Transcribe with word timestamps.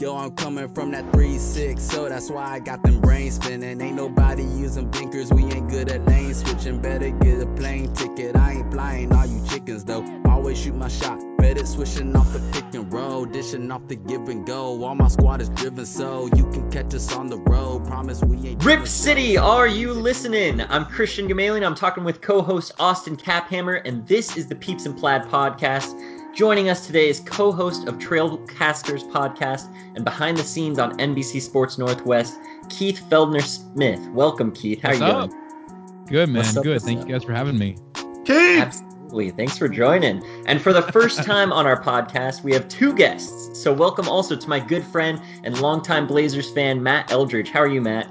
Yo, 0.00 0.16
I'm 0.16 0.30
coming 0.30 0.72
from 0.72 0.92
that 0.92 1.04
3-6, 1.12 1.78
so 1.78 2.08
that's 2.08 2.30
why 2.30 2.54
I 2.54 2.58
got 2.58 2.82
them 2.82 3.02
brains 3.02 3.34
spinning. 3.34 3.78
Ain't 3.82 3.96
nobody 3.96 4.44
using 4.44 4.90
blinkers, 4.90 5.30
we 5.30 5.44
ain't 5.44 5.68
good 5.68 5.92
at 5.92 6.06
lane 6.06 6.32
switching. 6.32 6.80
Better 6.80 7.10
get 7.10 7.42
a 7.42 7.46
plane 7.48 7.92
ticket, 7.92 8.34
I 8.34 8.52
ain't 8.52 8.72
flying 8.72 9.12
all 9.12 9.26
you 9.26 9.46
chickens 9.46 9.84
though. 9.84 10.02
Always 10.24 10.58
shoot 10.58 10.74
my 10.74 10.88
shot, 10.88 11.20
better 11.36 11.66
switching 11.66 12.16
off 12.16 12.32
the 12.32 12.38
pick 12.50 12.72
and 12.72 12.90
roll, 12.90 13.26
dishing 13.26 13.70
off 13.70 13.88
the 13.88 13.96
give 13.96 14.26
and 14.30 14.46
go. 14.46 14.82
All 14.82 14.94
my 14.94 15.08
squad 15.08 15.42
is 15.42 15.50
driven, 15.50 15.84
so 15.84 16.30
you 16.34 16.44
can 16.50 16.70
catch 16.70 16.94
us 16.94 17.14
on 17.14 17.26
the 17.26 17.36
road. 17.36 17.86
Promise 17.86 18.24
we 18.24 18.48
ain't. 18.48 18.64
Rip 18.64 18.86
City, 18.86 19.36
are 19.36 19.68
you 19.68 19.92
listening? 19.92 20.62
I'm 20.62 20.86
Christian 20.86 21.28
Gamalian. 21.28 21.62
I'm 21.62 21.74
talking 21.74 22.04
with 22.04 22.22
co-host 22.22 22.72
Austin 22.78 23.18
Caphammer, 23.18 23.82
and 23.84 24.08
this 24.08 24.38
is 24.38 24.46
the 24.46 24.54
Peeps 24.54 24.86
and 24.86 24.96
Plaid 24.96 25.24
podcast. 25.24 25.94
Joining 26.32 26.68
us 26.68 26.86
today 26.86 27.08
is 27.08 27.20
co-host 27.20 27.88
of 27.88 27.96
Trailcasters 27.98 29.02
podcast 29.10 29.68
and 29.96 30.04
behind 30.04 30.36
the 30.36 30.44
scenes 30.44 30.78
on 30.78 30.96
NBC 30.98 31.40
Sports 31.42 31.76
Northwest, 31.76 32.38
Keith 32.68 33.02
Feldner 33.10 33.42
Smith. 33.42 34.00
Welcome, 34.10 34.52
Keith. 34.52 34.80
How 34.80 34.90
What's 34.90 35.00
are 35.00 35.08
you 35.08 35.14
up? 35.14 35.30
doing? 35.30 36.04
Good 36.06 36.28
man, 36.28 36.56
up, 36.56 36.62
good. 36.62 36.82
Thank 36.82 37.00
up? 37.00 37.08
you 37.08 37.14
guys 37.14 37.24
for 37.24 37.32
having 37.32 37.58
me. 37.58 37.76
Keith! 38.24 38.60
Absolutely. 38.60 39.30
Thanks 39.30 39.58
for 39.58 39.68
joining. 39.68 40.24
And 40.46 40.62
for 40.62 40.72
the 40.72 40.82
first 40.82 41.24
time 41.24 41.52
on 41.52 41.66
our 41.66 41.82
podcast, 41.82 42.44
we 42.44 42.52
have 42.52 42.68
two 42.68 42.94
guests. 42.94 43.60
So 43.60 43.72
welcome 43.72 44.08
also 44.08 44.36
to 44.36 44.48
my 44.48 44.60
good 44.60 44.84
friend 44.84 45.20
and 45.42 45.60
longtime 45.60 46.06
Blazers 46.06 46.48
fan, 46.50 46.80
Matt 46.80 47.10
Eldridge. 47.10 47.50
How 47.50 47.60
are 47.60 47.68
you, 47.68 47.80
Matt? 47.80 48.08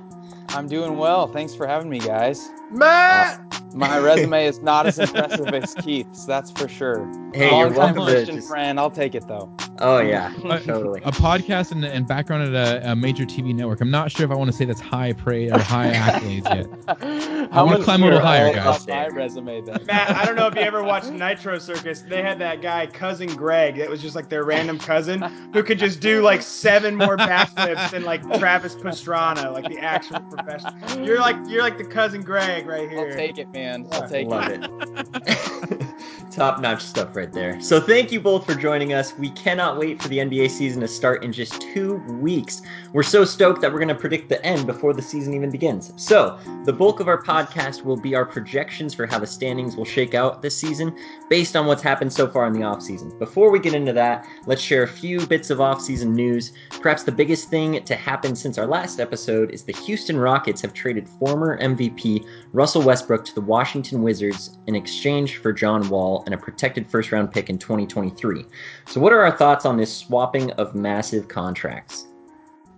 I'm 0.49 0.67
doing 0.67 0.97
well. 0.97 1.27
Thanks 1.27 1.55
for 1.55 1.65
having 1.65 1.89
me, 1.89 1.99
guys. 1.99 2.49
Matt! 2.69 3.48
My 3.73 3.97
resume 3.99 4.45
is 4.45 4.61
not 4.61 4.87
as 4.87 4.99
impressive 4.99 5.47
as 5.47 5.73
Keith's, 5.75 6.25
that's 6.25 6.51
for 6.51 6.67
sure. 6.67 7.05
Hey, 7.33 7.45
you're 7.49 7.69
Longtime 7.69 7.75
welcome 7.75 8.03
Christian 8.05 8.35
just- 8.37 8.47
friend, 8.47 8.79
I'll 8.79 8.89
take 8.91 9.15
it 9.15 9.27
though. 9.27 9.51
Oh 9.81 9.99
yeah, 9.99 10.33
totally. 10.65 11.01
A 11.05 11.11
podcast 11.11 11.71
and, 11.71 11.85
and 11.85 12.05
background 12.05 12.53
at 12.53 12.83
a, 12.83 12.91
a 12.91 12.95
major 12.95 13.23
TV 13.23 13.55
network. 13.55 13.79
I'm 13.79 13.91
not 13.91 14.11
sure 14.11 14.25
if 14.25 14.31
I 14.31 14.35
want 14.35 14.51
to 14.51 14.57
say 14.57 14.65
that's 14.65 14.81
high 14.81 15.13
praise 15.13 15.51
or 15.53 15.59
high 15.59 15.93
accolades 15.93 16.43
yet. 16.43 17.49
I 17.53 17.63
wanna 17.63 17.81
climb 17.83 18.01
a 18.01 18.05
little 18.05 18.19
higher, 18.19 18.53
guys. 18.53 18.85
My 18.87 19.07
resume 19.07 19.61
then. 19.61 19.85
Matt, 19.85 20.09
I 20.09 20.25
don't 20.25 20.35
know 20.35 20.47
if 20.47 20.55
you 20.55 20.61
ever 20.61 20.83
watched 20.83 21.11
Nitro 21.11 21.59
Circus. 21.59 22.01
They 22.01 22.21
had 22.21 22.39
that 22.39 22.61
guy, 22.61 22.87
Cousin 22.87 23.33
Greg, 23.35 23.77
that 23.77 23.89
was 23.89 24.01
just 24.01 24.15
like 24.15 24.27
their 24.27 24.43
random 24.43 24.79
cousin 24.79 25.21
who 25.53 25.63
could 25.63 25.79
just 25.79 26.01
do 26.01 26.21
like 26.21 26.41
seven 26.41 26.95
more 26.95 27.15
backflips 27.15 27.91
than 27.91 28.03
like 28.03 28.21
Travis 28.37 28.75
Pastrana, 28.75 29.53
like 29.53 29.69
the 29.69 29.79
actual 29.79 30.19
professional. 30.21 31.05
You're 31.05 31.19
like 31.19 31.37
you're 31.47 31.61
like 31.61 31.77
the 31.77 31.85
Cousin 31.85 32.21
Greg 32.21 32.65
right 32.65 32.89
here. 32.89 33.07
I'll 33.07 33.13
take 33.13 33.37
it, 33.37 33.47
man. 33.53 33.58
I'll 33.91 34.07
take 34.09 34.27
Love 34.27 34.49
it. 34.49 34.61
it. 35.27 35.81
Top 36.31 36.59
notch 36.59 36.83
stuff 36.83 37.15
right 37.15 37.31
there. 37.31 37.59
So, 37.59 37.79
thank 37.79 38.11
you 38.11 38.21
both 38.21 38.45
for 38.45 38.53
joining 38.53 38.93
us. 38.93 39.17
We 39.17 39.31
cannot 39.31 39.77
wait 39.77 39.99
for 39.99 40.09
the 40.09 40.19
NBA 40.19 40.51
season 40.51 40.79
to 40.81 40.87
start 40.87 41.23
in 41.23 41.33
just 41.33 41.59
two 41.59 41.95
weeks. 42.21 42.61
We're 42.93 43.01
so 43.01 43.25
stoked 43.25 43.61
that 43.61 43.71
we're 43.71 43.79
going 43.79 43.87
to 43.87 43.95
predict 43.95 44.29
the 44.29 44.43
end 44.45 44.67
before 44.67 44.93
the 44.93 45.01
season 45.01 45.33
even 45.33 45.49
begins. 45.49 45.91
So, 45.95 46.37
the 46.65 46.73
bulk 46.73 46.99
of 46.99 47.07
our 47.07 47.19
podcast 47.21 47.83
will 47.83 47.97
be 47.97 48.13
our 48.13 48.25
projections 48.25 48.93
for 48.93 49.07
how 49.07 49.17
the 49.17 49.25
standings 49.25 49.75
will 49.75 49.85
shake 49.85 50.13
out 50.13 50.43
this 50.43 50.55
season 50.55 50.95
based 51.29 51.55
on 51.55 51.65
what's 51.65 51.81
happened 51.81 52.13
so 52.13 52.27
far 52.27 52.45
in 52.45 52.53
the 52.53 52.59
offseason. 52.59 53.17
Before 53.17 53.49
we 53.49 53.59
get 53.59 53.73
into 53.73 53.93
that, 53.93 54.27
let's 54.45 54.61
share 54.61 54.83
a 54.83 54.87
few 54.87 55.25
bits 55.25 55.49
of 55.49 55.57
offseason 55.57 56.13
news. 56.13 56.51
Perhaps 56.79 57.03
the 57.03 57.11
biggest 57.11 57.49
thing 57.49 57.83
to 57.83 57.95
happen 57.95 58.35
since 58.35 58.59
our 58.59 58.67
last 58.67 58.99
episode 58.99 59.49
is 59.51 59.63
the 59.63 59.73
Houston 59.73 60.17
Rockets 60.17 60.61
have 60.61 60.73
traded 60.73 61.09
former 61.09 61.59
MVP 61.59 62.27
Russell 62.53 62.83
Westbrook 62.83 63.25
to 63.25 63.35
the 63.35 63.41
Washington 63.41 64.03
Wizards 64.03 64.57
in 64.67 64.75
exchange 64.75 65.37
for 65.37 65.51
John 65.51 65.89
Wall 65.89 66.18
and 66.25 66.33
a 66.33 66.37
protected 66.37 66.89
first 66.89 67.11
round 67.11 67.31
pick 67.31 67.49
in 67.49 67.57
2023. 67.57 68.45
So, 68.87 68.99
what 68.99 69.13
are 69.13 69.21
our 69.21 69.35
thoughts 69.35 69.65
on 69.65 69.77
this 69.77 69.95
swapping 69.95 70.51
of 70.51 70.75
massive 70.75 71.27
contracts? 71.27 72.05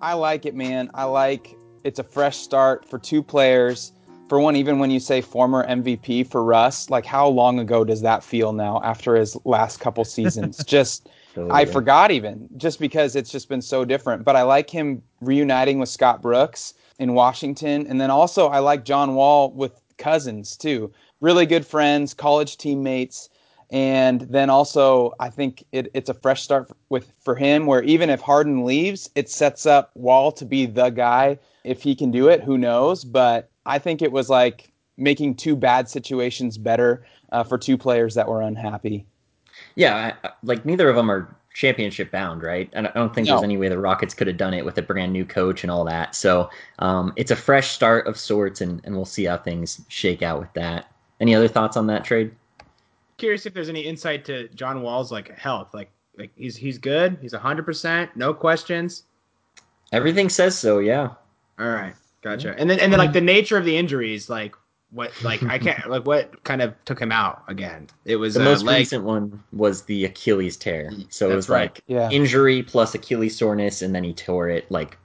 I 0.02 0.14
like 0.14 0.46
it, 0.46 0.56
man. 0.56 0.90
I 0.94 1.04
like 1.04 1.56
it's 1.84 2.00
a 2.00 2.04
fresh 2.04 2.38
start 2.38 2.86
for 2.86 3.00
two 3.00 3.24
players. 3.24 3.94
For 4.30 4.40
one, 4.40 4.56
even 4.56 4.80
when 4.80 4.90
you 4.90 5.00
say 5.00 5.20
former 5.20 5.68
MVP 5.68 6.28
for 6.28 6.44
Russ, 6.44 6.90
like 6.90 7.06
how 7.06 7.28
long 7.28 7.60
ago 7.60 7.84
does 7.84 8.02
that 8.02 8.24
feel 8.24 8.54
now 8.54 8.82
after 8.84 9.16
his 9.16 9.38
last 9.46 9.80
couple 9.80 10.06
seasons? 10.18 10.64
Just 10.64 11.10
I 11.50 11.66
forgot 11.66 12.12
even 12.12 12.50
just 12.58 12.80
because 12.80 13.16
it's 13.16 13.32
just 13.32 13.50
been 13.50 13.62
so 13.62 13.86
different. 13.86 14.24
But 14.24 14.36
I 14.36 14.44
like 14.44 14.70
him 14.70 15.02
reuniting 15.22 15.80
with 15.80 15.90
Scott 15.90 16.22
Brooks 16.22 16.74
in 17.00 17.14
Washington, 17.14 17.86
and 17.88 18.00
then 18.00 18.10
also 18.10 18.48
I 18.48 18.60
like 18.60 18.86
John 18.86 19.16
Wall 19.16 19.52
with 19.52 19.82
Cousins 19.98 20.58
too. 20.58 20.92
Really 21.20 21.46
good 21.46 21.66
friends, 21.66 22.14
college 22.14 22.58
teammates, 22.58 23.30
and 23.72 24.22
then 24.22 24.50
also 24.50 25.14
I 25.20 25.30
think 25.30 25.64
it, 25.72 25.90
it's 25.94 26.10
a 26.10 26.14
fresh 26.14 26.44
start 26.44 26.70
with 26.90 27.12
for 27.20 27.36
him. 27.36 27.66
Where 27.66 27.84
even 27.84 28.10
if 28.10 28.22
Harden 28.22 28.66
leaves, 28.66 29.10
it 29.16 29.30
sets 29.30 29.66
up 29.66 29.92
Wall 29.96 30.32
to 30.34 30.46
be 30.46 30.66
the 30.66 30.90
guy. 30.90 31.40
If 31.64 31.82
he 31.82 31.96
can 31.96 32.12
do 32.12 32.28
it, 32.28 32.44
who 32.44 32.58
knows? 32.58 33.04
But 33.04 33.50
I 33.66 33.80
think 33.80 34.02
it 34.02 34.12
was 34.12 34.30
like 34.30 34.72
making 34.98 35.36
two 35.36 35.56
bad 35.56 35.90
situations 35.90 36.58
better 36.58 37.06
uh, 37.32 37.44
for 37.44 37.58
two 37.58 37.78
players 37.78 38.16
that 38.16 38.28
were 38.28 38.42
unhappy. 38.42 39.06
Yeah, 39.76 40.14
I, 40.24 40.30
like 40.44 40.66
neither 40.66 40.90
of 40.90 40.96
them 40.96 41.10
are 41.10 41.34
championship 41.54 42.12
bound, 42.12 42.44
right? 42.44 42.70
And 42.74 42.88
I 42.88 42.92
don't 42.92 43.14
think 43.14 43.28
there's 43.28 43.44
any 43.44 43.58
way 43.58 43.70
the 43.70 43.78
Rockets 43.78 44.14
could 44.14 44.28
have 44.28 44.38
done 44.38 44.54
it 44.54 44.66
with 44.66 44.78
a 44.78 44.82
brand 44.82 45.12
new 45.14 45.26
coach 45.26 45.64
and 45.64 45.72
all 45.72 45.84
that. 45.86 46.16
So 46.16 46.50
um, 46.80 47.14
it's 47.16 47.32
a 47.32 47.36
fresh 47.36 47.72
start 47.72 48.08
of 48.08 48.18
sorts, 48.18 48.62
and, 48.62 48.82
and 48.84 48.96
we'll 48.96 49.06
see 49.06 49.26
how 49.26 49.38
things 49.38 49.82
shake 49.88 50.22
out 50.22 50.40
with 50.40 50.52
that. 50.54 50.92
Any 51.20 51.36
other 51.36 51.48
thoughts 51.48 51.78
on 51.78 51.88
that 51.88 52.04
trade? 52.04 52.32
Curious 53.22 53.46
if 53.46 53.54
there's 53.54 53.70
any 53.70 53.82
insight 53.82 54.26
to 54.26 54.48
John 54.50 54.82
Wall's 54.82 55.12
like 55.12 55.38
health. 55.38 55.76
Like 55.76 55.92
like 56.18 56.32
he's 56.36 56.56
he's 56.56 56.80
good. 56.80 57.20
He's 57.22 57.34
hundred 57.36 57.68
percent, 57.68 58.10
no 58.16 58.34
questions. 58.34 59.04
Everything 59.92 60.28
says 60.28 60.58
so, 60.58 60.80
yeah. 60.80 61.10
All 61.60 61.70
right, 61.70 61.94
gotcha. 62.24 62.56
And 62.58 62.68
then 62.68 62.80
and 62.80 62.92
then 62.92 62.98
like 62.98 63.14
the 63.14 63.22
nature 63.22 63.58
of 63.58 63.64
the 63.66 63.78
injuries, 63.78 64.28
like 64.28 64.56
what 64.90 65.12
like 65.24 65.44
I 65.44 65.60
can't 65.60 65.88
like 65.88 66.04
what 66.08 66.44
kind 66.46 66.64
of 66.64 66.74
took 66.86 67.00
him 67.00 67.12
out 67.12 67.44
again. 67.48 67.86
It 68.06 68.16
was 68.16 68.34
The 68.34 68.42
uh, 68.42 68.46
most 68.46 68.64
leg. 68.64 68.80
recent 68.80 69.04
one 69.04 69.44
was 69.54 69.84
the 69.84 70.06
Achilles 70.06 70.58
tear. 70.58 70.90
So 71.10 71.30
it 71.30 71.36
was 71.36 71.48
right. 71.48 71.70
like 71.72 71.84
Yeah. 71.86 72.10
injury 72.10 72.64
plus 72.64 72.96
Achilles 72.96 73.38
soreness, 73.38 73.84
and 73.84 73.94
then 73.94 74.04
he 74.04 74.14
tore 74.14 74.50
it. 74.50 74.70
Like, 74.72 74.98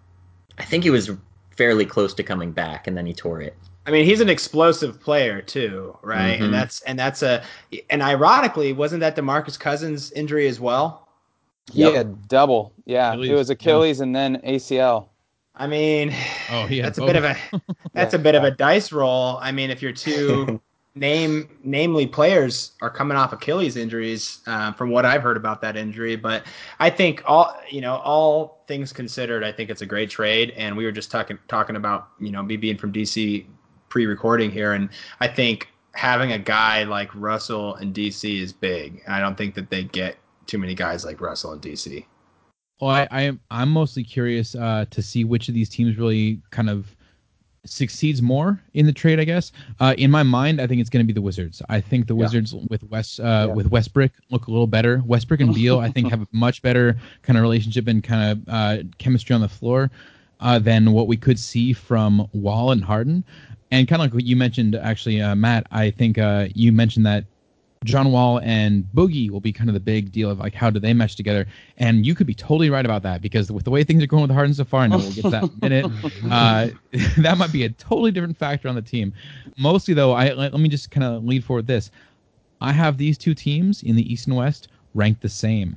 I 0.56 0.64
think 0.64 0.84
he 0.84 0.90
was 0.90 1.10
fairly 1.54 1.84
close 1.84 2.14
to 2.14 2.22
coming 2.22 2.50
back, 2.52 2.86
and 2.86 2.96
then 2.96 3.04
he 3.04 3.12
tore 3.12 3.42
it. 3.42 3.54
I 3.86 3.92
mean, 3.92 4.04
he's 4.04 4.20
an 4.20 4.28
explosive 4.28 5.00
player 5.00 5.40
too, 5.40 5.96
right? 6.02 6.38
Mhm. 6.40 6.46
And 6.46 6.54
that's 6.54 6.80
and 6.82 6.98
that's 6.98 7.22
a 7.22 7.42
and 7.88 8.02
ironically, 8.02 8.72
wasn't 8.72 9.00
that 9.00 9.16
DeMarcus 9.16 9.58
Cousins 9.58 10.10
injury 10.12 10.48
as 10.48 10.58
well? 10.58 11.08
Yep. 11.72 11.94
Yeah, 11.94 12.02
double. 12.28 12.72
Yeah, 12.84 13.12
Achilles, 13.12 13.30
it 13.30 13.34
was 13.34 13.48
yeah. 13.48 13.52
Achilles 13.54 14.00
and 14.00 14.14
then 14.14 14.36
ACL. 14.44 15.08
I 15.54 15.66
mean, 15.66 16.14
Oh, 16.50 16.66
he 16.66 16.78
had 16.78 16.86
that's 16.86 16.98
a 16.98 17.06
bit 17.06 17.16
of 17.16 17.24
a 17.24 17.36
that's 17.94 18.14
a 18.14 18.18
bit 18.18 18.34
of 18.34 18.44
a 18.44 18.50
dice 18.50 18.92
roll. 18.92 19.38
I 19.40 19.52
mean, 19.52 19.70
if 19.70 19.82
your 19.82 19.92
two 19.92 20.60
name 20.94 21.48
namely 21.62 22.06
players 22.06 22.72
are 22.80 22.90
coming 22.90 23.16
off 23.16 23.32
Achilles 23.32 23.76
injuries, 23.76 24.40
um, 24.46 24.74
from 24.74 24.90
what 24.90 25.04
I've 25.04 25.22
heard 25.22 25.36
about 25.36 25.60
that 25.60 25.76
injury, 25.76 26.16
but 26.16 26.44
I 26.80 26.90
think 26.90 27.22
all 27.26 27.56
you 27.70 27.80
know, 27.80 27.96
all 27.96 28.64
things 28.66 28.92
considered, 28.92 29.44
I 29.44 29.52
think 29.52 29.70
it's 29.70 29.82
a 29.82 29.86
great 29.86 30.10
trade. 30.10 30.52
And 30.56 30.76
we 30.76 30.84
were 30.84 30.92
just 30.92 31.10
talking 31.10 31.38
talking 31.48 31.76
about 31.76 32.08
you 32.18 32.30
know 32.30 32.42
me 32.42 32.56
being 32.56 32.78
from 32.78 32.92
DC 32.92 33.46
pre-recording 33.88 34.50
here, 34.50 34.72
and 34.72 34.88
I 35.20 35.28
think 35.28 35.68
having 35.92 36.32
a 36.32 36.38
guy 36.38 36.84
like 36.84 37.14
Russell 37.14 37.76
in 37.76 37.92
DC 37.92 38.40
is 38.40 38.52
big. 38.52 39.02
I 39.08 39.20
don't 39.20 39.36
think 39.36 39.54
that 39.54 39.70
they 39.70 39.84
get 39.84 40.16
too 40.46 40.58
many 40.58 40.74
guys 40.74 41.04
like 41.04 41.20
Russell 41.20 41.52
in 41.52 41.60
DC. 41.60 42.04
Well, 42.80 42.90
I, 42.90 43.08
I 43.10 43.22
am 43.22 43.40
I'm 43.50 43.70
mostly 43.70 44.04
curious 44.04 44.54
uh, 44.54 44.84
to 44.90 45.02
see 45.02 45.24
which 45.24 45.48
of 45.48 45.54
these 45.54 45.68
teams 45.70 45.96
really 45.96 46.40
kind 46.50 46.68
of 46.68 46.94
succeeds 47.64 48.22
more 48.22 48.60
in 48.74 48.86
the 48.86 48.92
trade. 48.92 49.18
I 49.18 49.24
guess 49.24 49.50
uh, 49.80 49.94
in 49.98 50.10
my 50.10 50.22
mind, 50.22 50.60
I 50.60 50.66
think 50.66 50.80
it's 50.80 50.90
going 50.90 51.04
to 51.04 51.06
be 51.06 51.14
the 51.14 51.22
Wizards. 51.22 51.62
I 51.68 51.80
think 51.80 52.06
the 52.06 52.14
Yeah. 52.14 52.20
Wizards 52.20 52.54
with 52.68 52.84
West 52.84 53.18
uh, 53.18 53.46
Yeah. 53.48 53.54
with 53.54 53.70
Westbrook 53.70 54.12
look 54.30 54.46
a 54.46 54.50
little 54.50 54.66
better. 54.66 55.02
Westbrook 55.06 55.40
and 55.40 55.54
Beal, 55.54 55.78
I 55.80 55.90
think, 55.90 56.10
have 56.10 56.22
a 56.22 56.26
much 56.32 56.62
better 56.62 56.96
kind 57.22 57.36
of 57.38 57.42
relationship 57.42 57.88
and 57.88 58.04
kind 58.04 58.32
of 58.32 58.48
uh, 58.48 58.82
chemistry 58.98 59.34
on 59.34 59.40
the 59.40 59.48
floor 59.48 59.90
uh, 60.40 60.58
than 60.58 60.92
what 60.92 61.06
we 61.06 61.16
could 61.16 61.38
see 61.38 61.72
from 61.72 62.28
Wall 62.32 62.70
and 62.70 62.84
Harden. 62.84 63.24
And 63.70 63.88
kind 63.88 64.00
of 64.00 64.06
like 64.06 64.14
what 64.14 64.24
you 64.24 64.36
mentioned, 64.36 64.76
actually, 64.76 65.20
uh, 65.20 65.34
Matt. 65.34 65.66
I 65.72 65.90
think 65.90 66.18
uh, 66.18 66.48
you 66.54 66.72
mentioned 66.72 67.04
that 67.06 67.24
John 67.84 68.10
Wall 68.12 68.40
and 68.40 68.84
Boogie 68.94 69.30
will 69.30 69.40
be 69.40 69.52
kind 69.52 69.68
of 69.68 69.74
the 69.74 69.80
big 69.80 70.12
deal 70.12 70.30
of 70.30 70.38
like 70.38 70.54
how 70.54 70.70
do 70.70 70.78
they 70.78 70.92
mesh 70.92 71.14
together. 71.14 71.46
And 71.78 72.06
you 72.06 72.14
could 72.14 72.26
be 72.26 72.34
totally 72.34 72.70
right 72.70 72.84
about 72.84 73.02
that 73.02 73.22
because 73.22 73.50
with 73.50 73.64
the 73.64 73.70
way 73.70 73.84
things 73.84 74.02
are 74.02 74.06
going 74.06 74.22
with 74.22 74.30
Harden 74.30 74.54
so 74.54 74.64
far, 74.64 74.82
I 74.82 74.86
know 74.88 74.98
we'll 74.98 75.12
get 75.12 75.22
to 75.22 75.30
that 75.30 75.42
in 75.44 75.50
a 75.50 75.60
minute. 75.62 75.92
Uh, 76.30 76.68
that 77.22 77.38
might 77.38 77.52
be 77.52 77.64
a 77.64 77.70
totally 77.70 78.10
different 78.10 78.36
factor 78.36 78.68
on 78.68 78.74
the 78.74 78.82
team. 78.82 79.12
Mostly 79.56 79.94
though, 79.94 80.12
I 80.12 80.32
let, 80.32 80.52
let 80.52 80.60
me 80.60 80.68
just 80.68 80.90
kind 80.90 81.04
of 81.04 81.24
lead 81.24 81.44
forward 81.44 81.66
this. 81.66 81.90
I 82.60 82.72
have 82.72 82.98
these 82.98 83.18
two 83.18 83.34
teams 83.34 83.82
in 83.82 83.96
the 83.96 84.12
East 84.12 84.26
and 84.26 84.36
West 84.36 84.68
ranked 84.94 85.22
the 85.22 85.28
same. 85.28 85.76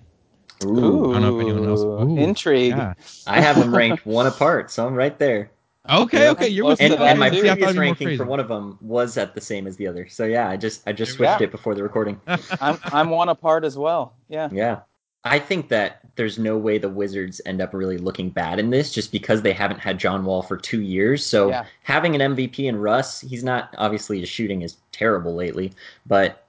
Ooh. 0.66 1.12
I 1.12 1.20
don't 1.20 1.22
know 1.22 1.40
if 1.40 1.46
anyone 1.46 1.70
else- 1.70 1.82
Ooh, 1.82 2.02
Ooh, 2.02 2.18
Intrigue. 2.18 2.72
Yeah. 2.76 2.94
I 3.28 3.42
have 3.42 3.58
them 3.60 3.74
ranked 3.76 4.06
one 4.06 4.28
apart, 4.28 4.72
so 4.72 4.86
I'm 4.86 4.94
right 4.96 5.18
there. 5.18 5.50
Okay, 5.90 6.24
Yeah, 6.26 6.32
okay, 6.32 6.48
you're 6.48 6.66
with 6.66 6.78
to 6.80 6.86
And, 6.86 7.00
me. 7.00 7.06
and 7.08 7.20
my 7.20 7.30
too. 7.30 7.42
See, 7.42 7.50
I 7.50 7.56
thought 7.56 7.58
previous 7.58 7.70
it'd 7.70 7.74
be 7.74 7.76
more 7.76 7.82
ranking 7.84 8.18
for 8.18 8.26
one 8.26 8.40
of 8.40 8.48
them 8.48 8.78
was 8.82 9.18
at 9.18 9.34
the 9.34 9.42
same 9.42 9.66
as 9.66 9.78
the 9.78 9.88
other. 9.88 10.08
So 10.08 10.26
yeah, 10.26 10.48
I 10.50 10.56
just 10.58 10.88
I 10.88 10.92
just 10.92 11.14
Yeah. 11.14 11.16
switched 11.38 11.42
it 11.42 11.52
before 11.52 11.74
the 11.74 11.82
recording. 11.82 12.20
I'm 12.62 12.78
I'm 12.84 13.10
one 13.10 13.30
apart 13.30 13.64
as 13.64 13.78
well. 13.78 14.14
Yeah. 14.28 14.50
Yeah. 14.52 14.80
I 15.26 15.40
think 15.40 15.70
that 15.70 16.00
there's 16.16 16.38
no 16.38 16.58
way 16.58 16.78
the 16.78 16.90
Wizards 16.90 17.42
end 17.46 17.60
up 17.62 17.74
really 17.74 17.98
looking 17.98 18.30
bad 18.30 18.60
in 18.60 18.70
this 18.70 18.92
just 18.94 19.12
because 19.12 19.42
they 19.42 19.52
haven't 19.52 19.80
had 19.80 19.98
John 19.98 20.24
Wall 20.26 20.42
for 20.44 20.58
two 20.58 20.82
years. 20.82 21.26
So 21.26 21.50
Yeah. 21.50 21.66
having 21.84 22.14
an 22.16 22.22
MVP 22.36 22.68
in 22.68 22.78
Russ, 22.78 23.22
he's 23.22 23.44
not 23.44 23.74
obviously 23.78 24.20
his 24.20 24.30
shooting 24.30 24.62
is 24.62 24.78
terrible 24.92 25.34
lately, 25.34 25.72
but 26.06 26.44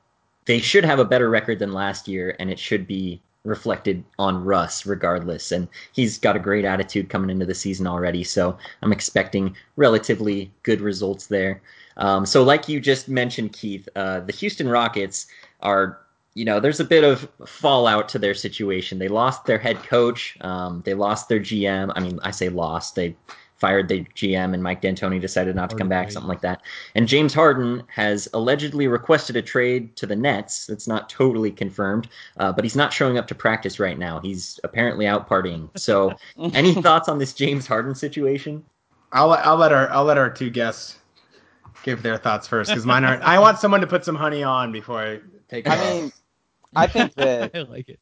they 0.44 0.58
should 0.58 0.84
have 0.84 0.98
a 0.98 1.04
better 1.04 1.30
record 1.30 1.58
than 1.60 1.72
last 1.72 2.08
year, 2.08 2.36
and 2.38 2.50
it 2.50 2.58
should 2.58 2.86
be 2.86 3.20
reflected 3.44 4.04
on 4.18 4.44
Russ 4.44 4.84
regardless. 4.86 5.52
And 5.52 5.68
he's 5.92 6.18
got 6.18 6.36
a 6.36 6.40
great 6.40 6.64
attitude 6.64 7.08
coming 7.08 7.30
into 7.30 7.46
the 7.46 7.54
season 7.54 7.86
already, 7.86 8.24
so 8.24 8.56
I'm 8.82 8.92
expecting 8.92 9.56
relatively 9.76 10.50
good 10.62 10.80
results 10.80 11.26
there. 11.26 11.62
Um, 11.96 12.24
so, 12.26 12.42
like 12.42 12.68
you 12.68 12.80
just 12.80 13.08
mentioned, 13.08 13.52
Keith, 13.52 13.88
uh, 13.96 14.20
the 14.20 14.32
Houston 14.32 14.68
Rockets 14.68 15.26
are, 15.60 15.98
you 16.34 16.44
know, 16.44 16.60
there's 16.60 16.80
a 16.80 16.84
bit 16.84 17.04
of 17.04 17.28
fallout 17.46 18.08
to 18.10 18.18
their 18.18 18.34
situation. 18.34 18.98
They 18.98 19.08
lost 19.08 19.44
their 19.44 19.58
head 19.58 19.82
coach, 19.82 20.36
um, 20.40 20.82
they 20.84 20.94
lost 20.94 21.28
their 21.28 21.40
GM. 21.40 21.92
I 21.94 22.00
mean, 22.00 22.18
I 22.22 22.30
say 22.30 22.48
lost. 22.48 22.94
They 22.94 23.16
fired 23.60 23.88
the 23.88 24.04
GM, 24.16 24.54
and 24.54 24.62
Mike 24.62 24.80
D'Antoni 24.80 25.20
decided 25.20 25.54
not 25.54 25.70
to 25.70 25.76
come 25.76 25.88
back, 25.88 26.10
something 26.10 26.28
like 26.28 26.40
that. 26.40 26.62
And 26.94 27.06
James 27.06 27.34
Harden 27.34 27.82
has 27.88 28.26
allegedly 28.32 28.88
requested 28.88 29.36
a 29.36 29.42
trade 29.42 29.94
to 29.96 30.06
the 30.06 30.16
Nets. 30.16 30.66
That's 30.66 30.88
not 30.88 31.10
totally 31.10 31.52
confirmed, 31.52 32.08
uh, 32.38 32.52
but 32.52 32.64
he's 32.64 32.74
not 32.74 32.92
showing 32.92 33.18
up 33.18 33.28
to 33.28 33.34
practice 33.34 33.78
right 33.78 33.98
now. 33.98 34.18
He's 34.20 34.58
apparently 34.64 35.06
out 35.06 35.28
partying. 35.28 35.68
So, 35.78 36.14
any 36.54 36.74
thoughts 36.74 37.08
on 37.08 37.18
this 37.18 37.34
James 37.34 37.66
Harden 37.66 37.94
situation? 37.94 38.64
I'll 39.12 39.28
let 39.28 39.46
I'll 39.46 39.56
let 39.56 39.72
our 39.72 39.90
I'll 39.90 40.04
let 40.04 40.18
our 40.18 40.30
two 40.30 40.50
guests 40.50 40.98
give 41.82 42.02
their 42.02 42.16
thoughts 42.16 42.48
first 42.48 42.70
because 42.70 42.86
mine 42.86 43.04
aren't. 43.04 43.22
I 43.22 43.38
want 43.38 43.58
someone 43.58 43.80
to 43.80 43.86
put 43.86 44.04
some 44.04 44.14
honey 44.16 44.42
on 44.42 44.72
before 44.72 45.00
I 45.00 45.20
take. 45.48 45.66
it 45.66 45.70
I 45.70 45.76
off. 45.76 45.94
mean, 45.94 46.12
I 46.76 46.86
think 46.86 47.14
that 47.14 47.50
I 47.54 47.62
like 47.62 47.88
it. 47.88 48.00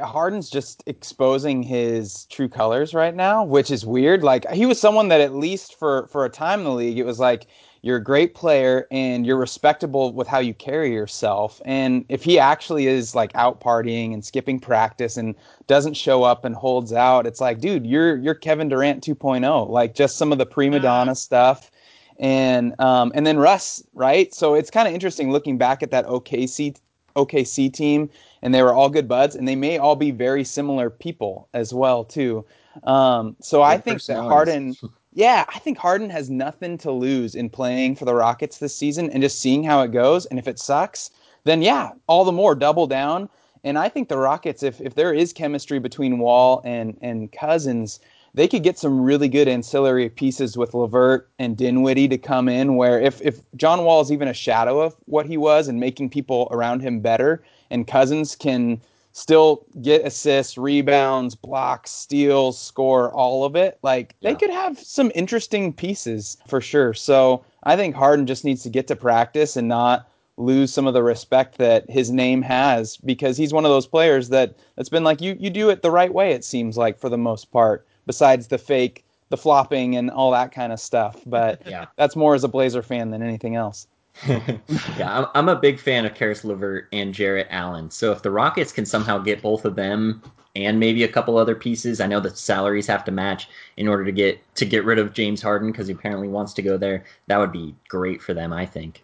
Harden's 0.00 0.48
just 0.48 0.82
exposing 0.86 1.62
his 1.62 2.26
true 2.26 2.48
colors 2.48 2.94
right 2.94 3.14
now, 3.14 3.44
which 3.44 3.70
is 3.70 3.84
weird. 3.84 4.22
Like 4.22 4.48
he 4.50 4.64
was 4.64 4.80
someone 4.80 5.08
that 5.08 5.20
at 5.20 5.34
least 5.34 5.78
for 5.78 6.06
for 6.06 6.24
a 6.24 6.30
time 6.30 6.60
in 6.60 6.64
the 6.64 6.72
league, 6.72 6.98
it 6.98 7.04
was 7.04 7.18
like 7.18 7.46
you're 7.82 7.96
a 7.96 8.02
great 8.02 8.34
player 8.34 8.86
and 8.90 9.26
you're 9.26 9.36
respectable 9.36 10.12
with 10.12 10.28
how 10.28 10.38
you 10.38 10.54
carry 10.54 10.92
yourself. 10.92 11.60
And 11.64 12.04
if 12.08 12.22
he 12.22 12.38
actually 12.38 12.86
is 12.86 13.14
like 13.14 13.32
out 13.34 13.60
partying 13.60 14.14
and 14.14 14.24
skipping 14.24 14.60
practice 14.60 15.16
and 15.16 15.34
doesn't 15.66 15.94
show 15.94 16.22
up 16.22 16.44
and 16.44 16.54
holds 16.54 16.92
out, 16.92 17.26
it's 17.26 17.40
like, 17.40 17.60
dude, 17.60 17.86
you're 17.86 18.16
you're 18.16 18.34
Kevin 18.34 18.68
Durant 18.68 19.04
2.0. 19.04 19.68
Like 19.68 19.94
just 19.94 20.16
some 20.16 20.32
of 20.32 20.38
the 20.38 20.46
prima 20.46 20.80
donna 20.80 21.14
stuff. 21.14 21.70
And 22.18 22.78
um, 22.80 23.12
and 23.14 23.26
then 23.26 23.36
Russ, 23.36 23.82
right? 23.94 24.32
So 24.32 24.54
it's 24.54 24.70
kind 24.70 24.88
of 24.88 24.94
interesting 24.94 25.32
looking 25.32 25.58
back 25.58 25.82
at 25.82 25.90
that 25.90 26.06
OKC 26.06 26.76
OKC 27.16 27.72
team, 27.72 28.08
and 28.42 28.54
they 28.54 28.62
were 28.62 28.74
all 28.74 28.88
good 28.88 29.08
buds, 29.08 29.36
and 29.36 29.46
they 29.46 29.56
may 29.56 29.78
all 29.78 29.96
be 29.96 30.10
very 30.10 30.44
similar 30.44 30.90
people 30.90 31.48
as 31.54 31.72
well 31.72 32.04
too. 32.04 32.44
Um, 32.84 33.36
so 33.40 33.62
I 33.62 33.78
think 33.78 34.02
that. 34.04 34.22
Harden, 34.22 34.76
yeah, 35.12 35.44
I 35.48 35.58
think 35.58 35.78
Harden 35.78 36.10
has 36.10 36.30
nothing 36.30 36.78
to 36.78 36.90
lose 36.90 37.34
in 37.34 37.50
playing 37.50 37.96
for 37.96 38.04
the 38.04 38.14
Rockets 38.14 38.58
this 38.58 38.74
season 38.74 39.10
and 39.10 39.22
just 39.22 39.40
seeing 39.40 39.62
how 39.62 39.82
it 39.82 39.92
goes. 39.92 40.26
And 40.26 40.38
if 40.38 40.48
it 40.48 40.58
sucks, 40.58 41.10
then 41.44 41.62
yeah, 41.62 41.92
all 42.06 42.24
the 42.24 42.32
more 42.32 42.54
double 42.54 42.86
down. 42.86 43.28
And 43.64 43.78
I 43.78 43.88
think 43.88 44.08
the 44.08 44.18
Rockets, 44.18 44.62
if 44.62 44.80
if 44.80 44.94
there 44.94 45.12
is 45.12 45.32
chemistry 45.32 45.78
between 45.78 46.18
Wall 46.18 46.62
and 46.64 46.96
and 47.00 47.30
Cousins, 47.30 48.00
they 48.34 48.48
could 48.48 48.62
get 48.62 48.78
some 48.78 49.00
really 49.00 49.28
good 49.28 49.48
ancillary 49.48 50.08
pieces 50.08 50.56
with 50.56 50.74
LeVert 50.74 51.28
and 51.38 51.56
Dinwiddie 51.56 52.08
to 52.08 52.18
come 52.18 52.48
in. 52.48 52.76
Where 52.76 53.00
if 53.00 53.20
if 53.20 53.40
John 53.56 53.84
Wall 53.84 54.00
is 54.00 54.10
even 54.10 54.28
a 54.28 54.34
shadow 54.34 54.80
of 54.80 54.96
what 55.04 55.26
he 55.26 55.36
was 55.36 55.68
and 55.68 55.78
making 55.78 56.10
people 56.10 56.48
around 56.50 56.80
him 56.80 57.00
better, 57.00 57.42
and 57.70 57.86
Cousins 57.86 58.34
can 58.34 58.80
still 59.12 59.66
get 59.82 60.06
assists, 60.06 60.56
rebounds, 60.56 61.34
blocks, 61.34 61.90
steals, 61.90 62.58
score, 62.58 63.12
all 63.12 63.44
of 63.44 63.54
it. 63.54 63.78
Like 63.82 64.16
they 64.22 64.34
could 64.34 64.50
have 64.50 64.78
some 64.78 65.12
interesting 65.14 65.72
pieces 65.72 66.38
for 66.48 66.60
sure. 66.60 66.94
So 66.94 67.44
I 67.64 67.76
think 67.76 67.94
Harden 67.94 68.26
just 68.26 68.44
needs 68.44 68.62
to 68.62 68.70
get 68.70 68.86
to 68.88 68.96
practice 68.96 69.56
and 69.56 69.68
not 69.68 70.08
lose 70.38 70.72
some 70.72 70.86
of 70.86 70.94
the 70.94 71.02
respect 71.02 71.58
that 71.58 71.88
his 71.90 72.10
name 72.10 72.40
has 72.40 72.96
because 72.96 73.36
he's 73.36 73.52
one 73.52 73.66
of 73.66 73.70
those 73.70 73.86
players 73.86 74.30
that 74.30 74.56
that's 74.76 74.88
been 74.88 75.04
like 75.04 75.20
you 75.20 75.36
you 75.38 75.50
do 75.50 75.68
it 75.68 75.82
the 75.82 75.90
right 75.90 76.14
way 76.14 76.32
it 76.32 76.42
seems 76.42 76.78
like 76.78 76.98
for 76.98 77.10
the 77.10 77.18
most 77.18 77.52
part 77.52 77.86
besides 78.06 78.48
the 78.48 78.58
fake 78.58 79.04
the 79.30 79.36
flopping 79.36 79.96
and 79.96 80.10
all 80.10 80.30
that 80.30 80.52
kind 80.52 80.72
of 80.72 80.80
stuff 80.80 81.16
but 81.26 81.62
Yeah. 81.66 81.86
that's 81.96 82.16
more 82.16 82.34
as 82.34 82.44
a 82.44 82.48
Blazer 82.48 82.82
fan 82.82 83.10
than 83.10 83.22
anything 83.22 83.56
else 83.56 83.86
yeah, 84.28 84.58
I'm, 85.00 85.26
I'm 85.34 85.48
a 85.48 85.56
big 85.56 85.80
fan 85.80 86.04
of 86.04 86.14
Caris 86.14 86.44
LeVert 86.44 86.86
and 86.92 87.14
Jarrett 87.14 87.46
Allen. 87.48 87.90
So 87.90 88.12
if 88.12 88.20
the 88.20 88.30
Rockets 88.30 88.70
can 88.70 88.84
somehow 88.84 89.16
get 89.16 89.40
both 89.40 89.64
of 89.64 89.74
them 89.74 90.22
and 90.54 90.78
maybe 90.78 91.02
a 91.04 91.08
couple 91.08 91.38
other 91.38 91.54
pieces, 91.54 91.98
I 91.98 92.06
know 92.06 92.20
the 92.20 92.28
salaries 92.28 92.86
have 92.88 93.04
to 93.04 93.10
match 93.10 93.48
in 93.78 93.88
order 93.88 94.04
to 94.04 94.12
get 94.12 94.38
to 94.56 94.66
get 94.66 94.84
rid 94.84 94.98
of 94.98 95.14
James 95.14 95.40
Harden 95.40 95.72
because 95.72 95.86
he 95.86 95.94
apparently 95.94 96.28
wants 96.28 96.52
to 96.52 96.60
go 96.62 96.76
there. 96.76 97.04
That 97.28 97.38
would 97.38 97.52
be 97.52 97.74
great 97.88 98.20
for 98.20 98.34
them, 98.34 98.52
I 98.52 98.66
think. 98.66 99.02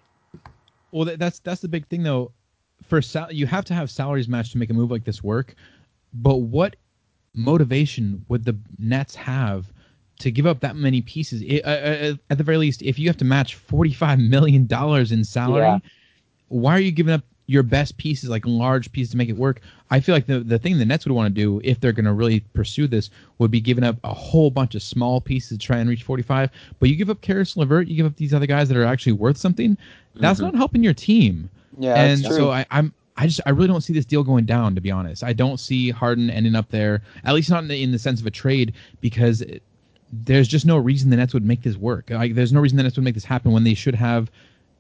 Well, 0.93 1.17
that's 1.17 1.39
that's 1.39 1.63
the 1.63 1.69
big 1.69 1.87
thing 1.89 2.03
though. 2.03 2.33
For 2.83 3.01
sal- 3.01 3.33
you 3.33 3.47
have 3.47 3.65
to 3.65 3.75
have 3.75 3.91
salaries 3.91 4.29
matched 4.29 4.53
to 4.53 4.59
make 4.59 4.69
a 4.69 4.75
move 4.75 4.91
like 4.91 5.05
this 5.05 5.25
work. 5.25 5.55
But 6.13 6.37
what 6.43 6.77
motivation 7.39 8.25
would 8.29 8.45
the 8.45 8.57
Nets 8.79 9.15
have 9.15 9.73
to 10.19 10.31
give 10.31 10.47
up 10.47 10.61
that 10.61 10.77
many 10.77 11.01
pieces? 11.01 11.43
I- 11.43 11.61
uh, 11.71 12.15
at 12.31 12.39
the 12.39 12.45
very 12.45 12.59
least, 12.59 12.83
if 12.83 12.99
you 12.99 13.09
have 13.09 13.17
to 13.19 13.25
match 13.25 13.55
forty-five 13.55 14.19
million 14.19 14.67
dollars 14.67 15.13
in 15.13 15.25
salary, 15.25 15.63
Yeah. 15.63 15.79
why 16.49 16.73
are 16.77 16.81
you 16.81 16.91
giving 16.93 17.15
up 17.15 17.23
your 17.51 17.63
best 17.63 17.97
pieces, 17.97 18.29
like 18.29 18.45
large 18.47 18.93
pieces, 18.93 19.13
to 19.13 19.17
make 19.17 19.29
it 19.31 19.37
work? 19.37 19.61
I 19.91 20.01
feel 20.01 20.15
like 20.15 20.27
the 20.27 20.41
the 20.41 20.59
thing 20.59 20.77
the 20.79 20.85
Nets 20.85 21.07
would 21.07 21.15
want 21.15 21.35
to 21.35 21.41
do 21.41 21.61
if 21.65 21.81
they're 21.81 21.93
going 21.93 22.05
to 22.05 22.13
really 22.13 22.41
pursue 22.53 22.87
this 22.87 23.09
would 23.39 23.51
be 23.51 23.61
giving 23.61 23.85
up 23.85 23.97
a 24.05 24.13
whole 24.13 24.51
bunch 24.51 24.75
of 24.75 24.83
small 24.83 25.21
pieces 25.21 25.57
to 25.57 25.59
try 25.67 25.79
and 25.79 25.89
reach 25.89 26.03
45. 26.03 26.51
But 26.81 26.89
you 26.91 26.97
give 26.97 27.09
up 27.11 27.21
Caris 27.23 27.57
LeVert, 27.57 27.89
you 27.89 27.97
give 27.97 28.07
up 28.07 28.17
these 28.17 28.35
other 28.35 28.47
guys 28.47 28.69
that 28.69 28.77
are 28.77 28.85
actually 28.85 29.13
worth 29.13 29.37
something. 29.39 29.79
That's 30.17 30.41
Mhm. 30.41 30.45
not 30.45 30.55
helping 30.57 30.83
your 30.83 30.95
team. 30.95 31.49
yeah 31.81 31.95
and 31.95 32.19
that's 32.19 32.29
true 32.29 32.37
so 32.37 32.51
I, 32.51 32.67
I'm. 32.73 32.93
I 33.19 33.27
just 33.27 33.41
I 33.47 33.51
really 33.51 33.69
don't 33.69 33.81
see 33.83 33.93
this 33.93 34.05
deal 34.07 34.23
going 34.23 34.45
down 34.47 34.75
to 34.77 34.81
be 34.81 34.91
honest. 34.91 35.25
I 35.25 35.33
don't 35.33 35.59
see 35.59 35.91
Harden 35.91 36.31
ending 36.31 36.55
up 36.55 36.71
there 36.71 37.03
at 37.25 37.35
least 37.35 37.51
not 37.51 37.63
in 37.65 37.69
the, 37.69 37.83
in 37.83 37.91
the 37.93 37.99
sense 37.99 38.21
of 38.21 38.27
a 38.27 38.31
trade 38.31 38.75
because 39.01 39.43
it- 39.43 39.63
there's 40.11 40.49
just 40.49 40.65
no 40.65 40.79
reason 40.79 41.11
the 41.11 41.17
Nets 41.17 41.35
would 41.35 41.45
make 41.45 41.61
this 41.63 41.77
work. 41.77 42.09
Like 42.09 42.35
there's 42.35 42.53
no 42.53 42.61
reason 42.61 42.79
the 42.79 42.83
Nets 42.83 42.97
would 42.97 43.05
make 43.05 43.13
this 43.15 43.25
happen 43.27 43.53
when 43.53 43.65
they 43.65 43.75
should 43.75 43.95
have 43.95 44.31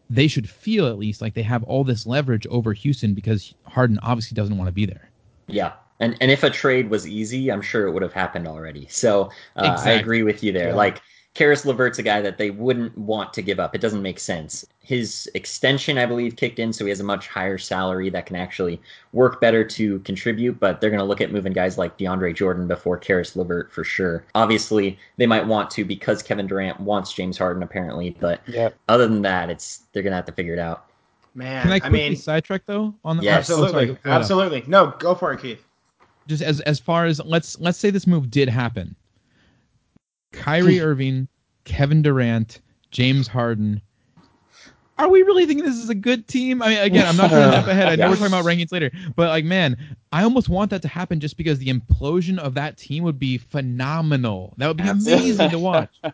they 0.08 0.26
should 0.26 0.48
feel 0.48 0.86
at 0.86 0.98
least 0.98 1.20
like 1.20 1.34
they 1.34 1.42
have 1.42 1.62
all 1.64 1.84
this 1.84 2.06
leverage 2.06 2.46
over 2.46 2.72
Houston 2.72 3.12
because 3.12 3.54
Harden 3.66 3.98
obviously 4.02 4.34
doesn't 4.34 4.56
want 4.56 4.68
to 4.68 4.72
be 4.72 4.86
there. 4.86 5.10
Yeah. 5.48 5.72
And 6.00 6.16
and 6.20 6.30
if 6.30 6.44
a 6.44 6.50
trade 6.50 6.88
was 6.88 7.06
easy, 7.06 7.50
I'm 7.52 7.60
sure 7.60 7.86
it 7.86 7.92
would 7.92 8.02
have 8.02 8.12
happened 8.14 8.46
already. 8.48 8.86
So 8.88 9.30
uh, 9.56 9.78
I 9.84 9.90
agree 9.92 10.22
with 10.22 10.42
you 10.42 10.52
there. 10.52 10.68
Yeah. 10.68 10.74
Like 10.74 11.02
Caris 11.38 11.64
LeVert's 11.64 12.00
a 12.00 12.02
guy 12.02 12.20
that 12.20 12.36
they 12.36 12.50
wouldn't 12.50 12.98
want 12.98 13.32
to 13.34 13.42
give 13.42 13.60
up. 13.60 13.72
It 13.72 13.80
doesn't 13.80 14.02
make 14.02 14.18
sense. 14.18 14.66
His 14.82 15.30
extension, 15.34 15.96
I 15.96 16.04
believe, 16.04 16.34
kicked 16.34 16.58
in, 16.58 16.72
so 16.72 16.84
he 16.84 16.88
has 16.88 16.98
a 16.98 17.04
much 17.04 17.28
higher 17.28 17.58
salary 17.58 18.10
that 18.10 18.26
can 18.26 18.34
actually 18.34 18.80
work 19.12 19.40
better 19.40 19.62
to 19.62 20.00
contribute. 20.00 20.58
But 20.58 20.80
they're 20.80 20.90
going 20.90 20.98
to 20.98 21.04
look 21.06 21.20
at 21.20 21.30
moving 21.30 21.52
guys 21.52 21.78
like 21.78 21.96
DeAndre 21.96 22.34
Jordan 22.34 22.66
before 22.66 22.98
Karis 22.98 23.36
Levert 23.36 23.70
for 23.72 23.84
sure. 23.84 24.24
Obviously, 24.34 24.98
they 25.16 25.26
might 25.26 25.46
want 25.46 25.70
to 25.70 25.84
because 25.84 26.24
Kevin 26.24 26.48
Durant 26.48 26.80
wants 26.80 27.12
James 27.12 27.38
Harden 27.38 27.62
apparently. 27.62 28.16
But 28.18 28.40
Yep. 28.48 28.74
other 28.88 29.06
than 29.06 29.22
that, 29.22 29.48
it's 29.48 29.82
they're 29.92 30.02
going 30.02 30.10
to 30.10 30.16
have 30.16 30.26
to 30.26 30.32
figure 30.32 30.54
it 30.54 30.58
out. 30.58 30.86
man, 31.36 31.62
Can 31.62 31.70
I 31.70 31.80
I, 31.84 31.88
mean, 31.88 32.16
sidetrack 32.16 32.62
though 32.66 32.92
on 33.04 33.16
the 33.16 33.22
Yes. 33.22 33.48
oh, 33.48 33.62
absolutely, 33.62 33.86
go 33.86 33.92
ahead. 33.92 34.00
absolutely. 34.20 34.64
No, 34.66 34.92
go 34.98 35.14
for 35.14 35.32
it, 35.32 35.40
Keith. 35.40 35.64
just 36.26 36.42
as 36.42 36.58
as 36.62 36.80
far 36.80 37.04
as 37.06 37.20
let's 37.24 37.60
let's 37.60 37.78
say 37.78 37.90
this 37.90 38.08
move 38.08 38.28
did 38.28 38.48
happen. 38.48 38.96
Kyrie 40.32 40.78
hmm. 40.78 40.84
Irving, 40.84 41.28
Kevin 41.64 42.02
Durant, 42.02 42.60
James 42.90 43.28
Harden. 43.28 43.80
Are 44.98 45.08
we 45.08 45.22
really 45.22 45.46
thinking 45.46 45.64
this 45.64 45.76
is 45.76 45.88
a 45.88 45.94
good 45.94 46.26
team? 46.26 46.60
I 46.60 46.68
mean, 46.70 46.78
again, 46.78 47.06
I'm 47.06 47.16
not 47.16 47.30
trying 47.30 47.50
to 47.50 47.56
jump 47.56 47.68
ahead. 47.68 47.86
I 47.88 47.94
know 47.94 48.04
Yeah. 48.04 48.10
we're 48.10 48.16
talking 48.16 48.32
about 48.32 48.44
rankings 48.46 48.72
later, 48.72 48.90
but 49.14 49.28
like, 49.28 49.44
man, 49.44 49.76
I 50.10 50.24
almost 50.24 50.48
want 50.48 50.70
that 50.70 50.82
to 50.82 50.88
happen 50.88 51.20
just 51.20 51.36
because 51.36 51.60
the 51.60 51.68
implosion 51.68 52.36
of 52.38 52.54
that 52.54 52.76
team 52.76 53.04
would 53.04 53.18
be 53.18 53.38
phenomenal. 53.38 54.54
That 54.56 54.66
would 54.66 54.76
be 54.78 54.88
amazing 54.88 55.50
to 55.50 55.58
watch. 55.58 56.00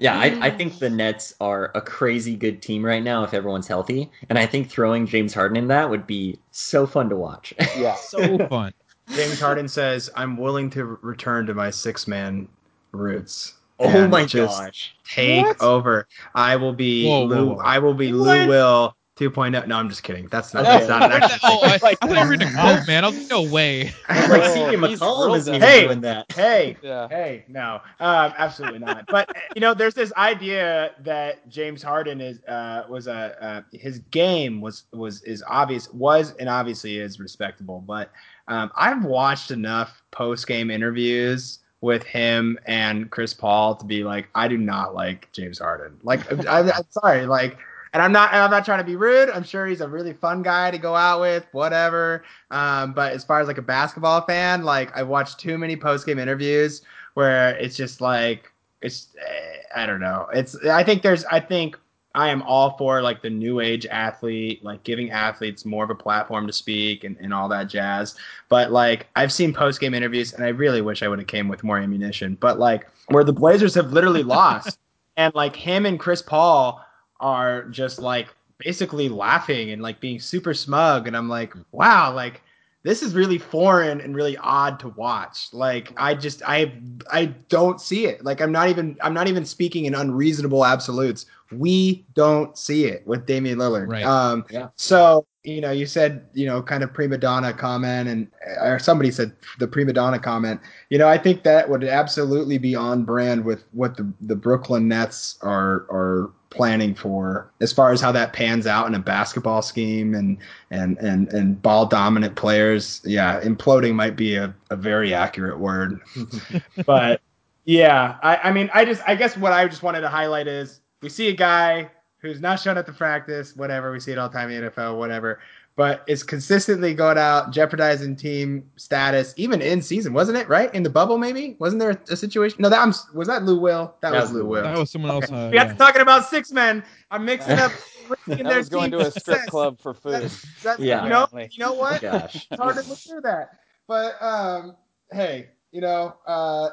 Yeah, 0.00 0.18
I, 0.18 0.38
I 0.42 0.50
think 0.50 0.78
the 0.78 0.90
Nets 0.90 1.34
are 1.40 1.72
a 1.74 1.80
crazy 1.80 2.36
good 2.36 2.60
team 2.60 2.84
right 2.84 3.02
now 3.02 3.24
if 3.24 3.32
everyone's 3.32 3.66
healthy. 3.66 4.10
And 4.28 4.38
I 4.38 4.44
think 4.44 4.68
throwing 4.68 5.06
James 5.06 5.32
Harden 5.32 5.56
in 5.56 5.68
that 5.68 5.88
would 5.88 6.06
be 6.06 6.38
so 6.50 6.86
fun 6.86 7.08
to 7.08 7.16
watch. 7.16 7.54
yeah 7.76 7.94
So 7.98 8.46
fun. 8.48 8.74
James 9.14 9.40
Harden 9.40 9.66
says, 9.66 10.10
"I'm 10.14 10.36
willing 10.36 10.68
to 10.70 10.84
return 10.84 11.46
to 11.46 11.54
my 11.54 11.70
six 11.70 12.06
man 12.06 12.48
roots." 12.92 13.54
oh 13.80 13.88
and 13.88 14.10
my 14.10 14.24
just 14.24 14.58
gosh. 14.58 14.94
Take 15.08 15.44
What? 15.46 15.60
over. 15.62 16.08
I 16.34 16.56
will 16.56 16.72
be 16.72 17.06
Whoa, 17.06 17.20
whoa, 17.20 17.26
Lou. 17.26 17.46
whoa. 17.54 17.60
I 17.62 17.78
will 17.78 17.94
be 17.94 18.10
Lou 18.12 18.48
Will 18.48 18.94
2.0. 19.16 19.66
No, 19.68 19.76
I'm 19.76 19.88
just 19.88 20.02
kidding. 20.04 20.26
That's 20.28 20.52
not. 20.54 20.64
That's 20.64 20.88
not 20.88 21.02
an 21.04 21.12
actual. 21.22 21.38
oh, 21.44 21.60
I, 21.62 21.78
Like- 21.82 21.98
I 22.02 22.06
thought 22.06 22.16
you 22.16 22.24
were 22.24 22.30
reading 22.30 22.48
a 22.48 22.52
quote, 22.52 22.86
man. 22.88 23.04
I 23.04 23.08
was 23.08 23.18
like, 23.18 23.30
no 23.30 23.42
way. 23.42 23.92
It's 24.10 24.28
like 24.28 24.42
Oh, 24.42 24.54
CJ 24.56 24.74
McCollum 24.78 25.36
isn't 25.36 25.54
even. 25.56 25.68
Hey. 25.68 25.84
doing 25.84 26.00
that. 26.02 26.32
Hey, 26.32 26.76
Yeah. 26.82 27.08
hey, 27.08 27.44
no, 27.48 27.80
um, 28.00 28.32
absolutely 28.36 28.78
not. 28.80 29.06
But 29.08 29.28
you 29.54 29.60
know, 29.60 29.74
there's 29.74 29.94
this 29.94 30.12
idea 30.16 30.92
that 31.04 31.48
James 31.48 31.82
Harden 31.82 32.20
is 32.20 32.40
uh, 32.48 32.84
was 32.88 33.06
a 33.06 33.36
uh, 33.44 33.62
his 33.72 34.00
game 34.10 34.60
was 34.60 34.84
was 34.92 35.22
is 35.22 35.42
obvious 35.48 35.92
was 35.92 36.34
and 36.40 36.48
obviously 36.48 36.98
is 36.98 37.18
respectable. 37.20 37.82
But 37.86 38.10
um, 38.48 38.70
I've 38.76 39.04
watched 39.04 39.50
enough 39.52 40.02
post 40.10 40.46
game 40.48 40.68
interviews 40.70 41.60
with 41.80 42.02
him 42.02 42.58
and 42.66 43.10
Chris 43.10 43.32
Paul 43.32 43.76
to 43.76 43.84
be 43.84 44.04
like, 44.04 44.28
I 44.34 44.48
do 44.48 44.56
not 44.56 44.94
like 44.94 45.30
James 45.32 45.58
Harden. 45.58 45.98
Like, 46.02 46.30
I'm, 46.32 46.70
I'm 46.70 46.90
sorry, 46.90 47.26
like. 47.26 47.58
And 47.94 48.02
I'm 48.02 48.12
not. 48.12 48.34
And 48.34 48.42
I'm 48.42 48.50
not 48.50 48.66
trying 48.66 48.80
to 48.80 48.84
be 48.84 48.96
rude. 48.96 49.30
I'm 49.30 49.42
sure 49.42 49.66
he's 49.66 49.80
a 49.80 49.88
really 49.88 50.12
fun 50.12 50.42
guy 50.42 50.70
to 50.70 50.76
go 50.76 50.94
out 50.94 51.22
with. 51.22 51.46
Whatever. 51.52 52.22
Um, 52.50 52.92
but 52.92 53.14
as 53.14 53.24
far 53.24 53.40
as 53.40 53.48
like 53.48 53.56
a 53.56 53.62
basketball 53.62 54.20
fan, 54.20 54.62
like 54.62 54.94
I've 54.94 55.08
watched 55.08 55.40
too 55.40 55.56
many 55.56 55.74
post 55.74 56.04
game 56.04 56.18
interviews 56.18 56.82
where 57.14 57.56
it's 57.56 57.76
just 57.76 58.02
like 58.02 58.52
it's 58.82 59.08
eh, 59.18 59.62
I 59.74 59.86
don't 59.86 60.00
know. 60.00 60.28
It's 60.34 60.54
I 60.66 60.84
think 60.84 61.00
there's 61.02 61.24
I 61.24 61.40
think 61.40 61.78
I 62.14 62.30
am 62.30 62.42
all 62.42 62.76
for 62.76 63.02
like 63.02 63.22
the 63.22 63.30
new 63.30 63.60
age 63.60 63.86
athlete, 63.86 64.64
like 64.64 64.82
giving 64.82 65.10
athletes 65.10 65.64
more 65.64 65.84
of 65.84 65.90
a 65.90 65.94
platform 65.94 66.46
to 66.46 66.52
speak 66.52 67.04
and, 67.04 67.16
and 67.20 67.32
all 67.34 67.48
that 67.50 67.68
jazz. 67.68 68.16
But 68.48 68.72
like 68.72 69.08
I've 69.14 69.32
seen 69.32 69.52
post 69.52 69.80
game 69.80 69.94
interviews 69.94 70.32
and 70.32 70.42
I 70.44 70.48
really 70.48 70.80
wish 70.80 71.02
I 71.02 71.08
would 71.08 71.18
have 71.18 71.28
came 71.28 71.48
with 71.48 71.64
more 71.64 71.78
ammunition. 71.78 72.36
But 72.40 72.58
like 72.58 72.88
where 73.08 73.24
the 73.24 73.32
Blazers 73.32 73.74
have 73.74 73.92
literally 73.92 74.22
lost 74.24 74.78
and 75.16 75.34
like 75.34 75.54
him 75.54 75.86
and 75.86 76.00
Chris 76.00 76.22
Paul 76.22 76.84
are 77.20 77.64
just 77.64 77.98
like 77.98 78.28
basically 78.58 79.08
laughing 79.08 79.70
and 79.70 79.82
like 79.82 80.00
being 80.00 80.18
super 80.18 80.54
smug 80.54 81.06
and 81.06 81.16
I'm 81.16 81.28
like, 81.28 81.54
wow, 81.72 82.12
like 82.12 82.42
this 82.84 83.02
is 83.02 83.14
really 83.14 83.38
foreign 83.38 84.00
and 84.00 84.14
really 84.14 84.36
odd 84.38 84.80
to 84.80 84.88
watch. 84.90 85.48
Like 85.52 85.92
I 85.96 86.14
just 86.14 86.42
I 86.46 86.72
I 87.10 87.26
don't 87.48 87.80
see 87.80 88.06
it. 88.06 88.24
Like 88.24 88.40
I'm 88.40 88.52
not 88.52 88.68
even 88.68 88.96
I'm 89.02 89.14
not 89.14 89.28
even 89.28 89.44
speaking 89.44 89.84
in 89.84 89.94
unreasonable 89.94 90.64
absolutes. 90.64 91.26
We 91.52 92.06
don't 92.14 92.56
see 92.58 92.84
it 92.84 93.06
with 93.06 93.26
Damian 93.26 93.58
Lillard. 93.58 93.88
Right. 93.88 94.04
Um 94.04 94.44
Yeah. 94.50 94.68
so 94.76 95.26
you 95.44 95.60
know, 95.60 95.70
you 95.70 95.86
said, 95.86 96.26
you 96.34 96.46
know, 96.46 96.62
kind 96.62 96.82
of 96.82 96.92
prima 96.92 97.16
donna 97.16 97.52
comment 97.52 98.08
and 98.08 98.28
or 98.60 98.78
somebody 98.78 99.10
said 99.10 99.32
the 99.58 99.66
prima 99.66 99.92
donna 99.92 100.18
comment. 100.18 100.60
You 100.90 100.98
know, 100.98 101.08
I 101.08 101.16
think 101.16 101.42
that 101.44 101.68
would 101.68 101.84
absolutely 101.84 102.58
be 102.58 102.74
on 102.74 103.04
brand 103.04 103.44
with 103.44 103.64
what 103.72 103.96
the, 103.96 104.12
the 104.20 104.36
Brooklyn 104.36 104.88
Nets 104.88 105.38
are 105.40 105.86
are 105.90 106.32
planning 106.50 106.94
for 106.94 107.52
as 107.60 107.72
far 107.72 107.92
as 107.92 108.00
how 108.00 108.10
that 108.10 108.32
pans 108.32 108.66
out 108.66 108.86
in 108.86 108.94
a 108.94 108.98
basketball 108.98 109.62
scheme 109.62 110.14
and 110.14 110.38
and 110.70 110.98
and 110.98 111.32
and 111.32 111.60
ball 111.62 111.86
dominant 111.86 112.36
players. 112.36 113.00
Yeah, 113.04 113.40
imploding 113.40 113.94
might 113.94 114.16
be 114.16 114.34
a, 114.34 114.54
a 114.70 114.76
very 114.76 115.14
accurate 115.14 115.58
word. 115.58 116.00
but 116.86 117.20
yeah, 117.64 118.16
I, 118.22 118.36
I 118.36 118.52
mean 118.52 118.70
I 118.74 118.84
just 118.84 119.02
I 119.06 119.14
guess 119.14 119.36
what 119.36 119.52
I 119.52 119.66
just 119.66 119.82
wanted 119.82 120.00
to 120.02 120.08
highlight 120.08 120.46
is 120.46 120.80
we 121.02 121.08
see 121.08 121.28
a 121.28 121.32
guy 121.34 121.90
who's 122.18 122.40
not 122.40 122.60
shown 122.60 122.76
up 122.76 122.86
to 122.86 122.92
practice, 122.92 123.54
whatever, 123.56 123.92
we 123.92 124.00
see 124.00 124.12
it 124.12 124.18
all 124.18 124.28
the 124.28 124.36
time 124.36 124.50
in 124.50 124.64
the 124.64 124.70
NFL, 124.70 124.98
whatever, 124.98 125.40
but 125.76 126.02
is 126.08 126.24
consistently 126.24 126.92
going 126.92 127.16
out, 127.16 127.52
jeopardizing 127.52 128.16
team 128.16 128.68
status, 128.74 129.32
even 129.36 129.62
in 129.62 129.80
season, 129.80 130.12
wasn't 130.12 130.36
it? 130.36 130.48
Right? 130.48 130.74
In 130.74 130.82
the 130.82 130.90
bubble, 130.90 131.18
maybe? 131.18 131.54
Wasn't 131.60 131.78
there 131.78 131.96
a 132.10 132.16
situation? 132.16 132.60
No, 132.60 132.68
that 132.68 132.84
was 132.84 133.06
was 133.14 133.28
that 133.28 133.44
Lou 133.44 133.60
Will? 133.60 133.94
That, 134.00 134.12
was, 134.12 134.32
Lou 134.32 134.44
Will. 134.44 134.64
That 134.64 134.76
was 134.76 134.90
someone 134.90 135.12
else. 135.12 135.30
Uh, 135.30 135.48
we 135.52 135.56
got 135.56 135.68
yeah. 135.68 135.72
to 135.72 135.78
talking 135.78 136.02
about 136.02 136.28
six 136.28 136.50
men. 136.50 136.82
I'm 137.10 137.24
mixing 137.24 137.58
up. 137.58 137.72
That 138.26 138.56
was 138.56 138.70
going 138.70 138.90
to 138.92 139.00
a 139.00 139.10
strip 139.10 139.46
club 139.48 139.78
for 139.78 139.92
food. 139.92 140.12
That's, 140.12 140.62
that's, 140.62 140.80
Yeah. 140.80 141.04
You 141.04 141.10
know, 141.10 141.24
Apparently. 141.24 141.54
you 141.54 141.62
know 141.62 141.74
what? 141.74 142.00
Gosh. 142.00 142.46
It's 142.50 142.58
hard 142.58 142.76
to 142.76 142.88
look 142.88 142.96
through 142.96 143.20
that. 143.20 143.50
But 143.86 144.14
um, 144.22 144.76
hey, 145.12 145.50
you 145.72 145.82
know, 145.82 146.16
uh, 146.26 146.70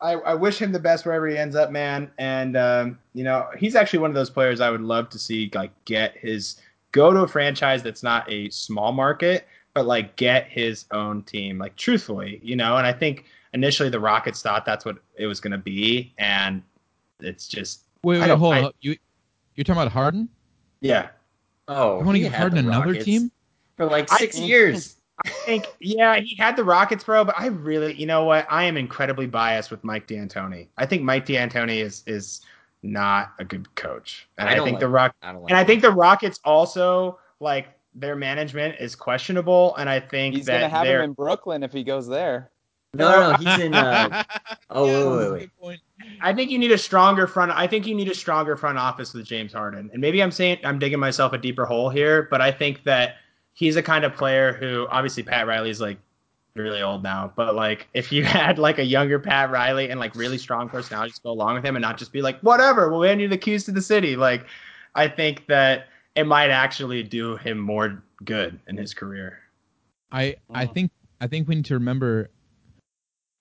I, 0.00 0.12
I 0.12 0.34
wish 0.34 0.60
him 0.60 0.72
the 0.72 0.78
best 0.78 1.06
wherever 1.06 1.26
he 1.26 1.38
ends 1.38 1.56
up, 1.56 1.70
man. 1.70 2.10
And 2.18 2.56
um, 2.56 2.98
you 3.14 3.24
know, 3.24 3.46
he's 3.56 3.74
actually 3.74 4.00
one 4.00 4.10
of 4.10 4.14
those 4.14 4.30
players 4.30 4.60
I 4.60 4.70
would 4.70 4.82
love 4.82 5.08
to 5.10 5.18
see 5.18 5.50
like 5.54 5.70
get 5.84 6.16
his 6.16 6.60
go 6.92 7.12
to 7.12 7.20
a 7.20 7.28
franchise 7.28 7.82
that's 7.82 8.02
not 8.02 8.30
a 8.30 8.50
small 8.50 8.92
market, 8.92 9.46
but 9.74 9.86
like 9.86 10.16
get 10.16 10.48
his 10.48 10.84
own 10.90 11.22
team. 11.22 11.58
Like 11.58 11.76
truthfully, 11.76 12.40
you 12.42 12.56
know. 12.56 12.76
And 12.76 12.86
I 12.86 12.92
think 12.92 13.24
initially 13.54 13.88
the 13.88 14.00
Rockets 14.00 14.42
thought 14.42 14.64
that's 14.66 14.84
what 14.84 14.98
it 15.16 15.26
was 15.26 15.40
going 15.40 15.52
to 15.52 15.58
be, 15.58 16.12
and 16.18 16.62
it's 17.20 17.48
just 17.48 17.84
Wait, 18.02 18.20
I 18.20 18.28
wait, 18.28 18.38
hold 18.38 18.54
I- 18.54 18.62
on. 18.64 18.72
You 18.82 18.96
you're 19.54 19.64
talking 19.64 19.80
about 19.80 19.92
Harden? 19.92 20.28
yeah. 20.80 21.08
Oh, 21.68 21.98
You 21.98 22.04
want 22.04 22.14
to 22.16 22.18
he 22.18 22.24
give 22.24 22.34
Harden 22.34 22.58
another 22.58 22.94
team? 23.02 23.30
for 23.78 23.86
like 23.86 24.12
I- 24.12 24.18
six 24.18 24.38
years? 24.38 24.95
I 25.24 25.30
think, 25.30 25.66
yeah, 25.80 26.20
he 26.20 26.36
had 26.36 26.56
the 26.56 26.64
Rockets, 26.64 27.04
bro. 27.04 27.24
But 27.24 27.36
I 27.38 27.46
really, 27.46 27.94
you 27.94 28.06
know 28.06 28.24
what? 28.24 28.46
I 28.50 28.64
am 28.64 28.76
incredibly 28.76 29.26
biased 29.26 29.70
with 29.70 29.82
Mike 29.82 30.06
D'Antoni. 30.06 30.68
I 30.76 30.86
think 30.86 31.02
Mike 31.02 31.26
D'Antoni 31.26 31.82
is 31.82 32.02
is 32.06 32.42
not 32.82 33.32
a 33.38 33.44
good 33.44 33.74
coach, 33.74 34.28
and 34.38 34.48
I 34.48 34.52
I, 34.52 34.54
don't 34.56 34.64
think 34.64 34.74
like 34.74 34.80
the 34.80 34.88
Rock 34.88 35.14
I 35.22 35.32
don't 35.32 35.42
like. 35.42 35.50
and 35.50 35.58
I 35.58 35.64
think 35.64 35.82
the 35.82 35.90
Rockets 35.90 36.38
also 36.44 37.18
like 37.40 37.68
their 37.94 38.14
management 38.14 38.76
is 38.78 38.94
questionable, 38.94 39.74
and 39.76 39.88
I 39.88 40.00
think 40.00 40.34
He's 40.36 40.46
that 40.46 40.60
gonna 40.60 40.68
have 40.68 40.84
they're 40.84 41.02
him 41.02 41.10
in 41.10 41.14
Brooklyn 41.14 41.62
if 41.62 41.72
he 41.72 41.82
goes 41.82 42.06
there. 42.06 42.50
no, 42.92 43.10
no, 43.10 43.30
no, 43.32 43.36
he's 43.38 43.64
in. 43.64 43.74
Uh, 43.74 44.22
oh, 44.70 44.86
Yeah, 44.86 45.16
wait, 45.16 45.32
wait, 45.32 45.50
wait. 45.60 45.80
I 46.20 46.32
think 46.34 46.50
you 46.50 46.58
need 46.58 46.72
a 46.72 46.78
stronger 46.78 47.26
front. 47.26 47.52
I 47.52 47.66
think 47.66 47.86
you 47.86 47.94
need 47.94 48.08
a 48.08 48.14
stronger 48.14 48.56
front 48.56 48.78
office 48.78 49.14
with 49.14 49.24
James 49.24 49.52
Harden. 49.52 49.90
And 49.92 50.00
maybe 50.00 50.22
I'm 50.22 50.30
saying 50.30 50.58
I'm 50.64 50.78
digging 50.78 51.00
myself 51.00 51.32
a 51.32 51.38
deeper 51.38 51.64
hole 51.64 51.88
here, 51.88 52.28
but 52.30 52.40
I 52.40 52.52
think 52.52 52.84
that 52.84 53.16
he's 53.56 53.74
a 53.76 53.82
kind 53.82 54.04
of 54.04 54.14
player 54.14 54.52
who 54.52 54.86
obviously 54.90 55.22
Pat 55.22 55.46
Riley's 55.46 55.80
like 55.80 55.98
really 56.54 56.82
old 56.82 57.02
now, 57.02 57.32
but 57.36 57.54
like 57.54 57.88
if 57.94 58.12
you 58.12 58.22
had 58.38 58.58
like 58.58 58.78
a 58.78 58.84
younger 58.84 59.18
Pat 59.18 59.50
Riley 59.50 59.88
and 59.90 59.98
like 59.98 60.14
really 60.14 60.38
strong 60.38 60.68
personality 60.68 61.12
to 61.12 61.20
go 61.22 61.30
along 61.30 61.54
with 61.56 61.64
him 61.64 61.74
and 61.74 61.82
not 61.82 61.98
just 61.98 62.12
be 62.12 62.22
like 62.22 62.38
whatever, 62.40 62.90
we'll 62.90 63.02
hand 63.02 63.20
you 63.20 63.28
the 63.28 63.38
keys 63.38 63.64
to 63.64 63.72
the 63.72 63.82
city. 63.82 64.14
Like 64.14 64.46
I 64.94 65.08
think 65.08 65.46
that 65.46 65.86
it 66.14 66.26
might 66.26 66.50
actually 66.50 67.02
do 67.02 67.36
him 67.36 67.58
more 67.58 68.02
good 68.24 68.60
in 68.68 68.76
his 68.76 68.94
career. 68.94 69.38
I 70.12 70.36
I 70.54 70.66
Mm. 70.66 70.74
think 70.74 70.90
I 71.20 71.26
think 71.26 71.48
we 71.48 71.54
need 71.56 71.64
to 71.66 71.74
remember. 71.74 72.30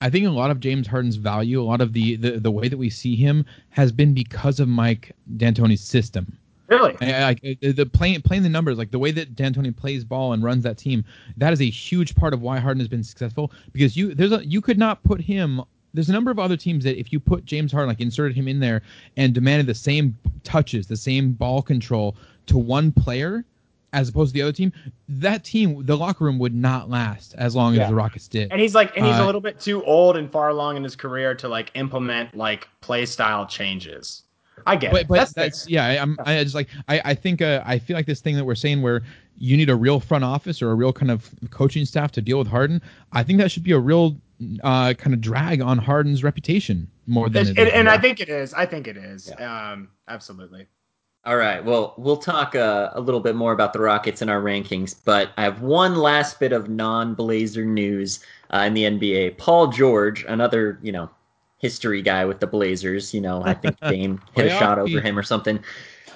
I 0.02 0.10
think 0.10 0.28
a 0.28 0.30
lot 0.30 0.52
of 0.52 0.60
James 0.60 0.88
Harden's 0.88 1.16
value, 1.16 1.62
a 1.62 1.64
lot 1.64 1.82
of 1.82 1.92
the 1.94 2.16
the, 2.16 2.40
the 2.40 2.52
way 2.52 2.70
that 2.70 2.78
we 2.78 2.90
see 2.90 3.16
him, 3.16 3.46
has 3.70 3.92
been 3.92 4.14
because 4.14 4.60
of 4.60 4.68
Mike 4.70 5.12
D'Antoni's 5.38 5.82
system. 5.82 6.38
Really? 6.68 6.96
I, 7.02 7.30
I, 7.30 7.36
I- 7.64 7.72
the 7.72 7.86
playing 7.86 8.22
playing 8.22 8.44
the 8.44 8.50
numbers, 8.50 8.78
like 8.78 8.92
the 8.92 9.00
way 9.00 9.12
that 9.12 9.36
D'Antoni 9.36 9.76
plays 9.76 10.04
ball 10.04 10.34
and 10.34 10.44
runs 10.44 10.64
that 10.64 10.78
team, 10.78 11.04
that 11.38 11.54
is 11.54 11.62
a 11.62 11.70
huge 11.70 12.16
part 12.16 12.34
of 12.34 12.42
why 12.42 12.60
Harden 12.60 12.80
has 12.80 12.88
been 12.88 13.04
successful. 13.04 13.52
Because 13.72 13.96
you 13.96 14.14
there's 14.16 14.32
a 14.32 14.46
you 14.46 14.62
could 14.62 14.78
not 14.78 15.04
put 15.04 15.22
him. 15.22 15.62
There's 15.94 16.10
a 16.10 16.14
number 16.14 16.30
of 16.32 16.40
other 16.40 16.58
teams 16.58 16.84
that 16.84 17.00
if 17.00 17.14
you 17.14 17.20
put 17.22 17.46
James 17.46 17.72
Harden, 17.72 17.88
like 17.88 18.02
inserted 18.02 18.36
him 18.36 18.48
in 18.50 18.60
there 18.60 18.82
and 19.16 19.34
demanded 19.34 19.66
the 19.68 19.74
same 19.76 20.18
touches, 20.44 20.88
the 20.88 20.98
same 20.98 21.32
ball 21.32 21.62
control 21.62 22.18
to 22.48 22.58
one 22.58 22.92
player, 22.92 23.46
as 23.94 24.10
opposed 24.10 24.32
to 24.32 24.34
the 24.34 24.42
other 24.42 24.52
team, 24.52 24.74
that 25.08 25.46
team, 25.46 25.86
the 25.86 25.96
locker 25.96 26.26
room 26.26 26.38
would 26.40 26.54
not 26.54 26.90
last 26.90 27.34
as 27.38 27.56
long 27.56 27.76
Yeah. 27.76 27.84
as 27.84 27.90
the 27.90 27.96
Rockets 27.96 28.28
did. 28.28 28.52
And 28.52 28.60
he's 28.60 28.76
like, 28.76 28.92
and 28.98 29.06
he's 29.06 29.16
a 29.16 29.22
Uh, 29.22 29.26
little 29.26 29.40
bit 29.40 29.58
too 29.62 29.86
old 29.86 30.18
and 30.18 30.30
far 30.30 30.50
along 30.50 30.76
in 30.76 30.84
his 30.84 30.98
career 30.98 31.34
to 31.36 31.48
like 31.48 31.72
implement 31.76 32.36
like 32.36 32.68
play 32.82 33.06
style 33.06 33.46
changes. 33.46 34.24
I 34.66 34.76
get 34.76 34.92
but 34.92 35.02
it. 35.02 35.08
but 35.08 35.16
that's, 35.16 35.34
that's, 35.34 35.70
yeah. 35.70 35.86
I, 35.86 36.02
I'm 36.02 36.18
I 36.26 36.44
just 36.44 36.56
like 36.56 36.70
I 36.88 37.02
I 37.06 37.14
think 37.14 37.42
uh, 37.42 37.62
I 37.66 37.80
feel 37.80 37.96
like 37.96 38.06
this 38.06 38.22
thing 38.22 38.36
that 38.36 38.46
we're 38.46 38.56
saying 38.56 38.82
where 38.82 39.02
you 39.38 39.58
need 39.58 39.70
a 39.70 39.76
real 39.76 40.00
front 40.00 40.24
office 40.24 40.62
or 40.62 40.72
a 40.72 40.76
real 40.76 40.94
kind 40.94 41.12
of 41.12 41.30
coaching 41.52 41.86
staff 41.86 42.12
to 42.14 42.22
deal 42.22 42.40
with 42.40 42.48
Harden. 42.48 42.82
I 43.12 43.24
think 43.24 43.40
that 43.40 43.52
should 43.52 43.64
be 43.64 43.74
a 43.74 43.80
real 43.80 44.16
uh, 44.64 44.94
kind 44.94 45.14
of 45.14 45.22
drag 45.22 45.62
on 45.62 45.78
Harden's 45.78 46.24
reputation 46.24 46.88
more 47.08 47.30
than. 47.30 47.48
and, 47.48 47.60
it 47.60 47.68
is. 47.68 47.74
and 47.74 47.90
I 47.90 47.98
think 47.98 48.20
it 48.20 48.30
is. 48.30 48.54
I 48.54 48.66
think 48.66 48.88
it 48.88 48.98
is. 48.98 49.32
Um, 49.40 49.90
absolutely. 50.08 50.68
All 51.26 51.38
right. 51.38 51.64
Well, 51.64 51.96
we'll 51.98 52.18
talk 52.18 52.54
uh, 52.54 52.92
a 52.94 53.02
little 53.02 53.20
bit 53.20 53.36
more 53.36 53.52
about 53.52 53.74
the 53.74 53.80
Rockets 53.80 54.22
in 54.22 54.30
our 54.30 54.42
rankings, 54.42 54.96
but 55.06 55.32
I 55.38 55.44
have 55.44 55.62
one 55.62 55.96
last 55.96 56.40
bit 56.40 56.52
of 56.52 56.70
non-Blazer 56.70 57.66
news 57.66 58.20
uh, 58.52 58.60
in 58.60 58.76
the 58.76 58.84
NBA. 58.84 59.38
Paul 59.40 59.68
George, 59.68 60.24
another 60.26 60.78
you 60.84 60.92
know 60.92 61.10
history 61.58 62.02
guy 62.02 62.26
with 62.26 62.40
the 62.40 62.48
Blazers. 62.48 63.14
You 63.14 63.22
know, 63.22 63.44
I 63.44 63.54
think 63.54 63.80
Dame 63.90 64.22
hit 64.34 64.48
a 64.48 64.50
shot 64.50 64.80
over 64.80 65.02
him 65.02 65.18
or 65.18 65.24
something. 65.24 65.60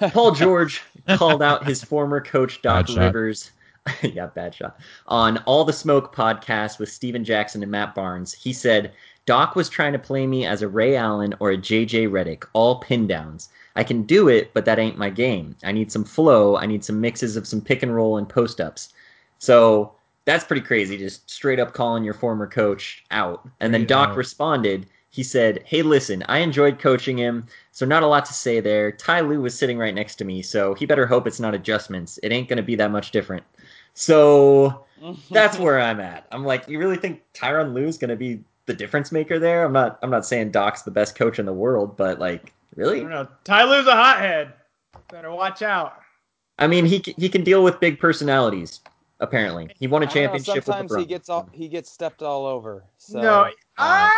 Paul 0.12 0.32
George 0.32 0.82
called 1.16 1.42
out 1.42 1.66
his 1.66 1.84
former 1.84 2.20
coach 2.20 2.62
Doc 2.62 2.86
Bad. 2.86 2.96
Rivers. 2.96 3.50
yeah, 4.02 4.26
bad 4.26 4.54
shot. 4.54 4.78
On 5.06 5.38
All 5.38 5.64
the 5.64 5.72
Smoke 5.72 6.14
podcast 6.14 6.78
with 6.78 6.90
Stephen 6.90 7.24
Jackson 7.24 7.62
and 7.62 7.70
Matt 7.70 7.94
Barnes, 7.94 8.32
he 8.32 8.52
said 8.52 8.92
Doc 9.26 9.56
was 9.56 9.68
trying 9.68 9.92
to 9.92 9.98
play 9.98 10.26
me 10.26 10.46
as 10.46 10.62
a 10.62 10.68
Ray 10.68 10.96
Allen 10.96 11.34
or 11.40 11.50
a 11.50 11.56
JJ 11.56 12.10
Redick, 12.10 12.44
all 12.52 12.80
pin 12.80 13.06
downs. 13.06 13.48
I 13.76 13.84
can 13.84 14.02
do 14.02 14.28
it, 14.28 14.52
but 14.52 14.64
that 14.64 14.78
ain't 14.78 14.98
my 14.98 15.10
game. 15.10 15.56
I 15.62 15.72
need 15.72 15.92
some 15.92 16.04
flow. 16.04 16.56
I 16.56 16.66
need 16.66 16.84
some 16.84 17.00
mixes 17.00 17.36
of 17.36 17.46
some 17.46 17.60
pick 17.60 17.82
and 17.82 17.94
roll 17.94 18.18
and 18.18 18.28
post 18.28 18.60
ups. 18.60 18.92
So 19.38 19.92
that's 20.24 20.44
pretty 20.44 20.62
crazy, 20.62 20.98
just 20.98 21.30
straight 21.30 21.60
up 21.60 21.72
calling 21.72 22.04
your 22.04 22.14
former 22.14 22.46
coach 22.46 23.04
out. 23.10 23.48
And 23.60 23.72
then 23.72 23.86
Doc 23.86 24.16
responded, 24.16 24.86
he 25.10 25.22
said, 25.24 25.62
"Hey, 25.66 25.82
listen, 25.82 26.24
I 26.28 26.38
enjoyed 26.38 26.78
coaching 26.78 27.18
him, 27.18 27.46
so 27.72 27.84
not 27.84 28.04
a 28.04 28.06
lot 28.06 28.24
to 28.26 28.32
say 28.32 28.60
there. 28.60 28.92
Ty 28.92 29.20
Lue 29.20 29.40
was 29.40 29.58
sitting 29.58 29.76
right 29.76 29.94
next 29.94 30.16
to 30.16 30.24
me, 30.24 30.40
so 30.40 30.74
he 30.74 30.86
better 30.86 31.06
hope 31.06 31.26
it's 31.26 31.40
not 31.40 31.54
adjustments. 31.54 32.18
It 32.22 32.32
ain't 32.32 32.48
gonna 32.48 32.62
be 32.62 32.76
that 32.76 32.90
much 32.90 33.10
different." 33.10 33.44
So 33.94 34.86
that's 35.30 35.58
where 35.58 35.80
I'm 35.80 36.00
at. 36.00 36.26
I'm 36.30 36.44
like, 36.44 36.68
you 36.68 36.78
really 36.78 36.96
think 36.96 37.22
Tyronn 37.34 37.74
Lue 37.74 37.86
is 37.86 37.98
gonna 37.98 38.16
be 38.16 38.42
the 38.66 38.74
difference 38.74 39.10
maker 39.10 39.38
there? 39.38 39.64
I'm 39.64 39.72
not. 39.72 39.98
I'm 40.02 40.10
not 40.10 40.24
saying 40.24 40.52
Doc's 40.52 40.82
the 40.82 40.90
best 40.90 41.16
coach 41.16 41.38
in 41.38 41.46
the 41.46 41.52
world, 41.52 41.96
but 41.96 42.18
like, 42.18 42.52
I 42.76 42.80
really? 42.80 43.00
don't 43.00 43.10
know. 43.10 43.28
Ty 43.44 43.64
Lue's 43.64 43.86
a 43.86 43.92
hothead. 43.92 44.54
Better 45.10 45.32
watch 45.32 45.62
out. 45.62 46.00
I 46.58 46.66
mean, 46.66 46.84
he 46.84 47.02
he 47.16 47.28
can 47.28 47.42
deal 47.42 47.64
with 47.64 47.80
big 47.80 47.98
personalities. 47.98 48.80
Apparently, 49.18 49.68
he 49.78 49.86
won 49.86 50.02
a 50.02 50.06
don't 50.06 50.14
know, 50.14 50.20
championship 50.20 50.54
with 50.54 50.64
the 50.66 50.72
sometimes 50.72 51.00
he 51.00 51.06
gets 51.06 51.28
all, 51.28 51.48
he 51.52 51.68
gets 51.68 51.90
stepped 51.90 52.22
all 52.22 52.46
over. 52.46 52.84
So. 52.96 53.20
no. 53.20 53.50
Uh! 53.80 54.10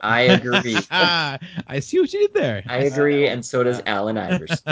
I 0.00 0.20
agree. 0.22 0.78
I 0.90 1.80
see 1.80 2.00
what 2.00 2.12
you 2.12 2.20
did 2.20 2.34
there. 2.34 2.62
I 2.66 2.78
agree, 2.78 3.26
and 3.28 3.44
so 3.44 3.64
does 3.64 3.82
Allen 3.86 4.16
Ivers. 4.16 4.62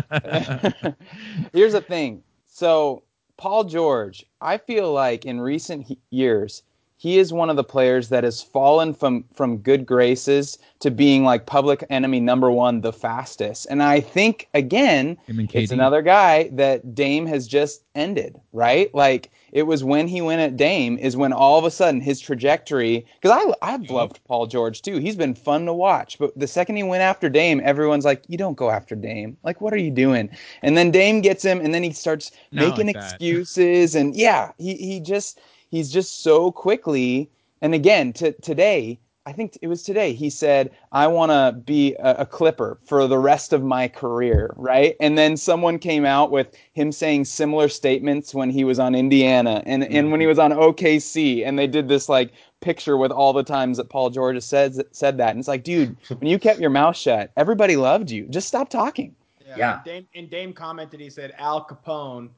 Here's 1.53 1.73
the 1.73 1.81
thing. 1.81 2.23
So, 2.47 3.03
Paul 3.37 3.65
George, 3.65 4.25
I 4.41 4.59
feel 4.59 4.93
like 4.93 5.27
in 5.27 5.41
recent 5.41 5.99
years, 6.11 6.63
he 6.99 7.19
is 7.19 7.33
one 7.33 7.51
of 7.51 7.57
the 7.57 7.65
players 7.65 8.09
that 8.09 8.25
has 8.25 8.43
fallen 8.43 8.95
from 8.95 9.25
from 9.35 9.59
good 9.59 9.85
graces 9.85 10.59
to 10.81 10.91
being 10.91 11.25
like 11.25 11.47
public 11.47 11.85
enemy 11.91 12.21
number 12.21 12.51
one, 12.51 12.81
the 12.81 12.93
fastest. 12.93 13.67
And 13.71 13.83
I 13.83 14.01
think 14.01 14.49
again, 14.55 15.19
it's 15.29 15.73
another 15.73 16.03
guy 16.03 16.49
that 16.53 16.95
Dame 16.95 17.27
has 17.27 17.47
just 17.47 17.83
ended, 17.95 18.41
right? 18.53 18.95
Like 18.95 19.31
it 19.53 19.65
was 19.65 19.85
when 19.85 20.09
he 20.09 20.21
went 20.23 20.41
at 20.41 20.57
Dame 20.57 20.99
is 20.99 21.17
when 21.17 21.33
all 21.33 21.59
of 21.59 21.65
a 21.65 21.71
sudden 21.71 22.01
his 22.01 22.19
trajectory. 22.19 23.07
Because 23.21 23.45
I 23.63 23.75
I've 23.75 23.91
loved 23.91 24.21
Paul 24.25 24.47
George 24.47 24.81
too. 24.81 24.97
He's 24.97 25.17
been 25.17 25.35
fun 25.35 25.67
to 25.67 25.75
watch. 25.75 26.19
But 26.19 26.39
the 26.39 26.47
second 26.47 26.77
he 26.77 26.83
went 26.83 27.03
after 27.03 27.29
Dame, 27.29 27.61
everyone's 27.63 28.07
like, 28.07 28.23
"You 28.27 28.39
don't 28.39 28.57
go 28.57 28.71
after 28.71 28.95
Dame. 28.95 29.37
Like, 29.45 29.61
what 29.61 29.75
are 29.75 29.79
you 29.79 29.91
doing?" 29.91 30.31
And 30.63 30.79
then 30.79 30.91
Dame 30.91 31.21
gets 31.21 31.45
him, 31.45 31.61
and 31.61 31.75
then 31.75 31.83
he 31.83 31.93
starts 31.93 32.33
Not 32.53 32.69
making 32.69 32.87
like 32.87 32.97
excuses, 32.97 33.95
and 33.95 34.17
yeah, 34.17 34.53
he 34.59 34.75
he 34.75 35.01
just 35.01 35.41
he's 35.71 35.91
just 35.91 36.23
so 36.23 36.51
quickly. 36.51 37.31
And 37.61 37.75
again, 37.75 38.13
to 38.15 38.33
today. 38.33 38.99
I 39.29 39.33
think 39.33 39.59
it 39.61 39.67
was 39.67 39.83
today. 39.83 40.13
He 40.13 40.31
said, 40.31 40.71
"I 40.93 41.09
want 41.09 41.33
to 41.33 41.61
be 41.61 41.95
a, 41.95 42.19
a 42.19 42.27
Clipper 42.27 42.79
for 42.85 43.09
the 43.09 43.19
rest 43.19 43.53
of 43.53 43.61
my 43.61 43.89
career." 43.89 44.55
Right, 44.57 44.95
and 45.01 45.19
then 45.19 45.37
someone 45.37 45.81
came 45.81 46.05
out 46.05 46.31
with 46.31 46.55
him 46.75 46.93
saying 46.93 47.25
similar 47.25 47.69
statements 47.69 48.37
when 48.37 48.51
he 48.51 48.63
was 48.63 48.79
on 48.79 48.95
Indiana 48.95 49.65
and 49.67 49.83
and 49.83 50.13
when 50.13 50.21
he 50.21 50.27
mm-hmm. 50.27 50.29
was 50.29 50.39
on 50.39 50.53
OKC, 50.53 51.45
and 51.45 51.59
they 51.59 51.67
did 51.67 51.89
this 51.89 52.09
like 52.09 52.31
picture 52.61 52.97
with 52.97 53.11
all 53.11 53.33
the 53.33 53.43
times 53.43 53.79
that 53.79 53.89
Paul 53.89 54.11
George 54.11 54.41
said 54.45 54.77
said 54.95 55.19
that, 55.19 55.31
and 55.31 55.41
it's 55.41 55.49
like, 55.49 55.65
dude, 55.65 55.97
when 56.19 56.31
you 56.31 56.39
kept 56.39 56.61
your 56.61 56.71
mouth 56.71 56.97
shut, 56.97 57.33
everybody 57.37 57.75
loved 57.75 58.13
you. 58.13 58.29
Just 58.29 58.47
stop 58.47 58.69
talking. 58.69 59.13
Yeah. 59.57 59.81
Dame, 59.85 60.07
and 60.15 60.31
Dame 60.31 60.53
commented, 60.53 61.01
he 61.01 61.11
said 61.11 61.35
Al 61.39 61.65
Capone, 61.65 62.31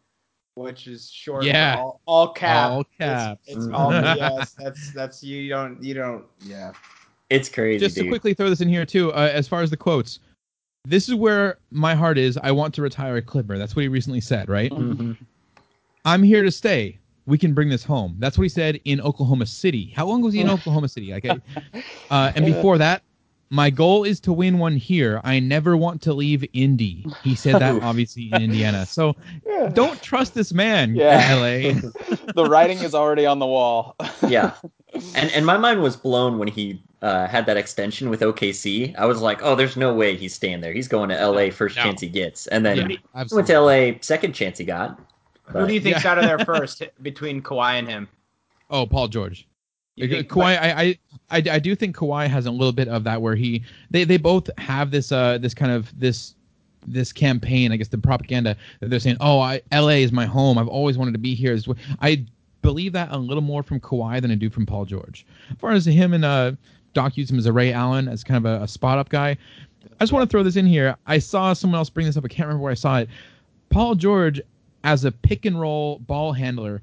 which 0.59 0.87
is 0.87 1.11
short 1.11 1.45
Yeah. 1.45 1.77
for 1.77 1.81
all, 1.83 2.01
all 2.07 2.33
cap. 2.33 2.71
All 2.71 2.81
It's- 2.81 2.99
caps. 2.99 3.45
It's, 3.47 3.67
Mhm. 3.67 3.75
all 3.75 3.91
BS. 3.91 4.55
That's 4.59 4.93
that's 4.93 5.23
you 5.23 5.49
don't 5.49 5.83
you 5.83 5.95
don't 5.95 6.25
yeah. 6.43 6.73
It's 7.31 7.49
crazy, 7.49 7.79
Just 7.85 7.97
to 7.97 8.03
dude. 8.03 8.11
quickly 8.11 8.33
throw 8.35 8.49
this 8.49 8.61
in 8.63 8.69
here 8.69 8.87
too, 8.87 9.13
uh, 9.13 9.31
as 9.33 9.47
far 9.47 9.61
as 9.63 9.69
the 9.71 9.77
quotes, 9.77 10.19
this 10.85 11.09
is 11.09 11.15
where 11.15 11.59
my 11.71 11.95
heart 11.95 12.17
is. 12.17 12.39
I 12.43 12.51
want 12.53 12.73
to 12.75 12.83
retire 12.83 13.17
a 13.17 13.23
Clipper. 13.23 13.59
That's 13.59 13.77
what 13.77 13.83
he 13.83 13.89
recently 13.89 14.21
said, 14.21 14.49
right? 14.49 14.71
Mhm. 14.73 15.17
I'm 16.05 16.23
here 16.23 16.43
to 16.43 16.51
stay. 16.51 16.99
We 17.27 17.37
can 17.37 17.53
bring 17.53 17.69
this 17.69 17.85
home. 17.85 18.17
That's 18.19 18.39
what 18.39 18.45
he 18.45 18.49
said 18.49 18.81
in 18.87 19.03
Oklahoma 19.03 19.45
City. 19.45 19.93
How 19.95 20.07
long 20.07 20.23
was 20.23 20.33
he 20.33 20.41
in 20.41 20.49
Oklahoma 20.57 20.89
City? 20.89 21.13
Like, 21.13 21.27
uh, 22.11 22.33
and 22.35 22.47
before 22.47 22.79
that, 22.79 23.03
my 23.51 23.71
goal 23.71 24.05
is 24.05 24.21
to 24.21 24.33
win 24.33 24.59
one 24.59 24.77
here. 24.77 25.21
I 25.25 25.41
never 25.41 25.77
want 25.77 26.03
to 26.03 26.13
leave 26.13 26.45
Indy. 26.53 27.07
He 27.23 27.35
said 27.35 27.55
that 27.61 27.83
obviously 27.83 28.31
in 28.33 28.43
Indiana. 28.43 28.85
So 28.87 29.17
don't 29.73 30.01
trust 30.03 30.35
this 30.35 30.53
man, 30.53 30.95
Yeah. 30.95 31.35
LA. 31.35 31.73
the 32.35 32.47
writing 32.49 32.79
is 32.79 32.95
already 32.95 33.27
on 33.27 33.39
the 33.39 33.47
wall. 33.47 33.97
yeah. 34.29 34.53
And 35.15 35.31
and 35.33 35.47
my 35.47 35.57
mind 35.57 35.83
was 35.83 35.97
blown 35.97 36.39
when 36.39 36.49
he 36.49 36.83
uh, 37.03 37.27
had 37.29 37.47
that 37.47 37.57
extension 37.57 38.11
with 38.11 38.21
OKC. 38.21 38.95
I 38.99 39.07
was 39.07 39.21
like, 39.21 39.41
oh, 39.43 39.55
there's 39.55 39.77
no 39.77 39.95
way 39.95 40.17
he's 40.17 40.35
staying 40.35 40.61
there. 40.61 40.73
He's 40.73 40.89
going 40.89 41.09
to 41.11 41.27
LA 41.27 41.51
first 41.51 41.77
No. 41.77 41.85
chance 41.85 42.01
he 42.01 42.09
gets, 42.09 42.47
and 42.49 42.67
then 42.67 42.77
Yeah, 42.77 42.89
he 43.29 43.35
went 43.35 43.47
to 43.47 43.61
LA 43.61 43.93
second 44.01 44.33
chance 44.33 44.59
he 44.59 44.65
got. 44.65 45.01
Who 45.47 45.67
do 45.67 45.73
you 45.73 45.81
think's 45.81 46.05
Yeah. 46.05 46.11
out 46.13 46.19
of 46.19 46.25
there 46.25 46.39
first 46.41 46.83
between 47.01 47.41
Kawhi 47.41 47.79
and 47.79 47.89
him? 47.89 48.09
Oh, 48.69 48.85
Paul 48.87 49.09
George. 49.09 49.47
You 50.03 50.09
think- 50.09 50.29
Kawhi, 50.29 50.59
I, 50.61 50.83
I, 50.83 50.99
I, 51.31 51.43
I 51.53 51.59
do 51.59 51.75
think 51.75 51.97
Kawhi 51.97 52.29
has 52.29 52.47
a 52.47 52.51
little 52.51 52.73
bit 52.73 52.89
of 52.89 53.05
that 53.05 53.21
where 53.21 53.35
he, 53.35 53.63
they, 53.91 54.05
they 54.05 54.17
both 54.17 54.49
have 54.59 54.91
this, 54.91 55.13
uh, 55.13 55.39
this 55.39 55.55
kind 55.55 55.73
of 55.73 55.99
this, 55.99 56.35
this 56.87 57.13
campaign. 57.13 57.73
I 57.73 57.77
guess 57.77 57.89
the 57.89 57.99
propaganda 57.99 58.57
that 58.81 58.91
they're 58.91 59.01
saying, 59.01 59.19
oh, 59.21 59.41
I, 59.41 59.61
L.A. 59.73 60.03
is 60.03 60.13
my 60.13 60.27
home. 60.27 60.59
I've 60.59 60.69
always 60.69 60.97
wanted 60.97 61.13
to 61.13 61.19
be 61.19 61.35
here 61.35 61.59
I 62.01 62.25
believe 62.63 62.93
that 62.93 63.11
a 63.13 63.19
little 63.19 63.43
more 63.43 63.63
from 63.63 63.81
Kawhi 63.81 64.21
than 64.21 64.31
I 64.31 64.35
do 64.35 64.51
from 64.51 64.67
Paul 64.67 64.85
George. 64.85 65.27
As 65.51 65.57
far 65.59 65.73
as 65.73 65.85
him 65.87 66.13
and 66.13 66.25
uh, 66.25 66.53
Doc 66.95 67.17
used 67.17 67.31
him 67.31 67.39
as 67.39 67.47
a 67.47 67.53
Ray 67.53 67.73
Allen 67.73 68.09
as 68.09 68.25
kind 68.25 68.45
of 68.45 68.61
a, 68.61 68.65
a 68.65 68.69
spot 68.69 68.99
up 68.99 69.09
guy. 69.09 69.37
I 70.01 70.05
just 70.05 70.13
want 70.13 70.29
to 70.29 70.31
throw 70.31 70.43
this 70.43 70.57
in 70.57 70.67
here. 70.67 70.97
I 71.07 71.19
saw 71.19 71.53
someone 71.53 71.79
else 71.79 71.91
bring 71.91 72.07
this 72.07 72.17
up. 72.17 72.25
I 72.25 72.29
can't 72.29 72.47
remember 72.47 72.63
where 72.63 72.73
I 72.73 72.77
saw 72.77 72.99
it. 72.99 73.09
Paul 73.71 73.95
George 73.95 74.41
as 74.85 75.05
a 75.05 75.13
pick 75.13 75.45
and 75.45 75.61
roll 75.61 75.99
ball 76.01 76.33
handler 76.33 76.81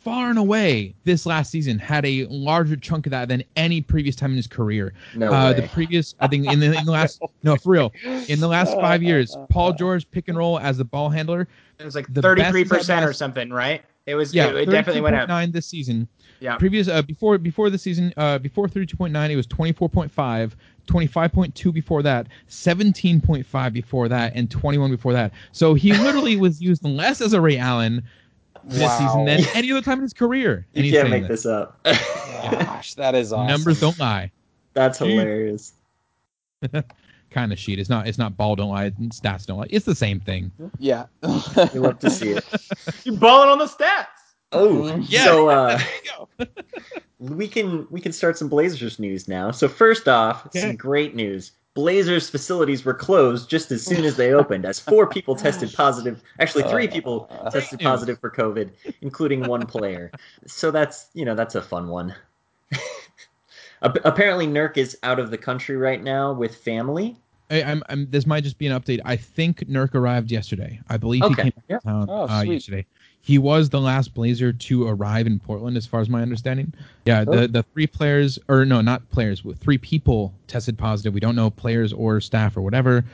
far 0.00 0.30
and 0.30 0.38
away 0.38 0.94
this 1.04 1.26
last 1.26 1.50
season 1.50 1.78
had 1.78 2.04
a 2.06 2.26
larger 2.26 2.76
chunk 2.76 3.06
of 3.06 3.10
that 3.10 3.28
than 3.28 3.44
any 3.56 3.80
previous 3.80 4.16
time 4.16 4.30
in 4.30 4.36
his 4.36 4.46
career. 4.46 4.94
No 5.14 5.32
uh, 5.32 5.50
way. 5.50 5.60
the 5.60 5.68
previous, 5.68 6.14
I 6.20 6.26
think, 6.26 6.50
in 6.50 6.58
the, 6.58 6.76
in 6.76 6.84
the 6.86 6.90
last, 6.90 7.20
no, 7.42 7.56
for 7.56 7.70
real, 7.70 7.92
in 8.28 8.40
the 8.40 8.48
last 8.48 8.74
five 8.74 9.02
years, 9.02 9.36
Paul 9.50 9.74
George 9.74 10.10
pick 10.10 10.28
and 10.28 10.36
roll 10.36 10.58
as 10.58 10.78
the 10.78 10.84
ball 10.84 11.10
handler. 11.10 11.46
It 11.78 11.84
was 11.84 11.94
like 11.94 12.12
The 12.12 12.22
thirty 12.22 12.42
best 12.42 12.52
three 12.52 12.62
is 12.62 12.68
that 12.68 12.78
percent 12.78 13.04
or 13.04 13.12
something, 13.12 13.50
right? 13.50 13.82
It 14.06 14.14
was 14.14 14.34
Yeah, 14.34 14.48
it, 14.48 14.56
it 14.56 14.70
definitely 14.70 15.02
went 15.02 15.16
up. 15.16 15.28
Nine 15.28 15.52
this 15.52 15.66
season. 15.66 16.08
Yeah. 16.40 16.56
Previous, 16.56 16.88
uh, 16.88 17.02
before 17.02 17.36
before 17.36 17.68
the 17.68 17.78
season, 17.78 18.12
uh, 18.16 18.38
before 18.38 18.66
32.9, 18.66 19.30
it 19.30 19.36
was 19.36 19.46
24.5, 19.46 20.52
25.2 20.86 21.72
before 21.72 22.02
that, 22.02 22.26
17.5 22.48 23.72
before 23.72 24.08
that, 24.08 24.32
and 24.34 24.50
21 24.50 24.90
before 24.90 25.12
that. 25.12 25.32
So 25.52 25.74
he 25.74 25.92
literally 25.92 26.36
was 26.36 26.62
used 26.62 26.82
less 26.84 27.20
as 27.20 27.34
a 27.34 27.40
Ray 27.40 27.58
Allen 27.58 28.02
this 28.64 28.82
Wow. 28.82 28.98
season 28.98 29.24
than 29.26 29.40
any 29.54 29.70
other 29.72 29.82
time 29.82 29.98
in 29.98 30.02
his 30.02 30.12
career. 30.12 30.66
And 30.74 30.84
you 30.84 30.92
he's 30.92 31.00
can't 31.00 31.10
make 31.10 31.28
this 31.28 31.46
up. 31.46 31.78
Gosh, 31.84 32.94
that 32.94 33.14
is 33.14 33.32
awesome. 33.32 33.46
Numbers 33.48 33.80
don't 33.80 33.98
lie. 33.98 34.30
That's 34.74 34.98
hilarious. 34.98 35.72
kind 37.30 37.52
of 37.52 37.58
sheet. 37.58 37.78
It's 37.78 37.88
not. 37.90 38.06
It's 38.06 38.18
not 38.18 38.36
ball 38.36 38.56
don't 38.56 38.70
lie. 38.70 38.90
Stats 38.90 39.46
don't 39.46 39.58
lie. 39.58 39.66
It's 39.70 39.86
the 39.86 39.94
same 39.94 40.20
thing. 40.20 40.50
Yeah. 40.78 41.06
We 41.22 41.80
love 41.80 41.98
to 42.00 42.10
see 42.10 42.30
it. 42.30 42.44
You 43.04 43.12
balling 43.12 43.48
on 43.48 43.58
the 43.58 43.66
stats. 43.66 44.06
Oh, 44.52 44.96
Yeah. 45.08 45.24
so 45.24 45.48
uh, 45.48 45.78
There 45.78 45.88
you 46.38 46.46
go. 46.46 46.46
we 47.18 47.46
can 47.48 47.86
we 47.90 48.00
can 48.00 48.12
start 48.12 48.36
some 48.36 48.48
Blazers 48.48 48.98
news 48.98 49.28
now. 49.28 49.50
So 49.52 49.68
first 49.68 50.08
off, 50.08 50.46
Okay. 50.46 50.60
some 50.60 50.76
great 50.76 51.14
news. 51.14 51.52
Blazers 51.74 52.28
facilities 52.28 52.84
were 52.84 52.94
closed 52.94 53.48
just 53.48 53.70
as 53.70 53.84
soon 53.84 54.04
as 54.04 54.16
they 54.16 54.32
opened, 54.40 54.64
as 54.64 54.80
four 54.80 55.06
people 55.06 55.36
tested 55.36 55.72
positive. 55.72 56.22
Actually, 56.40 56.64
three 56.64 56.88
people 56.88 57.30
tested 57.52 57.78
positive 57.80 58.18
for 58.18 58.30
COVID, 58.30 58.70
including 59.02 59.46
one 59.46 59.66
player. 59.66 60.10
So 60.46 60.70
that's 60.70 61.06
you 61.14 61.24
know 61.24 61.34
that's 61.34 61.54
a 61.54 61.62
fun 61.62 61.88
one. 61.88 62.14
Apparently, 63.82 64.46
Nurk 64.46 64.76
is 64.76 64.98
out 65.02 65.18
of 65.18 65.30
the 65.30 65.38
country 65.38 65.76
right 65.76 66.02
now 66.02 66.32
with 66.32 66.54
family. 66.56 67.16
I, 67.50 67.62
I'm, 67.62 67.82
I'm. 67.88 68.10
This 68.10 68.26
might 68.26 68.44
just 68.44 68.58
be 68.58 68.66
an 68.66 68.78
update. 68.78 69.00
I 69.04 69.16
think 69.16 69.60
Nurk 69.68 69.94
arrived 69.94 70.30
yesterday. 70.30 70.80
I 70.88 70.96
believe 70.96 71.22
Okay. 71.22 71.44
he 71.44 71.50
came 71.50 71.62
Yeah. 71.68 71.78
to 71.78 71.84
town 71.84 72.06
Oh, 72.08 72.22
uh, 72.24 72.42
sweet. 72.42 72.54
yesterday. 72.54 72.86
He 73.22 73.38
was 73.38 73.68
the 73.70 73.80
last 73.80 74.14
Blazer 74.14 74.52
to 74.52 74.88
arrive 74.88 75.26
in 75.26 75.38
Portland, 75.40 75.76
as 75.76 75.86
far 75.86 76.00
as 76.00 76.08
my 76.08 76.22
understanding. 76.22 76.72
Yeah, 77.04 77.24
Oh. 77.28 77.36
the 77.36 77.48
the 77.48 77.62
three 77.74 77.86
players, 77.86 78.38
or 78.48 78.64
no, 78.64 78.80
not 78.80 79.08
players, 79.10 79.42
three 79.60 79.78
people 79.78 80.32
tested 80.46 80.78
positive. 80.78 81.12
We 81.14 81.20
don't 81.20 81.36
know 81.36 81.50
players 81.50 81.92
or 81.92 82.20
staff 82.20 82.56
or 82.56 82.62
whatever. 82.62 83.04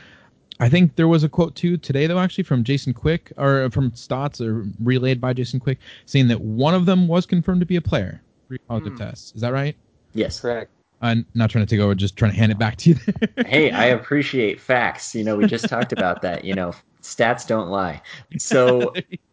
I 0.59 0.69
think 0.71 0.97
there 0.97 1.09
was 1.09 1.23
a 1.23 1.29
quote 1.29 1.55
too 1.55 1.77
today, 1.77 2.07
though, 2.07 2.19
actually 2.19 2.45
from 2.45 2.65
Jason 2.65 2.95
Quick 2.95 3.31
or 3.37 3.69
from 3.71 3.93
Stotts, 3.95 4.41
or 4.41 4.65
relayed 4.83 5.21
by 5.21 5.33
Jason 5.35 5.61
Quick, 5.61 5.79
saying 6.07 6.29
that 6.29 6.41
one 6.41 6.73
of 6.75 6.87
them 6.87 7.09
was 7.09 7.27
confirmed 7.27 7.61
to 7.61 7.67
be 7.67 7.77
a 7.77 7.83
player. 7.83 8.23
Three 8.49 8.59
positive 8.59 8.93
Hmm. 8.95 8.99
tests. 9.01 9.33
Is 9.35 9.41
that 9.43 9.53
right? 9.53 9.77
Yes. 10.15 10.41
Correct. 10.41 10.71
I'm 11.03 11.27
not 11.35 11.51
trying 11.51 11.67
to 11.67 11.69
take 11.77 11.83
over, 11.85 11.95
just 11.95 12.17
trying 12.17 12.31
to 12.31 12.37
hand 12.39 12.51
it 12.53 12.59
back 12.59 12.77
to 12.77 12.91
you. 12.91 12.95
There. 12.95 13.45
hey, 13.47 13.71
I 13.71 13.87
appreciate 13.87 14.59
facts. 14.61 15.15
You 15.15 15.25
know, 15.25 15.37
we 15.37 15.47
just 15.47 15.69
talked 15.69 15.93
about 15.93 16.23
that. 16.23 16.43
You 16.45 16.55
know, 16.55 16.73
stats 17.03 17.47
don't 17.47 17.69
lie. 17.69 18.01
So, 18.39 18.95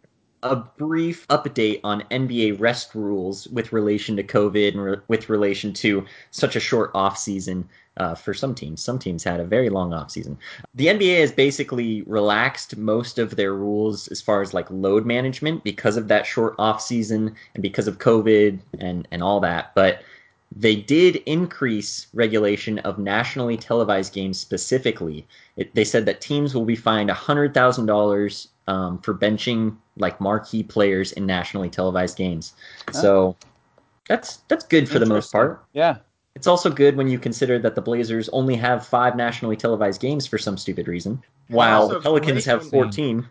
a 0.44 0.56
brief 0.78 1.28
update 1.30 1.80
on 1.84 2.04
NBA 2.12 2.60
rest 2.60 2.94
rules 2.94 3.48
with 3.48 3.74
relation 3.74 4.16
to 4.18 4.24
COVID 4.24 4.74
and 4.74 4.84
re- 4.84 4.98
with 5.08 5.30
relation 5.30 5.74
to 5.74 6.06
such 6.32 6.56
a 6.56 6.60
short 6.60 6.92
off 6.94 7.18
season 7.18 7.68
uh, 7.98 8.16
for 8.16 8.34
some 8.34 8.54
teams. 8.54 8.84
Some 8.84 9.00
teams 9.00 9.24
had 9.24 9.40
a 9.40 9.46
very 9.46 9.70
long 9.70 9.94
off 9.94 10.12
season. 10.12 10.38
The 10.76 10.88
NBA 10.88 11.22
has 11.22 11.32
basically 11.32 12.02
relaxed 12.04 12.76
most 12.76 13.20
of 13.20 13.36
their 13.36 13.54
rules 13.54 14.08
as 14.10 14.22
far 14.22 14.42
as 14.42 14.54
like 14.54 14.70
load 14.70 15.06
management 15.06 15.64
because 15.64 15.98
of 15.98 16.08
that 16.10 16.26
short 16.26 16.56
off 16.60 16.82
season 16.82 17.36
and 17.54 17.62
because 17.62 17.88
of 17.88 18.00
COVID 18.00 18.60
and 18.80 19.08
and 19.12 19.24
all 19.24 19.40
that. 19.40 19.74
But 19.76 20.02
they 20.56 20.76
did 20.76 21.16
increase 21.26 22.08
regulation 22.14 22.80
of 22.80 23.00
nationally 23.00 23.58
televised 23.58 24.14
games 24.14 24.40
specifically. 24.40 25.26
It, 25.58 25.74
they 25.74 25.84
said 25.84 26.06
that 26.06 26.22
teams 26.22 26.54
will 26.54 26.66
be 26.66 26.76
fined 26.76 27.10
$100,000 27.10 28.48
um, 28.68 29.00
for 29.00 29.14
benching 29.14 29.76
like 29.98 30.20
marquee 30.20 30.64
players 30.64 31.12
in 31.14 31.26
nationally 31.26 31.70
televised 31.70 32.18
games. 32.18 32.54
So 32.92 33.36
that's 34.08 34.38
that's 34.48 34.66
good 34.66 34.90
for 34.90 35.00
the 35.00 35.06
most 35.06 35.32
part. 35.32 35.64
Yeah. 35.74 35.98
It's 36.36 36.48
also 36.48 36.70
good 36.72 36.96
when 36.96 37.08
you 37.08 37.20
consider 37.20 37.60
that 37.60 37.76
the 37.76 37.82
Blazers 37.82 38.28
only 38.30 38.56
have 38.56 38.86
five 38.86 39.16
nationally 39.16 39.56
televised 39.56 40.02
games 40.02 40.26
for 40.26 40.40
some 40.40 40.58
stupid 40.58 40.88
reason, 40.88 41.22
while 41.50 41.88
the 41.88 42.00
Pelicans 42.00 42.46
great 42.46 42.46
have 42.46 42.68
14. 42.68 43.28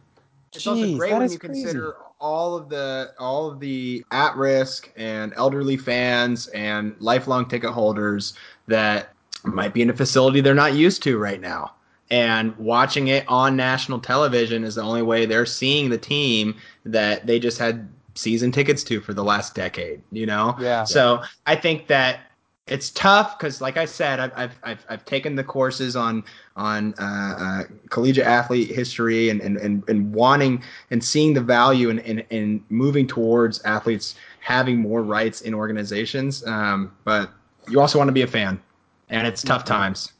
It's 0.55 0.66
also 0.66 0.97
great 0.97 1.11
that 1.11 1.16
when 1.16 1.23
is 1.23 1.33
you 1.33 1.38
crazy. 1.38 1.62
consider 1.62 1.97
all 2.21 2.57
of 2.57 2.68
the 2.68 3.12
all 3.18 3.51
of 3.51 3.59
the 3.59 4.05
at 4.12 4.37
risk 4.37 4.92
and 4.97 5.33
elderly 5.37 5.77
fans 5.77 6.47
and 6.49 6.95
lifelong 7.01 7.49
ticket 7.49 7.71
holders 7.71 8.35
that 8.68 9.12
might 9.45 9.75
be 9.75 9.83
in 9.83 9.90
a 9.90 9.92
facility 9.92 10.40
they're 10.40 10.55
not 10.55 10.75
used 10.75 11.03
to 11.03 11.18
right 11.18 11.40
now. 11.40 11.75
And 12.12 12.55
watching 12.59 13.09
it 13.09 13.25
on 13.27 13.57
national 13.57 13.98
television 13.98 14.64
is 14.64 14.75
the 14.75 14.83
only 14.83 15.01
way 15.01 15.25
they're 15.25 15.46
seeing 15.46 15.88
the 15.88 15.96
team 15.96 16.55
that 16.85 17.27
they 17.27 17.38
just 17.40 17.59
had 17.59 17.88
season 18.14 18.53
tickets 18.53 18.85
to 18.85 19.01
for 19.01 19.14
the 19.14 19.25
last 19.25 19.55
decade, 19.55 20.03
you 20.12 20.27
know? 20.27 20.55
Yeah. 20.61 20.85
So 20.85 21.22
I 21.46 21.57
think 21.57 21.87
that 21.87 22.20
it's 22.66 22.90
tough 22.90 23.38
because, 23.38 23.62
like 23.62 23.79
I 23.79 23.87
said, 23.87 24.20
I've, 24.20 24.33
I've, 24.37 24.59
I've, 24.62 24.87
I've 24.90 25.05
taken 25.07 25.37
the 25.37 25.42
courses 25.42 25.96
on 25.96 26.22
on 26.55 26.94
uh, 26.98 27.35
uh, 27.38 27.62
collegiate 27.88 28.27
athlete 28.27 28.68
history 28.68 29.31
and, 29.31 29.40
and, 29.40 29.57
and, 29.57 29.83
and 29.88 30.12
wanting 30.12 30.62
and 30.90 31.03
seeing 31.03 31.33
the 31.33 31.40
value 31.40 31.88
in, 31.88 31.98
in, 32.01 32.18
in 32.29 32.62
moving 32.68 33.07
towards 33.07 33.62
athletes 33.62 34.16
having 34.40 34.79
more 34.79 35.03
rights 35.03 35.40
in 35.40 35.55
organizations. 35.55 36.46
Um, 36.46 36.94
but 37.05 37.31
you 37.70 37.81
also 37.81 37.96
want 37.96 38.09
to 38.09 38.12
be 38.12 38.22
a 38.22 38.27
fan, 38.27 38.61
and 39.09 39.27
it's 39.27 39.42
tough 39.42 39.64
times. 39.64 40.12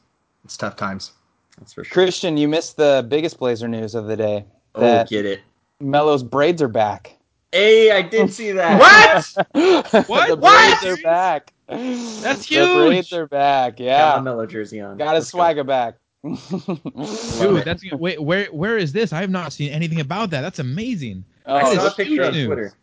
It's 0.43 0.57
tough 0.57 0.75
times. 0.75 1.11
That's 1.59 1.73
for 1.73 1.83
sure. 1.83 1.93
Christian, 1.93 2.37
you 2.37 2.47
missed 2.47 2.77
the 2.77 3.05
biggest 3.07 3.37
Blazer 3.39 3.67
news 3.67 3.95
of 3.95 4.05
the 4.07 4.17
day. 4.17 4.45
Oh, 4.75 5.03
get 5.05 5.25
it. 5.25 5.41
Melo's 5.79 6.23
braids 6.23 6.61
are 6.61 6.67
back. 6.67 7.17
Hey, 7.51 7.91
I 7.91 8.01
did 8.01 8.33
see 8.33 8.51
that. 8.53 8.79
What? 8.79 10.07
What? 10.07 10.27
the 10.29 10.35
What? 10.37 10.81
braids 10.81 10.99
are 10.99 11.01
back. 11.03 11.53
That's 11.67 12.47
The 12.47 12.85
braids 12.87 13.13
are 13.13 13.27
back. 13.27 13.77
Got 13.77 13.83
Yeah. 13.83 14.13
my 14.17 14.21
Melo 14.21 14.45
jersey 14.45 14.79
on. 14.81 14.97
Got 14.97 15.15
his 15.15 15.23
Let's 15.25 15.31
go. 15.31 15.37
swagger 15.37 15.63
back. 15.63 15.95
Dude, 16.23 17.65
that's 17.65 17.83
wait. 17.91 18.21
Where 18.21 18.45
where 18.45 18.77
is 18.77 18.93
this? 18.93 19.11
I 19.13 19.19
have 19.21 19.29
not 19.29 19.51
seen 19.53 19.71
anything 19.71 19.99
about 19.99 20.29
that. 20.31 20.41
That's 20.41 20.59
amazing. 20.59 21.25
Oh, 21.45 21.55
That 21.57 21.75
saw 21.81 21.87
a 21.87 21.91
picture 21.91 22.03
huge 22.13 22.21
on 22.27 22.33
news. 22.33 22.45
Twitter. 22.47 22.73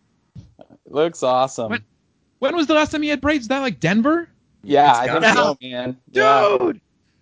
looks 0.88 1.22
awesome. 1.22 1.70
What? 1.70 1.82
When 2.40 2.54
was 2.56 2.66
the 2.66 2.74
last 2.74 2.90
time 2.92 3.02
you 3.02 3.10
had 3.10 3.20
braids? 3.20 3.42
Is 3.44 3.48
that 3.48 3.60
like 3.60 3.80
Denver? 3.80 4.28
Yeah, 4.62 4.90
It's 4.90 4.98
I 4.98 5.06
think 5.08 5.22
gotta 5.22 5.36
so, 5.36 5.58
man. 5.62 5.96
Yeah. 6.10 6.72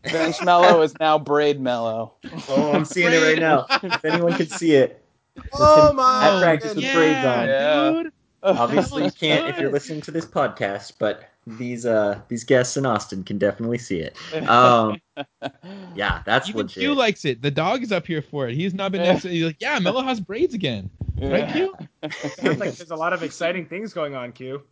Dude. 0.09 0.13
Bench 0.13 0.43
Melo 0.43 0.83
is 0.83 0.99
now 0.99 1.19
braid 1.19 1.61
Melo. 1.61 2.15
Oh, 2.49 2.73
I'm 2.73 2.85
seeing 2.85 3.13
it 3.13 3.23
right 3.23 3.39
now. 3.39 3.67
If 3.83 4.05
anyone 4.05 4.35
could 4.35 4.51
see 4.51 4.73
it. 4.73 5.05
Oh 5.53 5.89
At 5.89 5.95
my! 5.95 6.41
practice 6.43 6.75
with 6.75 6.85
yeah, 6.85 6.95
braids 6.95 7.27
on. 7.27 7.47
Yeah. 7.49 8.03
dude. 8.03 8.13
Obviously, 8.43 9.05
you 9.05 9.11
can't 9.11 9.47
looks 9.47 9.57
if 9.57 9.63
you're 9.63 9.73
listening 9.79 10.01
to 10.03 10.11
this 10.11 10.27
podcast, 10.27 10.95
but 10.99 11.29
these 11.47 11.87
uh 11.87 12.21
these 12.29 12.45
guests 12.45 12.77
in 12.77 12.85
Austin 12.85 13.25
can 13.25 13.39
definitely 13.39 13.79
see 13.79 14.01
it. 14.01 14.17
Um, 14.49 15.01
yeah, 15.95 16.23
that's 16.25 16.49
Even 16.49 16.63
legit. 16.63 16.83
Q 16.83 16.95
likes 16.95 17.25
it. 17.25 17.43
The 17.43 17.51
dog 17.51 17.83
is 17.83 17.93
up 17.93 18.07
here 18.07 18.23
for 18.23 18.49
it. 18.49 18.55
He's 18.55 18.75
not 18.75 18.93
been 18.93 19.03
next 19.03 19.23
to 19.23 19.29
He's 19.29 19.45
like, 19.45 19.57
yeah, 19.61 19.79
Melo 19.79 20.03
has 20.03 20.21
braids 20.21 20.55
again. 20.55 20.91
Right, 21.21 21.51
Q? 21.53 21.75
Sounds 22.11 22.61
like 22.61 22.75
there's 22.75 22.91
a 22.91 22.97
lot 22.97 23.13
of 23.13 23.23
exciting 23.23 23.67
things 23.67 23.93
going 23.93 24.15
on, 24.15 24.33
Q. 24.33 24.63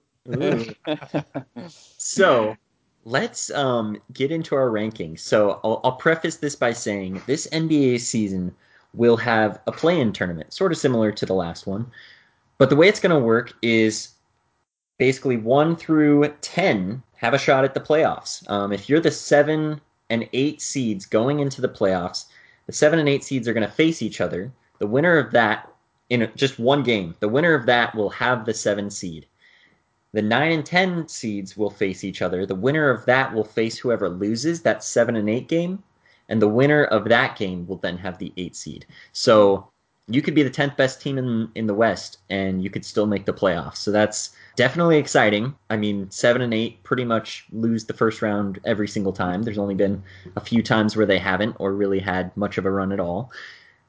So 1.76 2.56
let's 3.06 3.52
um, 3.52 3.96
get 4.12 4.32
into 4.32 4.56
our 4.56 4.68
rankings. 4.68 5.20
So 5.20 5.60
I'll, 5.64 5.80
I'll 5.84 5.92
preface 5.92 6.36
this 6.36 6.56
by 6.56 6.72
saying 6.72 7.22
this 7.26 7.46
NBA 7.52 8.00
season 8.00 8.54
will 8.94 9.16
have 9.16 9.60
a 9.66 9.72
play-in 9.72 10.12
tournament, 10.12 10.52
sort 10.52 10.72
of 10.72 10.78
similar 10.78 11.12
to 11.12 11.24
the 11.24 11.34
last 11.34 11.66
one. 11.66 11.86
But 12.58 12.68
the 12.68 12.76
way 12.76 12.88
it's 12.88 13.00
going 13.00 13.14
to 13.14 13.24
work 13.24 13.52
is 13.62 14.08
basically 14.98 15.36
one 15.36 15.76
through 15.76 16.34
ten 16.40 17.02
have 17.14 17.32
a 17.32 17.38
shot 17.38 17.64
at 17.64 17.74
the 17.74 17.80
playoffs. 17.80 18.48
Um, 18.50 18.72
if 18.72 18.88
you're 18.88 19.00
the 19.00 19.10
seven 19.10 19.80
and 20.10 20.28
eight 20.32 20.60
seeds 20.60 21.06
going 21.06 21.38
into 21.40 21.60
the 21.60 21.68
playoffs, 21.68 22.26
the 22.66 22.72
seven 22.72 22.98
and 22.98 23.08
eight 23.08 23.22
seeds 23.22 23.46
are 23.46 23.54
going 23.54 23.66
to 23.66 23.72
face 23.72 24.02
each 24.02 24.20
other. 24.20 24.50
The 24.78 24.86
winner 24.86 25.16
of 25.16 25.30
that 25.30 25.72
in 26.10 26.28
just 26.34 26.58
one 26.58 26.82
game, 26.82 27.14
the 27.20 27.28
winner 27.28 27.54
of 27.54 27.66
that 27.66 27.94
will 27.94 28.10
have 28.10 28.46
the 28.46 28.54
seven 28.54 28.90
seed. 28.90 29.26
The 30.16 30.22
9 30.22 30.50
and 30.50 30.64
10 30.64 31.08
seeds 31.08 31.58
will 31.58 31.68
face 31.68 32.02
each 32.02 32.22
other. 32.22 32.46
The 32.46 32.54
winner 32.54 32.88
of 32.88 33.04
that 33.04 33.34
will 33.34 33.44
face 33.44 33.76
whoever 33.76 34.08
loses 34.08 34.62
that 34.62 34.82
7 34.82 35.14
and 35.14 35.28
8 35.28 35.46
game. 35.46 35.82
And 36.30 36.40
the 36.40 36.48
winner 36.48 36.84
of 36.84 37.04
that 37.10 37.36
game 37.36 37.66
will 37.66 37.76
then 37.76 37.98
have 37.98 38.16
the 38.16 38.32
8 38.38 38.56
seed. 38.56 38.86
So 39.12 39.68
you 40.08 40.22
could 40.22 40.34
be 40.34 40.42
the 40.42 40.48
10th 40.48 40.74
best 40.74 41.02
team 41.02 41.18
in, 41.18 41.50
in 41.54 41.66
the 41.66 41.74
West 41.74 42.20
and 42.30 42.64
you 42.64 42.70
could 42.70 42.82
still 42.82 43.04
make 43.04 43.26
the 43.26 43.34
playoffs. 43.34 43.76
So 43.76 43.92
that's 43.92 44.30
definitely 44.56 44.96
exciting. 44.96 45.54
I 45.68 45.76
mean, 45.76 46.10
7 46.10 46.40
and 46.40 46.54
8 46.54 46.82
pretty 46.82 47.04
much 47.04 47.44
lose 47.52 47.84
the 47.84 47.92
first 47.92 48.22
round 48.22 48.58
every 48.64 48.88
single 48.88 49.12
time. 49.12 49.42
There's 49.42 49.58
only 49.58 49.74
been 49.74 50.02
a 50.34 50.40
few 50.40 50.62
times 50.62 50.96
where 50.96 51.04
they 51.04 51.18
haven't 51.18 51.56
or 51.58 51.74
really 51.74 52.00
had 52.00 52.34
much 52.38 52.56
of 52.56 52.64
a 52.64 52.70
run 52.70 52.90
at 52.90 53.00
all. 53.00 53.30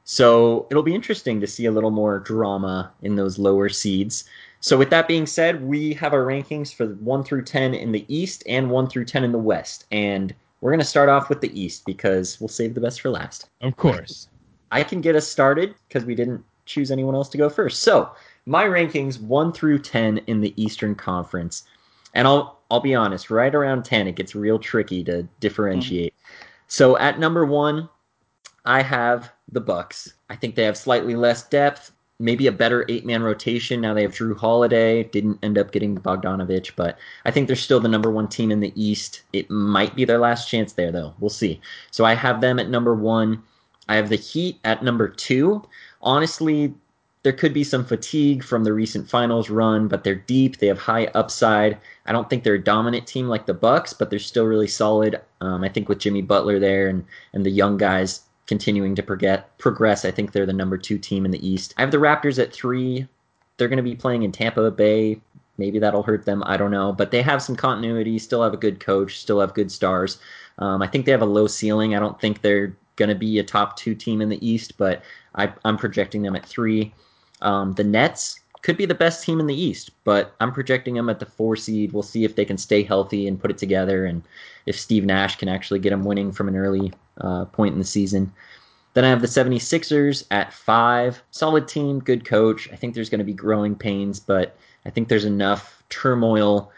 So 0.04 0.66
it'll 0.70 0.82
be 0.82 0.94
interesting 0.94 1.40
to 1.40 1.46
see 1.46 1.66
a 1.66 1.70
little 1.70 1.90
more 1.90 2.18
drama 2.18 2.92
in 3.02 3.16
those 3.16 3.38
lower 3.38 3.68
seeds. 3.70 4.24
So 4.60 4.76
with 4.76 4.90
that 4.90 5.06
being 5.06 5.26
said, 5.26 5.62
we 5.62 5.94
have 5.94 6.12
our 6.12 6.24
rankings 6.24 6.74
for 6.74 6.86
1 6.86 7.24
through 7.24 7.44
10 7.44 7.74
in 7.74 7.92
the 7.92 8.04
East 8.08 8.42
and 8.46 8.70
1 8.70 8.88
through 8.88 9.04
10 9.04 9.24
in 9.24 9.32
the 9.32 9.38
West. 9.38 9.86
And 9.92 10.34
we're 10.60 10.70
going 10.70 10.80
to 10.80 10.84
start 10.84 11.08
off 11.08 11.28
with 11.28 11.40
the 11.40 11.58
East 11.58 11.84
because 11.86 12.40
we'll 12.40 12.48
save 12.48 12.74
the 12.74 12.80
best 12.80 13.00
for 13.00 13.10
last. 13.10 13.48
Of 13.60 13.76
course. 13.76 14.28
I 14.70 14.82
can 14.82 15.00
get 15.00 15.14
us 15.16 15.26
started 15.26 15.74
because 15.86 16.04
we 16.04 16.14
didn't 16.14 16.44
choose 16.66 16.90
anyone 16.90 17.14
else 17.14 17.28
to 17.30 17.38
go 17.38 17.48
first. 17.48 17.82
So 17.82 18.10
my 18.46 18.64
rankings 18.64 19.20
1 19.20 19.52
through 19.52 19.78
10 19.78 20.18
in 20.26 20.40
the 20.40 20.52
Eastern 20.62 20.94
Conference. 20.94 21.64
And 22.14 22.26
I'll 22.26 22.58
I'll 22.70 22.80
be 22.80 22.94
honest, 22.94 23.30
right 23.30 23.54
around 23.54 23.84
10 23.84 24.08
it 24.08 24.16
gets 24.16 24.34
real 24.34 24.58
tricky 24.58 25.02
to 25.04 25.22
differentiate. 25.40 26.14
Mm-hmm. 26.14 26.44
So 26.66 26.98
at 26.98 27.18
number 27.18 27.46
1, 27.46 27.88
I 28.66 28.82
have 28.82 29.32
the 29.50 29.60
Bucks. 29.60 30.12
I 30.28 30.36
think 30.36 30.54
they 30.54 30.64
have 30.64 30.76
slightly 30.76 31.16
less 31.16 31.48
depth, 31.48 31.92
maybe 32.20 32.46
a 32.46 32.52
better 32.52 32.84
eight-man 32.88 33.22
rotation. 33.22 33.80
Now 33.80 33.94
they 33.94 34.02
have 34.02 34.14
Jrue 34.14 34.36
Holiday. 34.36 35.04
Didn't 35.04 35.38
end 35.42 35.56
up 35.56 35.70
getting 35.70 35.96
Bogdanovich, 35.96 36.72
but 36.76 36.98
I 37.24 37.30
think 37.30 37.46
they're 37.46 37.56
still 37.56 37.80
the 37.80 37.88
number 37.88 38.10
one 38.10 38.28
team 38.28 38.50
in 38.50 38.60
the 38.60 38.72
East. 38.74 39.22
It 39.32 39.48
might 39.50 39.94
be 39.94 40.04
their 40.04 40.18
last 40.18 40.48
chance 40.48 40.72
there, 40.72 40.90
though. 40.90 41.14
We'll 41.20 41.30
see. 41.30 41.60
So 41.90 42.04
I 42.04 42.14
have 42.14 42.40
them 42.40 42.58
at 42.58 42.70
number 42.70 42.94
one. 42.94 43.42
I 43.88 43.96
have 43.96 44.08
the 44.08 44.16
Heat 44.16 44.58
at 44.64 44.82
number 44.82 45.08
two. 45.08 45.62
Honestly, 46.02 46.74
there 47.22 47.32
could 47.32 47.52
be 47.52 47.64
some 47.64 47.84
fatigue 47.84 48.44
from 48.44 48.64
the 48.64 48.72
recent 48.72 49.08
finals 49.08 49.50
run, 49.50 49.88
but 49.88 50.04
they're 50.04 50.14
deep. 50.14 50.58
They 50.58 50.68
have 50.68 50.78
high 50.78 51.06
upside. 51.14 51.78
I 52.06 52.12
don't 52.12 52.30
think 52.30 52.42
they're 52.42 52.54
a 52.54 52.62
dominant 52.62 53.06
team 53.06 53.28
like 53.28 53.46
the 53.46 53.54
Bucks, 53.54 53.92
but 53.92 54.08
they're 54.10 54.18
still 54.18 54.46
really 54.46 54.68
solid. 54.68 55.20
Um, 55.40 55.64
I 55.64 55.68
think 55.68 55.88
with 55.88 55.98
Jimmy 55.98 56.22
Butler 56.22 56.58
there 56.58 56.88
and 56.88 57.04
and 57.32 57.44
the 57.44 57.50
young 57.50 57.76
guys 57.76 58.22
continuing 58.48 58.94
to 58.96 59.02
progress, 59.02 59.44
progress, 59.58 60.04
I 60.04 60.10
think 60.10 60.32
they're 60.32 60.46
the 60.46 60.52
number 60.52 60.78
two 60.78 60.98
team 60.98 61.24
in 61.24 61.30
the 61.30 61.46
East. 61.46 61.74
I 61.76 61.82
have 61.82 61.92
the 61.92 61.98
Raptors 61.98 62.42
at 62.42 62.52
three. 62.52 63.06
They're 63.56 63.68
going 63.68 63.76
to 63.76 63.82
be 63.82 63.94
playing 63.94 64.22
in 64.22 64.32
Tampa 64.32 64.70
Bay. 64.70 65.20
Maybe 65.58 65.78
that'll 65.78 66.02
hurt 66.02 66.24
them. 66.24 66.42
I 66.46 66.56
don't 66.56 66.70
know. 66.70 66.92
But 66.92 67.10
they 67.10 67.22
have 67.22 67.42
some 67.42 67.54
continuity, 67.54 68.18
still 68.18 68.42
have 68.42 68.54
a 68.54 68.58
good 68.58 68.80
coach, 68.80 69.18
still 69.18 69.40
have 69.40 69.54
good 69.54 69.70
stars. 69.70 70.18
Um, 70.58 70.82
I 70.82 70.86
think 70.86 71.04
they 71.04 71.12
have 71.12 71.22
a 71.22 71.26
low 71.26 71.46
ceiling. 71.46 71.94
I 71.94 72.00
don't 72.00 72.20
think 72.20 72.40
they're 72.40 72.74
going 72.96 73.10
to 73.10 73.14
be 73.14 73.38
a 73.38 73.44
top 73.44 73.76
two 73.76 73.94
team 73.94 74.20
in 74.20 74.28
the 74.28 74.46
East, 74.46 74.78
but 74.78 75.02
I, 75.34 75.52
I'm 75.64 75.76
projecting 75.76 76.22
them 76.22 76.34
at 76.34 76.46
three. 76.46 76.94
Um, 77.42 77.74
the 77.74 77.84
Nets 77.84 78.40
could 78.62 78.76
be 78.76 78.86
the 78.86 78.94
best 78.94 79.22
team 79.22 79.40
in 79.40 79.46
the 79.46 79.54
East, 79.54 79.90
but 80.04 80.34
I'm 80.40 80.52
projecting 80.52 80.94
them 80.94 81.08
at 81.08 81.20
the 81.20 81.26
four 81.26 81.54
seed. 81.54 81.92
We'll 81.92 82.02
see 82.02 82.24
if 82.24 82.34
they 82.34 82.44
can 82.44 82.58
stay 82.58 82.82
healthy 82.82 83.28
and 83.28 83.40
put 83.40 83.50
it 83.50 83.58
together, 83.58 84.06
and 84.06 84.22
if 84.66 84.78
Steve 84.78 85.04
Nash 85.04 85.36
can 85.36 85.48
actually 85.48 85.80
get 85.80 85.90
them 85.90 86.04
winning 86.04 86.32
from 86.32 86.48
an 86.48 86.56
early 86.56 86.92
uh, 87.20 87.44
point 87.46 87.72
in 87.72 87.78
the 87.78 87.84
season. 87.84 88.32
Then 88.94 89.04
I 89.04 89.10
have 89.10 89.20
the 89.20 89.28
76ers 89.28 90.24
at 90.30 90.52
five. 90.52 91.22
Solid 91.30 91.68
team, 91.68 92.00
good 92.00 92.24
coach. 92.24 92.68
I 92.72 92.76
think 92.76 92.94
there's 92.94 93.10
going 93.10 93.20
to 93.20 93.24
be 93.24 93.34
growing 93.34 93.74
pains, 93.74 94.18
but 94.18 94.56
I 94.84 94.90
think 94.90 95.08
there's 95.08 95.24
enough 95.24 95.82
turmoil 95.88 96.72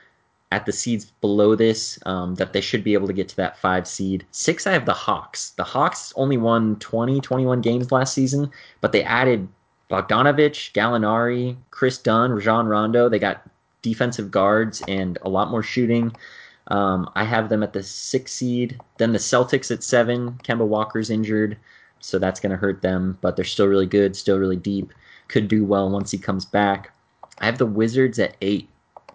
at 0.52 0.66
the 0.66 0.72
seeds 0.72 1.06
below 1.20 1.54
this 1.54 1.98
um, 2.06 2.34
that 2.34 2.52
they 2.52 2.60
should 2.60 2.82
be 2.82 2.94
able 2.94 3.06
to 3.06 3.12
get 3.12 3.28
to 3.28 3.36
that 3.36 3.56
five 3.56 3.86
seed. 3.86 4.26
Six, 4.32 4.66
I 4.66 4.72
have 4.72 4.84
the 4.84 4.92
Hawks. 4.92 5.50
The 5.50 5.64
Hawks 5.64 6.12
only 6.16 6.36
won 6.36 6.76
20, 6.76 7.20
21 7.20 7.60
games 7.60 7.92
last 7.92 8.12
season, 8.12 8.50
but 8.80 8.92
they 8.92 9.04
added 9.04 9.48
Bogdanovich, 9.88 10.72
Gallinari, 10.72 11.56
Kris 11.70 11.98
Dunn, 11.98 12.32
Rajon 12.32 12.66
Rondo. 12.66 13.08
They 13.08 13.18
got 13.18 13.48
defensive 13.82 14.30
guards 14.30 14.82
and 14.88 15.18
a 15.22 15.28
lot 15.28 15.50
more 15.50 15.62
shooting. 15.62 16.14
Um, 16.70 17.10
I 17.14 17.24
have 17.24 17.48
them 17.48 17.62
at 17.62 17.72
the 17.72 17.82
six 17.82 18.32
seed. 18.32 18.80
Then 18.98 19.12
the 19.12 19.18
Celtics 19.18 19.70
at 19.70 19.82
seven. 19.82 20.38
Kemba 20.44 20.66
Walker's 20.66 21.10
injured, 21.10 21.56
so 21.98 22.18
that's 22.18 22.40
going 22.40 22.50
to 22.50 22.56
hurt 22.56 22.80
them, 22.80 23.18
but 23.20 23.36
they're 23.36 23.44
still 23.44 23.66
really 23.66 23.86
good, 23.86 24.16
still 24.16 24.38
really 24.38 24.56
deep. 24.56 24.92
Could 25.28 25.48
do 25.48 25.64
well 25.64 25.90
once 25.90 26.10
he 26.10 26.18
comes 26.18 26.44
back. 26.44 26.92
I 27.38 27.46
have 27.46 27.58
the 27.58 27.66
Wizards 27.66 28.18
at 28.18 28.36
eight. 28.40 28.68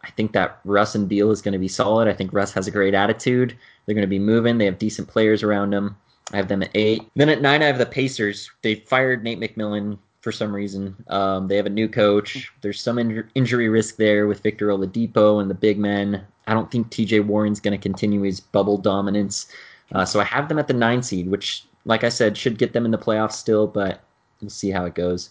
I 0.03 0.09
think 0.11 0.33
that 0.33 0.59
Russ 0.65 0.95
and 0.95 1.09
Beal 1.09 1.31
is 1.31 1.41
going 1.41 1.53
to 1.53 1.59
be 1.59 1.67
solid. 1.67 2.07
I 2.07 2.13
think 2.13 2.33
Russ 2.33 2.53
has 2.53 2.67
a 2.67 2.71
great 2.71 2.93
attitude. 2.93 3.57
They're 3.85 3.95
going 3.95 4.03
to 4.03 4.07
be 4.07 4.19
moving. 4.19 4.57
They 4.57 4.65
have 4.65 4.77
decent 4.77 5.07
players 5.07 5.41
around 5.41 5.71
them. 5.71 5.97
I 6.31 6.37
have 6.37 6.47
them 6.47 6.63
at 6.63 6.71
eight. 6.75 7.03
Then 7.15 7.29
at 7.29 7.41
nine, 7.41 7.61
I 7.61 7.67
have 7.67 7.77
the 7.77 7.85
Pacers. 7.85 8.51
They 8.61 8.75
fired 8.75 9.23
Nate 9.23 9.39
McMillan 9.39 9.97
for 10.21 10.31
some 10.31 10.53
reason. 10.53 10.95
Um, 11.07 11.47
they 11.47 11.55
have 11.55 11.67
a 11.67 11.71
new 11.71 11.87
coach. 11.87 12.51
There's 12.61 12.81
some 12.81 12.97
in- 12.97 13.29
injury 13.35 13.69
risk 13.69 13.95
there 13.95 14.27
with 14.27 14.41
Victor 14.41 14.67
Oladipo 14.69 15.41
and 15.41 15.49
the 15.49 15.55
big 15.55 15.77
men. 15.77 16.25
I 16.47 16.53
don't 16.53 16.69
think 16.71 16.89
TJ 16.89 17.25
Warren's 17.25 17.59
going 17.59 17.77
to 17.77 17.81
continue 17.81 18.21
his 18.21 18.39
bubble 18.39 18.77
dominance. 18.77 19.47
Uh, 19.93 20.05
so 20.05 20.19
I 20.19 20.23
have 20.23 20.49
them 20.49 20.59
at 20.59 20.67
the 20.67 20.73
nine 20.73 21.03
seed, 21.03 21.29
which, 21.29 21.65
like 21.85 22.03
I 22.03 22.09
said, 22.09 22.37
should 22.37 22.57
get 22.57 22.73
them 22.73 22.85
in 22.85 22.91
the 22.91 22.97
playoffs 22.97 23.33
still, 23.33 23.67
but 23.67 24.01
we'll 24.41 24.49
see 24.49 24.71
how 24.71 24.85
it 24.85 24.95
goes. 24.95 25.29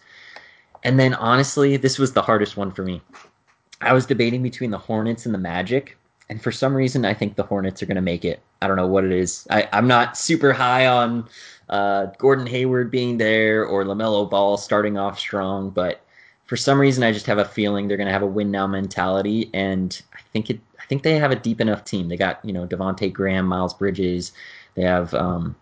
And 0.82 0.98
then 1.00 1.14
honestly, 1.14 1.76
this 1.76 1.98
was 1.98 2.12
the 2.12 2.22
hardest 2.22 2.56
one 2.56 2.70
for 2.70 2.82
me. 2.82 3.00
I 3.80 3.92
was 3.92 4.06
debating 4.06 4.42
between 4.42 4.70
the 4.70 4.78
Hornets 4.78 5.26
and 5.26 5.34
the 5.34 5.38
Magic, 5.38 5.96
and 6.28 6.42
for 6.42 6.52
some 6.52 6.74
reason, 6.74 7.04
I 7.04 7.14
think 7.14 7.36
the 7.36 7.42
Hornets 7.42 7.82
are 7.82 7.86
going 7.86 7.96
to 7.96 8.02
make 8.02 8.24
it. 8.24 8.40
I 8.62 8.66
don't 8.66 8.76
know 8.76 8.86
what 8.86 9.04
it 9.04 9.12
is. 9.12 9.46
I, 9.50 9.68
I'm 9.72 9.86
not 9.86 10.16
super 10.16 10.52
high 10.52 10.86
on 10.86 11.28
uh, 11.68 12.06
Gordon 12.18 12.46
Hayward 12.46 12.90
being 12.90 13.18
there 13.18 13.64
or 13.64 13.84
LaMelo 13.84 14.28
Ball 14.28 14.56
starting 14.56 14.96
off 14.96 15.18
strong, 15.18 15.70
but 15.70 16.02
for 16.46 16.56
some 16.56 16.78
reason, 16.78 17.02
I 17.02 17.12
just 17.12 17.26
have 17.26 17.38
a 17.38 17.44
feeling 17.44 17.88
they're 17.88 17.96
going 17.96 18.06
to 18.06 18.12
have 18.12 18.22
a 18.22 18.26
win 18.26 18.50
now 18.50 18.66
mentality, 18.66 19.50
and 19.54 20.00
I 20.14 20.20
think 20.32 20.50
it. 20.50 20.60
I 20.84 20.86
think 20.86 21.02
they 21.02 21.18
have 21.18 21.30
a 21.30 21.36
deep 21.36 21.60
enough 21.60 21.84
team. 21.84 22.08
They 22.08 22.16
got 22.16 22.44
you 22.44 22.52
know 22.52 22.66
Devonte 22.66 23.12
Graham, 23.12 23.46
Miles 23.46 23.74
Bridges. 23.74 24.32
They 24.74 24.82
have 24.82 25.14
um, 25.14 25.56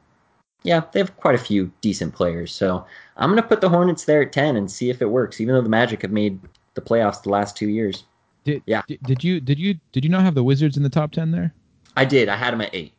yeah, 0.65 0.83
they 0.93 1.01
have 1.01 1.17
quite 1.17 1.35
a 1.35 1.39
few 1.39 1.73
decent 1.81 2.15
players. 2.15 2.53
So 2.53 2.85
I'm 3.17 3.31
going 3.31 3.43
to 3.43 3.49
put 3.49 3.61
the 3.61 3.69
Hornets 3.69 4.05
there 4.05 4.23
at 4.23 4.33
10 4.33 4.57
and 4.57 4.71
see 4.71 4.91
if 4.91 5.03
it 5.03 5.11
works, 5.11 5.41
even 5.41 5.55
though 5.55 5.63
the 5.63 5.69
Magic 5.69 6.03
have 6.03 6.13
made 6.13 6.39
the 6.75 6.81
playoffs 6.81 7.23
the 7.23 7.31
last 7.31 7.57
two 7.57 7.69
years. 7.69 8.05
Did, 8.45 8.63
Yeah. 8.67 8.83
Did, 8.89 9.03
did 9.03 9.25
you 9.25 9.41
did 9.41 9.59
you 9.59 9.79
did 9.93 10.05
you 10.05 10.11
not 10.11 10.23
have 10.23 10.35
the 10.35 10.43
Wizards 10.43 10.77
in 10.77 10.83
the 10.83 10.89
top 10.89 11.13
ten 11.13 11.31
there? 11.31 11.55
I 11.97 12.05
did. 12.05 12.29
I 12.29 12.37
had 12.37 12.53
them 12.53 12.61
at 12.61 12.75
eight. 12.75 12.93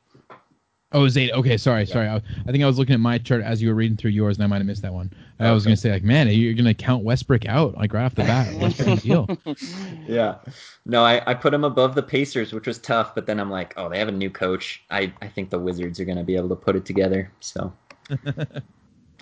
Oh, 0.94 1.00
it 1.00 1.04
was 1.04 1.18
eight. 1.18 1.32
Okay, 1.32 1.58
sorry, 1.58 1.86
sorry. 1.86 2.08
I, 2.08 2.18
I 2.18 2.52
think 2.52 2.64
I 2.64 2.68
was 2.68 2.78
looking 2.78 2.94
at 2.94 3.00
my 3.00 3.18
chart 3.18 3.42
as 3.42 3.62
you 3.62 3.70
were 3.70 3.76
reading 3.76 3.98
through 3.98 4.12
yours, 4.12 4.38
and 4.38 4.44
I 4.44 4.48
might 4.48 4.58
have 4.58 4.66
missed 4.68 4.84
that 4.84 4.94
one. 4.94 5.12
I 5.40 5.52
was 5.52 5.64
gonna 5.64 5.76
say 5.76 5.92
like, 5.92 6.04
man, 6.04 6.28
you're 6.30 6.54
gonna 6.54 6.74
count 6.74 7.04
Westbrook 7.04 7.46
out 7.48 7.76
like 7.76 7.94
right 7.94 8.06
off 8.06 8.16
the 8.16 8.24
bat. 8.24 8.54
Westbrook 8.62 8.88
and 8.88 9.02
Beal. 9.04 9.28
Yeah. 10.08 10.36
No, 10.86 11.04
I, 11.04 11.22
I 11.26 11.34
put 11.34 11.52
them 11.52 11.64
above 11.64 11.96
the 11.96 12.04
Pacers, 12.04 12.54
which 12.54 12.68
was 12.68 12.78
tough, 12.78 13.16
but 13.16 13.26
then 13.26 13.40
I'm 13.40 13.50
like, 13.50 13.74
oh, 13.78 13.90
they 13.90 13.98
have 14.00 14.08
a 14.08 14.12
new 14.14 14.30
coach. 14.30 14.84
I, 14.92 15.12
I 15.22 15.28
think 15.28 15.50
the 15.50 15.60
Wizards 15.60 16.00
are 16.00 16.06
going 16.06 16.18
to 16.18 16.24
be 16.24 16.36
able 16.36 16.50
to 16.50 16.56
put 16.56 16.76
it 16.76 16.86
together. 16.86 17.32
So, 17.40 17.74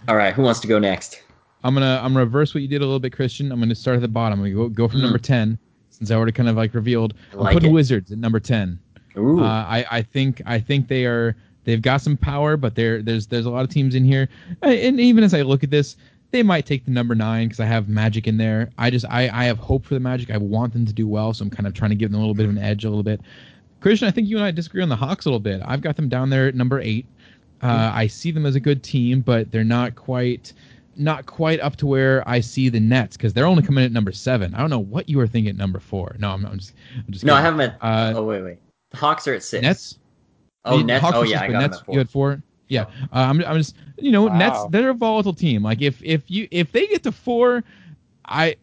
all 0.07 0.15
right, 0.15 0.33
who 0.33 0.41
wants 0.41 0.59
to 0.61 0.67
go 0.67 0.79
next? 0.79 1.21
I'm 1.63 1.73
gonna 1.75 1.99
I'm 2.03 2.13
gonna 2.13 2.25
reverse 2.25 2.53
what 2.55 2.61
you 2.61 2.67
did 2.67 2.81
a 2.81 2.85
little 2.85 2.99
bit, 2.99 3.13
Christian. 3.13 3.51
I'm 3.51 3.59
gonna 3.59 3.75
start 3.75 3.95
at 3.95 4.01
the 4.01 4.07
bottom. 4.07 4.39
I'm 4.39 4.51
gonna 4.53 4.67
go, 4.67 4.69
go 4.69 4.87
from 4.87 4.99
Mm. 4.99 5.03
number 5.03 5.19
ten, 5.19 5.59
since 5.91 6.09
I 6.09 6.15
already 6.15 6.31
kind 6.31 6.49
of 6.49 6.55
like 6.55 6.73
revealed. 6.73 7.13
I 7.31 7.35
I'm 7.35 7.39
like 7.41 7.53
putting 7.53 7.69
it. 7.69 7.73
Wizards 7.73 8.11
at 8.11 8.17
number 8.17 8.39
ten. 8.39 8.79
Ooh. 9.17 9.41
Uh, 9.41 9.43
I, 9.67 9.85
I 9.91 10.01
think 10.01 10.41
I 10.45 10.59
think 10.59 10.87
they 10.87 11.05
are 11.05 11.35
they've 11.63 11.81
got 11.81 12.01
some 12.01 12.17
power, 12.17 12.57
but 12.57 12.75
there 12.75 13.01
there's 13.01 13.27
there's 13.27 13.45
a 13.45 13.49
lot 13.49 13.63
of 13.63 13.69
teams 13.69 13.95
in 13.95 14.03
here, 14.03 14.29
and 14.61 14.99
even 14.99 15.23
as 15.23 15.33
I 15.33 15.41
look 15.41 15.63
at 15.63 15.69
this, 15.69 15.97
they 16.31 16.43
might 16.43 16.65
take 16.65 16.85
the 16.85 16.91
number 16.91 17.15
nine 17.15 17.47
because 17.47 17.59
I 17.59 17.65
have 17.65 17.89
Magic 17.89 18.27
in 18.27 18.37
there. 18.37 18.69
I 18.77 18.89
just 18.89 19.05
I 19.09 19.29
I 19.29 19.45
have 19.45 19.57
hope 19.57 19.85
for 19.85 19.93
the 19.93 19.99
Magic. 19.99 20.31
I 20.31 20.37
want 20.37 20.73
them 20.73 20.85
to 20.85 20.93
do 20.93 21.07
well, 21.07 21.33
so 21.33 21.43
I'm 21.43 21.49
kind 21.49 21.67
of 21.67 21.73
trying 21.73 21.91
to 21.91 21.95
give 21.95 22.11
them 22.11 22.19
a 22.19 22.21
little 22.21 22.35
bit 22.35 22.45
of 22.45 22.51
an 22.51 22.57
edge, 22.57 22.85
a 22.85 22.89
little 22.89 23.03
bit. 23.03 23.21
Christian, 23.79 24.07
I 24.07 24.11
think 24.11 24.27
you 24.27 24.37
and 24.37 24.45
I 24.45 24.51
disagree 24.51 24.83
on 24.83 24.89
the 24.89 24.95
Hawks 24.95 25.25
a 25.25 25.29
little 25.29 25.39
bit. 25.39 25.61
I've 25.65 25.81
got 25.81 25.95
them 25.95 26.07
down 26.07 26.29
there 26.29 26.47
at 26.47 26.55
number 26.55 26.79
eight. 26.79 27.05
Uh, 27.63 27.91
I 27.93 28.07
see 28.07 28.31
them 28.31 28.45
as 28.45 28.55
a 28.55 28.59
good 28.59 28.81
team, 28.81 29.21
but 29.21 29.51
they're 29.51 29.63
not 29.63 29.95
quite 29.95 30.53
not 30.97 31.25
quite 31.25 31.59
up 31.61 31.75
to 31.77 31.87
where 31.87 32.27
I 32.27 32.39
see 32.39 32.69
the 32.69 32.79
Nets 32.79 33.17
because 33.17 33.33
they're 33.33 33.45
only 33.45 33.63
coming 33.63 33.83
in 33.83 33.85
at 33.85 33.91
number 33.91 34.11
seven. 34.11 34.53
I 34.53 34.59
don't 34.59 34.69
know 34.69 34.79
what 34.79 35.09
you 35.09 35.17
were 35.17 35.27
thinking 35.27 35.49
at 35.49 35.57
number 35.57 35.79
four. 35.79 36.15
No, 36.19 36.31
I'm, 36.31 36.45
I'm 36.45 36.59
just 36.59 36.73
I'm 36.95 37.11
just 37.11 37.25
no, 37.25 37.33
I 37.33 37.41
have 37.41 37.57
them 37.57 37.69
at. 37.69 37.77
Uh, 37.81 38.13
oh, 38.17 38.23
wait, 38.23 38.41
wait. 38.41 38.57
The 38.91 38.97
Hawks 38.97 39.27
are 39.27 39.33
at 39.33 39.43
six. 39.43 39.61
Nets. 39.61 39.97
Oh, 40.65 40.77
The 40.77 40.83
Nets. 40.83 41.01
Hawks 41.01 41.17
Oh, 41.17 41.23
yeah, 41.23 41.41
I 41.41 41.47
got 41.47 41.51
them 41.53 41.61
Nets. 41.61 41.77
at 41.79 41.85
four. 41.85 41.93
You 41.93 41.99
had 41.99 42.09
four. 42.09 42.43
Yeah, 42.67 42.83
uh, 42.83 42.85
I'm, 43.11 43.43
I'm 43.43 43.57
just 43.57 43.75
you 43.97 44.11
know 44.11 44.27
Nets. 44.29 44.59
They're 44.69 44.91
a 44.91 44.93
volatile 44.93 45.33
team. 45.33 45.61
Like 45.63 45.81
if 45.81 46.01
if 46.03 46.31
you 46.31 46.47
if 46.51 46.71
they 46.71 46.87
get 46.87 47.03
to 47.03 47.11
four, 47.11 47.63
I 48.25 48.55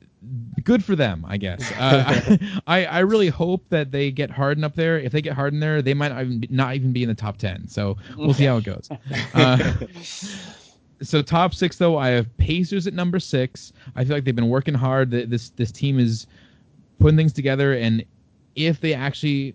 good 0.65 0.83
for 0.83 0.97
them. 0.97 1.27
I 1.29 1.37
guess. 1.37 1.71
Uh, 1.79 2.37
I 2.67 2.87
I 2.87 2.99
really 3.01 3.29
hope 3.29 3.69
that 3.69 3.91
they 3.91 4.11
get 4.11 4.31
Harden 4.31 4.65
up 4.65 4.75
there. 4.75 4.99
If 4.99 5.13
they 5.13 5.21
get 5.21 5.35
Harden 5.35 5.61
there, 5.61 5.83
they 5.83 5.93
might 5.93 6.09
not 6.09 6.23
even 6.23 6.41
be, 6.41 6.49
not 6.51 6.75
even 6.75 6.93
be 6.93 7.03
in 7.03 7.09
the 7.11 7.15
top 7.15 7.37
ten. 7.37 7.69
So 7.69 7.99
we'll 8.17 8.33
see 8.33 8.45
how 8.45 8.57
it 8.57 8.65
goes. 8.65 8.89
Uh, 9.35 9.75
so 11.03 11.23
top 11.23 11.55
six 11.55 11.77
though, 11.77 11.97
I 11.97 12.09
have 12.09 12.35
Pacers 12.39 12.87
at 12.87 12.95
number 12.95 13.21
six. 13.21 13.73
I 13.95 14.05
feel 14.05 14.17
like 14.17 14.25
they've 14.25 14.35
been 14.35 14.49
working 14.49 14.75
hard. 14.75 15.11
This 15.11 15.51
this 15.51 15.71
team 15.71 15.99
is 15.99 16.27
putting 16.99 17.17
things 17.17 17.33
together, 17.33 17.75
and 17.75 18.05
if 18.57 18.81
they 18.81 18.95
actually 18.95 19.55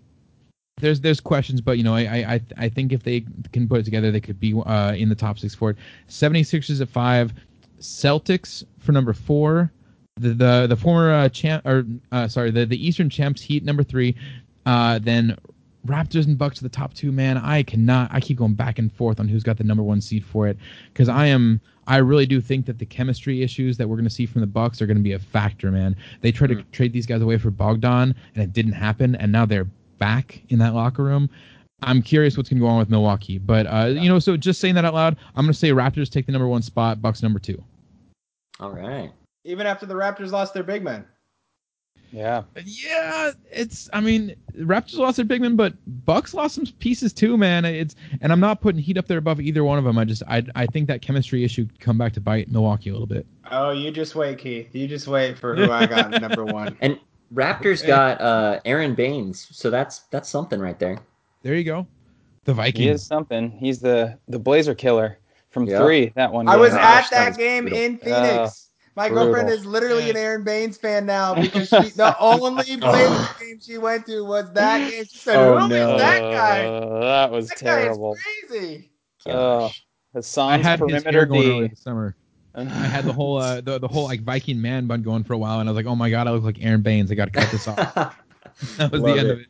there's 0.78 1.00
there's 1.00 1.20
questions, 1.20 1.60
but 1.60 1.78
you 1.78 1.84
know 1.84 1.94
I 1.94 2.34
I 2.34 2.40
I 2.56 2.68
think 2.68 2.92
if 2.92 3.02
they 3.02 3.24
can 3.52 3.68
put 3.68 3.80
it 3.80 3.84
together, 3.84 4.10
they 4.10 4.20
could 4.20 4.40
be 4.40 4.54
uh, 4.66 4.94
in 4.94 5.08
the 5.08 5.14
top 5.14 5.38
six 5.38 5.54
for 5.54 5.70
it. 5.70 5.76
76ers 6.08 6.80
at 6.80 6.88
five, 6.88 7.32
Celtics 7.80 8.64
for 8.78 8.92
number 8.92 9.12
four, 9.12 9.72
the 10.16 10.30
the 10.30 10.66
the 10.68 10.76
former 10.76 11.12
uh, 11.12 11.28
champ 11.28 11.64
or 11.66 11.86
uh, 12.12 12.26
sorry 12.26 12.50
the 12.50 12.66
the 12.66 12.86
Eastern 12.86 13.08
champs 13.08 13.40
Heat 13.40 13.64
number 13.64 13.82
three, 13.82 14.16
uh, 14.66 14.98
then 14.98 15.36
Raptors 15.86 16.26
and 16.26 16.36
Bucks 16.36 16.60
are 16.60 16.64
the 16.64 16.70
top 16.70 16.92
two. 16.94 17.12
Man, 17.12 17.36
I 17.38 17.62
cannot. 17.62 18.10
I 18.12 18.20
keep 18.20 18.38
going 18.38 18.54
back 18.54 18.78
and 18.78 18.92
forth 18.92 19.20
on 19.20 19.28
who's 19.28 19.42
got 19.42 19.58
the 19.58 19.64
number 19.64 19.82
one 19.82 20.00
seed 20.00 20.24
for 20.24 20.48
it 20.48 20.58
because 20.92 21.08
I 21.08 21.26
am. 21.26 21.60
I 21.86 21.98
really 21.98 22.24
do 22.24 22.40
think 22.40 22.64
that 22.66 22.78
the 22.78 22.86
chemistry 22.86 23.42
issues 23.42 23.76
that 23.76 23.86
we're 23.86 23.96
going 23.96 24.08
to 24.08 24.10
see 24.10 24.24
from 24.24 24.40
the 24.40 24.46
Bucks 24.46 24.80
are 24.80 24.86
going 24.86 24.96
to 24.96 25.02
be 25.02 25.12
a 25.12 25.18
factor. 25.18 25.70
Man, 25.70 25.94
they 26.20 26.32
tried 26.32 26.48
to 26.48 26.62
trade 26.72 26.92
these 26.92 27.06
guys 27.06 27.22
away 27.22 27.38
for 27.38 27.50
Bogdan, 27.50 28.14
and 28.34 28.42
it 28.42 28.52
didn't 28.52 28.72
happen, 28.72 29.14
and 29.16 29.30
now 29.30 29.46
they're 29.46 29.68
back 30.04 30.42
in 30.50 30.58
that 30.58 30.74
locker 30.74 31.02
room. 31.02 31.30
I'm 31.82 32.02
curious 32.02 32.36
what's 32.36 32.50
going 32.50 32.60
to 32.60 32.66
go 32.66 32.68
on 32.68 32.78
with 32.78 32.90
Milwaukee, 32.90 33.38
but 33.38 33.66
uh, 33.66 33.86
you 33.86 34.06
know, 34.06 34.18
so 34.18 34.36
just 34.36 34.60
saying 34.60 34.74
that 34.74 34.84
out 34.84 34.92
loud, 34.92 35.16
I'm 35.34 35.46
going 35.46 35.52
to 35.54 35.58
say 35.58 35.70
Raptors 35.70 36.10
take 36.10 36.26
the 36.26 36.32
number 36.32 36.46
one 36.46 36.60
spot, 36.60 37.00
Bucks 37.00 37.22
number 37.22 37.38
two. 37.38 37.62
All 38.60 38.70
right. 38.70 39.10
Even 39.44 39.66
after 39.66 39.86
the 39.86 39.94
Raptors 39.94 40.30
lost 40.30 40.52
their 40.52 40.62
big 40.62 40.84
man. 40.84 41.06
Yeah. 42.12 42.42
Yeah, 42.64 43.32
it's. 43.50 43.88
I 43.94 44.00
mean, 44.00 44.36
Raptors 44.58 44.98
lost 44.98 45.16
their 45.16 45.24
big 45.24 45.40
man, 45.40 45.56
but 45.56 45.72
Bucks 46.04 46.34
lost 46.34 46.54
some 46.54 46.66
pieces 46.78 47.12
too, 47.14 47.38
man. 47.38 47.64
It's 47.64 47.96
and 48.20 48.30
I'm 48.30 48.40
not 48.40 48.60
putting 48.60 48.80
Heat 48.80 48.98
up 48.98 49.08
there 49.08 49.18
above 49.18 49.40
either 49.40 49.64
one 49.64 49.78
of 49.78 49.84
them. 49.84 49.98
I 49.98 50.04
just 50.04 50.22
I 50.28 50.44
I 50.54 50.66
think 50.66 50.86
that 50.88 51.00
chemistry 51.00 51.44
issue 51.44 51.66
come 51.80 51.96
back 51.96 52.12
to 52.12 52.20
bite 52.20 52.50
Milwaukee 52.50 52.90
a 52.90 52.92
little 52.92 53.08
bit. 53.08 53.26
Oh, 53.50 53.70
you 53.72 53.90
just 53.90 54.14
wait, 54.14 54.38
Keith. 54.38 54.68
You 54.72 54.86
just 54.86 55.08
wait 55.08 55.38
for 55.38 55.56
who 55.56 55.72
I 55.72 55.86
got 55.86 56.10
number 56.20 56.44
one. 56.44 56.76
And 56.80 57.00
Raptors 57.32 57.86
got 57.86 58.20
uh, 58.20 58.60
Aron 58.64 58.94
Baynes, 58.94 59.48
so 59.50 59.70
that's 59.70 60.00
that's 60.10 60.28
something 60.28 60.60
right 60.60 60.78
there. 60.78 60.98
There 61.42 61.54
you 61.54 61.64
go. 61.64 61.86
The 62.44 62.54
He 62.74 62.88
is 62.88 63.06
something. 63.06 63.50
He's 63.50 63.80
the 63.80 64.18
the 64.28 64.38
Blazer 64.38 64.74
killer 64.74 65.18
from 65.50 65.66
Yeah. 65.66 65.78
three. 65.78 66.12
That 66.16 66.32
one. 66.32 66.48
I 66.48 66.56
was 66.56 66.70
game. 66.70 66.80
gosh, 66.80 67.04
at 67.06 67.10
that 67.10 67.10
that 67.10 67.28
was 67.28 67.36
game 67.38 67.64
brutal. 67.64 67.78
in 67.78 67.98
Phoenix. 67.98 68.68
My 68.96 69.08
brutal. 69.08 69.24
girlfriend 69.24 69.50
is 69.50 69.66
literally 69.66 70.10
an 70.10 70.16
Aron 70.16 70.44
Baynes 70.44 70.76
fan 70.76 71.06
now 71.06 71.34
because 71.40 71.68
she, 71.68 71.88
the 71.90 72.14
only 72.20 72.76
Blazers 72.80 73.32
game 73.40 73.60
she 73.60 73.78
went 73.78 74.06
to 74.06 74.24
was 74.24 74.52
that 74.52 74.78
game. 74.90 75.04
She 75.04 75.18
said, 75.18 75.36
Oh, 75.36 75.58
"Who 75.58 75.64
is 75.66 75.70
no. 75.70 75.96
that 75.96 76.20
guy? 76.30 76.64
Uh, 76.66 77.00
that 77.00 77.30
was 77.30 77.48
That 77.48 77.58
terrible. 77.58 78.14
guy 78.14 78.30
is 78.44 78.50
crazy." 78.50 78.90
Gosh. 79.26 79.84
the 80.12 80.22
I 80.48 80.58
Suns 80.58 80.62
had 80.62 80.80
his 80.86 81.02
perimeter 81.02 81.10
hair 81.10 81.26
going 81.26 81.48
early 81.48 81.68
D. 81.68 81.68
this 81.68 81.80
summer. 81.80 82.16
I 82.54 82.62
had 82.64 83.04
the 83.04 83.12
whole 83.12 83.36
uh, 83.38 83.60
the 83.60 83.78
the 83.78 83.88
whole 83.88 84.04
like 84.04 84.22
Viking 84.22 84.60
man 84.60 84.86
bun 84.86 85.02
going 85.02 85.24
for 85.24 85.32
a 85.32 85.38
while, 85.38 85.60
and 85.60 85.68
I 85.68 85.72
was 85.72 85.76
like, 85.76 85.86
oh 85.86 85.96
my 85.96 86.10
god, 86.10 86.26
I 86.28 86.30
look 86.30 86.44
like 86.44 86.64
Aron 86.64 86.82
Baynes. 86.82 87.10
I 87.10 87.14
got 87.14 87.32
to 87.32 87.40
cut 87.40 87.50
this 87.50 87.66
off. 87.68 88.16
That 88.76 88.92
was 88.92 89.00
Love 89.00 89.14
the 89.14 89.20
end 89.20 89.28
it. 89.28 89.32
of 89.32 89.40
it. 89.40 89.46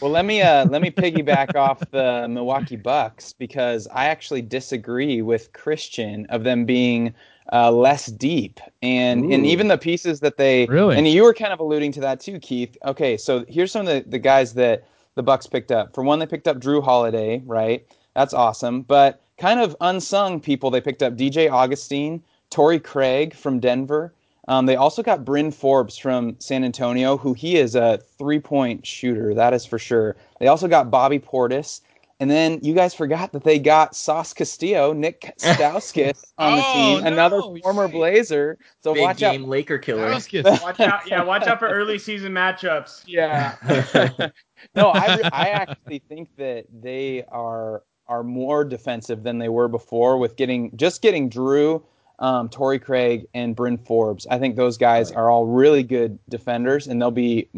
Well, 0.00 0.10
let 0.10 0.24
me 0.24 0.40
uh, 0.40 0.64
let 0.66 0.80
me 0.80 0.90
piggyback 0.90 1.54
off 1.56 1.80
the 1.90 2.26
Milwaukee 2.28 2.76
Bucks 2.76 3.32
because 3.34 3.86
I 3.88 4.06
actually 4.06 4.40
disagree 4.42 5.20
with 5.20 5.52
Christian 5.52 6.24
of 6.26 6.44
them 6.44 6.64
being 6.64 7.12
uh, 7.52 7.70
less 7.70 8.06
deep, 8.06 8.60
and 8.82 9.30
and 9.32 9.44
even 9.46 9.68
the 9.68 9.76
pieces 9.78 10.20
that 10.20 10.36
they 10.38 10.66
Really? 10.66 10.96
and 10.96 11.06
you 11.06 11.22
were 11.22 11.34
kind 11.34 11.52
of 11.52 11.60
alluding 11.60 11.92
to 11.92 12.00
that 12.00 12.20
too, 12.20 12.38
Keith. 12.38 12.76
Okay, 12.84 13.16
so 13.16 13.44
here's 13.48 13.72
some 13.72 13.86
of 13.86 13.92
the, 14.04 14.08
the 14.08 14.18
guys 14.18 14.54
that 14.54 14.86
the 15.16 15.22
Bucks 15.22 15.46
picked 15.46 15.70
up. 15.72 15.94
For 15.94 16.02
one, 16.02 16.18
they 16.18 16.26
picked 16.26 16.48
up 16.48 16.58
Jrue 16.58 16.82
Holiday, 16.82 17.42
right? 17.44 17.86
That's 18.14 18.32
awesome, 18.32 18.82
but 18.82 19.22
kind 19.38 19.60
of 19.60 19.76
unsung 19.82 20.40
people. 20.40 20.70
They 20.70 20.80
picked 20.80 21.02
up 21.02 21.14
DJ 21.16 21.50
Augustin, 21.50 22.22
Torrey 22.50 22.80
Craig 22.80 23.34
from 23.34 23.60
Denver. 23.60 24.12
Um, 24.48 24.66
they 24.66 24.76
also 24.76 25.02
got 25.02 25.24
Bryn 25.24 25.50
Forbes 25.50 25.98
from 25.98 26.36
San 26.38 26.62
Antonio, 26.62 27.16
who 27.16 27.32
he 27.34 27.56
is 27.56 27.74
a 27.74 27.98
three 28.18 28.38
point 28.38 28.86
shooter, 28.86 29.34
that 29.34 29.52
is 29.52 29.66
for 29.66 29.78
sure. 29.78 30.16
They 30.38 30.46
also 30.46 30.68
got 30.68 30.90
Bobby 30.90 31.18
Portis. 31.18 31.80
And 32.18 32.30
then 32.30 32.60
you 32.62 32.72
guys 32.72 32.94
forgot 32.94 33.32
that 33.32 33.44
they 33.44 33.58
got 33.58 33.94
Sauce 33.94 34.32
Castillo, 34.32 34.94
Nick 34.94 35.34
Stauskas 35.38 36.24
on 36.38 36.56
the 36.56 36.62
Oh, 36.64 36.72
team, 36.72 37.06
another 37.06 37.38
no, 37.40 37.58
former 37.62 37.86
shit. 37.88 37.94
Blazer. 37.94 38.58
So 38.82 38.94
Big 38.94 39.02
watch 39.02 39.18
game 39.18 39.42
out. 39.42 39.48
Laker 39.48 39.76
killer. 39.76 40.08
Watch 40.62 40.80
out! 40.80 41.06
Yeah, 41.06 41.22
watch 41.24 41.46
out 41.46 41.58
for 41.58 41.68
early 41.68 41.98
season 41.98 42.32
matchups. 42.32 43.02
Yeah. 43.06 43.56
no, 44.74 44.90
I, 44.92 45.20
I 45.30 45.48
actually 45.50 45.98
think 46.08 46.30
that 46.38 46.64
they 46.72 47.24
are 47.28 47.82
are 48.08 48.22
more 48.22 48.64
defensive 48.64 49.22
than 49.22 49.38
they 49.38 49.50
were 49.50 49.68
before 49.68 50.16
with 50.16 50.36
getting 50.36 50.74
just 50.76 51.02
getting 51.02 51.28
Jrue, 51.28 51.82
um, 52.18 52.48
Torrey 52.48 52.78
Craig, 52.78 53.26
and 53.34 53.54
Bryn 53.54 53.78
Forbes. 53.78 54.26
I 54.30 54.38
think 54.38 54.56
those 54.56 54.76
guys 54.78 55.10
Right. 55.10 55.18
are 55.18 55.30
all 55.30 55.46
really 55.46 55.82
good 55.82 56.18
defenders, 56.28 56.86
and 56.86 57.00
they'll 57.00 57.10
be 57.10 57.48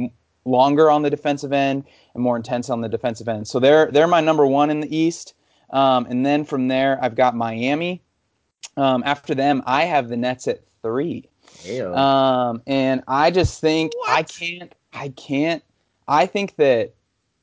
longer 0.45 0.91
on 0.91 1.03
the 1.03 1.11
defensive 1.11 1.53
end 1.53 1.85
and 2.15 2.23
more 2.23 2.37
intense 2.37 2.71
on 2.71 2.81
the 2.81 2.89
defensive 2.89 3.29
end. 3.29 3.47
So 3.47 3.59
they're 3.61 3.91
they're 3.91 4.07
my 4.07 4.21
number 4.21 4.47
one 4.47 4.71
in 4.71 4.81
the 4.81 4.97
East. 4.97 5.35
Um, 5.71 6.07
and 6.09 6.25
then 6.25 6.45
from 6.45 6.69
there, 6.69 6.99
I've 7.03 7.15
got 7.15 7.37
Miami. 7.37 8.01
Um, 8.77 9.03
after 9.05 9.35
them, 9.35 9.63
I 9.67 9.85
have 9.85 10.09
the 10.09 10.17
Nets 10.17 10.49
at 10.49 10.61
three. 10.83 11.29
Um, 11.93 12.63
and 12.67 13.03
I 13.07 13.31
just 13.31 13.61
think 13.61 13.93
I 14.09 14.23
can't, 14.23 14.73
I 14.93 15.11
can't. 15.11 15.63
I 16.07 16.25
think 16.27 16.57
that 16.57 16.95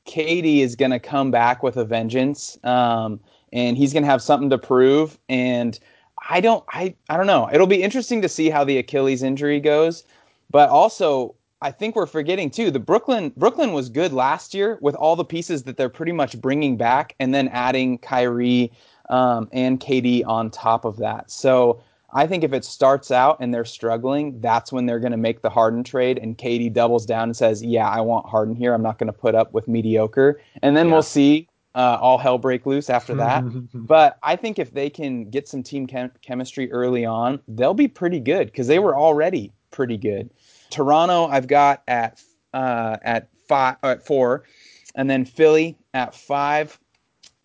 KD 0.06 0.58
is 0.60 0.74
going 0.76 0.90
to 0.90 0.98
come 0.98 1.30
back 1.30 1.62
with 1.62 1.76
a 1.76 1.84
vengeance, 1.84 2.58
um, 2.64 3.20
and 3.52 3.76
he's 3.76 3.92
going 3.92 4.02
to 4.02 4.08
have 4.08 4.22
something 4.22 4.50
to 4.50 4.58
prove. 4.58 5.18
And 5.28 5.78
I 6.28 6.40
don't, 6.40 6.64
I, 6.68 6.94
I 7.08 7.16
don't 7.16 7.26
know. 7.26 7.48
It'll 7.52 7.66
be 7.66 7.82
interesting 7.82 8.22
to 8.22 8.28
see 8.28 8.50
how 8.50 8.64
the 8.64 8.78
Achilles 8.78 9.22
injury 9.22 9.60
goes, 9.60 10.04
but 10.50 10.68
also 10.70 11.34
I 11.62 11.70
think 11.70 11.96
we're 11.96 12.06
forgetting 12.06 12.50
too. 12.50 12.70
The 12.70 12.78
Brooklyn, 12.78 13.32
Brooklyn 13.36 13.72
was 13.72 13.88
good 13.88 14.12
last 14.12 14.54
year 14.54 14.78
with 14.82 14.94
all 14.94 15.16
the 15.16 15.24
pieces 15.24 15.62
that 15.64 15.76
they're 15.76 15.88
pretty 15.88 16.12
much 16.12 16.40
bringing 16.40 16.76
back, 16.76 17.14
and 17.18 17.34
then 17.34 17.48
adding 17.48 17.98
Kyrie 17.98 18.70
um, 19.08 19.48
and 19.52 19.80
KD 19.80 20.26
on 20.26 20.50
top 20.50 20.84
of 20.84 20.98
that. 20.98 21.30
So 21.30 21.80
I 22.12 22.26
think 22.26 22.44
if 22.44 22.52
it 22.52 22.64
starts 22.64 23.10
out 23.10 23.38
and 23.40 23.52
they're 23.54 23.64
struggling, 23.64 24.40
that's 24.40 24.72
when 24.72 24.86
they're 24.86 25.00
going 25.00 25.12
to 25.12 25.18
make 25.18 25.42
the 25.42 25.50
Harden 25.50 25.82
trade, 25.82 26.18
and 26.18 26.36
KD 26.36 26.72
doubles 26.72 27.06
down 27.06 27.24
and 27.24 27.36
says, 27.36 27.62
"Yeah, 27.62 27.88
I 27.88 28.00
want 28.00 28.26
Harden 28.26 28.54
here. 28.54 28.74
I'm 28.74 28.82
not 28.82 28.98
going 28.98 29.08
to 29.08 29.18
put 29.18 29.34
up 29.34 29.52
with 29.54 29.66
mediocre." 29.66 30.40
And 30.62 30.76
then 30.76 30.86
Yeah. 30.86 30.92
we'll 30.92 31.02
see 31.02 31.48
uh, 31.76 31.98
all 32.00 32.16
hell 32.16 32.38
break 32.38 32.66
loose 32.66 32.90
after 32.90 33.14
that. 33.14 33.44
but 33.74 34.18
I 34.22 34.34
think 34.34 34.58
if 34.58 34.72
they 34.72 34.90
can 34.90 35.28
get 35.30 35.46
some 35.46 35.62
team 35.62 35.86
chem- 35.86 36.10
chemistry 36.22 36.72
early 36.72 37.04
on, 37.04 37.40
they'll 37.46 37.74
be 37.74 37.86
pretty 37.86 38.18
good 38.18 38.46
because 38.46 38.66
they 38.66 38.78
were 38.78 38.96
already 38.96 39.52
pretty 39.70 39.98
good. 39.98 40.30
Toronto, 40.70 41.26
I've 41.26 41.46
got 41.46 41.82
at 41.86 42.20
uh, 42.54 42.96
at 43.02 43.28
five, 43.46 43.76
uh, 43.84 43.88
at 43.88 44.04
four, 44.04 44.44
and 44.94 45.08
then 45.08 45.26
Philly 45.26 45.76
at 45.92 46.14
five, 46.14 46.80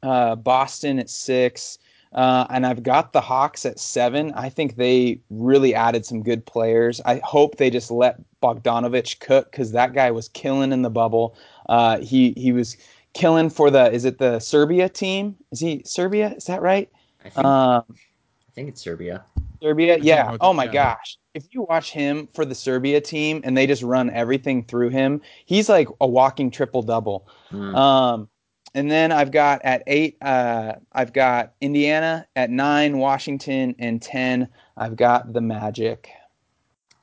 uh, 0.02 0.38
Boston 0.38 0.98
at 0.98 1.10
six, 1.10 1.78
uh, 2.14 2.48
and 2.50 2.66
I've 2.66 2.84
got 2.84 3.12
the 3.12 3.22
Hawks 3.22 3.66
at 3.66 3.80
seven. 3.80 4.32
I 4.34 4.50
think 4.50 4.78
they 4.78 5.20
really 5.30 5.76
added 5.76 6.06
some 6.06 6.24
good 6.24 6.46
players. 6.46 7.02
I 7.06 7.20
hope 7.24 7.58
they 7.58 7.70
just 7.70 7.92
let 7.92 8.22
Bogdanovich 8.42 9.20
cook 9.20 9.52
because 9.52 9.74
that 9.74 9.94
guy 9.94 10.10
was 10.12 10.30
killing 10.30 10.72
in 10.72 10.84
the 10.84 10.90
bubble. 10.90 11.36
Uh, 11.68 12.00
he 12.00 12.34
he 12.38 12.54
was 12.54 12.78
killing 13.14 13.50
for 13.50 13.70
the 13.70 13.92
is 13.92 14.06
it 14.06 14.18
the 14.18 14.40
Serbia 14.40 14.90
team? 14.90 15.36
Is 15.52 15.60
he 15.60 15.82
Serbia? 15.86 16.34
Is 16.36 16.46
that 16.46 16.62
right? 16.62 16.90
I 17.26 17.30
think, 17.30 17.46
Um, 17.46 17.84
I 17.90 18.52
think 18.54 18.70
it's 18.70 18.82
Serbia. 18.82 19.24
Serbia, 19.62 19.98
yeah. 20.00 20.36
Oh 20.42 20.54
my 20.54 20.66
yeah. 20.66 20.72
gosh. 20.72 21.18
If 21.34 21.46
you 21.54 21.62
watch 21.64 21.92
him 21.92 22.28
for 22.34 22.46
the 22.46 22.56
Serbia 22.56 23.00
team 23.00 23.42
and 23.44 23.56
they 23.56 23.68
just 23.68 23.84
run 23.84 24.10
everything 24.10 24.64
through 24.64 24.90
him, 24.90 25.22
he's 25.46 25.70
like 25.70 25.88
a 26.02 26.08
walking 26.08 26.50
triple 26.52 26.82
double. 26.82 27.28
Mm. 27.52 27.76
Um, 27.76 28.30
and 28.74 28.90
then 28.90 29.12
I've 29.12 29.32
got 29.32 29.62
at 29.64 29.84
eight, 29.88 30.18
uh, 30.22 30.74
I've 30.94 31.14
got 31.14 31.54
Indiana 31.62 32.26
at 32.36 32.50
nine, 32.50 32.98
Washington, 32.98 33.76
and 33.80 34.02
ten. 34.02 34.48
I've 34.78 34.96
got 34.96 35.32
the 35.34 35.42
Magic. 35.42 36.10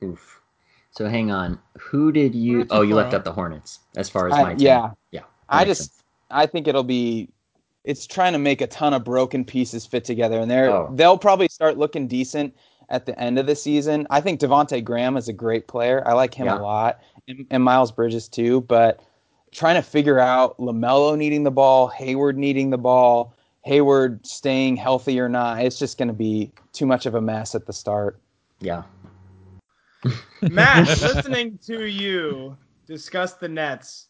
Oof. 0.03 0.41
So 0.91 1.07
hang 1.07 1.31
on. 1.31 1.59
Who 1.79 2.11
did 2.11 2.35
you? 2.35 2.65
Oh, 2.71 2.81
you 2.81 2.95
left 2.95 3.13
out 3.13 3.23
the 3.23 3.31
Hornets 3.31 3.79
as 3.95 4.09
far 4.09 4.27
as 4.27 4.33
I- 4.33 4.43
my 4.43 4.49
team. 4.55 4.65
yeah, 4.65 4.89
Yeah. 5.11 5.21
I 5.49 5.65
just, 5.65 5.81
sense. 5.95 6.03
I 6.31 6.45
think 6.45 6.67
it'll 6.67 6.83
be. 6.83 7.29
It's 7.85 8.05
trying 8.05 8.33
to 8.33 8.39
make 8.39 8.61
a 8.61 8.67
ton 8.67 8.93
of 8.93 9.03
broken 9.03 9.43
pieces 9.45 9.85
fit 9.85 10.03
together, 10.05 10.39
and 10.39 10.49
they're 10.51 10.69
Oh. 10.69 10.91
they'll 10.95 11.17
probably 11.17 11.47
start 11.47 11.77
looking 11.77 12.07
decent 12.07 12.55
at 12.89 13.05
the 13.05 13.17
end 13.19 13.39
of 13.39 13.45
the 13.45 13.55
season. 13.55 14.05
I 14.09 14.19
think 14.21 14.39
Devonte 14.39 14.83
Graham 14.83 15.15
is 15.17 15.27
a 15.27 15.33
great 15.33 15.67
player. 15.67 16.03
I 16.05 16.13
like 16.13 16.33
him 16.33 16.47
Yeah. 16.47 16.59
a 16.59 16.61
lot, 16.61 16.99
and, 17.27 17.45
and 17.49 17.63
Miles 17.63 17.91
Bridges 17.91 18.27
too. 18.27 18.61
But 18.61 18.99
trying 19.51 19.75
to 19.75 19.81
figure 19.81 20.19
out 20.19 20.57
Lamelo 20.59 21.17
needing 21.17 21.43
the 21.43 21.51
ball, 21.51 21.87
Hayward 21.87 22.37
needing 22.37 22.69
the 22.69 22.77
ball, 22.77 23.33
Hayward 23.63 24.25
staying 24.25 24.75
healthy 24.75 25.19
or 25.19 25.29
not, 25.29 25.63
it's 25.63 25.79
just 25.79 25.97
going 25.97 26.07
to 26.09 26.13
be 26.13 26.51
too 26.73 26.85
much 26.85 27.05
of 27.05 27.15
a 27.15 27.21
mess 27.21 27.55
at 27.55 27.65
the 27.65 27.73
start. 27.73 28.19
Yeah. 28.59 28.83
Matt, 30.41 30.87
listening 30.87 31.57
to 31.65 31.85
you 31.85 32.55
discuss 32.87 33.33
the 33.33 33.47
Nets, 33.47 34.08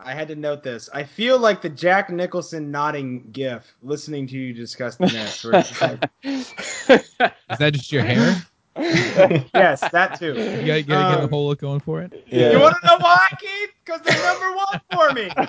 I 0.00 0.14
had 0.14 0.28
to 0.28 0.36
note 0.36 0.62
this. 0.62 0.88
I 0.94 1.02
feel 1.02 1.38
like 1.40 1.60
the 1.60 1.68
Jack 1.68 2.08
Nicholson 2.10 2.70
nodding 2.70 3.28
gif 3.32 3.74
listening 3.82 4.28
to 4.28 4.36
you 4.38 4.52
discuss 4.52 4.94
the 4.96 5.06
Nets. 5.06 5.42
Where 5.44 5.56
it's 5.56 5.70
just 5.70 5.82
like, 5.82 6.08
Is 6.22 7.58
that 7.58 7.72
just 7.72 7.90
your 7.90 8.04
hair? 8.04 8.36
yes, 8.76 9.80
that 9.90 10.16
too. 10.18 10.34
You 10.34 10.66
gotta, 10.66 10.82
gotta 10.82 10.82
get 10.82 10.86
the 10.86 11.22
Um, 11.24 11.30
whole 11.30 11.48
look 11.48 11.60
going 11.60 11.80
for 11.80 12.00
it. 12.00 12.12
You 12.28 12.60
want 12.60 12.76
to 12.80 12.86
know 12.86 12.98
why, 12.98 13.26
Keith? 13.40 13.70
Because 13.84 14.00
they're 14.02 14.22
number 14.22 14.54
one 14.56 14.80
for 14.92 15.12
me. 15.12 15.30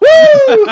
Woo! 0.00 0.66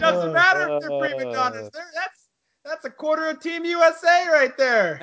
Doesn't 0.00 0.32
matter 0.32 0.74
if 0.74 0.80
they're 0.80 0.98
prima 0.98 1.32
donnas. 1.32 1.70
They're, 1.72 1.90
that's 1.94 2.28
that's 2.64 2.84
a 2.86 2.90
quarter 2.90 3.26
of 3.28 3.40
Team 3.40 3.66
USA 3.66 4.26
right 4.30 4.56
there. 4.56 4.98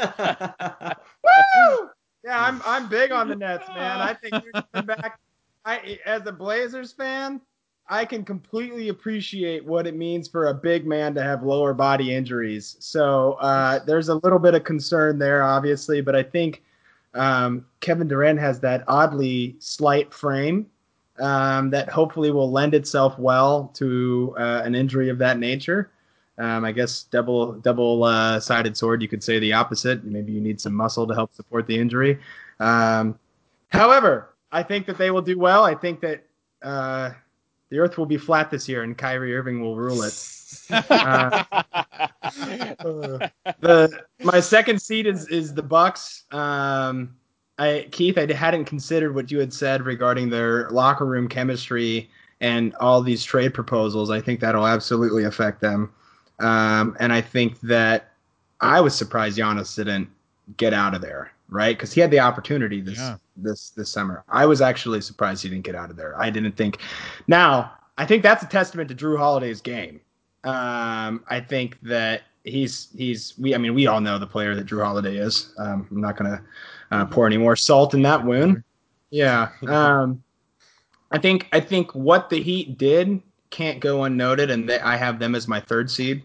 Woo! 0.00 1.90
Yeah, 2.24 2.42
I'm 2.42 2.62
I'm 2.64 2.88
big 2.88 3.12
on 3.12 3.28
the 3.28 3.36
Nets, 3.36 3.68
man. 3.68 4.00
I 4.00 4.14
think 4.14 4.32
they're 4.32 4.62
coming 4.72 4.86
back. 4.86 5.20
I 5.66 5.98
as 6.06 6.26
a 6.26 6.32
Blazers 6.32 6.92
fan, 6.92 7.40
I 7.88 8.04
can 8.04 8.24
completely 8.24 8.88
appreciate 8.88 9.64
what 9.64 9.86
it 9.86 9.96
means 9.96 10.28
for 10.28 10.46
a 10.46 10.54
big 10.54 10.86
man 10.86 11.14
to 11.14 11.22
have 11.22 11.42
lower 11.42 11.74
body 11.74 12.14
injuries. 12.14 12.76
So 12.78 13.32
uh, 13.34 13.80
there's 13.84 14.08
a 14.08 14.14
little 14.16 14.38
bit 14.38 14.54
of 14.54 14.64
concern 14.64 15.18
there, 15.18 15.42
obviously, 15.42 16.00
but 16.00 16.14
I 16.14 16.22
think 16.22 16.62
um, 17.14 17.66
Kevin 17.80 18.08
Durant 18.08 18.38
has 18.38 18.60
that 18.60 18.84
oddly 18.86 19.56
slight 19.58 20.14
frame 20.14 20.66
um, 21.18 21.70
that 21.70 21.88
hopefully 21.88 22.30
will 22.30 22.50
lend 22.50 22.74
itself 22.74 23.18
well 23.18 23.70
to 23.74 24.34
uh, 24.38 24.62
an 24.64 24.74
injury 24.74 25.08
of 25.08 25.18
that 25.18 25.38
nature. 25.38 25.90
Um, 26.38 26.64
I 26.64 26.72
guess 26.72 27.04
double 27.04 27.54
double 27.54 28.04
uh, 28.04 28.38
sided 28.38 28.76
sword. 28.76 29.02
You 29.02 29.08
could 29.08 29.24
say 29.24 29.38
the 29.38 29.54
opposite. 29.54 30.04
Maybe 30.04 30.32
you 30.32 30.40
need 30.40 30.60
some 30.60 30.74
muscle 30.74 31.06
to 31.06 31.14
help 31.14 31.34
support 31.34 31.66
the 31.66 31.78
injury. 31.78 32.20
Um, 32.60 33.18
however, 33.68 34.35
I 34.52 34.62
think 34.62 34.86
that 34.86 34.98
they 34.98 35.10
will 35.10 35.22
do 35.22 35.38
well. 35.38 35.64
I 35.64 35.74
think 35.74 36.00
that 36.00 36.24
uh, 36.62 37.10
the 37.70 37.78
Earth 37.78 37.98
will 37.98 38.06
be 38.06 38.16
flat 38.16 38.50
this 38.50 38.68
year, 38.68 38.82
and 38.82 38.96
Kyrie 38.96 39.36
Irving 39.36 39.60
will 39.60 39.76
rule 39.76 40.02
it. 40.02 40.32
Uh, 42.28 43.28
the 43.60 44.04
my 44.22 44.40
second 44.40 44.80
seed 44.80 45.06
is 45.06 45.26
is 45.28 45.54
the 45.54 45.62
Bucks. 45.62 46.24
Um, 46.30 47.16
I 47.58 47.88
Keith, 47.90 48.18
I 48.18 48.32
hadn't 48.32 48.66
considered 48.66 49.14
what 49.14 49.30
you 49.30 49.38
had 49.38 49.52
said 49.52 49.82
regarding 49.84 50.30
their 50.30 50.68
locker 50.70 51.06
room 51.06 51.28
chemistry 51.28 52.10
and 52.40 52.74
all 52.76 53.02
these 53.02 53.24
trade 53.24 53.54
proposals. 53.54 54.10
I 54.10 54.20
think 54.20 54.40
that'll 54.40 54.66
absolutely 54.66 55.24
affect 55.24 55.60
them. 55.60 55.92
Um, 56.38 56.96
and 57.00 57.12
I 57.12 57.20
think 57.20 57.60
that 57.60 58.12
I 58.60 58.80
was 58.80 58.94
surprised 58.94 59.38
Giannis 59.38 59.74
didn't 59.74 60.08
get 60.56 60.74
out 60.74 60.94
of 60.94 61.00
there, 61.00 61.32
right? 61.48 61.76
Because 61.76 61.92
he 61.92 62.00
had 62.00 62.10
the 62.10 62.20
opportunity 62.20 62.80
this 62.80 62.98
Yeah. 62.98 63.16
this 63.36 63.70
this 63.70 63.90
summer. 63.90 64.24
I 64.28 64.46
was 64.46 64.60
actually 64.60 65.00
surprised 65.00 65.42
he 65.42 65.48
didn't 65.48 65.64
get 65.64 65.74
out 65.74 65.90
of 65.90 65.96
there. 65.96 66.18
I 66.20 66.30
didn't 66.30 66.56
think. 66.56 66.78
Now 67.26 67.72
I 67.98 68.04
think 68.04 68.22
that's 68.22 68.42
a 68.42 68.46
testament 68.48 68.88
to 68.90 68.94
Jrue 68.94 69.18
Holiday's 69.18 69.60
game. 69.60 70.00
Um, 70.44 71.24
I 71.28 71.40
think 71.40 71.78
that 71.82 72.22
he's 72.44 72.88
he's 72.96 73.34
we. 73.38 73.54
I 73.54 73.58
mean, 73.58 73.74
we 73.74 73.86
all 73.86 74.00
know 74.00 74.18
the 74.18 74.26
player 74.26 74.54
that 74.54 74.66
Jrue 74.66 74.84
Holiday 74.84 75.16
is. 75.16 75.52
Um, 75.58 75.86
I'm 75.90 76.00
not 76.00 76.16
gonna 76.16 76.42
uh, 76.90 77.06
pour 77.06 77.26
any 77.26 77.38
more 77.38 77.56
salt 77.56 77.94
in 77.94 78.02
that 78.02 78.24
wound. 78.24 78.62
Yeah. 79.10 79.50
Um, 79.68 80.22
I 81.12 81.18
think 81.18 81.48
I 81.52 81.60
think 81.60 81.94
what 81.94 82.30
the 82.30 82.42
Heat 82.42 82.78
did 82.78 83.22
can't 83.50 83.80
go 83.80 84.04
unnoted, 84.04 84.50
and 84.50 84.68
they, 84.68 84.80
I 84.80 84.96
have 84.96 85.18
them 85.20 85.34
as 85.34 85.46
my 85.46 85.60
third 85.60 85.90
seed. 85.90 86.22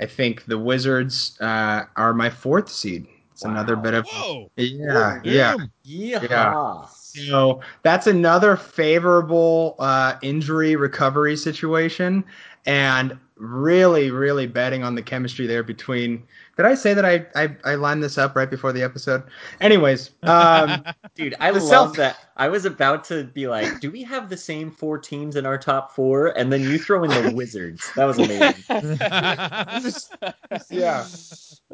I 0.00 0.06
think 0.06 0.44
the 0.46 0.58
Wizards 0.58 1.38
uh, 1.40 1.84
are 1.96 2.12
my 2.12 2.28
fourth 2.28 2.68
seed. 2.68 3.06
It's 3.42 3.50
another 3.50 3.74
bit 3.74 3.94
of 3.94 4.06
Whoa. 4.06 4.50
yeah, 4.54 5.20
yeah. 5.24 5.56
Damn. 5.56 5.72
Yeah. 5.82 6.86
So 6.86 7.60
that's 7.82 8.06
another 8.06 8.56
favorable 8.56 9.74
uh, 9.80 10.14
injury 10.22 10.76
recovery 10.76 11.36
situation, 11.36 12.22
and 12.66 13.18
really, 13.42 14.10
really 14.10 14.46
betting 14.46 14.84
on 14.84 14.94
the 14.94 15.02
chemistry 15.02 15.46
there 15.46 15.62
between. 15.62 16.22
Did 16.56 16.66
I 16.66 16.74
say 16.74 16.94
that 16.94 17.04
I 17.04 17.26
I, 17.34 17.54
I 17.64 17.74
lined 17.74 18.02
this 18.02 18.16
up 18.16 18.36
right 18.36 18.48
before 18.48 18.72
the 18.72 18.82
episode? 18.82 19.24
Anyways, 19.60 20.10
um, 20.22 20.84
Dude, 21.14 21.34
I 21.40 21.50
love 21.50 21.92
Celtics- 21.92 21.96
that. 21.96 22.18
I 22.36 22.48
was 22.48 22.64
about 22.64 23.04
to 23.04 23.24
be 23.24 23.46
like, 23.46 23.80
do 23.80 23.90
we 23.90 24.02
have 24.04 24.30
the 24.30 24.36
same 24.36 24.70
four 24.70 24.98
teams 24.98 25.36
in 25.36 25.44
our 25.44 25.58
top 25.58 25.94
four? 25.94 26.28
And 26.38 26.52
then 26.52 26.62
you 26.62 26.78
throw 26.78 27.04
in 27.04 27.10
the 27.10 27.30
Wizards. 27.34 27.90
That 27.94 28.06
was 28.06 28.18
amazing. 28.18 28.64
yeah. 30.70 31.06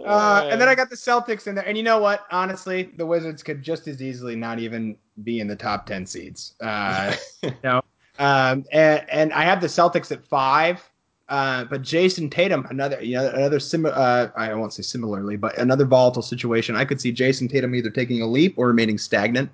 Uh, 0.04 0.48
and 0.50 0.60
then 0.60 0.68
I 0.68 0.74
got 0.74 0.90
the 0.90 0.96
Celtics 0.96 1.46
in 1.46 1.54
there, 1.54 1.66
and 1.66 1.76
you 1.76 1.82
know 1.82 1.98
what? 1.98 2.24
Honestly, 2.30 2.90
the 2.96 3.06
Wizards 3.06 3.42
could 3.42 3.62
just 3.62 3.86
as 3.88 4.02
easily 4.02 4.36
not 4.36 4.58
even 4.58 4.96
be 5.22 5.40
in 5.40 5.46
the 5.46 5.56
top 5.56 5.86
ten 5.86 6.06
seeds. 6.06 6.54
Uh, 6.60 7.14
you 7.42 7.52
know, 7.62 7.82
um, 8.18 8.64
and 8.72 9.04
and 9.10 9.32
I 9.32 9.42
have 9.42 9.60
the 9.60 9.66
Celtics 9.66 10.10
at 10.12 10.24
five. 10.24 10.88
Uh, 11.28 11.64
but 11.64 11.82
Jayson 11.82 12.30
Tatum, 12.30 12.66
another 12.70 13.02
you 13.02 13.16
know 13.16 13.28
another 13.28 13.60
similar 13.60 13.94
uh, 13.94 14.30
I 14.36 14.54
won't 14.54 14.72
say 14.72 14.82
similarly, 14.82 15.36
but 15.36 15.58
another 15.58 15.84
volatile 15.84 16.22
situation. 16.22 16.74
I 16.74 16.84
could 16.84 17.00
see 17.00 17.12
Jayson 17.12 17.48
Tatum 17.48 17.74
either 17.74 17.90
taking 17.90 18.22
a 18.22 18.26
leap 18.26 18.54
or 18.56 18.68
remaining 18.68 18.96
stagnant. 18.96 19.50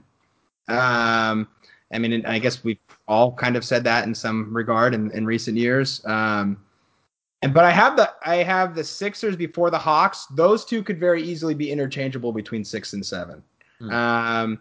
Um, 0.69 1.49
I 1.93 1.99
mean, 1.99 2.25
I 2.27 2.39
guess 2.39 2.63
we've 2.63 2.79
all 3.09 3.33
kind 3.33 3.57
of 3.57 3.65
said 3.65 3.85
that 3.85 4.07
in 4.07 4.15
some 4.15 4.55
regard 4.55 4.95
in, 4.95 5.11
in 5.13 5.27
recent 5.27 5.57
years. 5.57 6.05
Um, 6.07 6.59
and 7.43 7.53
but 7.53 7.65
I 7.65 7.73
have 7.73 7.97
the 7.97 8.13
I 8.25 8.37
have 8.37 8.75
the 8.75 8.85
Sixers 8.85 9.37
before 9.37 9.71
the 9.71 9.79
Hawks. 9.79 10.27
Those 10.27 10.65
two 10.65 10.83
could 10.83 10.99
very 10.99 11.23
easily 11.23 11.55
be 11.55 11.71
interchangeable 11.71 12.33
between 12.33 12.65
six 12.65 12.93
and 12.93 13.05
seven. 13.05 13.43
Hmm. 13.81 13.91
Um, 13.91 14.59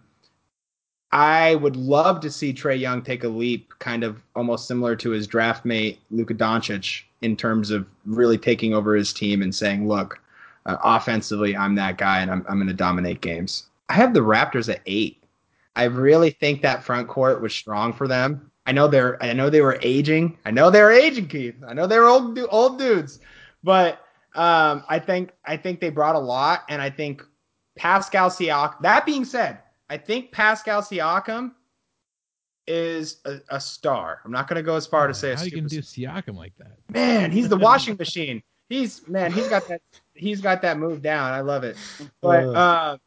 I 1.13 1.53
would 1.55 1.75
love 1.75 2.21
to 2.21 2.31
see 2.31 2.51
Trae 2.55 2.79
Young 2.79 3.03
take 3.03 3.23
a 3.23 3.27
leap, 3.27 3.71
kind 3.77 4.03
of 4.03 4.23
almost 4.35 4.67
similar 4.67 4.95
to 4.95 5.11
his 5.11 5.27
draft 5.27 5.63
mate 5.63 5.99
Luka 6.09 6.33
Doncic, 6.33 7.03
in 7.21 7.37
terms 7.37 7.69
of 7.69 7.85
really 8.07 8.37
taking 8.37 8.73
over 8.73 8.95
his 8.95 9.13
team 9.13 9.43
and 9.43 9.53
saying, 9.53 9.87
"Look, 9.87 10.19
uh, 10.65 10.77
offensively, 10.83 11.55
I'm 11.55 11.75
that 11.75 11.99
guy, 11.99 12.21
and 12.21 12.31
I'm 12.31 12.43
I'm 12.49 12.57
going 12.57 12.67
to 12.67 12.73
dominate 12.73 13.21
games." 13.21 13.67
I 13.89 13.93
have 13.93 14.15
the 14.15 14.21
Raptors 14.21 14.73
at 14.73 14.81
eight. 14.87 15.23
I 15.75 15.83
really 15.83 16.31
think 16.31 16.63
that 16.63 16.83
front 16.83 17.07
court 17.07 17.43
was 17.43 17.53
strong 17.53 17.93
for 17.93 18.07
them. 18.07 18.49
I 18.65 18.71
know 18.71 18.87
they're 18.87 19.21
I 19.21 19.33
know 19.33 19.51
they 19.51 19.61
were 19.61 19.77
aging. 19.83 20.35
I 20.45 20.51
know 20.51 20.71
they 20.71 20.81
were 20.81 20.91
aging, 20.91 21.27
Keith. 21.27 21.55
I 21.67 21.75
know 21.75 21.85
they 21.85 21.99
were 21.99 22.07
old 22.07 22.39
old 22.49 22.79
dudes, 22.79 23.19
but 23.63 23.99
um, 24.33 24.83
I 24.89 24.97
think 24.97 25.29
I 25.45 25.57
think 25.57 25.79
they 25.79 25.91
brought 25.91 26.15
a 26.15 26.19
lot, 26.19 26.63
and 26.69 26.81
I 26.81 26.89
think 26.89 27.23
Pascal 27.75 28.31
Siakam. 28.31 28.81
That 28.81 29.05
being 29.05 29.25
said, 29.25 29.59
I 29.93 29.97
think 29.97 30.31
Pascal 30.31 30.81
Siakam 30.81 31.51
is 32.65 33.21
a, 33.25 33.37
a 33.49 33.61
star. 33.61 34.21
I'm 34.25 34.31
not 34.31 34.47
going 34.47 34.55
to 34.55 34.63
go 34.63 34.75
as 34.75 34.87
far 34.87 35.05
to 35.05 35.13
say 35.13 35.35
How 35.35 35.41
are 35.41 35.45
you 35.45 35.51
gonna 35.51 35.67
do 35.69 35.81
Siakam 35.81 36.35
like 36.35 36.53
that? 36.57 36.79
Man, 36.91 37.31
he's 37.31 37.47
the 37.47 37.57
washing 37.69 37.95
machine. 37.97 38.41
He's 38.69 39.07
man, 39.07 39.31
he's 39.31 39.47
got 39.49 39.67
that 39.67 39.81
he's 40.15 40.41
got 40.41 40.63
that 40.63 40.79
move 40.79 41.03
down. 41.03 41.31
I 41.31 41.41
love 41.41 41.63
it. 41.63 41.77
But 42.21 42.43
uh, 42.45 42.97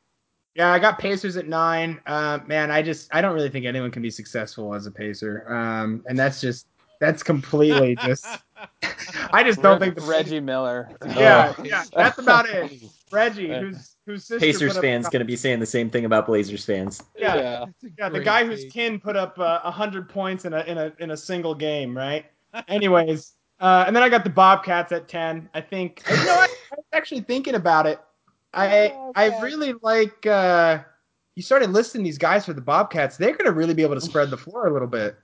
yeah, 0.55 0.73
I 0.73 0.79
got 0.79 1.01
Pacers 1.01 1.37
at 1.37 1.49
nine. 1.49 2.01
Uh, 2.07 2.39
man, 2.47 2.71
I 2.71 2.83
just 2.83 3.13
I 3.13 3.21
don't 3.21 3.35
really 3.35 3.51
think 3.51 3.67
anyone 3.67 3.91
can 3.91 4.03
be 4.03 4.11
successful 4.11 4.73
as 4.73 4.87
a 4.87 4.93
Pacer. 4.93 5.53
Um, 5.53 6.05
and 6.09 6.17
that's 6.17 6.41
just 6.41 6.69
that's 7.01 7.25
completely 7.25 7.97
just 8.05 8.25
I 9.33 9.43
just 9.43 9.61
don't 9.61 9.81
think 9.81 9.97
the 9.97 10.03
Reggie 10.03 10.39
Miller. 10.39 10.89
Yeah, 11.05 11.53
Oh. 11.59 11.65
yeah, 11.65 11.83
that's 11.93 12.19
about 12.19 12.49
it. 12.49 12.71
Reggie, 13.13 13.49
whose 13.49 13.97
whose 14.07 14.25
sister 14.25 14.41
Pacers 14.45 14.73
put 14.73 14.79
up- 14.79 14.83
fans 14.85 15.09
going 15.09 15.21
to 15.21 15.25
be 15.27 15.37
saying 15.37 15.61
the 15.61 15.67
same 15.67 15.91
thing 15.91 16.05
about 16.05 16.27
Blazers 16.27 16.65
fans. 16.65 17.03
Yeah, 17.17 17.37
Yeah. 17.37 17.65
yeah, 17.99 18.09
the 18.09 18.21
guy 18.21 18.45
whose 18.45 18.65
kin 18.73 18.99
put 18.99 19.17
up 19.17 19.39
uh, 19.39 19.61
a 19.63 19.71
hundred 19.71 20.09
points 20.09 20.45
in 20.45 20.53
a 20.53 20.61
in 20.63 20.79
a 20.79 20.93
in 20.99 21.11
a 21.13 21.17
single 21.17 21.55
game, 21.55 21.97
right? 21.97 22.27
Anyways, 22.69 23.35
uh, 23.61 23.85
and 23.87 23.95
then 23.95 24.03
I 24.03 24.09
got 24.09 24.25
the 24.25 24.31
Bobcats 24.31 24.93
at 24.93 25.09
ten. 25.09 25.49
I 25.55 25.61
think 25.61 26.03
you 26.11 26.17
know 26.17 26.35
what? 26.35 26.51
I 26.73 26.77
was 26.77 26.85
actually 26.93 27.21
thinking 27.21 27.55
about 27.55 27.87
it. 27.87 28.01
I 28.55 28.93
I 29.15 29.39
really 29.41 29.75
like. 29.83 30.27
Uh, 30.27 30.79
you 31.35 31.43
started 31.43 31.71
listing 31.71 32.03
these 32.03 32.17
guys 32.19 32.47
for 32.47 32.55
the 32.55 32.61
Bobcats. 32.63 33.17
They're 33.19 33.37
gonna 33.37 33.53
really 33.53 33.75
be 33.75 33.83
able 33.83 33.95
to 33.95 34.01
spread 34.01 34.31
the 34.31 34.39
floor 34.39 34.67
a 34.69 34.73
little 34.73 34.89
bit. 34.89 35.17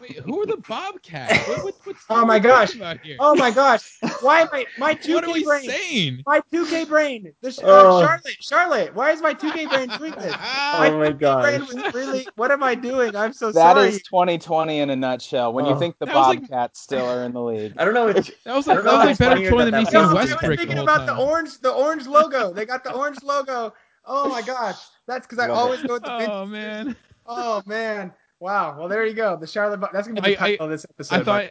Wait, 0.00 0.18
who 0.18 0.40
are 0.42 0.46
the 0.46 0.56
Bobcats? 0.68 1.46
What, 1.48 1.64
what, 1.64 1.74
what's 1.84 2.04
Oh 2.10 2.24
my 2.24 2.24
what 2.24 2.30
are 2.30 2.38
we 2.38 2.40
gosh. 2.48 2.74
about 2.76 3.00
here? 3.00 3.16
Oh 3.20 3.34
my 3.34 3.50
gosh! 3.50 3.98
Why 4.20 4.40
am 4.42 4.48
I 4.52 4.66
my 4.78 4.94
two 5.06 5.20
K 5.20 5.42
brain? 5.42 5.68
saying? 5.68 6.22
My 6.26 6.40
two 6.50 6.64
K 6.66 6.84
brain. 6.84 7.32
This 7.40 7.58
uh, 7.58 7.62
Oh. 7.64 8.00
Charlotte. 8.04 8.36
Charlotte. 8.40 8.94
Why 8.94 9.10
is 9.10 9.20
my 9.20 9.32
two 9.32 9.50
K 9.52 9.66
brain 9.66 9.88
doing 9.98 10.12
this? 10.12 10.34
Oh 10.34 10.78
my 10.78 10.90
brain 10.90 11.16
gosh. 11.18 11.60
was 11.60 11.94
really. 11.94 12.26
What 12.36 12.50
am 12.50 12.62
I 12.62 12.74
doing? 12.74 13.14
I'm 13.16 13.32
so 13.32 13.52
That 13.52 13.76
sorry. 13.76 13.88
is 13.88 14.02
2020 14.02 14.78
in 14.80 14.90
a 14.90 14.96
nutshell. 14.96 15.52
When 15.52 15.64
Oh. 15.66 15.70
you 15.74 15.78
think 15.78 15.98
the 15.98 16.06
That 16.12 16.14
was 16.14 16.26
like- 16.28 16.40
Bobcats 16.40 16.80
still 16.80 17.06
are 17.06 17.24
in 17.24 17.32
the 17.32 17.42
league. 17.42 17.74
I 17.76 17.84
don't 17.84 17.94
know. 17.94 18.08
If, 18.08 18.30
That 18.44 18.54
was 18.56 18.68
I 18.68 18.74
like, 18.74 18.84
that 18.84 18.92
was 18.92 18.92
how 19.00 19.04
like 19.06 19.18
better 19.18 19.34
funny 19.36 19.48
showing 19.48 19.58
than 19.66 19.70
that 19.72 19.78
me 19.78 19.84
that 19.84 19.90
seeing 19.90 20.02
was. 20.04 20.12
No, 20.12 20.18
I 20.18 20.22
was 20.22 20.30
Westbrook 20.30 20.50
the 20.50 20.56
thinking 20.56 20.76
whole 20.76 20.84
about 20.84 21.06
time. 21.06 21.16
the 21.16 21.22
orange, 21.22 21.58
the 21.60 21.70
orange 21.72 22.06
logo. 22.06 22.52
They 22.52 22.66
got 22.66 22.84
the 22.84 22.92
orange 22.92 23.22
logo. 23.22 23.72
Oh 24.04 24.28
my 24.28 24.42
gosh, 24.42 24.78
that's 25.06 25.26
because 25.26 25.38
I 25.38 25.46
Love 25.46 25.58
always 25.58 25.82
go 25.82 25.92
with 25.94 26.02
the. 26.02 26.10
Oh 26.32 26.44
man, 26.46 26.96
Oh 27.24 27.62
man, 27.66 28.12
wow. 28.42 28.76
Well, 28.78 28.88
there 28.88 29.06
you 29.06 29.14
go. 29.14 29.36
The 29.36 29.46
Charlotte. 29.46 29.78
Bo- 29.80 29.88
That's 29.92 30.06
gonna 30.08 30.20
be 30.20 30.34
the 30.34 30.40
I- 30.40 30.44
I- 30.44 30.50
title 30.50 30.66
of 30.66 30.70
this 30.72 30.84
episode. 30.90 31.14
I 31.16 31.22
thought 31.24 31.50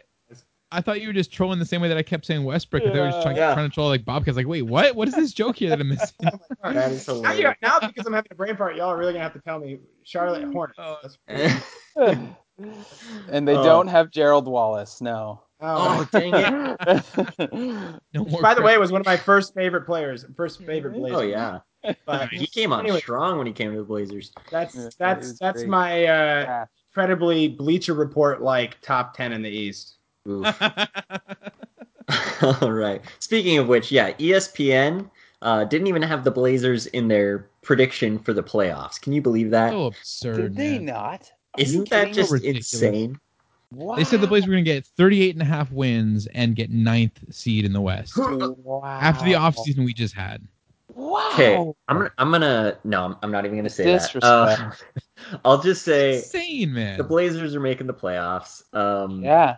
I 0.74 0.80
thought 0.80 1.02
you 1.02 1.08
were 1.08 1.12
just 1.12 1.30
trolling 1.30 1.58
the 1.58 1.66
same 1.66 1.82
way 1.82 1.88
that 1.88 1.98
I 1.98 2.02
kept 2.02 2.24
saying 2.24 2.44
Westbrook. 2.44 2.82
but 2.84 2.94
They 2.94 3.00
were 3.00 3.10
just 3.10 3.22
trying, 3.22 3.36
Yeah. 3.36 3.52
trying 3.52 3.68
to 3.68 3.74
troll 3.74 3.88
like 3.88 4.06
Bobcats. 4.06 4.38
Like, 4.38 4.46
wait, 4.46 4.62
what? 4.62 4.96
What 4.96 5.06
is 5.06 5.14
this 5.14 5.32
joke 5.34 5.56
here 5.56 5.68
that 5.68 5.78
I'm 5.80 5.88
missing? 5.90 6.14
the 6.20 6.38
way. 6.64 6.72
that 6.72 6.90
is 6.92 7.06
Now, 7.08 7.32
you, 7.32 7.52
now 7.60 7.78
because 7.80 8.06
I'm 8.06 8.14
having 8.14 8.30
a 8.30 8.34
brain 8.34 8.56
fart, 8.56 8.76
y'all 8.76 8.88
are 8.88 8.96
really 8.96 9.12
gonna 9.12 9.22
have 9.24 9.34
to 9.34 9.40
tell 9.40 9.58
me 9.58 9.80
Charlotte 10.04 10.44
Hornets. 10.52 10.78
Oh. 10.78 10.98
That's- 11.96 12.18
and 13.30 13.46
they 13.48 13.54
Oh. 13.56 13.62
don't 13.64 13.88
have 13.88 14.10
Gerald 14.10 14.46
Wallace. 14.46 15.00
No. 15.02 15.42
Oh, 15.60 16.08
oh 16.12 16.18
dang 16.18 16.32
it! 16.34 18.00
No 18.12 18.24
more. 18.24 18.40
By 18.42 18.54
the 18.54 18.62
way, 18.62 18.72
it 18.74 18.80
was 18.80 18.90
one 18.90 19.00
of 19.00 19.06
my 19.06 19.16
first 19.16 19.54
favorite 19.54 19.82
players, 19.86 20.24
first 20.36 20.60
favorite 20.62 20.94
Blazers. 20.94 21.18
Oh 21.18 21.22
yeah, 21.22 21.58
But 22.04 22.30
he 22.30 22.46
came 22.48 22.72
on 22.72 22.80
Anyway. 22.80 22.98
strong 23.00 23.38
when 23.38 23.46
he 23.46 23.52
came 23.52 23.70
to 23.72 23.76
the 23.78 23.84
Blazers. 23.84 24.32
that's 24.50 24.74
that's 24.96 25.26
it 25.26 25.30
was 25.30 25.38
that's 25.38 25.58
great. 25.60 25.68
my 25.70 25.92
uh, 26.04 26.04
Yeah. 26.06 26.64
Incredibly 26.92 27.48
Bleacher 27.48 27.94
Report 27.94 28.42
like 28.42 28.78
top 28.82 29.16
ten 29.16 29.32
in 29.32 29.40
the 29.42 29.48
East. 29.50 29.94
All 30.26 30.42
right. 32.72 33.00
Speaking 33.18 33.56
of 33.58 33.66
which, 33.68 33.90
yeah, 33.90 34.12
ESPN 34.12 35.08
uh, 35.40 35.64
didn't 35.64 35.86
even 35.86 36.02
have 36.02 36.22
the 36.24 36.30
Blazers 36.30 36.86
in 36.88 37.08
their 37.08 37.48
prediction 37.62 38.18
for 38.18 38.34
the 38.34 38.42
playoffs. 38.42 39.00
Can 39.00 39.12
you 39.14 39.22
believe 39.22 39.50
that? 39.50 39.70
so 39.70 39.86
absurd. 39.86 40.36
Did 40.36 40.56
they 40.56 40.72
man. 40.78 40.84
not? 40.86 41.32
Isn't 41.56 41.88
that 41.90 42.12
just? 42.12 42.30
Ridiculous. 42.30 42.72
insane? 42.72 43.18
Wow. 43.70 43.96
They 43.96 44.04
said 44.04 44.20
the 44.20 44.26
Blazers 44.26 44.48
were 44.48 44.54
going 44.54 44.64
to 44.66 44.70
get 44.70 44.86
38 44.86 45.34
and 45.34 45.40
a 45.42 45.46
half 45.46 45.72
wins 45.72 46.26
and 46.34 46.54
get 46.54 46.70
ninth 46.70 47.18
seed 47.30 47.64
in 47.64 47.72
the 47.72 47.80
West 47.80 48.18
Wow. 48.18 48.82
after 48.84 49.24
the 49.24 49.32
offseason 49.32 49.86
we 49.86 49.94
just 49.94 50.14
had. 50.14 50.46
Wow. 50.94 51.30
Okay, 51.32 51.56
I'm 51.88 51.96
gonna, 51.98 52.10
I'm 52.18 52.30
gonna, 52.30 52.78
no, 52.84 53.04
I'm, 53.04 53.16
I'm 53.22 53.30
not 53.30 53.44
even 53.44 53.56
gonna 53.56 53.70
say 53.70 53.84
that. 53.84 54.14
Uh, 54.22 54.70
I'll 55.44 55.60
just 55.60 55.82
say 55.84 56.16
Insane, 56.16 56.72
man. 56.72 56.98
the 56.98 57.04
Blazers 57.04 57.54
are 57.54 57.60
making 57.60 57.86
the 57.86 57.94
playoffs. 57.94 58.62
Um, 58.74 59.22
Yeah. 59.22 59.56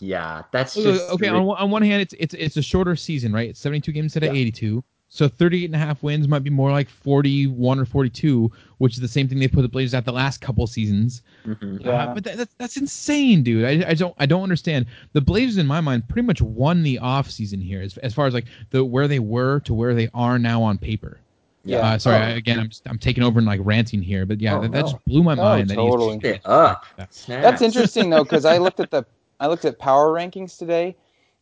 yeah, 0.00 0.42
that's 0.52 0.76
Okay, 0.76 0.84
just 0.92 1.10
okay, 1.10 1.28
on, 1.28 1.44
one- 1.44 1.58
on 1.58 1.70
one 1.70 1.82
hand, 1.82 2.02
it's 2.02 2.14
it's 2.18 2.34
it's 2.34 2.56
a 2.56 2.62
shorter 2.62 2.96
season, 2.96 3.32
right? 3.32 3.50
It's 3.50 3.60
72 3.60 3.92
games 3.92 4.04
instead 4.16 4.24
of 4.24 4.34
Yeah. 4.34 4.40
82. 4.40 4.84
So 5.08 5.28
38 5.28 5.66
and 5.66 5.74
a 5.76 5.78
half 5.78 6.02
wins 6.02 6.26
might 6.26 6.42
be 6.42 6.50
more 6.50 6.72
like 6.72 6.88
41 6.88 7.78
or 7.78 7.84
42, 7.84 8.50
which 8.78 8.94
is 8.94 9.00
the 9.00 9.06
same 9.06 9.28
thing 9.28 9.38
they 9.38 9.46
put 9.46 9.62
the 9.62 9.68
Blazers 9.68 9.94
at 9.94 10.04
the 10.04 10.12
last 10.12 10.40
couple 10.40 10.66
seasons. 10.66 11.22
Mhm. 11.46 11.76
Uh, 11.86 11.88
Yeah. 11.88 12.12
but 12.14 12.24
that, 12.24 12.36
that's 12.36 12.54
that's 12.58 12.76
insane, 12.76 13.44
dude. 13.44 13.64
I, 13.64 13.90
I 13.90 13.94
don't 13.94 14.14
I 14.18 14.26
don't 14.26 14.42
understand. 14.42 14.86
The 15.12 15.20
Blazers, 15.20 15.56
in 15.58 15.66
my 15.68 15.80
mind, 15.80 16.08
pretty 16.08 16.26
much 16.26 16.42
won 16.42 16.82
the 16.82 16.98
offseason 17.00 17.62
here, 17.62 17.80
as, 17.80 17.96
as 17.98 18.12
far 18.12 18.26
as 18.26 18.34
like 18.34 18.46
the 18.70 18.84
where 18.84 19.06
they 19.06 19.20
were 19.20 19.60
to 19.60 19.74
where 19.74 19.94
they 19.94 20.08
are 20.14 20.36
now 20.38 20.60
on 20.62 20.78
paper. 20.78 21.20
Yeah. 21.64 21.78
Uh, 21.78 21.98
sorry, 21.98 22.32
Oh. 22.32 22.36
Again, 22.36 22.58
I'm 22.58 22.68
just, 22.68 22.82
I'm 22.88 22.98
taking 22.98 23.22
over 23.22 23.38
and 23.38 23.46
like 23.46 23.60
ranting 23.62 24.02
here, 24.02 24.26
but 24.26 24.40
yeah, 24.40 24.56
Oh, 24.56 24.62
that, 24.62 24.72
that 24.72 24.80
no. 24.84 24.90
just 24.90 25.04
blew 25.06 25.22
my 25.22 25.32
Oh, 25.34 25.36
mind. 25.36 25.70
that 25.70 25.78
he's- 25.78 25.90
totally. 25.90 26.18
Keep 26.18 26.40
up. 26.48 26.84
That's- 26.96 27.24
That's 27.26 27.62
interesting 27.62 28.10
though, 28.10 28.24
because 28.24 28.44
I 28.44 28.58
looked 28.58 28.80
at 28.80 28.90
the 28.90 29.04
I 29.40 29.46
looked 29.46 29.64
at 29.64 29.78
power 29.78 30.12
rankings 30.12 30.58
today, 30.58 30.96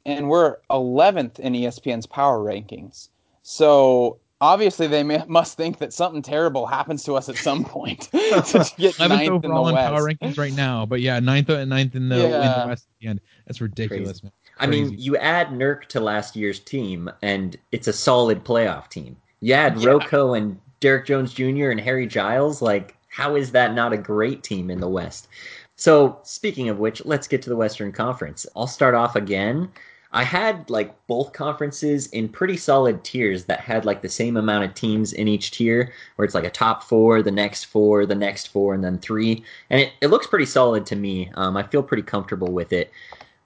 and 0.04 0.28
we're 0.28 0.56
11th 0.70 1.38
in 1.38 1.54
ESPN's 1.54 2.06
power 2.06 2.38
rankings. 2.38 3.08
So 3.43 4.18
obviously 4.40 4.86
they 4.86 5.03
may, 5.03 5.22
must 5.28 5.57
think 5.57 5.78
that 5.78 5.93
something 5.93 6.22
terrible 6.22 6.66
happens 6.66 7.05
to 7.05 7.14
us 7.14 7.28
at 7.28 7.36
some 7.36 7.64
point 7.64 8.01
to 8.11 8.72
get 8.76 8.95
11th 8.97 9.09
ninth 9.09 9.22
in 9.22 9.26
the 9.26 9.49
overall 9.49 9.68
in 9.68 9.74
West. 9.74 9.88
power 9.88 10.03
rankings 10.03 10.38
right 10.38 10.55
now, 10.55 10.84
but 10.84 11.01
yeah, 11.01 11.18
ninth 11.20 11.49
and 11.49 11.70
ninth 11.70 11.95
in 11.95 12.09
the, 12.09 12.16
in 12.16 12.30
the 12.30 12.64
West 12.66 12.88
at 12.88 13.01
the 13.01 13.09
end. 13.09 13.20
That's 13.47 13.61
ridiculous, 13.61 14.22
man. 14.22 14.32
I 14.59 14.66
mean, 14.66 14.97
you 14.99 15.16
add 15.16 15.49
Nurk 15.49 15.86
to 15.86 16.01
last 16.01 16.36
year's 16.36 16.61
team, 16.61 17.11
and 17.22 17.57
it's 17.72 17.88
a 17.88 17.93
solid 17.93 18.45
playoff 18.45 18.88
team. 18.88 19.16
You 19.40 19.55
add 19.55 19.80
Yeah. 19.80 19.90
Rocco 19.90 20.34
and 20.34 20.59
Derrick 20.80 21.07
Jones 21.07 21.32
Jr. 21.32 21.70
and 21.70 21.80
Harry 21.80 22.07
Giles. 22.07 22.62
Like, 22.62 22.97
how 23.09 23.34
is 23.34 23.51
that 23.53 23.74
not 23.74 23.93
a 23.93 23.97
great 23.97 24.43
team 24.43 24.70
in 24.70 24.78
the 24.78 24.88
West? 24.88 25.28
So, 25.76 26.18
speaking 26.22 26.68
of 26.68 26.78
which, 26.78 27.05
let's 27.05 27.26
get 27.26 27.43
to 27.43 27.51
the 27.51 27.57
Western 27.57 27.90
Conference. 27.93 28.47
I'll 28.55 28.66
start 28.68 28.95
off 28.95 29.16
again. 29.16 29.70
I 30.14 30.24
had 30.24 30.68
like 30.68 30.94
both 31.06 31.32
conferences 31.32 32.08
in 32.08 32.28
pretty 32.28 32.56
solid 32.56 33.02
tiers 33.02 33.44
that 33.46 33.60
had 33.60 33.86
like 33.86 34.02
the 34.02 34.08
same 34.08 34.36
amount 34.36 34.64
of 34.64 34.74
teams 34.74 35.14
in 35.14 35.26
each 35.26 35.52
tier, 35.52 35.92
where 36.16 36.24
it's 36.24 36.34
like 36.34 36.44
a 36.44 36.50
top 36.50 36.82
four, 36.82 37.22
the 37.22 37.30
next 37.30 37.64
four, 37.64 38.04
the 38.04 38.14
next 38.14 38.48
four, 38.48 38.74
and 38.74 38.84
then 38.84 38.98
three. 38.98 39.42
And 39.70 39.80
it, 39.80 39.92
it 40.02 40.08
looks 40.08 40.26
pretty 40.26 40.44
solid 40.44 40.84
to 40.86 40.96
me. 40.96 41.30
Um, 41.34 41.56
I 41.56 41.62
feel 41.62 41.82
pretty 41.82 42.02
comfortable 42.02 42.52
with 42.52 42.72
it. 42.72 42.90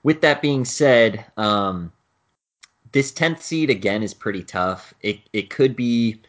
With 0.03 0.19
that 0.21 0.41
being 0.41 0.65
said, 0.65 1.25
um, 1.37 1.91
this 2.91 3.11
10th 3.13 3.41
seed 3.41 3.69
again 3.69 4.03
is 4.03 4.13
pretty 4.13 4.43
tough. 4.43 4.93
It, 5.01 5.19
it 5.31 5.49
could 5.49 5.75
be 5.75 6.21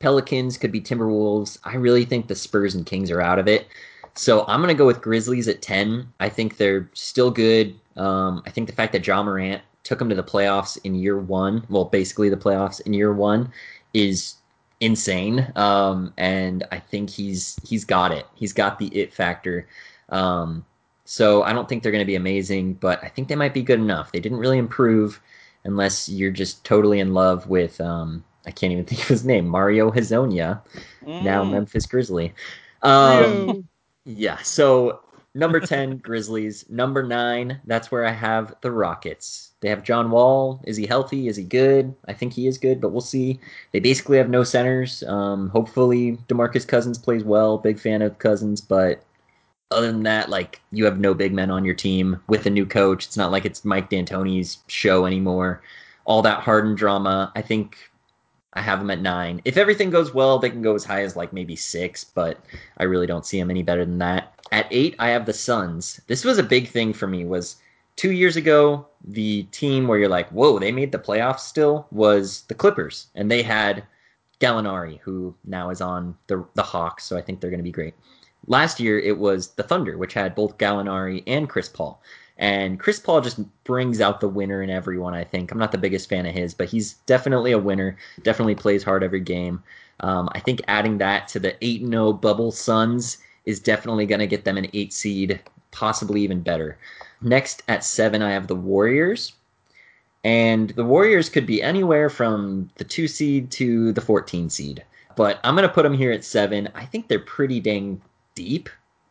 Pelicans, 0.00 0.58
could 0.58 0.72
be 0.72 0.80
Timberwolves. 0.80 1.58
I 1.64 1.76
really 1.76 2.04
think 2.04 2.26
the 2.26 2.34
Spurs 2.34 2.74
and 2.74 2.84
Kings 2.86 3.10
are 3.10 3.20
out 3.20 3.38
of 3.38 3.46
it. 3.46 3.68
So 4.14 4.44
I'm 4.48 4.60
going 4.60 4.74
to 4.74 4.78
go 4.78 4.86
with 4.86 5.00
Grizzlies 5.00 5.46
at 5.46 5.62
10. 5.62 6.12
I 6.18 6.28
think 6.28 6.56
they're 6.56 6.88
still 6.92 7.30
good. 7.30 7.78
Um, 7.96 8.42
I 8.46 8.50
think 8.50 8.68
the 8.68 8.74
fact 8.74 8.92
that 8.92 9.02
John 9.02 9.26
Morant 9.26 9.62
took 9.88 9.98
them 9.98 10.10
to 10.10 10.14
the 10.14 10.22
playoffs 10.22 10.76
in 10.84 10.94
year 10.94 11.18
one, 11.18 11.64
well, 11.70 11.86
basically 11.86 12.28
the 12.28 12.36
playoffs 12.36 12.78
in 12.82 12.92
year 12.92 13.14
one, 13.14 13.50
is 13.94 14.34
insane. 14.80 15.50
Um, 15.56 16.12
and 16.18 16.66
I 16.70 16.78
think 16.78 17.08
he's 17.08 17.56
he's 17.66 17.86
got 17.86 18.12
it. 18.12 18.26
He's 18.34 18.52
got 18.52 18.78
the 18.78 18.88
it 18.88 19.14
factor. 19.14 19.66
Um, 20.10 20.66
so 21.06 21.42
I 21.42 21.54
don't 21.54 21.66
think 21.66 21.82
they're 21.82 21.92
going 21.92 22.02
to 22.04 22.06
be 22.06 22.16
amazing, 22.16 22.74
but 22.74 23.02
I 23.02 23.08
think 23.08 23.28
they 23.28 23.34
might 23.34 23.54
be 23.54 23.62
good 23.62 23.80
enough. 23.80 24.12
They 24.12 24.20
didn't 24.20 24.38
really 24.38 24.58
improve 24.58 25.22
unless 25.64 26.06
you're 26.06 26.30
just 26.30 26.64
totally 26.66 27.00
in 27.00 27.14
love 27.14 27.48
with 27.48 27.80
um, 27.80 28.22
I 28.46 28.50
can't 28.50 28.72
even 28.72 28.84
think 28.88 29.00
of 29.00 29.08
his 29.08 29.24
name, 29.24 29.46
Mario 29.46 29.90
Hezonja, 29.90 30.60
now 31.18 31.44
Mm. 31.44 31.50
Memphis 31.50 31.86
Grizzly. 31.86 32.34
Um, 32.82 33.56
yeah. 34.04 34.36
So 34.42 35.00
number 35.34 35.60
ten, 35.60 35.98
Grizzlies. 35.98 36.64
Number 36.68 37.02
nine, 37.02 37.60
that's 37.66 37.90
where 37.90 38.04
I 38.04 38.10
have 38.10 38.54
the 38.60 38.70
Rockets. 38.70 39.52
They 39.60 39.68
have 39.68 39.82
John 39.82 40.10
Wall. 40.10 40.60
Is 40.64 40.76
he 40.76 40.86
healthy? 40.86 41.28
Is 41.28 41.36
he 41.36 41.44
good? 41.44 41.94
I 42.06 42.12
think 42.12 42.32
he 42.32 42.46
is 42.46 42.58
good, 42.58 42.80
but 42.80 42.90
we'll 42.90 43.00
see. 43.00 43.40
They 43.72 43.80
basically 43.80 44.16
have 44.18 44.30
no 44.30 44.44
centers. 44.44 45.02
Um, 45.04 45.48
hopefully, 45.48 46.18
Demarcus 46.28 46.66
Cousins 46.66 46.98
plays 46.98 47.24
well. 47.24 47.58
Big 47.58 47.78
fan 47.78 48.02
of 48.02 48.18
Cousins, 48.18 48.60
but 48.60 49.02
other 49.70 49.92
than 49.92 50.04
that, 50.04 50.30
like 50.30 50.60
you 50.70 50.84
have 50.84 50.98
no 50.98 51.12
big 51.12 51.32
men 51.32 51.50
on 51.50 51.64
your 51.64 51.74
team 51.74 52.20
with 52.28 52.46
a 52.46 52.50
new 52.50 52.64
coach. 52.64 53.06
It's 53.06 53.16
not 53.16 53.32
like 53.32 53.44
it's 53.44 53.64
Mike 53.64 53.90
D'Antoni's 53.90 54.58
show 54.68 55.06
anymore. 55.06 55.62
All 56.04 56.22
that 56.22 56.40
Harden 56.40 56.74
drama. 56.74 57.32
I 57.34 57.42
think 57.42 57.76
I 58.54 58.62
have 58.62 58.78
them 58.78 58.90
at 58.90 59.00
nine. 59.00 59.40
If 59.44 59.56
everything 59.56 59.90
goes 59.90 60.14
well, 60.14 60.38
they 60.38 60.50
can 60.50 60.62
go 60.62 60.74
as 60.74 60.84
high 60.84 61.02
as 61.02 61.16
like 61.16 61.32
maybe 61.32 61.54
six, 61.54 62.04
but 62.04 62.38
I 62.78 62.84
really 62.84 63.06
don't 63.06 63.26
see 63.26 63.38
them 63.38 63.50
any 63.50 63.62
better 63.62 63.84
than 63.84 63.98
that. 63.98 64.34
At 64.50 64.66
eight, 64.70 64.96
I 64.98 65.10
have 65.10 65.26
the 65.26 65.34
Suns. 65.34 66.00
This 66.06 66.24
was 66.24 66.38
a 66.38 66.42
big 66.42 66.68
thing 66.68 66.92
for 66.92 67.06
me. 67.06 67.24
Was 67.24 67.56
two 67.96 68.12
years 68.12 68.36
ago 68.36 68.86
the 69.04 69.42
team 69.44 69.86
where 69.86 69.98
you're 69.98 70.08
like, 70.08 70.30
whoa, 70.30 70.58
they 70.58 70.72
made 70.72 70.92
the 70.92 70.98
playoffs 70.98 71.40
still 71.40 71.86
was 71.90 72.42
the 72.42 72.54
Clippers, 72.54 73.08
and 73.14 73.30
they 73.30 73.42
had 73.42 73.84
Gallinari, 74.40 74.98
who 75.00 75.34
now 75.44 75.70
is 75.70 75.80
on 75.80 76.16
the 76.26 76.44
the 76.54 76.62
Hawks, 76.62 77.04
so 77.04 77.16
I 77.16 77.20
think 77.20 77.40
they're 77.40 77.50
going 77.50 77.58
to 77.58 77.64
be 77.64 77.72
great. 77.72 77.94
Last 78.46 78.80
year 78.80 78.98
it 78.98 79.18
was 79.18 79.48
the 79.48 79.62
Thunder, 79.62 79.98
which 79.98 80.14
had 80.14 80.34
both 80.34 80.58
Gallinari 80.58 81.22
and 81.26 81.48
Chris 81.48 81.68
Paul. 81.68 82.00
And 82.38 82.78
Chris 82.78 83.00
Paul 83.00 83.20
just 83.20 83.40
brings 83.64 84.00
out 84.00 84.20
the 84.20 84.28
winner 84.28 84.62
in 84.62 84.70
everyone, 84.70 85.12
I 85.12 85.24
think. 85.24 85.50
I'm 85.50 85.58
not 85.58 85.72
the 85.72 85.78
biggest 85.78 86.08
fan 86.08 86.24
of 86.24 86.34
his, 86.34 86.54
but 86.54 86.68
he's 86.68 86.94
definitely 87.06 87.50
a 87.50 87.58
winner, 87.58 87.96
definitely 88.22 88.54
plays 88.54 88.84
hard 88.84 89.02
every 89.02 89.20
game. 89.20 89.62
Um, 90.00 90.28
I 90.32 90.40
think 90.40 90.62
adding 90.68 90.98
that 90.98 91.26
to 91.28 91.40
the 91.40 91.56
8 91.64 91.84
0 91.84 92.12
bubble 92.12 92.52
Suns 92.52 93.18
is 93.44 93.58
definitely 93.58 94.06
going 94.06 94.20
to 94.20 94.26
get 94.26 94.44
them 94.44 94.56
an 94.56 94.68
8 94.72 94.92
seed, 94.92 95.40
possibly 95.72 96.20
even 96.20 96.40
better. 96.40 96.78
Next 97.20 97.64
at 97.66 97.82
7, 97.82 98.22
I 98.22 98.30
have 98.30 98.46
the 98.46 98.54
Warriors. 98.54 99.32
And 100.22 100.70
the 100.70 100.84
Warriors 100.84 101.28
could 101.28 101.46
be 101.46 101.62
anywhere 101.62 102.08
from 102.08 102.70
the 102.76 102.84
2 102.84 103.08
seed 103.08 103.50
to 103.52 103.92
the 103.92 104.00
14 104.00 104.48
seed. 104.48 104.84
But 105.16 105.40
I'm 105.42 105.56
going 105.56 105.66
to 105.66 105.74
put 105.74 105.82
them 105.82 105.94
here 105.94 106.12
at 106.12 106.24
7. 106.24 106.68
I 106.76 106.84
think 106.84 107.08
they're 107.08 107.18
pretty 107.18 107.58
dang 107.58 108.00
deep 108.36 108.68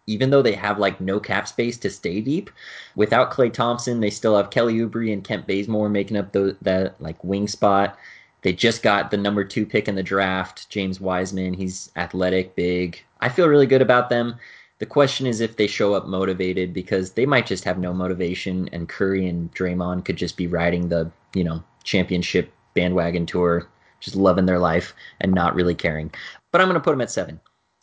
even 0.08 0.30
though 0.30 0.42
they 0.42 0.54
have 0.54 0.80
like 0.80 1.00
no 1.00 1.20
cap 1.20 1.48
space 1.48 1.78
to 1.78 1.90
stay 1.90 2.22
deep. 2.22 2.50
Without 2.96 3.32
Klay 3.32 3.52
Thompson, 3.52 4.00
they 4.00 4.10
still 4.10 4.36
have 4.38 4.50
Kelly 4.50 4.76
Oubre 4.76 5.12
and 5.12 5.24
Kent 5.24 5.46
Bazemore 5.46 5.90
making 5.90 6.18
up 6.18 6.32
the, 6.32 6.58
that 6.62 7.00
like 7.02 7.22
wing 7.24 7.48
spot. 7.48 7.98
They 8.42 8.54
just 8.54 8.82
got 8.82 9.12
the 9.12 9.18
number 9.18 9.44
two 9.44 9.66
pick 9.66 9.88
in 9.88 9.96
the 9.96 10.04
draft, 10.04 10.70
James 10.70 11.02
Wiseman. 11.02 11.54
He's 11.54 11.92
athletic, 11.98 12.56
big. 12.56 13.04
I 13.20 13.30
feel 13.30 13.48
really 13.48 13.66
good 13.68 13.82
about 13.82 14.10
them. 14.10 14.36
The 14.80 14.86
question 14.86 15.26
is 15.26 15.42
if 15.42 15.58
they 15.58 15.68
show 15.68 15.96
up 15.96 16.06
motivated 16.06 16.72
because 16.72 17.12
they 17.12 17.26
might 17.26 17.48
just 17.48 17.64
have 17.64 17.80
no 17.80 17.94
motivation, 17.94 18.70
and 18.72 18.88
Curry 18.88 19.28
and 19.28 19.54
Draymond 19.54 20.06
could 20.06 20.18
just 20.18 20.38
be 20.38 20.48
riding 20.48 20.88
the 20.88 21.12
you 21.34 21.44
know 21.44 21.64
championship 21.84 22.54
bandwagon 22.76 23.26
tour, 23.26 23.68
just 24.00 24.16
loving 24.16 24.46
their 24.46 24.60
life 24.60 24.94
and 25.20 25.34
not 25.34 25.56
really 25.56 25.76
caring. 25.76 26.12
But 26.52 26.62
I'm 26.62 26.68
going 26.68 26.80
to 26.80 26.84
put 26.84 26.92
them 26.92 27.02
at 27.02 27.12
seven. 27.12 27.40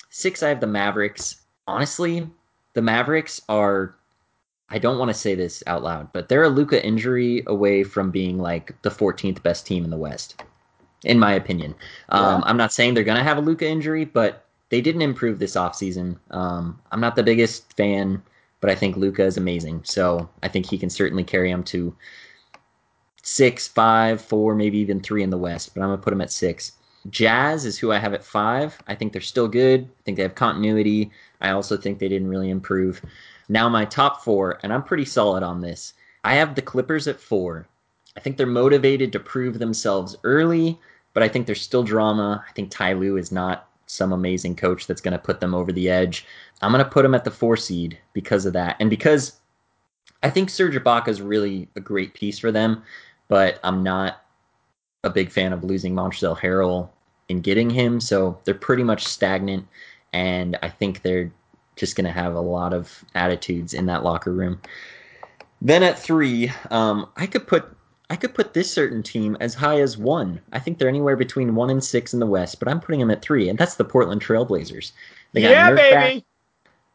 Six, 0.09 0.43
I 0.45 0.49
have 0.49 0.61
the 0.61 0.69
Mavericks 0.69 1.44
honestly, 1.67 2.29
the 2.75 2.83
Mavericks 2.83 3.41
are. 3.49 3.97
I 4.71 4.79
don't 4.79 4.99
want 4.99 5.11
to 5.11 5.15
say 5.15 5.35
this 5.35 5.63
out 5.67 5.83
loud, 5.83 6.13
but 6.13 6.29
they're 6.29 6.45
a 6.45 6.49
Luka 6.49 6.85
injury 6.85 7.45
away 7.47 7.85
from 7.85 8.11
being 8.11 8.39
like 8.39 8.75
the 8.83 8.91
14th 8.91 9.43
best 9.43 9.67
team 9.67 9.85
in 9.85 9.91
the 9.91 9.97
West, 9.97 10.43
in 11.05 11.19
my 11.19 11.35
opinion. 11.35 11.75
Um, 12.09 12.43
I'm 12.47 12.57
not 12.57 12.73
saying 12.73 12.95
they're 12.95 13.05
going 13.05 13.19
to 13.19 13.23
have 13.23 13.37
a 13.37 13.43
Luka 13.43 13.69
injury, 13.69 14.07
but 14.07 14.47
they 14.71 14.81
didn't 14.81 15.03
improve 15.03 15.39
this 15.39 15.55
offseason. 15.55 16.19
Um, 16.31 16.81
I'm 16.91 17.01
not 17.01 17.15
the 17.15 17.23
biggest 17.23 17.77
fan, 17.77 18.23
but 18.61 18.71
I 18.71 18.75
think 18.75 18.97
Luka 18.97 19.23
is 19.23 19.37
amazing. 19.37 19.83
So 19.85 20.29
I 20.43 20.49
think 20.49 20.67
he 20.67 20.79
can 20.79 20.91
certainly 20.91 21.23
carry 21.23 21.53
them 21.53 21.63
to 21.65 21.95
six, 23.23 23.69
five, 23.69 24.21
four, 24.21 24.55
maybe 24.55 24.79
even 24.79 25.01
three 25.01 25.23
in 25.23 25.31
the 25.31 25.39
West. 25.39 25.75
But 25.75 25.83
I'm 25.83 25.89
going 25.89 25.99
to 25.99 26.03
put 26.03 26.11
them 26.11 26.23
at 26.23 26.33
six. 26.33 26.73
Jazz 27.11 27.67
is 27.67 27.79
who 27.79 27.93
I 27.93 27.99
have 27.99 28.15
at 28.15 28.25
five. 28.25 28.81
I 28.87 28.95
think 28.95 29.13
they're 29.13 29.23
still 29.23 29.49
good. 29.49 29.83
I 29.83 30.03
think 30.05 30.17
they 30.17 30.23
have 30.23 30.35
continuity. 30.35 31.11
I 31.45 31.51
also 31.51 31.77
think 31.77 31.99
they 31.99 32.09
didn't 32.09 32.29
really 32.29 32.51
improve. 32.51 33.03
Now, 33.49 33.69
my 33.69 33.85
top 33.85 34.23
four, 34.23 34.59
and 34.63 34.73
I'm 34.73 34.83
pretty 34.83 35.05
solid 35.05 35.43
on 35.43 35.61
this. 35.61 35.93
I 36.25 36.35
have 36.35 36.55
the 36.55 36.63
Clippers 36.63 37.07
at 37.07 37.21
four. 37.21 37.69
I 38.17 38.21
think 38.21 38.37
they're 38.37 38.47
motivated 38.47 39.13
to 39.13 39.21
prove 39.21 39.59
themselves 39.59 40.17
early, 40.25 40.79
but 41.13 41.23
I 41.23 41.29
think 41.29 41.47
there's 41.47 41.61
still 41.61 41.83
drama. 41.83 42.45
I 42.49 42.53
think 42.53 42.71
Ty 42.71 42.95
Lue 42.95 43.19
is 43.19 43.31
not 43.31 43.69
some 43.87 44.13
amazing 44.13 44.57
coach 44.57 44.87
that's 44.87 45.03
going 45.03 45.13
to 45.13 45.19
put 45.19 45.41
them 45.41 45.55
over 45.55 45.71
the 45.71 45.91
edge. 45.91 46.27
I'm 46.63 46.73
going 46.73 46.83
to 46.83 46.91
put 46.91 47.03
them 47.03 47.15
at 47.15 47.25
the 47.25 47.31
four 47.31 47.57
seed 47.57 47.99
because 48.15 48.47
of 48.47 48.55
that. 48.55 48.77
And 48.81 48.89
because 48.89 49.41
I 50.23 50.31
think 50.31 50.49
Serge 50.49 50.75
Ibaka 50.75 51.09
is 51.09 51.21
really 51.21 51.69
a 51.77 51.81
great 51.81 52.15
piece 52.15 52.39
for 52.39 52.51
them, 52.51 52.83
but 53.29 53.61
I'm 53.63 53.83
not 53.83 54.25
a 55.03 55.11
big 55.11 55.31
fan 55.31 55.53
of 55.53 55.65
losing 55.65 55.95
Montrezl 55.95 56.39
Harrell 56.39 56.89
in 57.29 57.41
getting 57.41 57.69
him. 57.69 58.01
So 58.01 58.39
they're 58.45 58.55
pretty 58.55 58.83
much 58.83 59.05
stagnant, 59.05 59.67
and 60.15 60.57
I 60.63 60.71
think 60.71 61.03
they're 61.03 61.31
just 61.77 61.97
going 61.97 62.05
to 62.07 62.13
have 62.13 62.35
a 62.35 62.41
lot 62.41 62.73
of 62.73 63.05
attitudes 63.15 63.75
in 63.75 63.87
that 63.87 64.05
locker 64.05 64.33
room. 64.33 64.61
Then 65.61 65.83
at 65.83 65.99
three, 65.99 66.53
um, 66.71 67.09
I 67.17 67.27
could 67.27 67.47
put 67.47 67.69
I 68.11 68.17
could 68.17 68.35
put 68.35 68.55
this 68.55 68.71
certain 68.71 69.03
team 69.03 69.37
as 69.41 69.55
high 69.55 69.81
as 69.81 69.99
one. 69.99 70.41
I 70.53 70.59
think 70.59 70.79
they're 70.79 70.89
anywhere 70.89 71.17
between 71.17 71.55
one 71.55 71.71
and 71.71 71.83
six 71.83 72.15
in 72.15 72.21
the 72.21 72.27
West, 72.27 72.59
but 72.61 72.69
I'm 72.69 72.79
putting 72.79 73.01
them 73.01 73.11
at 73.11 73.23
three, 73.23 73.49
and 73.49 73.59
that's 73.59 73.75
the 73.75 73.85
Portland 73.85 74.23
Trailblazers. 74.23 74.93
They 75.33 75.41
got 75.41 75.51
yeah, 75.51 75.71
Nurk 75.71 75.77
baby. 75.77 75.95
Back. 75.95 76.25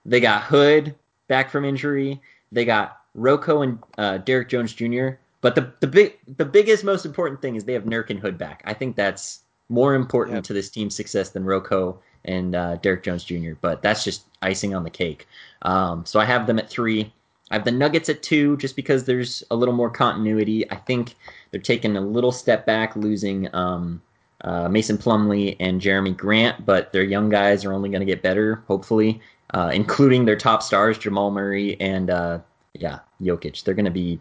They 0.06 0.20
got 0.22 0.44
Hood 0.44 0.96
back 1.28 1.50
from 1.50 1.66
injury. 1.66 2.22
They 2.52 2.64
got 2.64 3.02
Rocco 3.16 3.64
and 3.64 3.80
uh, 3.98 4.20
Derrick 4.20 4.50
Jones 4.50 4.74
Jr. 4.74 5.10
But 5.42 5.56
the 5.56 5.74
the 5.82 5.88
big 5.88 6.18
the 6.38 6.46
biggest 6.46 6.84
most 6.84 7.06
important 7.06 7.42
thing 7.42 7.56
is 7.56 7.66
they 7.66 7.74
have 7.74 7.84
Nurk 7.84 8.10
and 8.12 8.20
Hood 8.20 8.38
back. 8.38 8.62
I 8.66 8.74
think 8.74 8.96
that's 8.96 9.42
more 9.68 9.96
important 9.96 10.38
yep. 10.38 10.44
to 10.46 10.54
this 10.54 10.70
team's 10.70 10.96
success 10.96 11.30
than 11.30 11.44
Rocco 11.44 12.00
and 12.26 12.56
uh, 12.56 12.76
Derrick 12.78 13.04
Jones 13.04 13.24
Jr. 13.24 13.54
But 13.60 13.82
that's 13.82 14.04
just 14.04 14.26
icing 14.42 14.76
on 14.76 14.84
the 14.84 14.90
cake. 14.90 15.28
Um, 15.64 16.06
so 16.06 16.20
I 16.20 16.26
have 16.26 16.48
them 16.48 16.60
at 16.60 16.70
three. 16.70 17.12
I 17.52 17.56
have 17.56 17.66
the 17.66 17.72
Nuggets 17.72 18.10
at 18.10 18.22
two, 18.22 18.58
just 18.58 18.76
because 18.76 19.06
there's 19.06 19.44
a 19.50 19.56
little 19.56 19.74
more 19.74 19.90
continuity. 19.90 20.70
I 20.72 20.76
think 20.76 21.16
they're 21.52 21.60
taking 21.60 21.98
a 21.98 22.02
little 22.02 22.32
step 22.32 22.66
back, 22.66 22.96
losing 22.96 23.54
um, 23.56 24.02
uh, 24.42 24.70
Mason 24.70 24.98
Plumlee 24.98 25.56
and 25.60 25.82
Jerami 25.82 26.16
Grant, 26.16 26.66
but 26.66 26.94
their 26.94 27.04
young 27.04 27.30
guys 27.30 27.66
are 27.66 27.74
only 27.74 27.90
going 27.90 28.02
to 28.02 28.06
get 28.06 28.22
better, 28.22 28.64
hopefully, 28.68 29.20
uh, 29.54 29.72
including 29.74 30.26
their 30.26 30.36
top 30.36 30.62
stars, 30.62 30.98
Jamal 30.98 31.32
Murray 31.32 31.80
and 31.82 32.10
uh, 32.10 32.40
yeah, 32.74 33.00
Jokic. 33.22 33.64
They're 33.64 33.74
going 33.74 33.86
to 33.86 33.92
be 33.92 34.20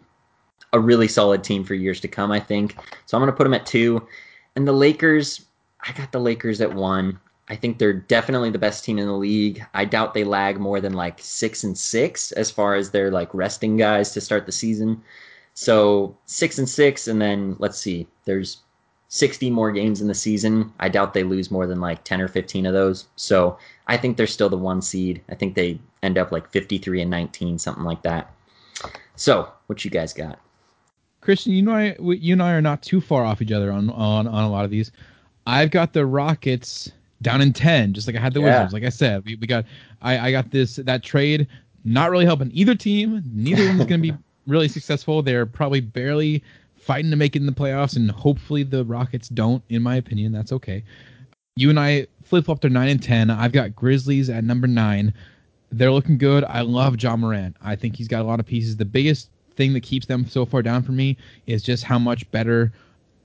a 0.73 0.79
really 0.79 1.07
solid 1.07 1.43
team 1.43 1.63
for 1.63 1.73
years 1.73 1.99
to 2.01 2.07
come, 2.07 2.31
I 2.31 2.39
think. 2.39 2.75
So 3.05 3.17
I'm 3.17 3.21
going 3.21 3.31
to 3.31 3.37
put 3.37 3.43
them 3.43 3.53
at 3.53 3.65
two. 3.65 4.05
And 4.55 4.67
the 4.67 4.73
Lakers, 4.73 5.45
I 5.87 5.91
got 5.93 6.11
the 6.11 6.19
Lakers 6.19 6.61
at 6.61 6.73
one. 6.73 7.19
I 7.49 7.55
think 7.55 7.77
they're 7.77 7.93
definitely 7.93 8.51
the 8.51 8.59
best 8.59 8.83
team 8.83 8.99
in 8.99 9.07
the 9.07 9.13
league. 9.13 9.65
I 9.73 9.85
doubt 9.85 10.13
they 10.13 10.23
lag 10.23 10.59
more 10.59 10.79
than 10.79 10.93
like 10.93 11.19
six 11.19 11.63
and 11.63 11.77
six 11.77 12.31
as 12.33 12.51
far 12.51 12.75
as 12.75 12.91
their 12.91 13.09
like 13.09 13.33
resting 13.33 13.75
guys 13.75 14.11
to 14.13 14.21
start 14.21 14.45
the 14.45 14.51
season. 14.51 15.01
So 15.55 16.15
six 16.25 16.59
and 16.59 16.69
six, 16.69 17.07
and 17.07 17.21
then 17.21 17.55
let's 17.59 17.79
see, 17.79 18.07
there's 18.25 18.59
60 19.09 19.49
more 19.49 19.71
games 19.71 20.01
in 20.01 20.07
the 20.07 20.13
season. 20.13 20.71
I 20.79 20.89
doubt 20.89 21.13
they 21.13 21.23
lose 21.23 21.49
more 21.49 21.65
than 21.65 21.81
like 21.81 22.03
10 22.03 22.21
or 22.21 22.27
15 22.27 22.67
of 22.67 22.73
those. 22.73 23.05
So 23.15 23.57
I 23.87 23.97
think 23.97 24.15
they're 24.15 24.27
still 24.27 24.49
the 24.49 24.57
one 24.57 24.81
seed. 24.81 25.21
I 25.29 25.35
think 25.35 25.55
they 25.55 25.79
end 26.03 26.19
up 26.19 26.31
like 26.31 26.49
53 26.51 27.01
and 27.01 27.09
19, 27.09 27.57
something 27.57 27.83
like 27.83 28.03
that. 28.03 28.31
So 29.15 29.51
what 29.65 29.83
you 29.83 29.89
guys 29.89 30.13
got? 30.13 30.39
Christian, 31.21 31.53
you 31.53 31.63
know, 31.63 31.73
I, 31.73 31.95
you 31.99 32.33
and 32.33 32.43
I 32.43 32.53
are 32.53 32.61
not 32.61 32.83
too 32.83 33.01
far 33.01 33.25
off 33.25 33.41
each 33.41 33.51
other 33.51 33.71
on, 33.71 33.89
on, 33.89 34.27
on 34.27 34.43
a 34.43 34.49
lot 34.49 34.63
of 34.63 34.71
these. 34.71 34.91
I've 35.47 35.71
got 35.71 35.91
the 35.93 36.05
Rockets 36.05 36.91
down 37.21 37.41
in 37.41 37.53
10, 37.53 37.93
just 37.93 38.07
like 38.07 38.15
I 38.15 38.19
had 38.19 38.33
the 38.33 38.41
yeah. 38.41 38.59
Wizards. 38.59 38.73
Like 38.73 38.83
I 38.83 38.89
said, 38.89 39.25
we, 39.25 39.35
we 39.35 39.47
got, 39.47 39.65
I, 40.01 40.29
I 40.29 40.31
got 40.31 40.51
this, 40.51 40.77
that 40.77 41.03
trade 41.03 41.47
not 41.83 42.11
really 42.11 42.25
helping 42.25 42.51
either 42.53 42.75
team. 42.75 43.23
Neither 43.33 43.65
one's 43.65 43.85
going 43.85 44.01
to 44.01 44.11
be 44.11 44.17
really 44.47 44.67
successful. 44.67 45.21
They're 45.21 45.45
probably 45.45 45.81
barely 45.81 46.43
fighting 46.77 47.11
to 47.11 47.17
make 47.17 47.35
it 47.35 47.39
in 47.39 47.45
the 47.45 47.51
playoffs, 47.51 47.95
and 47.95 48.09
hopefully 48.09 48.63
the 48.63 48.85
Rockets 48.85 49.29
don't, 49.29 49.63
in 49.69 49.81
my 49.81 49.95
opinion. 49.95 50.31
That's 50.31 50.51
okay. 50.51 50.83
You 51.55 51.69
and 51.69 51.79
I 51.79 52.07
flip 52.23 52.45
flop 52.45 52.61
to 52.61 52.69
9 52.69 52.87
and 52.87 53.03
10. 53.03 53.29
I've 53.29 53.51
got 53.51 53.75
Grizzlies 53.75 54.29
at 54.29 54.43
number 54.43 54.67
9. 54.67 55.13
They're 55.71 55.91
looking 55.91 56.17
good. 56.17 56.43
I 56.45 56.61
love 56.61 56.97
John 56.97 57.19
Moran. 57.19 57.55
I 57.61 57.75
think 57.75 57.95
he's 57.95 58.07
got 58.07 58.21
a 58.21 58.23
lot 58.23 58.39
of 58.39 58.45
pieces. 58.45 58.77
The 58.77 58.85
biggest 58.85 59.29
thing 59.55 59.73
that 59.73 59.81
keeps 59.81 60.05
them 60.05 60.25
so 60.25 60.45
far 60.45 60.61
down 60.61 60.81
for 60.83 60.93
me 60.93 61.17
is 61.45 61.61
just 61.61 61.83
how 61.83 61.99
much 61.99 62.29
better 62.31 62.71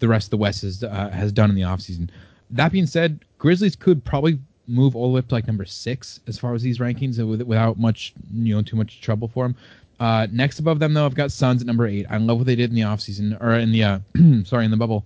the 0.01 0.09
rest 0.09 0.26
of 0.26 0.30
the 0.30 0.36
West 0.36 0.62
has, 0.62 0.82
uh, 0.82 1.09
has 1.11 1.32
done 1.32 1.49
in 1.49 1.57
the 1.57 1.62
offseason. 1.62 2.11
That 2.51 2.72
being 2.72 2.86
said, 2.86 3.24
Grizzlies 3.45 3.76
could 3.76 4.03
probably 4.07 4.38
move 4.66 4.97
all 4.97 5.09
the 5.09 5.12
way 5.12 5.18
up 5.18 5.28
to 5.28 5.34
like 5.34 5.47
number 5.47 5.66
six 5.66 6.18
as 6.26 6.38
far 6.38 6.55
as 6.55 6.62
these 6.62 6.78
rankings 6.78 7.18
without 7.45 7.78
much, 7.78 8.14
you 8.32 8.55
know, 8.55 8.62
too 8.62 8.74
much 8.74 9.03
trouble 9.03 9.28
for 9.28 9.45
them. 9.45 9.55
Uh, 10.01 10.26
next 10.32 10.61
above 10.61 10.78
them, 10.78 10.95
though, 10.95 11.05
I've 11.05 11.14
got 11.14 11.30
Suns 11.30 11.61
at 11.61 11.66
number 11.66 11.86
eight. 11.86 12.07
I 12.09 12.16
love 12.16 12.38
what 12.38 12.47
they 12.47 12.57
did 12.57 12.70
in 12.70 12.74
the 12.74 12.80
offseason, 12.80 13.38
or 13.42 13.53
in 13.53 13.70
the, 13.70 13.84
uh, 13.84 13.99
sorry, 14.45 14.64
in 14.64 14.70
the 14.70 14.78
bubble. 14.78 15.05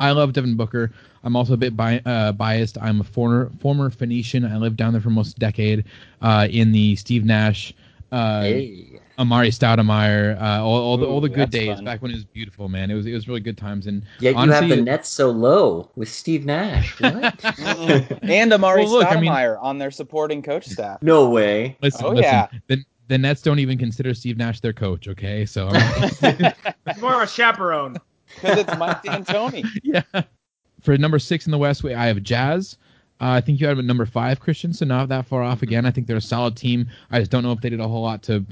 I 0.00 0.12
love 0.12 0.32
Devin 0.32 0.56
Booker. 0.56 0.90
I'm 1.22 1.36
also 1.36 1.52
a 1.52 1.58
bit 1.58 1.76
bi- 1.76 2.00
uh, 2.06 2.32
biased. 2.32 2.78
I'm 2.80 3.02
a 3.02 3.04
former 3.04 3.50
former 3.60 3.90
Phoenician. 3.90 4.46
I 4.46 4.56
lived 4.56 4.78
down 4.78 4.92
there 4.92 5.02
for 5.02 5.10
most 5.10 5.38
decade 5.38 5.84
uh, 6.22 6.48
in 6.50 6.72
the 6.72 6.96
Steve 6.96 7.26
Nash, 7.26 7.74
uh, 8.10 8.40
Hey. 8.40 9.00
Amar'e 9.18 9.48
Stoudemire, 9.48 10.40
uh, 10.40 10.64
all, 10.64 10.80
all 10.82 10.96
the 10.96 11.06
all 11.06 11.20
the 11.20 11.28
good 11.28 11.38
that's 11.38 11.50
days 11.52 11.74
fun. 11.76 11.84
back 11.84 12.02
when 12.02 12.10
it 12.10 12.14
was 12.14 12.24
beautiful, 12.24 12.68
man. 12.68 12.90
It 12.90 12.94
was 12.94 13.06
it 13.06 13.12
was 13.12 13.28
really 13.28 13.40
good 13.40 13.56
times. 13.56 13.86
And 13.86 14.02
Yet 14.20 14.32
you 14.34 14.38
honestly, 14.38 14.68
have 14.68 14.76
the 14.78 14.82
Nets 14.82 15.08
so 15.08 15.30
low 15.30 15.90
with 15.96 16.08
Steve 16.08 16.44
Nash. 16.44 16.98
What? 17.00 17.12
and 18.22 18.52
Amar'e 18.52 18.84
Well, 18.84 18.88
look, 18.90 19.06
I 19.06 19.20
mean- 19.20 19.30
Stoudemire 19.30 19.62
on 19.62 19.78
their 19.78 19.90
supporting 19.90 20.42
coach 20.42 20.66
staff. 20.66 21.00
no 21.02 21.28
way. 21.30 21.76
listen, 21.80 22.04
Oh, 22.04 22.08
listen, 22.10 22.24
yeah. 22.24 22.48
the, 22.68 22.78
the 23.08 23.18
Nets 23.18 23.40
don't 23.42 23.58
even 23.58 23.78
consider 23.78 24.14
Steve 24.14 24.36
Nash 24.36 24.60
their 24.60 24.72
coach. 24.72 25.06
Okay, 25.08 25.46
so 25.46 25.68
I'm, 25.70 26.52
It's 26.86 27.00
more 27.00 27.14
of 27.14 27.22
a 27.22 27.26
chaperone. 27.26 27.96
Because 28.34 28.58
it's 28.58 28.76
Mike 28.78 29.02
D'Antoni. 29.04 29.64
yeah. 29.84 30.02
For 30.80 30.96
number 30.98 31.18
six 31.20 31.46
in 31.46 31.52
the 31.52 31.58
West, 31.58 31.82
we- 31.84 31.94
I 31.94 32.06
have 32.06 32.22
Jazz. 32.22 32.76
Uh, 33.20 33.30
I 33.30 33.40
think 33.40 33.60
you 33.60 33.66
had 33.68 33.76
them 33.76 33.84
at 33.84 33.86
number 33.86 34.06
five, 34.06 34.40
Christian, 34.40 34.72
so 34.72 34.84
not 34.84 35.08
that 35.10 35.24
far 35.26 35.42
off 35.42 35.62
again. 35.62 35.86
I 35.86 35.92
think 35.92 36.08
they're 36.08 36.16
a 36.16 36.20
solid 36.20 36.56
team. 36.56 36.88
I 37.12 37.20
just 37.20 37.30
don't 37.30 37.44
know 37.44 37.52
if 37.52 37.60
they 37.60 37.70
did 37.70 37.78
a 37.78 37.86
whole 37.86 38.02
lot 38.02 38.24
to 38.24 38.44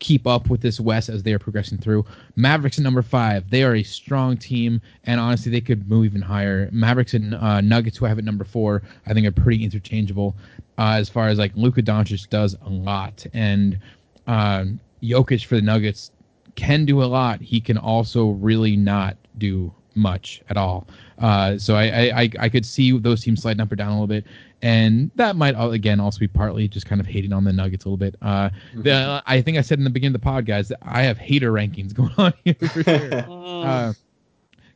keep 0.00 0.26
up 0.26 0.48
with 0.50 0.60
this 0.60 0.80
West 0.80 1.08
as 1.08 1.22
they 1.22 1.32
are 1.32 1.38
progressing 1.38 1.78
through. 1.78 2.04
Mavericks 2.36 2.78
at 2.78 2.84
number 2.84 3.02
five. 3.02 3.48
They 3.50 3.62
are 3.62 3.74
a 3.74 3.82
strong 3.82 4.36
team, 4.36 4.80
and 5.04 5.20
honestly, 5.20 5.50
they 5.50 5.60
could 5.60 5.88
move 5.88 6.06
even 6.06 6.22
higher. 6.22 6.68
Mavericks 6.72 7.14
and 7.14 7.34
uh, 7.34 7.60
Nuggets, 7.60 7.96
who 7.96 8.06
I 8.06 8.08
have 8.08 8.18
at 8.18 8.24
number 8.24 8.44
four, 8.44 8.82
I 9.06 9.14
think 9.14 9.26
are 9.26 9.32
pretty 9.32 9.64
interchangeable 9.64 10.36
uh, 10.78 10.96
as 10.98 11.08
far 11.08 11.28
as 11.28 11.38
like 11.38 11.52
Luka 11.54 11.82
Doncic 11.82 12.28
does 12.28 12.56
a 12.64 12.68
lot, 12.68 13.26
and 13.32 13.78
uh, 14.26 14.64
Jokic 15.02 15.44
for 15.44 15.56
the 15.56 15.62
Nuggets 15.62 16.12
can 16.54 16.84
do 16.84 17.02
a 17.02 17.06
lot. 17.06 17.40
He 17.40 17.60
can 17.60 17.78
also 17.78 18.30
really 18.30 18.76
not 18.76 19.16
do 19.38 19.72
much 19.94 20.42
at 20.48 20.56
all. 20.56 20.86
Uh, 21.18 21.58
so 21.58 21.74
I, 21.74 22.10
I, 22.14 22.30
I, 22.38 22.48
could 22.48 22.64
see 22.64 22.96
those 22.96 23.22
teams 23.22 23.42
sliding 23.42 23.60
up 23.60 23.72
or 23.72 23.76
down 23.76 23.88
a 23.88 23.92
little 23.92 24.06
bit, 24.06 24.24
and 24.62 25.10
that 25.14 25.36
might 25.36 25.54
again 25.56 26.00
also 26.00 26.18
be 26.18 26.28
partly 26.28 26.66
just 26.68 26.86
kind 26.86 27.00
of 27.00 27.06
hating 27.06 27.32
on 27.32 27.44
the 27.44 27.52
Nuggets 27.52 27.84
a 27.84 27.88
little 27.88 27.96
bit. 27.96 28.16
Uh, 28.20 28.50
the, 28.74 29.22
I 29.26 29.40
think 29.40 29.56
I 29.58 29.60
said 29.60 29.78
in 29.78 29.84
the 29.84 29.90
beginning 29.90 30.14
of 30.14 30.20
the 30.20 30.24
pod, 30.24 30.46
guys, 30.46 30.68
that 30.68 30.78
I 30.82 31.02
have 31.02 31.18
hater 31.18 31.52
rankings 31.52 31.94
going 31.94 32.12
on 32.18 32.32
here 32.44 32.54
for 32.54 32.82
sure. 32.82 33.24
Uh, 33.58 33.92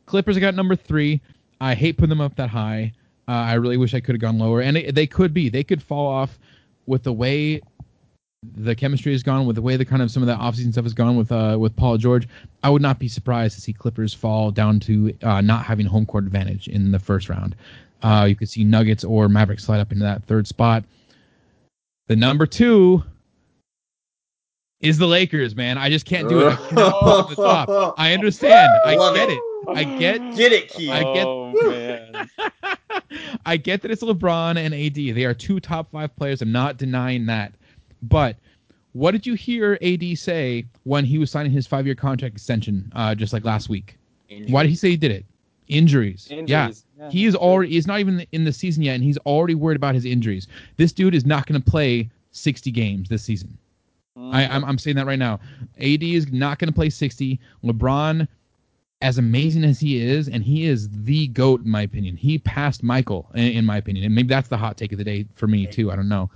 Clippers, 0.06 0.36
I 0.36 0.40
got 0.40 0.56
number 0.56 0.74
three. 0.74 1.20
I 1.60 1.74
hate 1.74 1.96
putting 1.96 2.08
them 2.08 2.20
up 2.20 2.34
that 2.34 2.50
high. 2.50 2.92
Uh, 3.28 3.30
I 3.30 3.54
really 3.54 3.76
wish 3.76 3.94
I 3.94 4.00
could 4.00 4.16
have 4.16 4.20
gone 4.20 4.38
lower, 4.38 4.60
and 4.60 4.76
it, 4.76 4.94
they 4.96 5.06
could 5.06 5.32
be. 5.32 5.48
They 5.48 5.62
could 5.62 5.80
fall 5.80 6.08
off 6.08 6.40
with 6.86 7.04
the 7.04 7.12
way 7.12 7.62
the 8.56 8.74
chemistry 8.74 9.12
has 9.12 9.22
gone, 9.22 9.46
with 9.46 9.54
the 9.54 9.62
way 9.62 9.76
the 9.76 9.84
kind 9.84 10.02
of 10.02 10.10
some 10.10 10.22
of 10.22 10.26
the 10.26 10.34
offseason 10.34 10.72
stuff 10.72 10.84
has 10.84 10.94
gone 10.94 11.16
with 11.16 11.30
uh, 11.30 11.56
with 11.58 11.76
Paul 11.76 11.96
George. 11.96 12.28
I 12.64 12.70
would 12.70 12.82
not 12.82 12.98
be 12.98 13.06
surprised 13.06 13.54
to 13.54 13.60
see 13.60 13.72
Clippers 13.72 14.12
fall 14.12 14.50
down 14.50 14.80
to 14.80 15.14
uh, 15.22 15.40
not 15.40 15.64
having 15.64 15.86
home 15.86 16.04
court 16.04 16.24
advantage 16.24 16.66
in 16.66 16.90
the 16.90 16.98
first 16.98 17.28
round. 17.28 17.54
Uh, 18.02 18.26
you 18.28 18.34
could 18.34 18.48
see 18.48 18.64
Nuggets 18.64 19.04
or 19.04 19.28
Mavericks 19.28 19.64
slide 19.64 19.80
up 19.80 19.92
into 19.92 20.04
that 20.04 20.24
third 20.24 20.46
spot. 20.46 20.84
The 22.08 22.16
number 22.16 22.46
two 22.46 23.02
is 24.80 24.98
the 24.98 25.06
Lakers, 25.06 25.54
man. 25.54 25.78
I 25.78 25.88
just 25.88 26.04
can't 26.04 26.28
do 26.28 26.48
it. 26.48 26.52
I 26.52 26.56
cannot 26.68 27.00
put 27.00 27.16
them 27.16 27.20
at 27.20 27.28
the 27.28 27.34
top. 27.36 27.94
I 27.98 28.12
understand. 28.12 28.72
I 28.84 28.96
Love 28.96 29.14
get 29.14 29.30
it. 29.30 29.34
it. 29.34 29.42
I 29.68 29.84
get 29.84 30.18
Get 30.36 30.52
it, 30.52 30.68
Keith. 30.68 30.90
I 30.90 31.02
get- 31.14 31.26
oh, 31.26 31.52
man. 31.70 32.28
I 33.46 33.56
get 33.56 33.82
that 33.82 33.90
it's 33.90 34.02
LeBron 34.02 34.56
and 34.56 34.74
AD. 34.74 34.94
They 35.14 35.24
are 35.24 35.34
two 35.34 35.60
top 35.60 35.90
five 35.92 36.14
players. 36.16 36.42
I'm 36.42 36.50
not 36.52 36.76
denying 36.78 37.26
that. 37.26 37.52
But 38.02 38.36
what 38.92 39.12
did 39.12 39.26
you 39.26 39.34
hear 39.34 39.78
AD 39.80 40.18
say 40.18 40.66
when 40.84 41.04
he 41.04 41.18
was 41.18 41.30
signing 41.30 41.52
his 41.52 41.66
five 41.66 41.86
year 41.86 41.94
contract 41.94 42.34
extension 42.34 42.90
uh, 42.96 43.14
just 43.14 43.32
like 43.32 43.44
last 43.44 43.68
week? 43.68 43.96
Why 44.48 44.62
did 44.62 44.70
he 44.70 44.76
say 44.76 44.90
he 44.90 44.96
did 44.96 45.10
it? 45.12 45.24
Injuries. 45.72 46.28
Yeah. 46.30 46.38
Injuries. 46.38 46.84
Yeah, 46.98 47.10
He 47.10 47.24
is 47.26 47.34
already 47.34 47.70
he's 47.72 47.86
not 47.86 48.00
even 48.00 48.26
in 48.32 48.44
the 48.44 48.52
season 48.52 48.82
yet, 48.82 48.94
and 48.94 49.02
he's 49.02 49.18
already 49.18 49.54
worried 49.54 49.76
about 49.76 49.94
his 49.94 50.04
injuries. 50.04 50.46
This 50.76 50.92
dude 50.92 51.14
is 51.14 51.24
not 51.24 51.46
going 51.46 51.60
to 51.60 51.70
play 51.70 52.10
60 52.32 52.70
games 52.70 53.08
this 53.08 53.22
season. 53.22 53.56
true. 54.16 54.30
I, 54.30 54.46
I'm, 54.46 54.64
I'm 54.64 54.78
saying 54.78 54.96
that 54.96 55.06
right 55.06 55.18
now. 55.18 55.40
AD 55.78 56.02
is 56.02 56.30
not 56.32 56.58
going 56.58 56.68
to 56.68 56.74
play 56.74 56.90
60. 56.90 57.40
LeBron, 57.64 58.28
as 59.00 59.18
amazing 59.18 59.64
as 59.64 59.80
he 59.80 60.00
is, 60.00 60.28
and 60.28 60.44
he 60.44 60.66
is 60.66 60.88
the 61.04 61.28
GOAT, 61.28 61.64
in 61.64 61.70
my 61.70 61.82
opinion. 61.82 62.16
He 62.16 62.38
passed 62.38 62.82
Michael, 62.82 63.28
in, 63.34 63.52
in 63.52 63.64
my 63.64 63.76
opinion. 63.78 64.04
And 64.04 64.14
maybe 64.14 64.28
that's 64.28 64.48
the 64.48 64.56
hot 64.56 64.76
take 64.76 64.92
of 64.92 64.98
the 64.98 65.04
day 65.04 65.26
for 65.34 65.46
me, 65.46 65.66
too. 65.66 65.90
I 65.90 65.96
don't 65.96 66.08
know. 66.08 66.30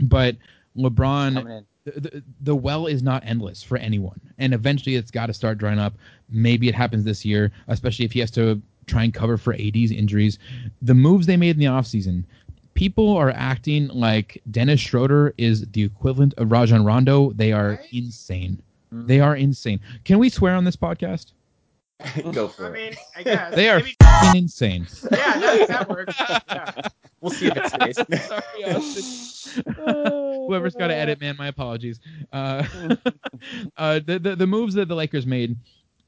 But 0.00 0.36
LeBron. 0.76 1.64
The, 1.84 2.00
the, 2.00 2.22
the 2.40 2.54
well 2.56 2.86
is 2.86 3.02
not 3.02 3.22
endless 3.26 3.62
for 3.62 3.76
anyone. 3.76 4.20
And 4.38 4.54
eventually 4.54 4.96
it's 4.96 5.10
got 5.10 5.26
to 5.26 5.34
start 5.34 5.58
drying 5.58 5.78
up. 5.78 5.94
Maybe 6.30 6.68
it 6.68 6.74
happens 6.74 7.04
this 7.04 7.24
year, 7.24 7.50
especially 7.68 8.04
if 8.04 8.12
he 8.12 8.20
has 8.20 8.30
to 8.32 8.60
try 8.86 9.04
and 9.04 9.12
cover 9.14 9.36
for 9.36 9.54
AD's 9.54 9.90
injuries. 9.92 10.38
The 10.82 10.94
moves 10.94 11.26
they 11.26 11.36
made 11.36 11.56
in 11.56 11.58
the 11.60 11.66
offseason, 11.66 12.24
people 12.74 13.16
are 13.16 13.30
acting 13.30 13.88
like 13.88 14.40
Dennis 14.50 14.80
Schroeder 14.80 15.34
is 15.38 15.66
the 15.72 15.82
equivalent 15.82 16.34
of 16.38 16.50
Rajon 16.50 16.84
Rondo. 16.84 17.32
They 17.32 17.52
are 17.52 17.70
Right? 17.70 17.80
insane. 17.92 18.62
Mm-hmm. 18.92 19.06
They 19.06 19.20
are 19.20 19.36
insane. 19.36 19.80
Can 20.04 20.18
we 20.18 20.28
swear 20.28 20.54
on 20.54 20.64
this 20.64 20.76
podcast? 20.76 21.32
Go 22.32 22.46
I 22.46 22.48
for 22.48 22.66
it. 22.66 22.72
mean, 22.74 22.94
I 23.16 23.22
guess. 23.22 23.54
They 23.54 23.68
are 23.70 23.78
Maybe- 23.78 23.96
f***ing 24.02 24.42
insane. 24.42 24.86
yeah, 25.12 25.38
that, 25.38 25.68
that 25.68 25.88
works. 25.88 26.14
Yeah. 26.18 26.88
We'll 27.22 27.30
see 27.30 27.46
if 27.46 27.56
it 27.56 27.66
stays. 27.68 28.26
Sorry, 28.26 28.64
Austin. 28.66 29.64
Whoever's 30.48 30.74
got 30.74 30.88
to 30.88 30.94
edit, 30.94 31.20
man, 31.20 31.36
my 31.38 31.46
apologies. 31.46 32.00
Uh, 32.32 32.64
uh, 33.76 34.00
the, 34.04 34.18
the 34.18 34.36
the 34.36 34.46
moves 34.46 34.74
that 34.74 34.88
the 34.88 34.96
Lakers 34.96 35.24
made, 35.24 35.56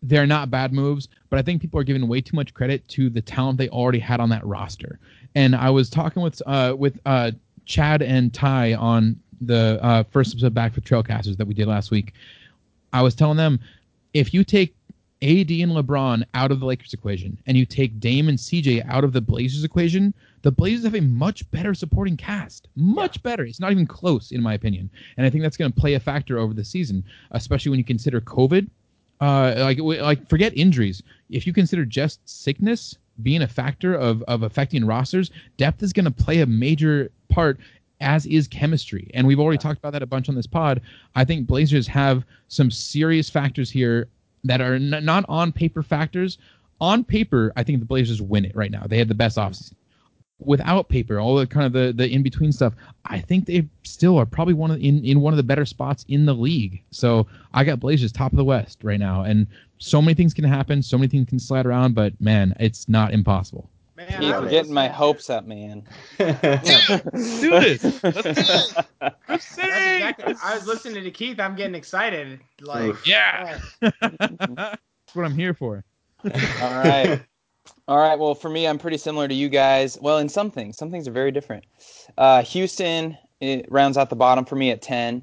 they're 0.03 0.27
not 0.27 0.51
bad 0.51 0.73
moves, 0.73 1.09
but 1.31 1.39
I 1.39 1.43
think 1.43 1.63
people 1.63 1.79
are 1.79 1.85
giving 1.85 2.07
way 2.09 2.21
too 2.21 2.35
much 2.35 2.53
credit 2.53 2.87
to 2.89 3.09
the 3.09 3.23
talent 3.23 3.59
they 3.59 3.69
already 3.69 4.01
had 4.01 4.19
on 4.19 4.29
that 4.31 4.45
roster. 4.45 4.99
And 5.37 5.55
I 5.55 5.71
was 5.71 5.89
talking 5.89 6.21
with 6.21 6.43
uh, 6.47 6.75
with 6.77 6.99
uh, 7.07 7.31
Chad 7.65 8.03
and 8.03 8.35
Ty 8.35 8.75
on 8.75 9.21
the 9.41 9.79
uh, 9.83 10.03
first 10.11 10.35
episode 10.35 10.53
back 10.53 10.75
for 10.75 10.81
Trailcasters 10.81 11.37
that 11.37 11.47
we 11.47 11.55
did 11.55 11.69
last 11.69 11.93
week. 11.93 12.13
I 12.93 13.03
was 13.03 13.15
telling 13.15 13.37
them 13.37 13.61
if 14.15 14.35
you 14.35 14.43
take 14.43 14.75
AD 15.23 15.51
and 15.51 15.73
LeBron 15.73 16.25
out 16.35 16.51
of 16.51 16.61
the 16.61 16.67
Lakers 16.67 16.93
equation 16.93 17.39
and 17.47 17.57
you 17.57 17.65
take 17.65 18.01
Dame 18.01 18.29
and 18.29 18.37
CJ 18.39 18.85
out 18.89 19.05
of 19.05 19.13
the 19.13 19.21
Blazers 19.21 19.65
equation, 19.65 20.13
the 20.45 20.53
Blazers 20.53 20.85
have 20.85 20.95
a 20.95 21.01
much 21.01 21.51
better 21.51 21.73
supporting 21.73 22.19
cast. 22.19 22.69
Much 22.77 23.23
better. 23.23 23.45
It's 23.45 23.61
not 23.61 23.73
even 23.73 23.87
close, 23.87 24.31
in 24.31 24.43
my 24.43 24.53
opinion. 24.53 24.91
And 25.17 25.27
I 25.27 25.31
think 25.31 25.43
that's 25.43 25.57
going 25.57 25.73
to 25.73 25.81
play 25.81 25.95
a 25.95 26.01
factor 26.01 26.39
over 26.39 26.53
the 26.53 26.63
season, 26.63 27.03
especially 27.31 27.71
when 27.71 27.79
you 27.79 27.85
consider 27.85 28.21
COVID. 28.21 28.69
Uh, 29.23 29.55
like, 29.59 29.79
like 29.79 30.29
forget 30.29 30.55
injuries. 30.55 31.03
If 31.31 31.47
you 31.47 31.55
consider 31.55 31.87
just 31.87 32.21
sickness 32.29 32.95
being 33.23 33.41
a 33.41 33.49
factor 33.49 33.95
of, 33.95 34.23
of 34.25 34.43
affecting 34.43 34.85
rosters, 34.85 35.31
depth 35.57 35.83
is 35.83 35.95
going 35.95 36.05
to 36.05 36.11
play 36.11 36.43
a 36.43 36.47
major 36.47 37.11
part 37.31 37.59
as 38.03 38.27
is 38.27 38.47
chemistry. 38.47 39.11
And 39.15 39.27
we've 39.27 39.41
already 39.41 39.57
talked 39.57 39.79
about 39.79 39.95
that 39.95 40.03
a 40.03 40.07
bunch 40.07 40.29
on 40.29 40.35
this 40.35 40.47
pod. 40.47 40.83
I 41.15 41.25
think 41.25 41.47
Blazers 41.47 41.87
have 41.87 42.23
some 42.49 42.71
serious 42.71 43.31
factors 43.31 43.71
here 43.71 44.09
that 44.43 44.61
are 44.61 44.75
n- 44.75 45.01
not 45.03 45.25
on 45.27 45.53
paper 45.53 45.83
factors. 45.83 46.37
On 46.83 47.03
paper, 47.03 47.51
I 47.57 47.63
think 47.63 47.79
the 47.79 47.87
Blazers 47.87 48.21
win 48.21 48.45
it 48.45 48.55
right 48.55 48.71
now. 48.71 48.85
They 48.87 48.99
had 48.99 49.09
the 49.09 49.15
best 49.15 49.39
offseason. 49.39 49.73
Without 50.41 50.89
paper, 50.89 51.21
all 51.21 51.37
the 51.37 51.47
kind 51.47 51.65
of 51.65 51.73
the, 51.73 51.93
the 51.93 52.13
in 52.13 52.23
between 52.23 52.53
stuff, 52.53 52.75
I 53.05 53.21
think 53.21 53.47
they 53.47 53.69
still 53.83 54.19
are 54.19 54.27
probably 54.27 54.55
one 54.55 54.71
of 54.71 54.79
in, 54.79 55.05
in 55.05 55.21
one 55.21 55.33
of 55.33 55.37
the 55.37 55.43
better 55.43 55.65
spots 55.65 56.05
in 56.09 56.27
the 56.27 56.35
league. 56.35 56.83
So 56.91 57.27
I 57.53 57.65
got 57.65 57.81
Blazers 57.81 58.13
top 58.13 58.33
of 58.33 58.37
the 58.37 58.45
West 58.45 58.81
right 58.83 58.99
now, 58.99 59.23
and 59.23 59.47
so 59.79 60.03
many 60.03 60.15
things 60.15 60.35
can 60.35 60.45
happen, 60.45 60.83
so 60.83 60.99
many 60.99 61.09
things 61.09 61.29
can 61.29 61.39
slide 61.39 61.67
around, 61.67 61.95
but 61.95 62.21
man, 62.21 62.55
it's 62.59 62.89
not 62.89 63.13
impossible. 63.13 63.71
Man, 63.97 64.09
Keith, 64.09 64.21
you're 64.23 64.49
getting 64.49 64.73
my 64.73 64.89
hopes 64.89 65.31
up, 65.31 65.47
man. 65.47 65.87
Let's 66.19 67.41
do 67.41 67.51
this. 67.51 67.85
Let's 68.03 68.23
do 68.23 68.23
this. 68.35 68.75
That's 69.29 69.59
exactly. 69.59 70.35
I 70.43 70.55
was 70.57 70.67
listening 70.67 71.05
to 71.05 71.11
Keith. 71.13 71.39
I'm 71.39 71.55
getting 71.55 71.77
excited. 71.77 72.41
Like, 72.61 73.07
Yeah, 73.07 73.61
that's 73.81 74.81
what 75.13 75.25
I'm 75.25 75.37
here 75.37 75.55
for. 75.55 75.85
All 76.25 76.31
right. 76.75 77.23
All 77.87 77.99
right. 77.99 78.19
Well, 78.19 78.35
for 78.35 78.49
me, 78.49 78.67
I'm 78.67 78.79
pretty 78.79 78.97
similar 78.97 79.29
to 79.29 79.35
you 79.35 79.49
guys. 79.49 79.99
Well, 80.01 80.19
in 80.19 80.29
some 80.29 80.51
things, 80.51 80.77
some 80.77 80.91
things 80.91 81.07
are 81.07 81.13
very 81.13 81.31
different. 81.31 81.65
Uh, 82.17 82.43
Houston 82.43 83.19
it 83.41 83.71
rounds 83.71 83.97
out 83.97 84.11
the 84.11 84.17
bottom 84.17 84.45
for 84.45 84.57
me 84.57 84.71
at 84.71 84.83
10. 84.83 85.23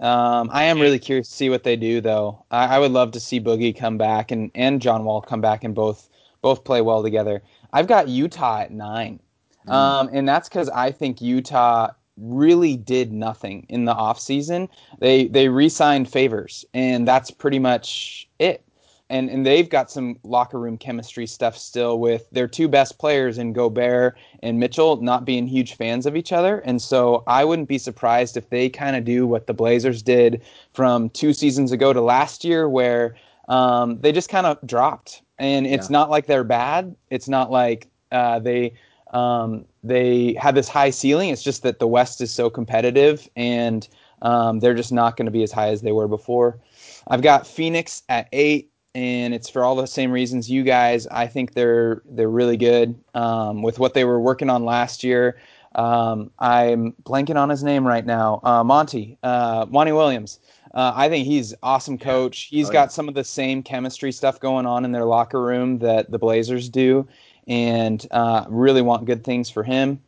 Um, 0.00 0.48
I 0.52 0.64
am 0.64 0.80
really 0.80 0.98
curious 0.98 1.28
to 1.28 1.34
see 1.34 1.50
what 1.50 1.64
they 1.64 1.76
do, 1.76 2.00
though. 2.00 2.44
I, 2.50 2.76
I 2.76 2.78
would 2.78 2.92
love 2.92 3.12
to 3.12 3.20
see 3.20 3.40
Boogie 3.40 3.76
come 3.76 3.98
back 3.98 4.30
and, 4.30 4.50
and 4.54 4.80
John 4.80 5.04
Wall 5.04 5.20
come 5.20 5.40
back 5.40 5.64
and 5.64 5.74
both 5.74 6.08
both 6.40 6.62
play 6.62 6.80
well 6.80 7.02
together. 7.02 7.42
I've 7.72 7.88
got 7.88 8.06
Utah 8.08 8.60
at 8.60 8.70
nine, 8.70 9.18
um, 9.66 10.08
and 10.12 10.28
that's 10.28 10.48
because 10.48 10.68
I 10.68 10.92
think 10.92 11.20
Utah 11.20 11.90
really 12.16 12.76
did 12.76 13.12
nothing 13.12 13.66
in 13.68 13.86
the 13.86 13.94
offseason. 13.94 14.68
They 15.00 15.26
they 15.26 15.48
re-signed 15.48 16.08
Favors, 16.08 16.64
and 16.74 17.08
that's 17.08 17.32
pretty 17.32 17.58
much 17.58 18.28
it 18.38 18.62
and 19.10 19.30
and 19.30 19.44
they've 19.46 19.68
got 19.68 19.90
some 19.90 20.18
locker 20.22 20.58
room 20.58 20.76
chemistry 20.76 21.26
stuff 21.26 21.56
still 21.56 21.98
with 21.98 22.28
their 22.30 22.48
two 22.48 22.68
best 22.68 22.98
players 22.98 23.38
in 23.38 23.52
Gobert 23.52 24.16
and 24.42 24.58
Mitchell 24.58 25.00
not 25.02 25.24
being 25.24 25.46
huge 25.46 25.74
fans 25.74 26.06
of 26.06 26.16
each 26.16 26.32
other. 26.32 26.58
And 26.60 26.80
so 26.80 27.24
I 27.26 27.44
wouldn't 27.44 27.68
be 27.68 27.78
surprised 27.78 28.36
if 28.36 28.50
they 28.50 28.68
kind 28.68 28.96
of 28.96 29.04
do 29.04 29.26
what 29.26 29.46
the 29.46 29.54
Blazers 29.54 30.02
did 30.02 30.42
from 30.72 31.10
two 31.10 31.32
seasons 31.32 31.72
ago 31.72 31.92
to 31.92 32.00
last 32.00 32.44
year, 32.44 32.68
where 32.68 33.14
um, 33.48 33.98
they 34.00 34.12
just 34.12 34.28
kind 34.28 34.46
of 34.46 34.58
dropped 34.66 35.22
and 35.38 35.66
it's 35.66 35.88
Yeah. 35.88 35.94
not 35.94 36.10
like 36.10 36.26
they're 36.26 36.44
bad. 36.44 36.94
It's 37.10 37.28
not 37.28 37.50
like 37.50 37.88
uh, 38.12 38.38
they 38.40 38.74
um, 39.12 39.64
they 39.82 40.34
have 40.34 40.54
this 40.54 40.68
high 40.68 40.90
ceiling. 40.90 41.30
It's 41.30 41.42
just 41.42 41.62
that 41.62 41.78
the 41.78 41.86
West 41.86 42.20
is 42.20 42.30
so 42.30 42.50
competitive, 42.50 43.28
and 43.36 43.88
um, 44.20 44.60
they're 44.60 44.74
just 44.74 44.92
not 44.92 45.16
going 45.16 45.26
to 45.26 45.32
be 45.32 45.42
as 45.42 45.52
high 45.52 45.68
as 45.68 45.80
they 45.80 45.92
were 45.92 46.08
before. 46.08 46.58
I've 47.06 47.22
got 47.22 47.46
Phoenix 47.46 48.02
at 48.10 48.28
eight, 48.32 48.70
and 48.98 49.32
it's 49.32 49.48
for 49.48 49.64
all 49.64 49.76
the 49.76 49.86
same 49.86 50.10
reasons 50.10 50.50
you 50.50 50.64
guys. 50.64 51.06
I 51.06 51.28
think 51.28 51.54
they're 51.54 52.02
they're 52.04 52.28
really 52.28 52.56
good 52.56 52.98
um, 53.14 53.62
with 53.62 53.78
what 53.78 53.94
they 53.94 54.04
were 54.04 54.20
working 54.20 54.50
on 54.50 54.64
last 54.64 55.04
year. 55.04 55.38
Um, 55.76 56.32
I'm 56.40 56.94
blanking 57.04 57.36
on 57.36 57.48
his 57.48 57.62
name 57.62 57.86
right 57.86 58.04
now. 58.04 58.40
Uh, 58.42 58.64
Monty, 58.64 59.16
uh, 59.22 59.66
Monty 59.68 59.92
Williams. 59.92 60.40
Uh, 60.74 60.92
I 60.96 61.08
think 61.08 61.26
he's 61.26 61.54
awesome 61.62 61.96
coach. 61.96 62.48
He's 62.50 62.68
Oh, 62.70 62.72
got 62.72 62.84
yeah. 62.84 62.88
some 62.88 63.08
of 63.08 63.14
the 63.14 63.22
same 63.22 63.62
chemistry 63.62 64.10
stuff 64.10 64.40
going 64.40 64.66
on 64.66 64.84
in 64.84 64.90
their 64.90 65.04
locker 65.04 65.40
room 65.40 65.78
that 65.78 66.10
the 66.10 66.18
Blazers 66.18 66.68
do, 66.68 67.06
and 67.46 68.04
uh, 68.10 68.46
really 68.48 68.82
want 68.82 69.04
good 69.04 69.22
things 69.22 69.48
for 69.48 69.62
him. 69.62 70.00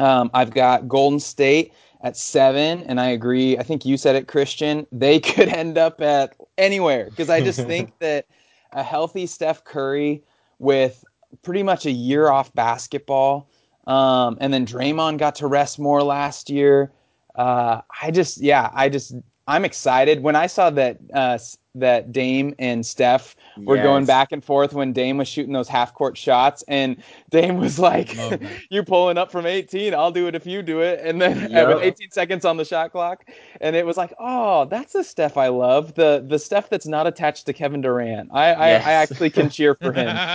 Um, 0.00 0.30
I've 0.34 0.50
got 0.50 0.88
Golden 0.88 1.20
State 1.20 1.72
at 2.02 2.16
seven, 2.16 2.82
and 2.84 3.00
I 3.00 3.08
agree. 3.08 3.58
I 3.58 3.62
think 3.62 3.84
you 3.84 3.96
said 3.96 4.16
it, 4.16 4.28
Christian. 4.28 4.86
They 4.92 5.20
could 5.20 5.48
end 5.48 5.78
up 5.78 6.00
at 6.00 6.36
anywhere 6.58 7.06
because 7.10 7.30
I 7.30 7.40
just 7.40 7.60
think 7.60 7.92
that 8.00 8.26
a 8.72 8.82
healthy 8.82 9.26
Steph 9.26 9.64
Curry 9.64 10.22
with 10.58 11.04
pretty 11.42 11.62
much 11.62 11.86
a 11.86 11.90
year 11.90 12.28
off 12.28 12.52
basketball, 12.54 13.48
um, 13.86 14.36
and 14.40 14.52
then 14.52 14.66
Draymond 14.66 15.18
got 15.18 15.34
to 15.36 15.46
rest 15.46 15.78
more 15.78 16.02
last 16.02 16.50
year. 16.50 16.92
Uh, 17.34 17.82
I 18.02 18.10
just, 18.10 18.38
yeah, 18.38 18.70
I 18.72 18.88
just, 18.88 19.14
I'm 19.46 19.64
excited 19.64 20.22
when 20.22 20.36
I 20.36 20.46
saw 20.46 20.70
that 20.70 20.98
uh, 21.12 21.38
that 21.78 22.12
Dame 22.12 22.54
and 22.58 22.84
Steph 22.84 23.36
were 23.58 23.76
going 23.76 24.04
back 24.04 24.32
and 24.32 24.44
forth 24.44 24.72
when 24.74 24.92
Dame 24.92 25.18
was 25.18 25.28
shooting 25.28 25.52
those 25.52 25.68
half 25.68 25.94
court 25.94 26.16
shots, 26.18 26.62
and 26.68 26.96
Dame 27.30 27.58
was 27.58 27.78
like. 27.78 28.16
"You 28.70 28.82
pulling 28.82 29.16
up 29.18 29.30
from 29.30 29.46
18? 29.46 29.94
I'll 29.94 30.10
do 30.10 30.26
it 30.26 30.34
if 30.34 30.46
you 30.46 30.62
do 30.62 30.80
it." 30.80 31.00
And 31.02 31.20
then 31.20 31.42
with 31.52 31.82
18 31.82 32.10
seconds 32.10 32.44
on 32.44 32.56
the 32.56 32.64
shot 32.64 32.92
clock, 32.92 33.24
and 33.60 33.76
it 33.76 33.86
was 33.86 33.96
like, 33.96 34.12
"Oh, 34.18 34.64
that's 34.66 34.92
the 34.92 35.04
Steph 35.04 35.36
I 35.36 35.48
love. 35.48 35.94
The 35.94 36.24
the 36.26 36.38
Steph 36.38 36.68
that's 36.68 36.86
not 36.86 37.06
attached 37.06 37.46
to 37.46 37.52
Kevin 37.52 37.80
Durant. 37.80 38.30
I 38.32 38.52
I, 38.52 38.68
Yes. 38.68 38.86
I 38.86 38.92
actually 38.92 39.30
can 39.30 39.50
cheer 39.50 39.74
for 39.74 39.92
him." 39.92 40.06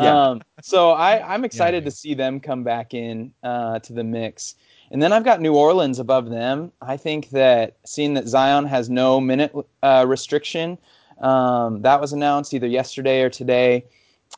Yeah. 0.00 0.30
Um, 0.30 0.42
so 0.62 0.90
I, 0.90 1.34
I'm 1.34 1.44
excited 1.44 1.82
Yeah. 1.84 1.90
to 1.90 1.96
see 1.96 2.14
them 2.14 2.40
come 2.40 2.62
back 2.64 2.94
in 2.94 3.32
uh, 3.42 3.78
to 3.80 3.92
the 3.92 4.04
mix. 4.04 4.54
And 4.90 5.00
then 5.00 5.12
I've 5.12 5.24
got 5.24 5.40
New 5.40 5.54
Orleans 5.54 5.98
above 5.98 6.30
them. 6.30 6.72
I 6.82 6.96
think 6.96 7.30
that 7.30 7.76
seeing 7.84 8.14
that 8.14 8.26
Zion 8.26 8.64
has 8.66 8.90
no 8.90 9.20
minute 9.20 9.54
uh, 9.82 10.04
restriction, 10.06 10.78
um, 11.20 11.82
that 11.82 12.00
was 12.00 12.12
announced 12.12 12.54
either 12.54 12.66
yesterday 12.66 13.22
or 13.22 13.30
today. 13.30 13.84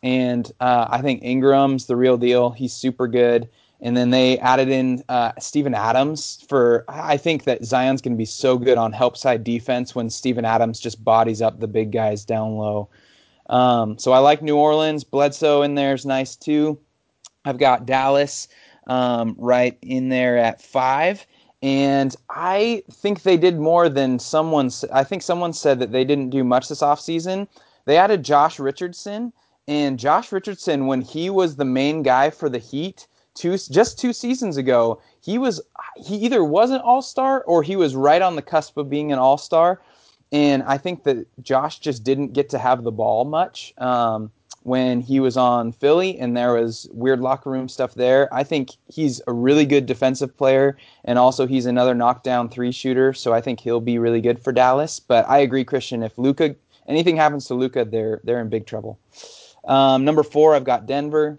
And 0.02 0.50
uh, 0.60 0.88
I 0.90 1.00
think 1.00 1.22
Ingram's 1.22 1.86
the 1.86 1.96
real 1.96 2.16
deal. 2.16 2.50
He's 2.50 2.72
super 2.72 3.08
good. 3.08 3.48
And 3.80 3.96
then 3.96 4.10
they 4.10 4.38
added 4.38 4.68
in 4.68 5.02
uh, 5.08 5.32
Steven 5.40 5.74
Adams 5.74 6.44
for. 6.48 6.84
I 6.88 7.16
think 7.16 7.44
that 7.44 7.64
Zion's 7.64 8.00
going 8.00 8.12
to 8.12 8.18
be 8.18 8.24
so 8.24 8.56
good 8.56 8.78
on 8.78 8.92
help 8.92 9.16
side 9.16 9.42
defense 9.42 9.94
when 9.94 10.08
Steven 10.08 10.44
Adams 10.44 10.78
just 10.78 11.04
bodies 11.04 11.42
up 11.42 11.58
the 11.58 11.66
big 11.66 11.90
guys 11.90 12.24
down 12.24 12.56
low. 12.56 12.88
Um, 13.48 13.98
so 13.98 14.12
I 14.12 14.18
like 14.18 14.40
New 14.40 14.56
Orleans. 14.56 15.02
Bledsoe 15.02 15.62
in 15.62 15.74
there 15.74 15.94
is 15.94 16.06
nice 16.06 16.36
too. 16.36 16.78
I've 17.44 17.58
got 17.58 17.86
Dallas 17.86 18.46
um, 18.86 19.34
right 19.38 19.76
in 19.82 20.08
there 20.08 20.38
at 20.38 20.60
five. 20.60 21.26
And 21.62 22.14
I 22.28 22.82
think 22.90 23.22
they 23.22 23.36
did 23.36 23.58
more 23.58 23.88
than 23.88 24.18
someone. 24.18 24.70
I 24.92 25.04
think 25.04 25.22
someone 25.22 25.52
said 25.52 25.78
that 25.78 25.92
they 25.92 26.04
didn't 26.04 26.30
do 26.30 26.42
much 26.42 26.68
this 26.68 26.82
offseason. 26.82 27.46
They 27.84 27.96
added 27.96 28.24
Josh 28.24 28.58
Richardson, 28.58 29.32
and 29.68 29.98
Josh 29.98 30.32
Richardson, 30.32 30.86
when 30.86 31.02
he 31.02 31.30
was 31.30 31.56
the 31.56 31.64
main 31.64 32.02
guy 32.02 32.30
for 32.30 32.48
the 32.48 32.58
Heat, 32.58 33.06
two 33.34 33.56
just 33.56 33.98
two 33.98 34.12
seasons 34.12 34.56
ago, 34.56 35.00
he 35.20 35.38
was 35.38 35.60
he 35.96 36.16
either 36.16 36.44
was 36.44 36.70
an 36.70 36.80
All 36.80 37.02
Star 37.02 37.42
or 37.44 37.62
he 37.62 37.76
was 37.76 37.94
right 37.94 38.22
on 38.22 38.36
the 38.36 38.42
cusp 38.42 38.76
of 38.76 38.90
being 38.90 39.12
an 39.12 39.18
All 39.18 39.38
Star. 39.38 39.80
And 40.32 40.62
I 40.62 40.78
think 40.78 41.04
that 41.04 41.26
Josh 41.42 41.78
just 41.78 42.04
didn't 42.04 42.32
get 42.32 42.48
to 42.50 42.58
have 42.58 42.84
the 42.84 42.90
ball 42.90 43.24
much 43.24 43.74
um, 43.78 44.32
when 44.64 45.00
he 45.00 45.20
was 45.20 45.36
on 45.36 45.72
Philly, 45.72 46.18
and 46.18 46.36
there 46.36 46.54
was 46.54 46.88
weird 46.92 47.20
locker 47.20 47.50
room 47.50 47.68
stuff 47.68 47.94
there. 47.94 48.32
I 48.32 48.44
think 48.44 48.70
he's 48.88 49.20
a 49.26 49.32
really 49.32 49.66
good 49.66 49.86
defensive 49.86 50.36
player, 50.36 50.76
and 51.04 51.18
also 51.18 51.46
he's 51.46 51.66
another 51.66 51.94
knockdown 51.94 52.48
three 52.48 52.72
shooter. 52.72 53.12
So 53.12 53.32
I 53.32 53.40
think 53.40 53.60
he'll 53.60 53.80
be 53.80 53.98
really 53.98 54.20
good 54.20 54.38
for 54.42 54.52
Dallas. 54.52 55.00
But 55.00 55.28
I 55.28 55.38
agree, 55.38 55.64
Christian. 55.64 56.02
If 56.02 56.16
Luka, 56.16 56.54
anything 56.86 57.16
happens 57.16 57.46
to 57.46 57.54
Luka, 57.54 57.84
they're 57.84 58.20
they're 58.24 58.40
in 58.40 58.48
big 58.48 58.66
trouble. 58.66 58.98
Um, 59.64 60.04
number 60.04 60.22
four, 60.22 60.54
I've 60.54 60.64
got 60.64 60.86
Denver. 60.86 61.38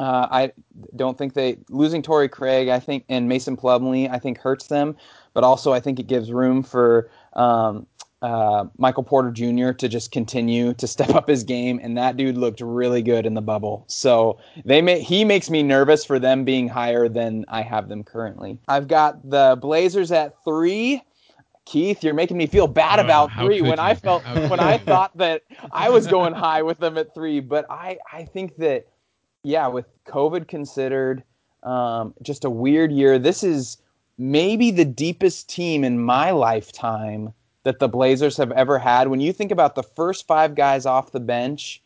Uh, 0.00 0.26
I 0.30 0.52
don't 0.96 1.16
think 1.16 1.34
they 1.34 1.58
losing 1.68 2.02
Torrey 2.02 2.28
Craig. 2.28 2.68
I 2.68 2.80
think 2.80 3.04
and 3.08 3.28
Mason 3.28 3.56
Plumlee. 3.56 4.10
I 4.10 4.18
think 4.18 4.38
hurts 4.38 4.66
them, 4.66 4.96
but 5.34 5.44
also 5.44 5.72
I 5.72 5.80
think 5.80 6.00
it 6.00 6.08
gives 6.08 6.32
room 6.32 6.62
for 6.62 7.10
um, 7.34 7.86
uh, 8.24 8.64
Michael 8.78 9.02
Porter 9.02 9.30
Jr. 9.30 9.72
to 9.72 9.86
just 9.86 10.10
continue 10.10 10.72
to 10.74 10.86
step 10.94 11.10
up 11.10 11.28
his 11.28 11.44
game, 11.44 11.78
and 11.82 11.96
that 11.98 12.16
dude 12.16 12.38
looked 12.38 12.62
really 12.62 13.02
good 13.02 13.26
in 13.26 13.34
the 13.34 13.42
bubble. 13.42 13.84
So 13.86 14.38
they 14.64 14.80
may, 14.80 15.00
he 15.00 15.24
makes 15.24 15.50
me 15.50 15.62
nervous 15.62 16.06
for 16.06 16.18
them 16.18 16.44
being 16.44 16.66
higher 16.66 17.06
than 17.08 17.44
I 17.48 17.60
have 17.60 17.88
them 17.88 18.02
currently. 18.02 18.58
I've 18.66 18.88
got 18.88 19.28
the 19.28 19.58
Blazers 19.60 20.10
at 20.10 20.42
three. 20.42 21.02
Keith, 21.66 22.02
you're 22.02 22.14
making 22.14 22.36
me 22.36 22.46
feel 22.46 22.66
bad 22.66 22.98
Oh, 22.98 23.04
about 23.04 23.30
three 23.38 23.62
when 23.62 23.78
I 23.78 23.94
felt 23.94 24.22
when 24.24 24.60
I 24.60 24.76
thought 24.78 25.16
that 25.16 25.42
I 25.72 25.88
was 25.88 26.06
going 26.06 26.34
high 26.34 26.62
with 26.62 26.78
them 26.78 26.98
at 26.98 27.14
three, 27.14 27.40
but 27.40 27.66
I 27.70 27.98
I 28.10 28.24
think 28.24 28.56
that 28.56 28.86
yeah, 29.42 29.66
with 29.66 29.86
COVID 30.06 30.46
considered, 30.46 31.22
um, 31.62 32.14
just 32.22 32.44
a 32.44 32.50
weird 32.50 32.92
year. 32.92 33.18
This 33.18 33.42
is 33.42 33.78
maybe 34.18 34.70
the 34.70 34.84
deepest 34.84 35.48
team 35.48 35.84
in 35.84 35.98
my 35.98 36.30
lifetime 36.30 37.32
that 37.64 37.78
the 37.78 37.88
Blazers 37.88 38.36
have 38.36 38.52
ever 38.52 38.78
had. 38.78 39.08
When 39.08 39.20
you 39.20 39.32
think 39.32 39.50
about 39.50 39.74
the 39.74 39.82
first 39.82 40.26
five 40.26 40.54
guys 40.54 40.86
off 40.86 41.12
the 41.12 41.20
bench 41.20 41.82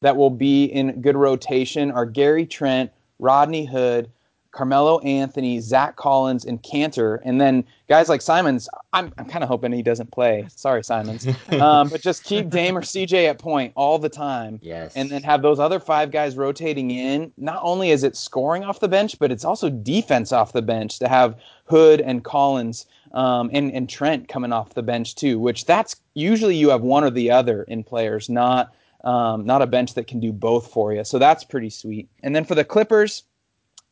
that 0.00 0.16
will 0.16 0.30
be 0.30 0.64
in 0.64 1.00
good 1.00 1.16
rotation 1.16 1.90
are 1.90 2.06
Gary 2.06 2.46
Trent, 2.46 2.90
Rodney 3.18 3.64
Hood, 3.64 4.10
Carmelo 4.50 4.98
Anthony, 5.00 5.60
Zach 5.60 5.96
Collins, 5.96 6.44
and 6.44 6.62
Kanter. 6.62 7.20
And 7.24 7.40
then 7.40 7.64
guys 7.88 8.10
like 8.10 8.20
Simons, 8.20 8.68
I'm, 8.92 9.10
I'm 9.16 9.24
kind 9.24 9.42
of 9.42 9.48
hoping 9.48 9.72
he 9.72 9.82
doesn't 9.82 10.10
play. 10.12 10.46
Sorry, 10.54 10.84
Simons. 10.84 11.26
Um, 11.52 11.88
but 11.88 12.02
just 12.02 12.24
keep 12.24 12.50
Dame 12.50 12.76
or 12.76 12.82
CJ 12.82 13.28
at 13.30 13.38
point 13.38 13.72
all 13.76 13.98
the 13.98 14.08
time 14.10 14.58
Yes. 14.62 14.94
and 14.94 15.08
then 15.08 15.22
have 15.22 15.40
those 15.40 15.58
other 15.58 15.80
five 15.80 16.10
guys 16.10 16.36
rotating 16.36 16.90
in. 16.90 17.32
Not 17.38 17.60
only 17.62 17.90
is 17.92 18.04
it 18.04 18.14
scoring 18.16 18.62
off 18.64 18.80
the 18.80 18.88
bench, 18.88 19.18
but 19.18 19.30
it's 19.32 19.44
also 19.44 19.70
defense 19.70 20.32
off 20.32 20.52
the 20.52 20.60
bench 20.62 20.98
to 20.98 21.08
have 21.08 21.36
Hood 21.64 22.02
and 22.02 22.22
Collins 22.22 22.84
um, 23.12 23.50
and 23.52 23.72
and 23.72 23.88
Trent 23.88 24.28
coming 24.28 24.52
off 24.52 24.74
the 24.74 24.82
bench 24.82 25.14
too. 25.14 25.38
Which 25.38 25.64
that's 25.66 25.96
usually 26.14 26.56
you 26.56 26.70
have 26.70 26.82
one 26.82 27.04
or 27.04 27.10
the 27.10 27.30
other 27.30 27.62
in 27.64 27.84
players, 27.84 28.28
not 28.28 28.72
um, 29.04 29.44
not 29.44 29.62
a 29.62 29.66
bench 29.66 29.94
that 29.94 30.06
can 30.06 30.20
do 30.20 30.32
both 30.32 30.68
for 30.72 30.92
you. 30.92 31.04
So 31.04 31.18
that's 31.18 31.44
pretty 31.44 31.70
sweet. 31.70 32.08
And 32.22 32.34
then 32.34 32.44
for 32.44 32.54
the 32.54 32.64
Clippers. 32.64 33.24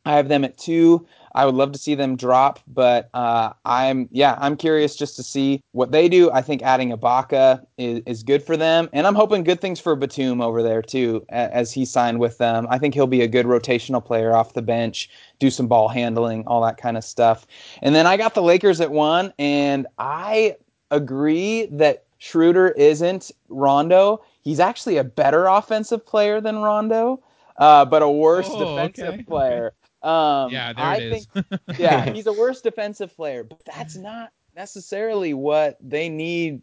I 0.07 0.17
have 0.17 0.29
them 0.29 0.45
at 0.45 0.57
two. 0.57 1.07
I 1.35 1.45
would 1.47 1.55
love 1.55 1.73
to 1.73 1.79
see 1.79 1.95
them 1.95 2.17
drop, 2.17 2.59
but 2.67 3.11
uh, 3.15 3.53
I'm 3.65 4.09
yeah, 4.11 4.37
I'm 4.41 4.57
curious 4.57 4.97
just 4.97 5.15
to 5.17 5.23
see 5.23 5.63
what 5.73 5.93
they 5.93 6.09
do. 6.09 6.31
I 6.33 6.43
think 6.43 6.63
adding 6.63 6.91
Ibaka 6.91 7.65
is, 7.79 8.03
is 8.07 8.23
good 8.23 8.43
for 8.43 8.57
them, 8.57 8.89
and 8.93 9.07
I'm 9.07 9.15
hoping 9.15 9.45
good 9.45 9.61
things 9.61 9.79
for 9.79 9.95
Batum 9.95 10.41
over 10.41 10.63
there 10.63 10.83
too, 10.83 11.25
as 11.29 11.71
he 11.71 11.85
signed 11.85 12.19
with 12.19 12.39
them. 12.39 12.67
I 12.71 12.79
think 12.79 12.95
he'll 12.95 13.07
be 13.07 13.21
a 13.21 13.29
good 13.29 13.47
rotational 13.47 14.05
player 14.05 14.35
off 14.35 14.55
the 14.55 14.63
bench, 14.63 15.11
do 15.41 15.51
some 15.51 15.67
ball 15.67 15.89
handling, 15.89 16.45
all 16.47 16.63
that 16.63 16.77
kind 16.79 16.97
of 16.97 17.05
stuff. 17.05 17.47
And 17.83 17.95
then 17.95 18.07
I 18.07 18.17
got 18.17 18.35
the 18.35 18.43
Lakers 18.43 18.81
at 18.81 18.93
one, 18.93 19.33
and 19.41 19.89
I 19.99 20.57
agree 20.93 21.67
that 21.73 22.05
Schroeder 22.19 22.69
isn't 22.69 23.33
Rondo. 23.49 24.23
He's 24.43 24.61
actually 24.61 24.99
a 24.99 25.05
better 25.05 25.47
offensive 25.47 26.07
player 26.07 26.41
than 26.41 26.59
Rondo, 26.59 27.23
uh, 27.59 27.85
but 27.87 28.03
a 28.03 28.11
worse 28.11 28.49
Oh, 28.51 28.59
defensive 28.59 29.15
okay, 29.15 29.23
player. 29.25 29.73
Um, 30.03 30.51
yeah, 30.51 30.73
there 30.73 30.85
I 30.85 30.97
it 30.97 31.03
is. 31.03 31.27
think 31.27 31.47
yeah, 31.79 32.05
he's 32.13 32.27
a 32.27 32.33
worse 32.33 32.61
defensive 32.61 33.15
player, 33.17 33.45
but 33.45 33.61
that's 33.67 33.97
not 33.97 34.33
necessarily 34.57 35.35
what 35.35 35.77
they 35.81 36.09
need 36.09 36.63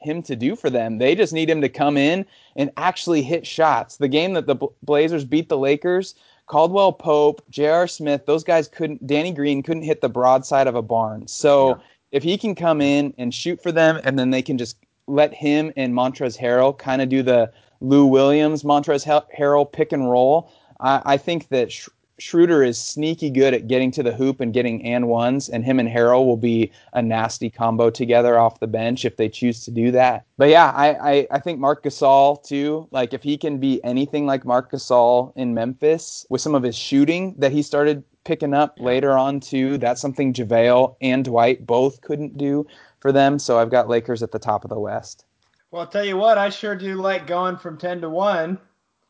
him 0.00 0.22
to 0.22 0.36
do 0.36 0.54
for 0.56 0.70
them. 0.70 0.98
They 0.98 1.14
just 1.14 1.32
need 1.32 1.48
him 1.50 1.60
to 1.62 1.68
come 1.68 1.96
in 1.96 2.26
and 2.56 2.70
actually 2.76 3.22
hit 3.22 3.46
shots. 3.46 3.96
The 3.96 4.08
game 4.08 4.34
that 4.34 4.46
the 4.46 4.56
Blazers 4.82 5.24
beat 5.24 5.48
the 5.48 5.58
Lakers, 5.58 6.14
Caldwell 6.48 6.92
Pope, 6.92 7.42
J.R. 7.50 7.86
Smith, 7.86 8.26
those 8.26 8.42
guys 8.42 8.68
couldn't, 8.68 9.06
Danny 9.06 9.32
Green 9.32 9.62
couldn't 9.62 9.82
hit 9.84 10.00
the 10.00 10.08
broadside 10.08 10.66
of 10.66 10.74
a 10.74 10.82
barn. 10.82 11.28
So 11.28 11.68
Yeah. 11.68 11.74
if 12.12 12.22
he 12.22 12.36
can 12.38 12.54
come 12.54 12.80
in 12.80 13.14
and 13.18 13.32
shoot 13.32 13.62
for 13.62 13.70
them, 13.70 14.00
and 14.02 14.18
then 14.18 14.30
they 14.30 14.42
can 14.42 14.58
just 14.58 14.76
let 15.06 15.32
him 15.32 15.72
and 15.76 15.94
Montrezl 15.94 16.38
Harrell 16.38 16.76
kind 16.76 17.00
of 17.02 17.08
do 17.08 17.22
the 17.22 17.50
Lou 17.80 18.06
Williams, 18.06 18.62
Montrezl 18.64 19.04
Har- 19.06 19.26
Harrell 19.38 19.70
pick 19.70 19.92
and 19.92 20.10
roll, 20.10 20.50
I, 20.80 21.02
I 21.04 21.16
think 21.16 21.48
that 21.48 21.70
Sh- 21.70 21.88
Schroeder 22.18 22.62
is 22.62 22.78
sneaky 22.78 23.30
good 23.30 23.54
at 23.54 23.68
getting 23.68 23.90
to 23.92 24.02
the 24.02 24.12
hoop 24.12 24.40
and 24.40 24.52
getting 24.52 24.84
and 24.84 25.08
ones, 25.08 25.48
and 25.48 25.64
him 25.64 25.78
and 25.78 25.88
Harrell 25.88 26.26
will 26.26 26.36
be 26.36 26.70
a 26.92 27.00
nasty 27.00 27.48
combo 27.48 27.90
together 27.90 28.38
off 28.38 28.60
the 28.60 28.66
bench 28.66 29.04
if 29.04 29.16
they 29.16 29.28
choose 29.28 29.64
to 29.64 29.70
do 29.70 29.90
that. 29.92 30.24
But 30.36 30.48
yeah, 30.48 30.72
I, 30.74 31.12
I, 31.12 31.26
I 31.30 31.38
think 31.38 31.60
Marc 31.60 31.84
Gasol 31.84 32.42
too. 32.42 32.88
Like 32.90 33.14
if 33.14 33.22
he 33.22 33.36
can 33.36 33.58
be 33.58 33.82
anything 33.84 34.26
like 34.26 34.44
Marc 34.44 34.72
Gasol 34.72 35.32
in 35.36 35.54
Memphis 35.54 36.26
with 36.28 36.40
some 36.40 36.54
of 36.54 36.62
his 36.62 36.76
shooting 36.76 37.34
that 37.38 37.52
he 37.52 37.62
started 37.62 38.02
picking 38.24 38.52
up 38.52 38.78
later 38.80 39.12
on 39.12 39.40
too, 39.40 39.78
that's 39.78 40.00
something 40.00 40.32
JaVale 40.32 40.96
and 41.00 41.24
Dwight 41.24 41.66
both 41.66 42.00
couldn't 42.00 42.36
do 42.36 42.66
for 43.00 43.12
them. 43.12 43.38
So 43.38 43.58
I've 43.58 43.70
got 43.70 43.88
Lakers 43.88 44.22
at 44.22 44.32
the 44.32 44.38
top 44.38 44.64
of 44.64 44.70
the 44.70 44.78
West. 44.78 45.24
Well, 45.70 45.82
I'll 45.82 45.88
tell 45.88 46.04
you 46.04 46.16
what, 46.16 46.38
I 46.38 46.48
sure 46.48 46.74
do 46.74 46.94
like 46.94 47.26
going 47.26 47.58
from 47.58 47.76
10 47.76 48.00
to 48.00 48.10
1. 48.10 48.58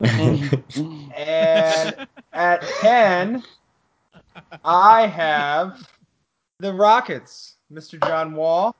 and 1.16 2.06
at 2.32 2.62
10, 2.80 3.42
I 4.64 5.06
have 5.06 5.88
the 6.60 6.72
Rockets, 6.72 7.56
Mr. 7.72 8.02
John 8.06 8.34
Wall. 8.34 8.76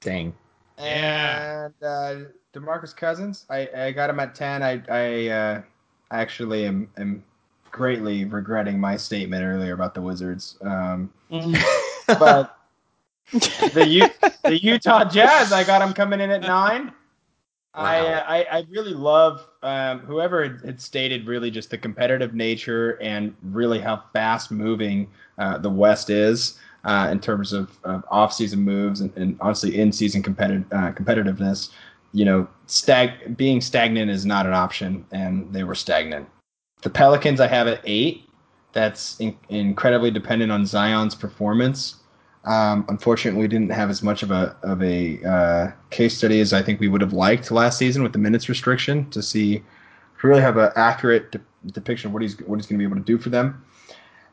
Dang. 0.00 0.34
And 0.78 1.74
uh, 1.82 2.16
DeMarcus 2.54 2.96
Cousins. 2.96 3.44
I, 3.50 3.68
I 3.76 3.92
got 3.92 4.10
him 4.10 4.20
at 4.20 4.34
10. 4.34 4.62
I, 4.62 4.82
I 4.88 5.28
uh, 5.28 5.62
actually 6.10 6.64
am, 6.66 6.88
am 6.96 7.22
greatly 7.70 8.24
regretting 8.24 8.78
my 8.80 8.96
statement 8.96 9.44
earlier 9.44 9.74
about 9.74 9.94
the 9.94 10.00
Wizards. 10.00 10.56
Um, 10.62 11.12
but 12.06 12.58
the, 13.32 13.86
U- 13.86 14.30
the 14.44 14.62
Utah 14.62 15.04
Jazz, 15.04 15.52
I 15.52 15.64
got 15.64 15.80
them 15.80 15.92
coming 15.92 16.20
in 16.20 16.30
at 16.30 16.42
9. 16.42 16.92
I, 17.76 18.00
Wow. 18.02 18.24
I 18.26 18.46
I 18.50 18.66
really 18.70 18.94
love 18.94 19.48
um, 19.62 20.00
whoever 20.00 20.42
had, 20.42 20.60
had 20.64 20.80
stated 20.80 21.26
really 21.26 21.50
just 21.50 21.70
the 21.70 21.78
competitive 21.78 22.34
nature 22.34 22.98
and 23.02 23.34
really 23.42 23.78
how 23.78 24.02
fast 24.12 24.50
moving 24.50 25.08
uh, 25.38 25.58
the 25.58 25.68
West 25.70 26.08
is 26.08 26.58
uh, 26.84 27.08
in 27.10 27.20
terms 27.20 27.52
of, 27.52 27.70
of 27.84 28.04
off-season 28.10 28.60
moves 28.60 29.00
and, 29.00 29.14
and 29.16 29.36
honestly 29.40 29.78
in-season 29.78 30.22
competitive 30.22 30.64
uh, 30.72 30.92
competitiveness. 30.92 31.70
You 32.12 32.24
know, 32.24 32.48
stag 32.66 33.36
being 33.36 33.60
stagnant 33.60 34.10
is 34.10 34.24
not 34.24 34.46
an 34.46 34.54
option, 34.54 35.04
and 35.12 35.52
they 35.52 35.64
were 35.64 35.74
stagnant. 35.74 36.28
The 36.82 36.90
Pelicans 36.90 37.40
I 37.40 37.46
have 37.48 37.66
at 37.66 37.80
eight. 37.84 38.22
That's 38.72 39.18
in, 39.20 39.36
incredibly 39.48 40.10
dependent 40.10 40.52
on 40.52 40.66
Zion's 40.66 41.14
performance. 41.14 41.96
Um, 42.46 42.84
unfortunately, 42.88 43.40
we 43.40 43.48
didn't 43.48 43.70
have 43.70 43.90
as 43.90 44.02
much 44.02 44.22
of 44.22 44.30
a 44.30 44.56
of 44.62 44.82
a 44.82 45.22
uh, 45.24 45.72
case 45.90 46.16
study 46.16 46.40
as 46.40 46.52
I 46.52 46.62
think 46.62 46.80
we 46.80 46.88
would 46.88 47.00
have 47.00 47.12
liked 47.12 47.50
last 47.50 47.78
season 47.78 48.02
with 48.02 48.12
the 48.12 48.18
minutes 48.18 48.48
restriction 48.48 49.10
to 49.10 49.22
see 49.22 49.58
to 50.20 50.26
really 50.26 50.40
have 50.40 50.56
an 50.56 50.70
accurate 50.76 51.32
de- 51.32 51.40
depiction 51.72 52.08
of 52.08 52.12
what 52.12 52.22
he's 52.22 52.38
what 52.42 52.56
he's 52.56 52.66
going 52.66 52.78
to 52.78 52.82
be 52.82 52.84
able 52.84 52.96
to 52.96 53.02
do 53.02 53.18
for 53.18 53.30
them. 53.30 53.64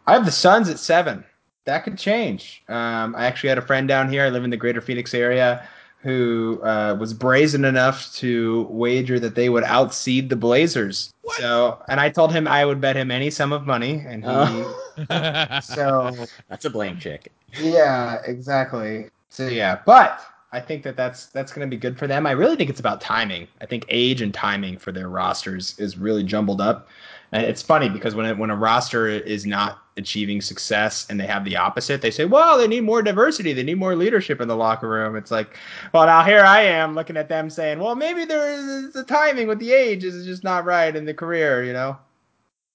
I 0.06 0.14
have 0.14 0.26
the 0.26 0.32
Suns 0.32 0.70
at 0.70 0.80
seven. 0.80 1.24
That 1.66 1.86
could 1.86 1.98
change. 1.98 2.62
Um, 2.68 3.16
I 3.16 3.26
actually 3.26 3.50
had 3.50 3.58
a 3.58 3.62
friend 3.62 3.88
down 3.88 4.10
here. 4.10 4.24
I 4.24 4.30
live 4.30 4.44
in 4.44 4.50
the 4.50 4.58
Greater 4.58 4.82
Phoenix 4.82 5.14
area 5.14 5.68
who 6.04 6.60
uh, 6.64 6.98
was 7.00 7.14
brazen 7.14 7.64
enough 7.64 8.14
to 8.14 8.64
wager 8.70 9.22
that 9.22 9.36
they 9.36 9.48
would 9.48 9.64
outseed 9.64 10.28
the 10.28 10.36
Blazers. 10.36 11.14
So, 11.38 11.82
and 11.88 12.02
I 12.02 12.10
told 12.10 12.34
him 12.34 12.46
I 12.46 12.66
would 12.66 12.82
bet 12.82 12.98
him 12.98 13.10
any 13.10 13.30
sum 13.30 13.54
of 13.54 13.66
money, 13.66 14.04
and 14.06 14.24
he. 14.24 14.30
Oh. 14.30 14.80
So 15.64 16.14
That's 16.50 16.66
a 16.66 16.70
blank 16.70 17.00
check. 17.00 17.30
Yeah, 17.60 18.22
exactly. 18.26 19.10
So 19.30 19.48
yeah, 19.48 19.80
but 19.86 20.22
I 20.54 20.60
think 20.60 20.84
that 20.84 20.96
that's 20.96 21.26
that's 21.28 21.52
going 21.52 21.68
to 21.68 21.76
be 21.76 21.80
good 21.80 21.98
for 21.98 22.06
them. 22.06 22.28
I 22.28 22.32
really 22.32 22.56
think 22.56 22.70
it's 22.70 22.80
about 22.80 23.02
timing. 23.02 23.48
I 23.60 23.66
think 23.66 23.86
age 23.90 24.22
and 24.22 24.32
timing 24.32 24.78
for 24.78 24.92
their 24.92 25.10
rosters 25.10 25.78
is 25.80 25.98
really 25.98 26.24
jumbled 26.24 26.62
up. 26.62 26.88
And 27.32 27.44
it's 27.44 27.64
funny 27.64 27.90
because 27.90 28.14
when 28.14 28.28
it, 28.28 28.38
when 28.38 28.52
a 28.52 28.56
roster 28.56 29.08
is 29.08 29.48
not 29.48 29.80
achieving 29.98 30.42
success 30.42 31.08
and 31.10 31.20
they 31.20 31.26
have 31.26 31.44
the 31.44 31.58
opposite, 31.58 32.04
they 32.04 32.12
say, 32.12 32.26
"Well, 32.26 32.60
they 32.60 32.68
need 32.68 32.82
more 32.82 33.02
diversity. 33.02 33.52
They 33.54 33.64
need 33.64 33.80
more 33.80 33.96
leadership 33.96 34.40
in 34.40 34.48
the 34.48 34.56
locker 34.56 34.88
room." 34.88 35.16
It's 35.16 35.32
like, 35.32 35.58
well, 35.92 36.06
now 36.06 36.24
here 36.24 36.44
I 36.44 36.62
am 36.62 36.94
looking 36.94 37.18
at 37.18 37.30
them 37.30 37.50
saying, 37.50 37.80
"Well, 37.80 37.96
maybe 37.96 38.24
there 38.24 38.54
is 38.54 38.94
the 38.94 39.04
timing 39.04 39.48
with 39.48 39.58
the 39.58 39.74
age 39.74 40.04
is 40.04 40.24
just 40.24 40.44
not 40.44 40.66
right 40.66 40.96
in 40.96 41.06
the 41.06 41.16
career," 41.16 41.64
you 41.64 41.74
know. 41.74 41.98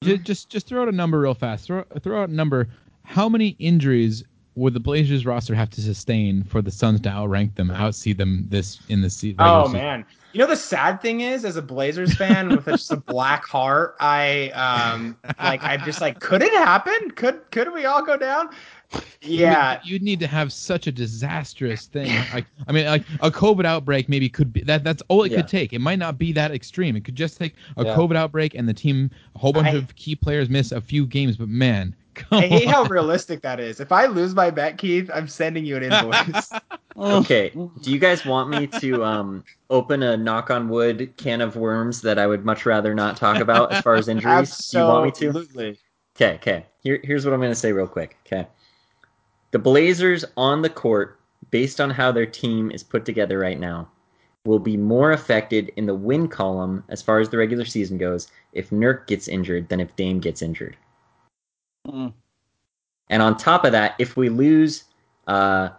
just, 0.03 0.49
just 0.49 0.67
throw 0.67 0.83
out 0.83 0.89
a 0.89 0.93
number 0.93 1.21
real 1.21 1.35
fast. 1.35 1.67
Throw 1.67 1.85
throw 2.03 2.21
out 2.23 2.29
a 2.29 2.35
number. 2.35 2.67
How 3.05 3.29
many 3.29 3.51
injuries 3.61 4.25
would 4.59 4.75
the 4.75 4.81
Blazers 4.81 5.25
roster 5.25 5.55
have 5.55 5.71
to 5.71 5.81
sustain 5.81 6.43
for 6.45 6.61
the 6.61 6.71
Suns 6.71 7.01
to 7.03 7.09
outrank 7.09 7.55
them, 7.55 7.69
outseed 7.71 8.17
them 8.19 8.47
this 8.49 8.81
in 8.89 9.01
the 9.01 9.11
season? 9.11 9.37
Oh 9.39 9.69
man, 9.69 10.05
you 10.33 10.41
know 10.41 10.47
the 10.47 10.57
sad 10.57 11.01
thing 11.01 11.21
is, 11.23 11.45
as 11.45 11.57
a 11.57 11.63
Blazers 11.63 12.15
fan 12.15 12.49
with 12.51 12.67
just 12.67 12.91
a 12.93 12.97
black 12.97 13.45
heart, 13.47 13.95
I 14.01 14.51
um 14.51 15.17
like 15.39 15.63
I 15.63 15.77
just 15.79 16.01
like 16.01 16.21
could 16.21 16.43
it 16.43 16.53
happen? 16.53 17.11
Could 17.13 17.51
could 17.51 17.73
we 17.73 17.85
all 17.85 18.05
go 18.05 18.17
down? 18.17 18.51
Yeah, 19.21 19.81
you'd 19.85 20.03
need 20.03 20.19
to 20.21 20.27
have 20.27 20.51
such 20.53 20.87
a 20.87 20.93
disastrous 20.93 21.87
thing. 21.87 22.11
Like, 22.33 22.47
I 22.67 22.73
mean, 22.73 22.87
like 22.87 23.05
a 23.21 23.31
COVID 23.31 23.67
outbreak 23.67 24.09
maybe 24.09 24.31
could 24.31 24.51
be 24.53 24.63
that. 24.63 24.83
That's 24.83 25.03
all 25.09 25.25
it 25.25 25.33
Yeah. 25.33 25.39
could 25.43 25.49
take. 25.49 25.73
It 25.75 25.81
might 25.81 25.99
not 25.99 26.17
be 26.19 26.33
that 26.33 26.53
extreme. 26.53 26.97
It 26.97 27.05
could 27.05 27.15
just 27.17 27.37
take 27.37 27.55
a 27.77 27.85
Yeah. 27.85 27.95
COVID 27.95 28.17
outbreak 28.17 28.55
and 28.55 28.67
the 28.67 28.73
team, 28.73 29.11
a 29.35 29.39
whole 29.39 29.53
bunch 29.53 29.69
I- 29.69 29.73
of 29.73 29.95
key 29.97 30.15
players 30.17 30.49
miss 30.49 30.73
a 30.73 30.81
few 30.81 31.05
games. 31.07 31.37
But 31.37 31.49
man, 31.49 31.95
come 32.19 32.39
I 32.39 32.47
hate 32.47 32.67
on. 32.69 32.73
how 32.73 32.85
realistic 32.85 33.43
that 33.43 33.61
is. 33.61 33.81
If 33.81 33.93
I 33.93 34.07
lose 34.07 34.35
my 34.35 34.51
bet, 34.51 34.79
Keith, 34.79 35.11
I'm 35.13 35.29
sending 35.29 35.65
you 35.65 35.77
an 35.77 35.85
invoice. 35.85 36.53
Okay. 36.99 37.51
Do 37.51 37.93
you 37.93 37.99
guys 38.01 38.27
want 38.27 38.51
me 38.51 38.67
to 38.67 39.05
um, 39.05 39.45
open 39.71 40.03
a 40.03 40.17
knock 40.17 40.51
on 40.51 40.69
wood 40.69 41.13
can 41.17 41.41
of 41.41 41.55
worms 41.55 42.03
that 42.03 42.19
I 42.19 42.27
would 42.27 42.45
much 42.45 42.67
rather 42.67 42.93
not 42.93 43.17
talk 43.17 43.39
about 43.39 43.73
as 43.73 43.83
far 43.83 43.95
as 43.95 44.09
injuries? 44.09 44.69
Do 44.71 44.79
you 44.79 44.85
want 44.85 45.05
me 45.05 45.11
to? 45.13 45.29
Absolutely. 45.29 45.79
Okay, 46.17 46.35
okay. 46.35 46.67
Here, 46.83 47.01
here's 47.05 47.25
what 47.25 47.33
I'm 47.33 47.41
going 47.41 47.53
to 47.53 47.55
say 47.55 47.73
real 47.73 47.87
quick. 47.87 48.17
Okay. 48.27 48.49
The 49.53 49.61
Blazers 49.61 50.25
on 50.37 50.63
the 50.63 50.71
court, 50.71 51.21
based 51.53 51.81
on 51.81 51.89
how 51.89 52.11
their 52.11 52.27
team 52.27 52.73
is 52.73 52.83
put 52.83 53.05
together 53.05 53.39
right 53.39 53.61
now, 53.61 53.89
will 54.45 54.59
be 54.59 54.77
more 54.77 55.13
affected 55.13 55.71
in 55.77 55.87
the 55.87 55.95
win 55.95 56.27
column 56.27 56.83
as 56.89 57.01
far 57.01 57.21
as 57.21 57.29
the 57.29 57.39
regular 57.39 57.65
season 57.65 57.97
goes 57.97 58.29
if 58.53 58.71
Nurk 58.71 59.07
gets 59.07 59.29
injured 59.29 59.69
than 59.69 59.79
if 59.79 59.95
Dame 59.95 60.19
gets 60.19 60.43
injured. 60.43 60.77
Mm. 61.89 62.13
And 63.11 63.23
on 63.23 63.37
top 63.37 63.65
of 63.65 63.73
that, 63.73 63.95
if 63.99 64.17
we 64.17 64.29
lose 64.29 64.85
uh, 65.27 65.71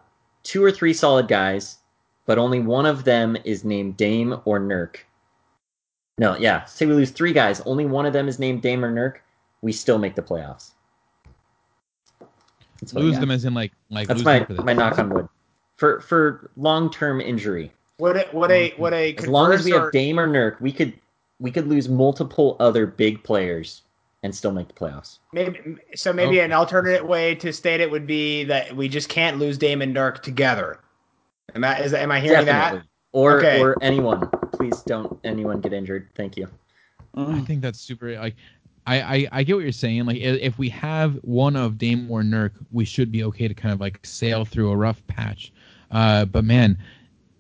two 0.44 0.64
or 0.64 0.72
three 0.72 0.94
solid 0.94 1.28
guys, 1.28 1.78
but 2.26 2.38
only 2.38 2.60
one 2.60 2.86
of 2.86 3.04
them 3.04 3.38
is 3.44 3.64
named 3.64 3.98
Dame 3.98 4.40
or 4.46 4.60
Nurk. 4.60 4.98
No, 6.18 6.36
yeah. 6.38 6.66
Say 6.66 6.86
we 6.86 6.94
lose 6.94 7.12
three 7.12 7.34
guys, 7.34 7.62
only 7.62 7.86
one 7.86 8.06
of 8.06 8.14
them 8.14 8.28
is 8.28 8.40
named 8.40 8.62
Dame 8.62 8.84
or 8.84 8.92
Nurk, 8.92 9.20
we 9.62 9.72
still 9.72 9.98
make 9.98 10.16
the 10.16 10.22
playoffs. 10.22 10.72
That's 12.82 12.94
lose 12.94 13.20
them 13.20 13.32
as 13.32 13.46
in 13.46 13.54
like 13.54 13.74
like 13.90 14.08
That's 14.08 14.24
my 14.24 14.46
for 14.46 14.54
my 14.64 14.74
knock 14.74 14.98
on 15.00 15.10
wood. 15.10 15.28
For 15.76 16.00
for 16.02 16.52
long 16.56 16.90
term 16.90 17.20
injury, 17.20 17.72
What 17.98 18.16
a, 18.16 18.28
what 18.32 18.52
a 18.52 18.74
what 18.78 18.94
a 18.94 19.16
as 19.16 19.28
long 19.28 19.52
as 19.52 19.66
we 19.66 19.72
have 19.72 19.92
Dame 19.92 20.20
or 20.20 20.28
Nurk, 20.28 20.62
we 20.62 20.72
could 20.72 20.94
we 21.40 21.52
could 21.52 21.68
lose 21.68 21.90
multiple 21.90 22.56
other 22.60 22.86
big 22.86 23.24
players 23.24 23.82
and 24.24 24.36
still 24.36 24.52
make 24.52 24.68
the 24.68 24.74
playoffs. 24.74 25.20
maybe 25.34 25.60
so 25.96 26.12
maybe 26.12 26.38
Okay. 26.38 26.46
an 26.46 26.52
alternate 26.52 27.06
way 27.06 27.36
to 27.36 27.54
state 27.54 27.80
it 27.80 27.90
would 27.90 28.06
be 28.06 28.44
that 28.44 28.76
we 28.76 28.90
just 28.90 29.10
can't 29.10 29.38
lose 29.40 29.58
Dame 29.58 29.82
and 29.82 29.94
Dirk 29.96 30.22
together. 30.24 30.80
Am 31.56 31.64
I 31.64 31.80
is 31.80 31.94
am 31.94 32.12
I 32.12 32.20
hearing 32.20 32.46
Definitely. 32.46 32.88
Or 33.12 33.38
Okay. 33.40 33.60
or 33.60 33.76
anyone. 33.82 34.30
Please 34.54 34.82
don't 34.84 35.20
anyone 35.24 35.62
get 35.62 35.74
injured. 35.74 36.10
Thank 36.16 36.38
you. 36.38 36.48
I 37.16 37.40
think 37.42 37.62
that's 37.62 37.80
super. 37.80 38.16
Like, 38.20 38.36
I, 38.86 39.02
I 39.02 39.28
I 39.32 39.44
get 39.44 39.56
what 39.56 39.64
you're 39.64 39.72
saying. 39.72 40.06
Like, 40.06 40.18
if 40.18 40.60
we 40.60 40.70
have 40.70 41.16
one 41.24 41.56
of 41.56 41.78
Dame 41.80 42.10
or 42.12 42.22
Nurk, 42.22 42.52
we 42.72 42.86
should 42.86 43.12
be 43.12 43.24
okay 43.24 43.48
to 43.48 43.54
kind 43.54 43.74
of 43.74 43.80
like 43.80 44.00
sail 44.06 44.46
through 44.46 44.70
a 44.72 44.76
rough 44.76 45.06
patch. 45.08 45.52
Uh, 45.92 46.26
but 46.26 46.44
man, 46.46 46.78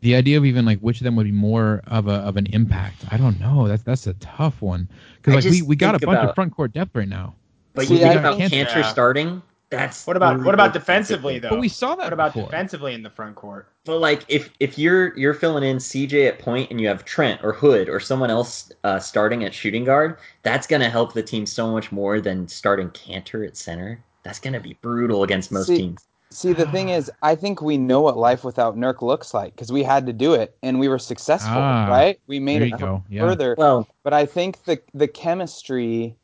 the 0.01 0.15
idea 0.15 0.37
of 0.37 0.45
even 0.45 0.65
like 0.65 0.79
which 0.79 0.99
of 0.99 1.03
them 1.03 1.15
would 1.15 1.25
be 1.25 1.31
more 1.31 1.81
of 1.87 2.07
a 2.07 2.13
of 2.15 2.37
an 2.37 2.45
impact, 2.47 3.03
I 3.11 3.17
don't 3.17 3.39
know. 3.39 3.67
That's 3.67 3.83
that's 3.83 4.07
a 4.07 4.13
tough 4.15 4.61
one 4.61 4.87
because 5.21 5.43
like 5.45 5.51
we, 5.51 5.61
we 5.61 5.75
got 5.75 5.95
a 5.95 5.99
bunch 5.99 6.17
about- 6.17 6.29
of 6.29 6.35
front 6.35 6.55
court 6.55 6.73
depth 6.73 6.95
right 6.95 7.07
now. 7.07 7.35
But 7.73 7.87
See, 7.87 7.93
you 7.95 7.99
think 7.99 8.11
I 8.15 8.19
about 8.19 8.37
think- 8.37 8.51
Kanter 8.51 8.77
Yeah. 8.77 8.91
starting. 8.91 9.41
That's 9.69 10.07
What 10.07 10.17
about 10.17 10.43
what 10.43 10.55
about 10.55 10.73
defensively 10.73 11.37
though? 11.37 11.49
But 11.49 11.59
we 11.59 11.67
saw 11.69 11.89
that 11.95 12.05
What 12.05 12.13
about 12.13 12.33
before. 12.33 12.49
defensively 12.49 12.95
in 12.95 13.03
the 13.03 13.09
front 13.11 13.35
court? 13.35 13.67
But 13.85 13.99
like 13.99 14.25
if 14.27 14.49
if 14.59 14.79
you're 14.79 15.15
you're 15.15 15.35
filling 15.35 15.63
in 15.63 15.77
CJ 15.77 16.27
at 16.27 16.39
point 16.39 16.71
and 16.71 16.81
you 16.81 16.87
have 16.87 17.05
Trent 17.05 17.41
or 17.43 17.53
Hood 17.53 17.87
or 17.87 17.99
someone 17.99 18.31
else 18.31 18.71
uh, 18.83 18.97
starting 18.97 19.43
at 19.43 19.53
shooting 19.53 19.83
guard, 19.83 20.17
that's 20.41 20.65
gonna 20.65 20.89
help 20.89 21.13
the 21.13 21.21
team 21.21 21.45
so 21.45 21.71
much 21.71 21.91
more 21.91 22.19
than 22.19 22.47
starting 22.47 22.89
Kanter 22.89 23.45
at 23.47 23.55
center. 23.55 24.03
That's 24.23 24.39
gonna 24.39 24.59
be 24.59 24.75
brutal 24.81 25.21
against 25.23 25.51
most 25.51 25.67
See, 25.67 25.77
teams. 25.77 26.07
See, 26.31 26.53
the 26.53 26.67
thing 26.67 26.89
is, 26.89 27.11
I 27.23 27.33
think 27.35 27.61
we 27.61 27.77
know 27.77 28.01
what 28.01 28.15
life 28.17 28.43
without 28.43 28.77
Nurk 28.77 29.01
looks 29.01 29.33
like 29.33 29.55
because 29.55 29.71
we 29.71 29.81
had 29.81 30.05
to 30.05 30.13
do 30.13 30.33
it 30.35 30.55
and 30.61 30.79
we 30.79 30.87
were 30.87 30.99
successful, 30.99 31.51
Ah, 31.55 31.87
right? 31.89 32.19
We 32.27 32.39
made 32.39 32.61
it 32.61 32.69
you 32.69 32.77
go. 32.77 33.03
Yeah. 33.09 33.21
further. 33.21 33.55
Well, 33.57 33.87
But 34.03 34.13
I 34.13 34.25
think 34.25 34.63
the 34.65 34.79
the 34.93 35.07
chemistry 35.07 36.15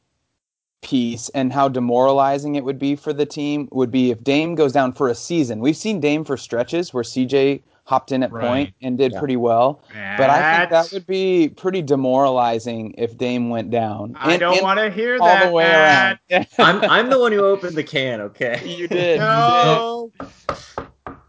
piece 0.84 1.30
and 1.30 1.52
how 1.52 1.68
demoralizing 1.68 2.54
it 2.54 2.64
would 2.64 2.78
be 2.78 2.96
for 2.96 3.12
the 3.14 3.26
team 3.26 3.68
would 3.72 3.90
be 3.90 4.12
if 4.12 4.24
Dame 4.24 4.54
goes 4.54 4.72
down 4.72 4.94
for 4.94 5.10
a 5.10 5.16
season. 5.16 5.60
We've 5.60 5.76
seen 5.76 6.00
Dame 6.00 6.24
for 6.24 6.38
stretches 6.38 6.94
where 6.94 7.04
CJ 7.04 7.64
hopped 7.88 8.12
in 8.12 8.24
at 8.24 8.32
Right. 8.32 8.46
point 8.48 8.74
and 8.82 8.98
did 8.98 9.12
Yeah. 9.14 9.20
pretty 9.20 9.36
well. 9.38 9.80
But 10.18 10.30
I 10.30 10.58
think 10.58 10.72
that 10.72 10.90
would 10.92 11.06
be 11.08 11.50
pretty 11.50 11.82
demoralizing 11.84 12.96
if 12.98 13.16
Dame 13.18 13.50
went 13.50 13.70
down. 13.70 14.16
I 14.20 14.32
And- 14.34 14.40
don't 14.40 14.62
want 14.64 14.80
to 14.80 14.90
hear 14.90 15.18
all 15.22 15.28
that. 15.28 15.46
the 15.46 15.52
way 15.52 15.64
Matt. 15.66 16.20
around. 16.32 16.48
I'm 16.58 16.90
I'm 16.90 17.10
the 17.10 17.20
one 17.20 17.32
who 17.32 17.46
opened 17.46 17.76
the 17.78 17.84
can. 17.84 18.22
Okay. 18.22 18.60
you 18.66 18.88
did. 18.88 19.20
No. 19.20 20.12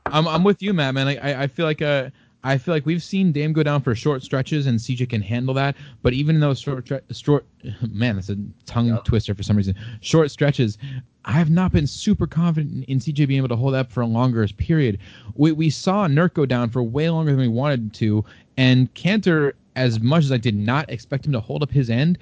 I'm 0.06 0.26
I'm 0.28 0.44
with 0.44 0.62
you, 0.62 0.72
Matt. 0.72 0.94
Man, 0.94 1.08
I 1.08 1.16
I 1.16 1.42
I 1.42 1.46
feel 1.46 1.66
like 1.66 1.82
uh 1.82 2.10
I 2.46 2.58
feel 2.58 2.72
like 2.74 2.86
we've 2.86 3.02
seen 3.02 3.32
Dame 3.32 3.52
go 3.52 3.64
down 3.64 3.82
for 3.82 3.94
short 3.96 4.22
stretches, 4.22 4.66
and 4.66 4.78
CJ 4.78 5.08
can 5.10 5.20
handle 5.20 5.52
that. 5.54 5.74
But 6.02 6.12
even 6.12 6.36
in 6.36 6.40
those 6.40 6.60
short, 6.60 6.88
short, 7.10 7.44
man, 7.90 8.14
that's 8.14 8.28
a 8.28 8.36
tongue 8.66 8.86
Yep. 8.86 9.04
twister 9.04 9.34
for 9.34 9.42
some 9.42 9.56
reason. 9.56 9.74
Short 10.00 10.30
stretches, 10.30 10.78
I 11.24 11.32
have 11.32 11.50
not 11.50 11.72
been 11.72 11.88
super 11.88 12.26
confident 12.28 12.84
in 12.84 13.00
CJ 13.00 13.26
being 13.26 13.38
able 13.38 13.48
to 13.48 13.56
hold 13.56 13.74
up 13.74 13.90
for 13.90 14.00
a 14.00 14.06
longer 14.06 14.46
period. 14.56 14.98
We 15.34 15.50
we 15.50 15.70
saw 15.70 16.06
Nurk 16.06 16.34
go 16.34 16.46
down 16.46 16.70
for 16.70 16.84
way 16.84 17.10
longer 17.10 17.32
than 17.32 17.40
we 17.40 17.48
wanted 17.48 17.92
to, 17.94 18.24
and 18.56 18.94
Kanter, 18.94 19.54
as 19.74 19.98
much 19.98 20.22
as 20.22 20.30
I 20.30 20.36
did 20.36 20.54
not 20.54 20.88
expect 20.88 21.26
him 21.26 21.32
to 21.32 21.40
hold 21.40 21.64
up 21.64 21.72
his 21.72 21.90
end. 21.90 22.16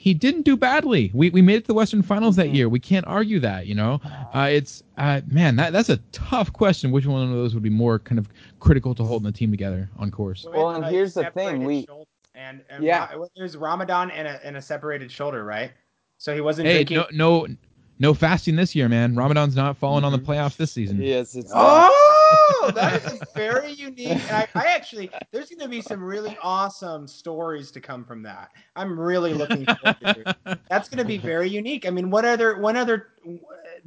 He 0.00 0.14
didn't 0.14 0.42
do 0.42 0.56
badly. 0.56 1.10
We, 1.12 1.30
we 1.30 1.42
made 1.42 1.56
it 1.56 1.60
to 1.62 1.66
the 1.66 1.74
Western 1.74 2.02
Finals 2.02 2.36
that 2.36 2.50
year. 2.50 2.68
We 2.68 2.78
can't 2.78 3.04
argue 3.08 3.40
that, 3.40 3.66
you 3.66 3.74
know. 3.74 4.00
Uh, 4.32 4.48
it's 4.48 4.84
uh, 4.96 5.22
man, 5.26 5.56
that 5.56 5.72
that's 5.72 5.88
a 5.88 5.96
tough 6.12 6.52
question. 6.52 6.92
Which 6.92 7.04
one 7.04 7.20
of 7.20 7.30
those 7.30 7.52
would 7.52 7.64
be 7.64 7.68
more 7.68 7.98
kind 7.98 8.16
of 8.20 8.28
critical 8.60 8.94
to 8.94 9.02
holding 9.02 9.26
the 9.26 9.32
team 9.36 9.50
together 9.50 9.90
on 9.98 10.12
course? 10.12 10.46
Well, 10.48 10.70
and 10.70 10.84
With 10.84 10.92
here's 10.92 11.14
the 11.14 11.24
thing, 11.32 11.64
we- 11.64 11.84
shoulder 11.84 12.04
and, 12.36 12.60
and 12.70 12.84
Yeah. 12.84 13.12
Ra- 13.12 13.24
it 13.34 13.42
was 13.42 13.56
Ramadan 13.56 14.12
and 14.12 14.28
a, 14.28 14.46
and 14.46 14.56
a 14.56 14.62
separated 14.62 15.10
shoulder, 15.10 15.42
right? 15.44 15.72
So 16.18 16.32
he 16.32 16.40
wasn't 16.40 16.68
Hey, 16.68 16.84
drinking. 16.84 17.16
no, 17.18 17.40
no, 17.46 17.56
no 17.98 18.14
fasting 18.14 18.56
this 18.56 18.74
year, 18.74 18.88
man. 18.88 19.14
Ramadan's 19.14 19.56
not 19.56 19.76
falling 19.76 20.04
on 20.04 20.12
the 20.12 20.18
mm-hmm. 20.18 20.30
playoffs 20.30 20.56
this 20.56 20.72
season. 20.72 21.00
Yes, 21.02 21.34
it's 21.34 21.50
Oh, 21.54 22.70
that 22.74 23.04
is 23.04 23.20
very 23.34 23.72
unique. 23.72 24.08
And 24.08 24.22
I, 24.30 24.48
I 24.54 24.66
actually, 24.66 25.10
there's 25.32 25.48
going 25.48 25.60
to 25.60 25.68
be 25.68 25.80
some 25.80 26.02
really 26.02 26.36
awesome 26.42 27.06
stories 27.06 27.70
to 27.72 27.80
come 27.80 28.04
from 28.04 28.22
that. 28.22 28.50
I'm 28.76 28.98
really 28.98 29.34
looking 29.34 29.64
forward 29.64 30.00
to 30.00 30.36
it. 30.46 30.58
That's 30.68 30.88
going 30.88 30.98
to 30.98 31.04
be 31.04 31.18
very 31.18 31.48
unique. 31.48 31.86
I 31.86 31.90
mean, 31.90 32.10
what 32.10 32.24
other, 32.24 32.58
what 32.58 32.76
other, 32.76 33.08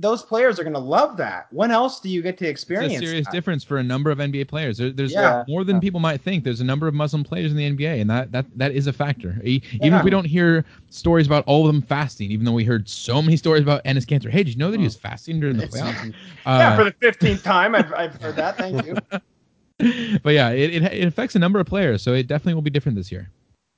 those 0.02 0.24
players 0.24 0.60
are 0.60 0.64
going 0.64 0.74
to 0.74 0.80
love 0.80 1.16
that. 1.18 1.48
When 1.52 1.70
else 1.72 2.00
do 2.00 2.10
you 2.10 2.22
get 2.22 2.38
to 2.40 2.46
It's 2.46 2.52
experience? 2.52 2.96
a 2.96 3.00
serious 3.00 3.26
that? 3.28 3.32
difference 3.34 3.64
for 3.64 3.78
a 3.78 3.84
number 3.84 4.10
of 4.10 4.18
NBA 4.18 4.48
players. 4.48 4.78
There, 4.78 4.90
there's 4.92 5.12
Yeah. 5.14 5.44
more 5.48 5.64
than 5.64 5.80
people 5.80 6.00
might 6.00 6.22
think. 6.22 6.44
There's 6.44 6.60
a 6.62 6.66
number 6.66 6.88
of 6.88 6.94
Muslim 6.94 7.24
players 7.24 7.52
in 7.52 7.58
the 7.58 7.66
NBA, 7.66 8.02
and 8.02 8.10
that 8.10 8.32
that, 8.32 8.46
that 8.56 8.72
is 8.74 8.88
a 8.88 8.94
factor. 8.94 9.40
Even 9.44 9.62
Yeah. 9.80 10.00
if 10.00 10.04
we 10.04 10.10
don't 10.10 10.26
hear 10.26 10.66
stories 10.90 11.28
about 11.28 11.44
all 11.46 11.68
of 11.68 11.74
them 11.74 11.82
fasting, 11.82 12.32
even 12.32 12.46
though 12.46 12.52
we 12.52 12.64
heard 12.64 12.90
so 12.90 13.22
many 13.22 13.38
stories 13.38 13.62
about 13.64 13.84
Enes 13.84 14.06
Kanter. 14.06 14.30
Hey, 14.30 14.44
did 14.44 14.50
you 14.54 14.58
know 14.58 14.72
that 14.72 14.80
he 14.80 14.84
was 14.86 14.96
fasting 14.96 15.40
during 15.40 15.58
the 15.58 15.68
playoffs? 15.68 16.14
Yeah, 16.46 16.52
Uh, 16.52 16.76
for 16.76 16.84
the 16.84 16.92
15th 16.94 17.44
time, 17.44 17.76
I've, 17.76 17.94
I've 17.94 18.16
heard 18.22 18.36
that. 18.38 18.58
Thank 18.58 18.86
you. 18.86 18.96
but 20.24 20.34
yeah, 20.34 20.50
it, 20.50 20.74
it, 20.76 20.84
it 20.84 21.06
affects 21.08 21.36
a 21.36 21.40
number 21.40 21.60
of 21.60 21.68
players, 21.68 22.02
so 22.02 22.14
it 22.14 22.28
definitely 22.28 22.56
will 22.56 22.62
be 22.62 22.70
different 22.70 22.96
this 22.98 23.12
year. 23.12 23.30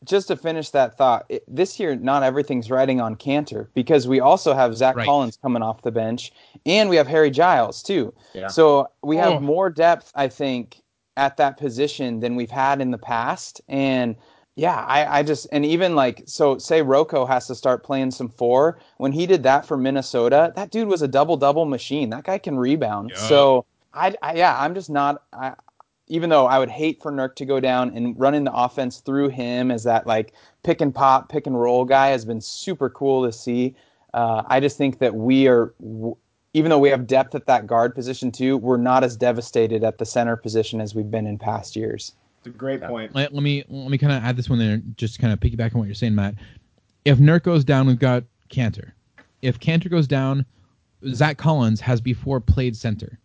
Just 0.04 0.28
to 0.30 0.36
finish 0.36 0.70
that 0.72 0.98
thought, 0.98 1.26
it, 1.30 1.44
this 1.48 1.80
year 1.80 1.96
not 1.96 2.24
everything's 2.24 2.70
riding 2.70 3.00
on 3.02 3.16
Kanter 3.16 3.68
because 3.74 4.08
we 4.08 4.20
also 4.20 4.54
have 4.54 4.76
Zach 4.76 4.96
Right. 4.96 5.06
Collins 5.06 5.38
coming 5.42 5.62
off 5.64 5.82
the 5.82 5.92
bench, 5.92 6.32
and 6.66 6.90
we 6.90 6.96
have 6.96 7.08
Harry 7.08 7.32
Giles 7.32 7.82
too. 7.84 8.14
Yeah. 8.34 8.48
So 8.48 8.90
we 9.04 9.18
have 9.18 9.34
Oh. 9.34 9.40
more 9.40 9.70
depth, 9.70 10.12
I 10.16 10.28
think, 10.28 10.82
at 11.16 11.38
that 11.38 11.58
position 11.58 12.20
than 12.20 12.36
we've 12.36 12.52
had 12.52 12.82
in 12.82 12.92
the 12.92 12.98
past. 12.98 13.62
And 13.68 14.16
yeah, 14.56 14.86
I, 14.88 15.20
I 15.20 15.24
just 15.24 15.48
and 15.52 15.66
even 15.66 15.96
like 15.96 16.24
so 16.26 16.58
say 16.58 16.82
Rocco 16.82 17.26
has 17.26 17.48
to 17.48 17.56
start 17.56 17.84
playing 17.84 18.12
some 18.12 18.30
four. 18.30 18.80
When 18.98 19.12
he 19.12 19.26
did 19.26 19.44
that 19.44 19.66
for 19.66 19.78
Minnesota, 19.78 20.54
that 20.56 20.70
dude 20.72 20.88
was 20.88 21.02
a 21.02 21.08
double 21.08 21.38
double 21.38 21.66
machine. 21.66 22.10
That 22.12 22.24
guy 22.24 22.38
can 22.38 22.58
rebound. 22.58 23.12
Yeah. 23.12 23.18
So 23.18 23.66
I, 23.94 24.16
I 24.22 24.36
yeah, 24.36 24.56
I'm 24.60 24.74
just 24.76 24.90
not 24.90 25.24
I 25.34 25.54
even 26.14 26.30
though 26.30 26.46
I 26.46 26.60
would 26.60 26.70
hate 26.70 27.02
for 27.02 27.12
Nurk 27.12 27.34
to 27.38 27.46
go 27.46 27.60
down 27.60 27.98
and 27.98 28.18
running 28.20 28.44
the 28.44 28.54
offense 28.54 29.00
through 29.00 29.30
him 29.30 29.72
as 29.72 29.84
that 29.86 30.06
like 30.06 30.34
pick 30.62 30.80
and 30.80 30.94
pop, 30.94 31.28
pick 31.28 31.48
and 31.48 31.60
roll 31.60 31.86
guy 31.86 32.10
has 32.10 32.24
been 32.24 32.40
super 32.40 32.88
cool 32.88 33.26
to 33.26 33.34
see. 33.34 33.76
Uh, 34.14 34.44
I 34.46 34.60
just 34.60 34.78
think 34.78 35.00
that 35.00 35.16
we 35.16 35.48
are, 35.48 35.74
w- 35.82 36.16
even 36.54 36.70
though 36.70 36.78
we 36.78 36.90
have 36.90 37.08
depth 37.08 37.34
at 37.34 37.48
that 37.48 37.66
guard 37.66 37.96
position 37.96 38.32
too, 38.32 38.58
we're 38.58 38.78
not 38.78 39.04
as 39.04 39.18
devastated 39.18 39.84
at 39.84 39.98
the 39.98 40.06
center 40.06 40.36
position 40.36 40.80
as 40.80 40.94
we've 40.94 41.10
been 41.10 41.26
in 41.26 41.40
past 41.40 41.76
years. 41.76 42.14
It's 42.38 42.46
a 42.46 42.52
great 42.52 42.84
point. 42.84 43.16
Let, 43.16 43.34
let 43.34 43.42
me 43.42 43.64
let 43.68 43.90
me 43.90 43.98
kind 43.98 44.14
of 44.14 44.24
add 44.24 44.38
this 44.38 44.52
one 44.52 44.60
there, 44.60 44.84
just 44.96 45.18
kind 45.18 45.34
of 45.34 45.40
piggyback 45.40 45.74
on 45.74 45.80
what 45.80 45.88
you're 45.88 45.96
saying, 45.96 46.14
Matt. 46.14 46.36
If 47.06 47.18
Nurk 47.18 47.42
goes 47.42 47.64
down, 47.64 47.88
we've 47.88 47.98
got 47.98 48.24
Kanter. 48.52 48.92
If 49.42 49.60
Kanter 49.60 49.90
goes 49.90 50.06
down, 50.06 50.46
Zach 51.08 51.40
Collins 51.40 51.82
has 51.82 52.02
before 52.02 52.40
played 52.40 52.78
center. 52.78 53.18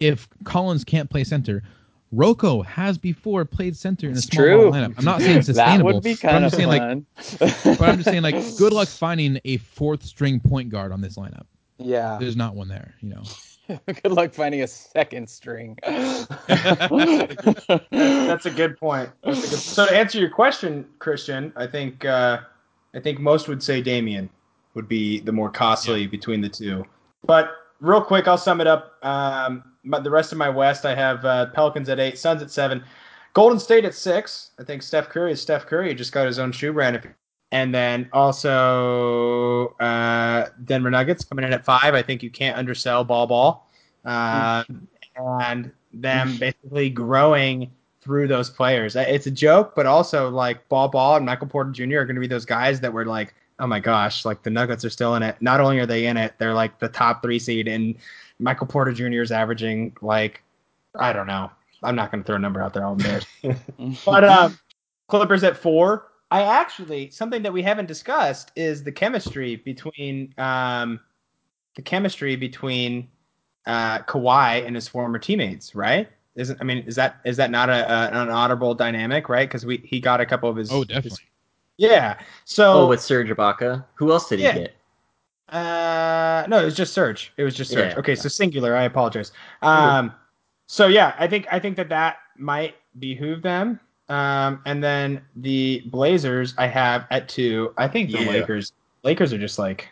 If 0.00 0.28
Collins 0.42 0.82
can't 0.82 1.08
play 1.08 1.22
center, 1.22 1.62
Rocco 2.12 2.62
has 2.62 2.98
before 2.98 3.44
played 3.44 3.74
center 3.76 4.06
in 4.06 4.12
a 4.12 4.16
It's 4.16 4.26
small 4.26 4.44
true. 4.44 4.62
ball 4.70 4.72
lineup. 4.72 4.94
I'm 4.98 5.04
not 5.04 5.20
saying 5.22 5.42
sustainable. 5.42 5.90
that 5.90 5.94
sustainable. 5.94 5.94
would 5.94 6.02
be 6.02 6.14
but 6.14 6.24
I'm 6.24 6.30
kind 6.30 6.44
of 6.44 6.50
just 6.50 6.56
saying 6.56 6.68
like, 6.68 6.82
fun. 6.82 7.76
but 7.78 7.88
I'm 7.88 7.96
just 7.96 8.08
saying 8.08 8.22
like, 8.22 8.34
good 8.58 8.72
luck 8.72 8.88
finding 8.88 9.40
a 9.44 9.56
fourth 9.56 10.04
string 10.04 10.38
point 10.38 10.68
guard 10.68 10.92
on 10.92 11.00
this 11.00 11.16
lineup. 11.16 11.46
yeah. 11.78 12.18
There's 12.20 12.36
not 12.36 12.54
one 12.54 12.68
there, 12.68 12.94
you 13.00 13.08
know. 13.08 13.22
Good 13.86 14.12
luck 14.12 14.34
finding 14.34 14.62
a 14.62 14.66
second 14.66 15.30
string. 15.30 15.78
That's 15.86 16.28
a 18.46 18.50
good 18.54 18.76
point. 18.76 19.08
A 19.22 19.32
good, 19.32 19.44
so 19.44 19.86
to 19.86 19.96
answer 19.96 20.18
your 20.18 20.28
question, 20.28 20.84
Christian, 20.98 21.52
I 21.56 21.66
think 21.66 22.04
uh, 22.04 22.40
I 22.94 23.00
think 23.00 23.20
most 23.20 23.48
would 23.48 23.62
say 23.62 23.80
Damian 23.80 24.28
would 24.74 24.88
be 24.88 25.20
the 25.20 25.32
more 25.32 25.48
costly 25.48 26.06
between 26.06 26.40
the 26.40 26.48
two. 26.48 26.84
But 27.24 27.52
real 27.80 28.02
quick, 28.02 28.28
I'll 28.28 28.36
sum 28.36 28.60
it 28.60 28.66
up. 28.66 28.94
Um, 29.02 29.62
my, 29.64 29.71
the 29.84 30.10
rest 30.10 30.32
of 30.32 30.38
my 30.38 30.48
West, 30.48 30.86
I 30.86 30.94
have 30.94 31.24
uh, 31.24 31.46
Pelicans 31.46 31.88
at 31.88 31.98
eight, 32.00 32.18
Suns 32.18 32.42
at 32.42 32.50
seven, 32.50 32.84
Golden 33.34 33.58
State 33.58 33.84
at 33.84 33.94
six. 33.94 34.50
I 34.58 34.64
think 34.64 34.82
Steph 34.82 35.08
Curry 35.08 35.32
is 35.32 35.40
Steph 35.40 35.66
Curry. 35.66 35.88
He 35.88 35.94
just 35.94 36.12
got 36.12 36.26
his 36.26 36.38
own 36.38 36.52
shoe 36.52 36.72
brand. 36.72 37.08
And 37.50 37.74
then 37.74 38.08
also 38.12 39.68
uh, 39.80 40.48
Denver 40.64 40.90
Nuggets 40.90 41.24
coming 41.24 41.44
in 41.44 41.52
at 41.52 41.64
five. 41.64 41.94
I 41.94 42.02
think 42.02 42.22
you 42.22 42.30
can't 42.30 42.56
undersell 42.56 43.04
Bol 43.04 43.26
Bol. 43.26 43.66
Uh, 44.04 44.64
and 45.16 45.70
them 45.92 46.36
basically 46.38 46.88
growing 46.90 47.70
through 48.00 48.26
those 48.26 48.50
players. 48.50 48.96
It's 48.96 49.26
a 49.26 49.30
joke, 49.30 49.74
but 49.76 49.86
also 49.86 50.28
like 50.30 50.68
Bol 50.68 50.88
Bol 50.88 51.16
and 51.16 51.26
Michael 51.26 51.46
Porter 51.46 51.70
Jr. 51.70 51.98
are 51.98 52.04
going 52.04 52.16
to 52.16 52.20
be 52.20 52.26
those 52.26 52.44
guys 52.44 52.80
that 52.80 52.92
were 52.92 53.04
like, 53.04 53.34
oh 53.58 53.66
my 53.66 53.78
gosh, 53.78 54.24
like 54.24 54.42
the 54.42 54.50
Nuggets 54.50 54.84
are 54.84 54.90
still 54.90 55.14
in 55.14 55.22
it. 55.22 55.36
Not 55.40 55.60
only 55.60 55.78
are 55.78 55.86
they 55.86 56.06
in 56.06 56.16
it, 56.16 56.34
they're 56.38 56.54
like 56.54 56.78
the 56.80 56.88
top 56.88 57.22
three 57.22 57.38
seed, 57.38 57.68
and 57.68 57.94
Michael 58.42 58.66
Porter 58.66 58.92
Jr. 58.92 59.22
is 59.22 59.32
averaging 59.32 59.96
like, 60.02 60.42
I 60.98 61.12
don't 61.12 61.26
know. 61.26 61.50
I'm 61.82 61.96
not 61.96 62.10
going 62.10 62.22
to 62.22 62.26
throw 62.26 62.36
a 62.36 62.38
number 62.38 62.62
out 62.62 62.74
there. 62.74 62.84
I'll 62.84 62.92
embarrass. 62.92 63.26
but 64.04 64.24
um, 64.24 64.58
Clippers 65.08 65.44
at 65.44 65.56
four. 65.56 66.08
I 66.30 66.42
actually 66.42 67.10
something 67.10 67.42
that 67.42 67.52
we 67.52 67.62
haven't 67.62 67.86
discussed 67.86 68.52
is 68.56 68.82
the 68.82 68.92
chemistry 68.92 69.56
between 69.56 70.32
um, 70.38 70.98
the 71.76 71.82
chemistry 71.82 72.36
between 72.36 73.08
uh, 73.66 73.98
Kawhi 74.00 74.66
and 74.66 74.74
his 74.74 74.88
former 74.88 75.18
teammates, 75.18 75.74
right? 75.74 76.08
Isn't 76.34 76.58
I 76.60 76.64
mean, 76.64 76.78
is 76.86 76.96
that 76.96 77.20
is 77.26 77.36
that 77.36 77.50
not 77.50 77.68
a, 77.68 77.92
a 77.92 78.22
an 78.22 78.30
honorable 78.30 78.74
dynamic, 78.74 79.28
right? 79.28 79.46
Because 79.46 79.66
we 79.66 79.78
he 79.84 80.00
got 80.00 80.20
a 80.22 80.26
couple 80.26 80.48
of 80.48 80.56
his. 80.56 80.72
Oh, 80.72 80.84
definitely. 80.84 81.10
his- 81.10 81.20
yeah. 81.76 82.18
So. 82.44 82.72
Oh, 82.72 82.88
with 82.88 83.02
Serge 83.02 83.28
Ibaka. 83.28 83.84
Who 83.94 84.12
else 84.12 84.28
did 84.28 84.38
he 84.38 84.44
Yeah. 84.46 84.54
get? 84.54 84.74
Uh, 85.52 86.46
no, 86.48 86.60
it 86.60 86.64
was 86.64 86.74
just 86.76 86.94
Serge. 86.94 87.32
It 87.36 87.44
was 87.44 87.54
just 87.54 87.70
Serge. 87.70 87.92
Yeah. 87.92 87.98
okay, 87.98 88.14
so 88.14 88.28
singular. 88.28 88.74
I 88.74 88.84
apologize. 88.84 89.32
Um, 89.60 90.12
so 90.66 90.86
yeah, 90.86 91.14
I 91.18 91.26
think 91.26 91.46
I 91.52 91.58
think 91.58 91.76
that 91.76 91.90
that 91.90 92.16
might 92.38 92.74
behoove 92.98 93.42
them. 93.42 93.78
Um, 94.08 94.60
and 94.64 94.82
then 94.82 95.22
the 95.36 95.82
Blazers, 95.86 96.54
I 96.56 96.66
have 96.66 97.06
at 97.10 97.28
two. 97.28 97.74
I 97.76 97.86
think 97.86 98.10
the 98.10 98.20
Yeah. 98.20 98.30
Lakers. 98.30 98.72
Lakers 99.04 99.32
are 99.32 99.38
just 99.38 99.58
like, 99.58 99.88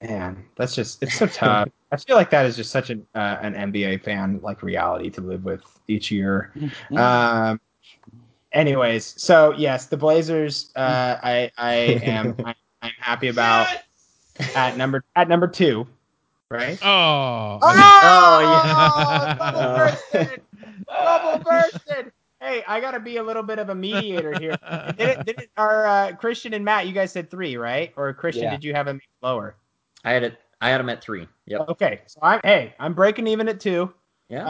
man, 0.00 0.44
that's 0.56 0.74
just 0.74 1.02
it's 1.02 1.14
so 1.14 1.26
tough. 1.26 1.68
I 1.90 1.96
feel 1.96 2.16
like 2.16 2.30
that 2.30 2.46
is 2.46 2.56
just 2.56 2.70
such 2.70 2.90
an 2.90 3.04
uh, 3.16 3.38
an 3.40 3.54
NBA 3.54 4.04
fan 4.04 4.38
like 4.42 4.62
reality 4.62 5.10
to 5.10 5.20
live 5.20 5.44
with 5.44 5.62
each 5.88 6.10
year. 6.12 6.52
Um, 6.96 7.60
anyways, 8.52 9.20
so 9.20 9.54
yes, 9.56 9.86
the 9.86 9.96
Blazers. 9.96 10.70
Uh, 10.76 11.18
I 11.22 11.50
I 11.58 11.74
am 12.04 12.36
I, 12.44 12.54
I'm 12.82 12.92
happy 13.00 13.28
about 13.28 13.66
at 14.54 14.76
number 14.76 15.04
at 15.16 15.28
number 15.28 15.46
two, 15.48 15.86
right? 16.50 16.78
Oh, 16.82 17.58
Oh, 17.62 17.74
yeah. 17.74 19.36
double 19.38 19.76
bursted! 19.76 20.40
Double 20.88 21.44
bursted! 21.44 22.12
Hey, 22.40 22.62
I 22.68 22.80
gotta 22.80 23.00
be 23.00 23.16
a 23.16 23.22
little 23.22 23.42
bit 23.42 23.58
of 23.58 23.68
a 23.70 23.74
mediator 23.74 24.38
here. 24.38 24.56
Did 24.96 25.08
it? 25.08 25.26
Did 25.26 25.40
it? 25.40 25.50
Our 25.56 25.86
uh, 25.86 26.12
Christian 26.12 26.54
and 26.54 26.64
Matt, 26.64 26.86
you 26.86 26.92
guys 26.92 27.10
said 27.12 27.30
three, 27.30 27.56
right? 27.56 27.92
Or 27.96 28.12
Christian, 28.14 28.44
Yeah. 28.44 28.50
did 28.52 28.62
you 28.64 28.74
have 28.74 28.86
him 28.86 29.00
lower? 29.22 29.56
I 30.04 30.12
had 30.12 30.22
it. 30.22 30.38
I 30.60 30.70
had 30.70 30.80
him 30.80 30.88
at 30.88 31.02
three. 31.02 31.26
Yep. 31.46 31.68
Okay, 31.70 32.00
so 32.06 32.20
I'm 32.22 32.40
hey, 32.44 32.74
I'm 32.78 32.94
breaking 32.94 33.26
even 33.26 33.48
at 33.48 33.58
two. 33.60 33.92
Yeah. 34.28 34.44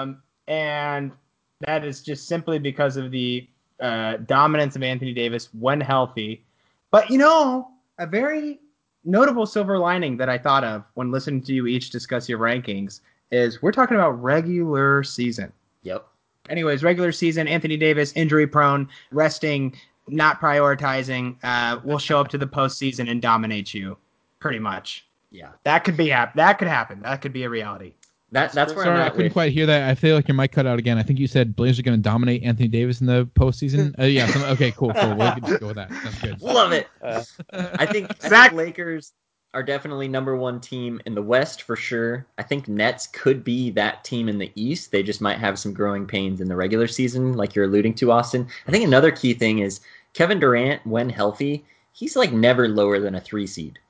Um, 0.00 0.22
and 0.48 1.12
that 1.60 1.84
is 1.84 2.02
just 2.02 2.26
simply 2.26 2.58
because 2.58 2.96
of 2.96 3.10
the 3.12 3.46
uh, 3.78 4.16
dominance 4.26 4.74
of 4.76 4.82
Anthony 4.82 5.12
Davis 5.12 5.48
when 5.58 5.80
healthy. 5.80 6.44
But 6.90 7.10
you 7.10 7.18
know, 7.18 7.68
a 7.98 8.06
very 8.06 8.58
notable 9.04 9.46
silver 9.46 9.78
lining 9.78 10.16
that 10.18 10.28
I 10.28 10.38
thought 10.38 10.64
of 10.64 10.84
when 10.94 11.10
listening 11.10 11.42
to 11.42 11.52
you 11.54 11.66
each 11.66 11.90
discuss 11.90 12.28
your 12.28 12.38
rankings 12.38 13.00
is 13.30 13.62
we're 13.62 13.72
talking 13.72 13.96
about 13.96 14.20
regular 14.22 15.02
season. 15.02 15.52
Yep. 15.82 16.06
anyways, 16.48 16.82
regular 16.82 17.12
season, 17.12 17.48
Anthony 17.48 17.76
Davis 17.76 18.12
injury 18.14 18.46
prone, 18.46 18.88
resting, 19.12 19.74
not 20.08 20.40
prioritizing. 20.40 21.36
Uh, 21.42 21.78
will 21.84 21.98
show 21.98 22.20
up 22.20 22.28
to 22.28 22.38
the 22.38 22.46
postseason 22.46 23.10
and 23.10 23.22
dominate 23.22 23.72
you, 23.72 23.96
pretty 24.40 24.58
much. 24.58 25.06
Yeah, 25.30 25.50
That 25.64 25.84
could 25.84 25.96
be 25.96 26.08
hap- 26.08 26.34
That 26.34 26.58
could 26.58 26.66
happen. 26.68 27.00
That 27.02 27.22
could 27.22 27.32
be 27.32 27.44
a 27.44 27.48
reality. 27.48 27.94
That 28.32 28.52
that's 28.52 28.74
where 28.74 28.84
Sorry, 28.84 29.00
I'm 29.00 29.06
I 29.06 29.10
couldn't 29.10 29.24
with. 29.26 29.32
quite 29.32 29.52
hear 29.52 29.66
that. 29.66 29.88
I 29.88 29.94
feel 29.94 30.14
like 30.16 30.28
your 30.28 30.34
mic 30.36 30.52
cut 30.52 30.66
out 30.66 30.78
again. 30.78 30.98
I 30.98 31.02
think 31.02 31.18
you 31.18 31.26
said 31.26 31.56
Blazers 31.56 31.80
are 31.80 31.82
going 31.82 31.98
to 31.98 32.02
dominate 32.02 32.42
Anthony 32.42 32.68
Davis 32.68 33.00
in 33.00 33.06
the 33.06 33.26
postseason. 33.34 33.94
Uh, 33.98 34.04
yeah. 34.04 34.26
some- 34.28 34.42
okay. 34.44 34.70
Cool. 34.70 34.92
Cool. 34.94 35.16
We'll 35.16 35.34
just 35.46 35.60
go 35.60 35.66
with 35.68 35.76
that. 35.76 35.88
That's 35.90 36.20
good. 36.22 36.40
Love 36.40 36.72
it. 36.72 36.86
Uh, 37.02 37.22
I 37.52 37.86
think, 37.86 38.10
I 38.24 38.28
Zach- 38.28 38.52
Lakers 38.52 39.12
are 39.52 39.62
definitely 39.64 40.06
number 40.06 40.36
one 40.36 40.60
team 40.60 41.00
in 41.06 41.14
the 41.16 41.22
West 41.22 41.62
for 41.62 41.74
sure. 41.74 42.24
I 42.38 42.44
think 42.44 42.68
Nets 42.68 43.08
could 43.08 43.42
be 43.42 43.70
that 43.70 44.04
team 44.04 44.28
in 44.28 44.38
the 44.38 44.52
East. 44.54 44.92
They 44.92 45.02
just 45.02 45.20
might 45.20 45.38
have 45.38 45.58
some 45.58 45.74
growing 45.74 46.06
pains 46.06 46.40
in 46.40 46.46
the 46.48 46.54
regular 46.54 46.86
season, 46.86 47.32
like 47.32 47.56
you're 47.56 47.64
alluding 47.64 47.94
to, 47.94 48.12
Austin. 48.12 48.46
I 48.68 48.70
think 48.70 48.84
another 48.84 49.10
key 49.10 49.34
thing 49.34 49.58
is 49.58 49.80
Kevin 50.14 50.38
Durant, 50.38 50.86
when 50.86 51.08
healthy, 51.10 51.64
he's 51.92 52.14
like 52.14 52.32
never 52.32 52.68
lower 52.68 53.00
than 53.00 53.16
a 53.16 53.20
three 53.20 53.46
seed. 53.48 53.80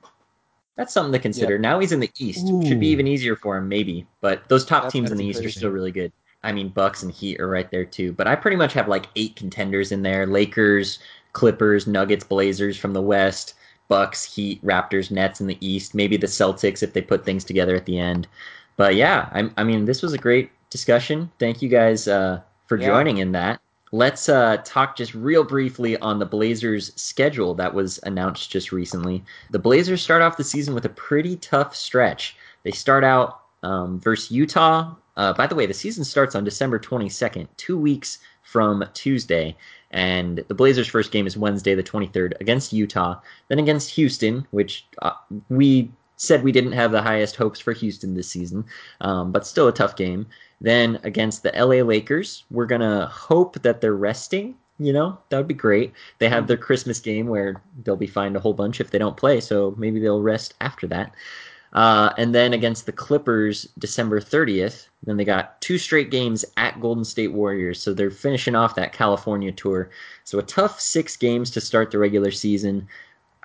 That's 0.77 0.93
something 0.93 1.11
to 1.13 1.19
consider. 1.19 1.59
Now 1.59 1.79
he's 1.79 1.91
in 1.91 1.99
the 1.99 2.09
East. 2.17 2.47
Should 2.47 2.79
be 2.79 2.87
even 2.87 3.07
easier 3.07 3.35
for 3.35 3.57
him, 3.57 3.67
maybe. 3.67 4.07
But 4.21 4.47
those 4.47 4.65
top 4.65 4.83
That's- 4.83 4.93
teams 4.93 5.11
in 5.11 5.17
the 5.17 5.25
East 5.25 5.43
are 5.43 5.49
still 5.49 5.69
really 5.69 5.91
good. 5.91 6.11
I 6.43 6.51
mean, 6.51 6.69
Bucks 6.69 7.03
and 7.03 7.11
Heat 7.11 7.39
are 7.39 7.47
right 7.47 7.69
there 7.69 7.85
too. 7.85 8.13
But 8.13 8.27
I 8.27 8.35
pretty 8.35 8.57
much 8.57 8.73
have 8.73 8.87
like 8.87 9.07
eight 9.15 9.35
contenders 9.35 9.91
in 9.91 10.01
there: 10.01 10.25
Lakers, 10.25 10.97
Clippers, 11.33 11.85
Nuggets, 11.87 12.23
Blazers 12.23 12.77
from 12.77 12.93
the 12.93 13.01
West, 13.01 13.53
Bucks, 13.89 14.23
Heat, 14.23 14.63
Raptors, 14.65 15.11
Nets 15.11 15.39
in 15.41 15.47
the 15.47 15.57
East. 15.61 15.93
Maybe 15.93 16.17
the 16.17 16.25
Celtics 16.27 16.81
if 16.81 16.93
they 16.93 17.01
put 17.01 17.25
things 17.25 17.43
together 17.43 17.75
at 17.75 17.85
the 17.85 17.99
end. 17.99 18.27
But 18.77 18.95
yeah, 18.95 19.29
I, 19.33 19.51
I 19.57 19.63
mean, 19.63 19.85
this 19.85 20.01
was 20.01 20.13
a 20.13 20.17
great 20.17 20.49
discussion. 20.71 21.29
Thank 21.37 21.61
you 21.61 21.69
guys 21.69 22.07
uh, 22.07 22.41
for 22.65 22.77
Yeah. 22.77 22.87
joining 22.87 23.17
in 23.17 23.33
that. 23.33 23.59
Let's 23.93 24.29
uh, 24.29 24.57
talk 24.63 24.95
just 24.95 25.13
real 25.13 25.43
briefly 25.43 25.97
on 25.97 26.19
the 26.19 26.25
Blazers' 26.25 26.93
schedule 26.95 27.53
that 27.55 27.73
was 27.73 27.99
announced 28.03 28.49
just 28.49 28.71
recently. 28.71 29.21
The 29.49 29.59
Blazers 29.59 30.01
start 30.01 30.21
off 30.21 30.37
the 30.37 30.45
season 30.45 30.73
with 30.73 30.85
a 30.85 30.89
pretty 30.89 31.35
tough 31.37 31.75
stretch. 31.75 32.37
They 32.63 32.71
start 32.71 33.03
out 33.03 33.41
um, 33.63 33.99
versus 33.99 34.31
Utah. 34.31 34.95
Uh, 35.17 35.33
by 35.33 35.45
the 35.45 35.55
way, 35.55 35.65
the 35.65 35.73
season 35.73 36.05
starts 36.05 36.35
on 36.35 36.45
December 36.45 36.79
22nd, 36.79 37.47
two 37.57 37.77
weeks 37.77 38.19
from 38.43 38.83
Tuesday. 38.93 39.57
And 39.91 40.37
the 40.47 40.55
Blazers' 40.55 40.87
first 40.87 41.11
game 41.11 41.27
is 41.27 41.35
Wednesday, 41.35 41.75
the 41.75 41.83
23rd, 41.83 42.39
against 42.39 42.71
Utah. 42.71 43.19
Then 43.49 43.59
against 43.59 43.89
Houston, 43.91 44.47
which 44.51 44.85
uh, 45.01 45.11
we 45.49 45.91
said 46.15 46.43
we 46.43 46.51
didn't 46.51 46.73
have 46.73 46.91
the 46.91 47.01
highest 47.01 47.35
hopes 47.35 47.59
for 47.59 47.73
Houston 47.73 48.13
this 48.13 48.29
season, 48.29 48.63
um, 49.01 49.31
but 49.31 49.45
still 49.45 49.67
a 49.67 49.73
tough 49.73 49.95
game. 49.95 50.27
Then 50.61 50.99
against 51.03 51.41
the 51.41 51.51
LA 51.55 51.83
Lakers, 51.83 52.45
we're 52.51 52.67
going 52.67 52.81
to 52.81 53.07
hope 53.07 53.61
that 53.63 53.81
they're 53.81 53.95
resting. 53.95 54.55
You 54.77 54.93
know, 54.93 55.17
that 55.29 55.37
would 55.37 55.47
be 55.47 55.53
great. 55.53 55.91
They 56.19 56.29
have 56.29 56.47
their 56.47 56.57
Christmas 56.57 56.99
game 56.99 57.27
where 57.27 57.61
they'll 57.83 57.95
be 57.95 58.07
fined 58.07 58.35
a 58.35 58.39
whole 58.39 58.53
bunch 58.53 58.79
if 58.79 58.91
they 58.91 58.97
don't 58.97 59.17
play, 59.17 59.39
so 59.41 59.75
maybe 59.77 59.99
they'll 59.99 60.21
rest 60.21 60.53
after 60.61 60.87
that. 60.87 61.13
Uh, 61.73 62.11
and 62.17 62.35
then 62.35 62.53
against 62.53 62.85
the 62.85 62.91
Clippers, 62.91 63.67
December 63.79 64.19
30th. 64.19 64.87
Then 65.03 65.17
they 65.17 65.25
got 65.25 65.59
two 65.61 65.77
straight 65.77 66.11
games 66.11 66.45
at 66.57 66.79
Golden 66.81 67.05
State 67.05 67.31
Warriors. 67.31 67.81
So 67.81 67.93
they're 67.93 68.11
finishing 68.11 68.55
off 68.55 68.75
that 68.75 68.93
California 68.93 69.51
tour. 69.51 69.89
So 70.25 70.39
a 70.39 70.43
tough 70.43 70.79
six 70.79 71.15
games 71.15 71.49
to 71.51 71.61
start 71.61 71.91
the 71.91 71.97
regular 71.97 72.31
season. 72.31 72.87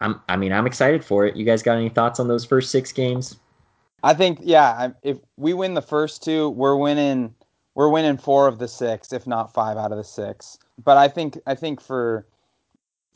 I'm, 0.00 0.20
I 0.28 0.36
mean, 0.36 0.52
I'm 0.52 0.66
excited 0.66 1.04
for 1.04 1.24
it. 1.26 1.36
You 1.36 1.44
guys 1.44 1.62
got 1.62 1.76
any 1.76 1.88
thoughts 1.88 2.20
on 2.20 2.28
those 2.28 2.44
first 2.44 2.70
six 2.70 2.92
games? 2.92 3.36
I 4.06 4.14
think 4.14 4.38
yeah. 4.44 4.90
If 5.02 5.18
we 5.36 5.52
win 5.52 5.74
the 5.74 5.82
first 5.82 6.22
two, 6.22 6.50
we're 6.50 6.76
winning. 6.76 7.34
We're 7.74 7.88
winning 7.88 8.18
four 8.18 8.46
of 8.46 8.60
the 8.60 8.68
six, 8.68 9.12
if 9.12 9.26
not 9.26 9.52
five 9.52 9.76
out 9.76 9.90
of 9.90 9.98
the 9.98 10.04
six. 10.04 10.58
But 10.82 10.96
I 10.96 11.08
think 11.08 11.40
I 11.44 11.56
think 11.56 11.80
for 11.80 12.24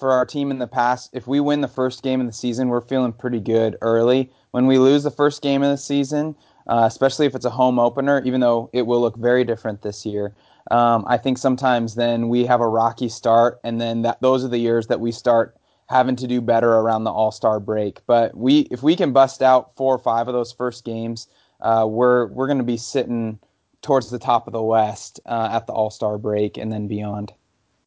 for 0.01 0.11
our 0.11 0.27
team 0.27 0.51
in 0.51 0.59
the 0.59 0.67
past, 0.67 1.11
if 1.13 1.29
we 1.29 1.39
win 1.39 1.61
the 1.61 1.69
first 1.69 2.03
game 2.03 2.21
of 2.21 2.27
the 2.27 2.33
season, 2.33 2.69
we're 2.69 2.81
feeling 2.81 3.13
pretty 3.13 3.39
good 3.39 3.77
early. 3.83 4.33
When 4.51 4.67
we 4.67 4.79
lose 4.79 5.05
the 5.05 5.13
first 5.13 5.43
game 5.43 5.63
of 5.63 5.71
the 5.71 5.77
season, 5.77 6.35
uh, 6.67 6.83
especially 6.87 7.27
if 7.27 7.37
it's 7.37 7.45
a 7.45 7.51
home 7.51 7.79
opener, 7.79 8.21
even 8.25 8.41
though 8.41 8.69
it 8.73 8.83
will 8.83 9.01
look 9.01 9.17
very 9.17 9.45
different 9.45 9.83
this 9.83 10.05
year, 10.05 10.35
um, 10.73 11.05
I 11.07 11.19
think 11.19 11.39
sometimes 11.39 11.95
then 11.95 12.29
we 12.29 12.47
have 12.47 12.61
a 12.61 12.69
rocky 12.69 13.09
start, 13.09 13.61
and 13.63 13.81
then 13.81 14.03
that 14.03 14.21
those 14.23 14.45
are 14.45 14.49
the 14.49 14.59
years 14.59 14.89
that 14.89 14.99
we 14.99 15.13
start 15.13 15.57
having 15.91 16.15
to 16.15 16.29
do 16.29 16.41
better 16.41 16.71
around 16.75 17.03
the 17.03 17.11
All 17.11 17.33
Star 17.33 17.59
break. 17.59 17.99
But 18.07 18.37
we, 18.37 18.61
if 18.71 18.83
we 18.83 18.95
can 18.95 19.13
bust 19.13 19.43
out 19.43 19.77
four 19.77 19.95
or 19.95 19.99
five 19.99 20.29
of 20.29 20.35
those 20.35 20.53
first 20.53 20.85
games, 20.85 21.27
uh, 21.61 21.85
we're 21.89 22.27
we're 22.29 22.47
going 22.47 22.59
to 22.59 22.65
be 22.65 22.77
sitting 22.77 23.39
towards 23.83 24.09
the 24.09 24.19
top 24.19 24.47
of 24.47 24.53
the 24.53 24.63
West 24.63 25.21
uh, 25.27 25.51
at 25.53 25.67
the 25.67 25.73
All 25.73 25.91
Star 25.91 26.17
break 26.17 26.57
and 26.57 26.73
then 26.73 26.87
beyond. 26.87 27.33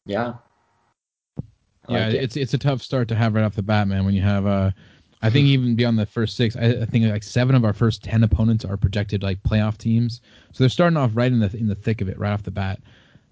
Yeah. 0.04 0.34
I 1.88 1.92
Yeah, 1.92 2.08
it. 2.08 2.14
it's 2.14 2.36
it's 2.36 2.54
a 2.54 2.58
tough 2.58 2.82
start 2.82 3.08
to 3.08 3.14
have 3.14 3.34
right 3.34 3.42
off 3.42 3.54
the 3.54 3.62
bat, 3.62 3.88
man. 3.88 4.04
When 4.04 4.14
you 4.14 4.22
have, 4.22 4.46
uh, 4.46 4.70
I 5.22 5.30
think 5.30 5.46
even 5.46 5.74
beyond 5.74 5.98
the 5.98 6.06
first 6.06 6.36
six, 6.36 6.56
I, 6.56 6.82
I 6.82 6.84
think 6.84 7.06
like 7.06 7.22
seven 7.22 7.54
of 7.54 7.64
our 7.64 7.72
first 7.72 8.04
ten 8.04 8.22
opponents 8.22 8.66
are 8.66 8.76
projected 8.76 9.22
like 9.22 9.42
playoff 9.42 9.78
teams, 9.78 10.20
so 10.52 10.62
they're 10.62 10.68
starting 10.68 10.98
off 10.98 11.12
right 11.14 11.32
in 11.32 11.40
the 11.40 11.54
in 11.56 11.68
the 11.68 11.74
thick 11.74 12.02
of 12.02 12.08
it 12.08 12.18
right 12.18 12.32
off 12.32 12.42
the 12.42 12.50
bat. 12.50 12.80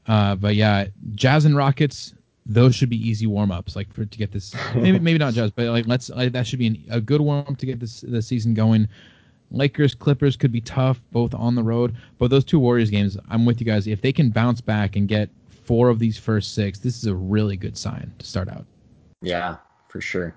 Uh, 0.07 0.35
but 0.35 0.55
yeah, 0.57 0.87
Jazz 1.15 1.45
and 1.45 1.57
Rockets, 1.57 2.15
those 2.45 2.75
should 2.75 2.91
be 2.91 2.97
easy 2.97 3.27
warm 3.27 3.53
ups, 3.53 3.77
like 3.77 3.93
for 3.93 4.05
to 4.05 4.19
get 4.19 4.33
this. 4.33 4.55
Maybe 4.75 4.99
maybe 4.99 5.19
not 5.19 5.35
Jazz, 5.35 5.51
but 5.51 5.67
like 5.67 5.87
let's 5.87 6.11
like, 6.11 6.33
that 6.33 6.47
should 6.47 6.59
be 6.59 6.67
an, 6.67 6.85
a 6.91 7.01
good 7.01 7.21
warm 7.21 7.47
up 7.49 7.57
to 7.59 7.67
get 7.67 7.81
this 7.81 8.01
the 8.01 8.23
season 8.23 8.55
going. 8.55 8.89
Lakers 9.51 9.95
Clippers 9.95 10.37
could 10.37 10.51
be 10.51 10.63
tough, 10.63 11.01
both 11.13 11.35
on 11.35 11.55
the 11.55 11.63
road. 11.63 11.95
But 12.19 12.31
those 12.31 12.45
two 12.45 12.59
Warriors 12.59 12.91
games, 12.91 13.19
I'm 13.29 13.45
with 13.45 13.61
you 13.61 13.67
guys. 13.67 13.87
If 13.87 14.01
they 14.01 14.13
can 14.13 14.31
bounce 14.31 14.61
back 14.61 14.97
and 14.97 15.07
get 15.07 15.29
four 15.49 15.91
of 15.91 15.99
these 15.99 16.17
first 16.19 16.55
six, 16.55 16.79
this 16.79 16.97
is 16.97 17.07
a 17.07 17.15
really 17.15 17.57
good 17.57 17.77
sign 17.77 18.13
to 18.19 18.27
start 18.27 18.49
out. 18.49 18.65
Yeah, 19.21 19.57
for 19.89 20.01
sure. 20.01 20.35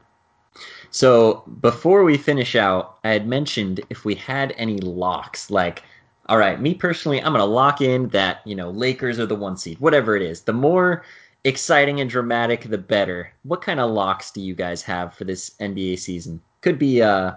So 0.91 1.43
before 1.61 2.03
we 2.03 2.17
finish 2.17 2.55
out, 2.55 2.99
I 3.03 3.09
had 3.09 3.27
mentioned 3.27 3.81
if 3.89 4.05
we 4.05 4.15
had 4.15 4.53
any 4.57 4.77
locks, 4.77 5.49
like, 5.49 5.83
all 6.27 6.37
right, 6.37 6.59
me 6.59 6.73
personally, 6.73 7.21
I'm 7.21 7.33
gonna 7.33 7.45
lock 7.45 7.81
in 7.81 8.09
that 8.09 8.41
you 8.45 8.55
know 8.55 8.69
Lakers 8.69 9.19
are 9.19 9.25
the 9.25 9.35
one 9.35 9.57
seed, 9.57 9.79
whatever 9.79 10.15
it 10.15 10.21
is. 10.21 10.41
The 10.41 10.53
more 10.53 11.03
exciting 11.45 12.01
and 12.01 12.09
dramatic, 12.09 12.63
the 12.63 12.77
better. 12.77 13.31
What 13.43 13.61
kind 13.61 13.79
of 13.79 13.91
locks 13.91 14.31
do 14.31 14.41
you 14.41 14.53
guys 14.53 14.81
have 14.81 15.13
for 15.13 15.23
this 15.23 15.51
NBA 15.61 15.97
season? 15.99 16.41
Could 16.61 16.77
be 16.77 17.01
uh, 17.01 17.35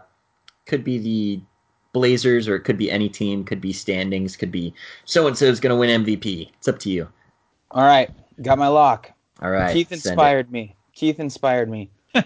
could 0.67 0.83
be 0.83 0.99
the 0.99 1.41
Blazers, 1.93 2.49
or 2.49 2.57
it 2.57 2.61
could 2.61 2.77
be 2.77 2.91
any 2.91 3.09
team. 3.09 3.45
Could 3.45 3.61
be 3.61 3.73
standings. 3.73 4.37
Could 4.37 4.51
be 4.51 4.75
so 5.05 5.27
and 5.29 5.39
so 5.39 5.45
is 5.47 5.61
gonna 5.61 5.77
win 5.77 6.05
MVP. 6.05 6.51
It's 6.59 6.67
up 6.69 6.79
to 6.81 6.91
you. 6.91 7.09
All 7.71 7.85
right, 7.85 8.11
got 8.43 8.59
my 8.59 8.69
lock. 8.69 9.13
All 9.41 9.51
right, 9.51 9.73
Keith 9.73 9.93
inspired 9.93 10.51
me. 10.51 10.75
Keith 10.95 11.21
inspired 11.21 11.71
me. 11.71 11.91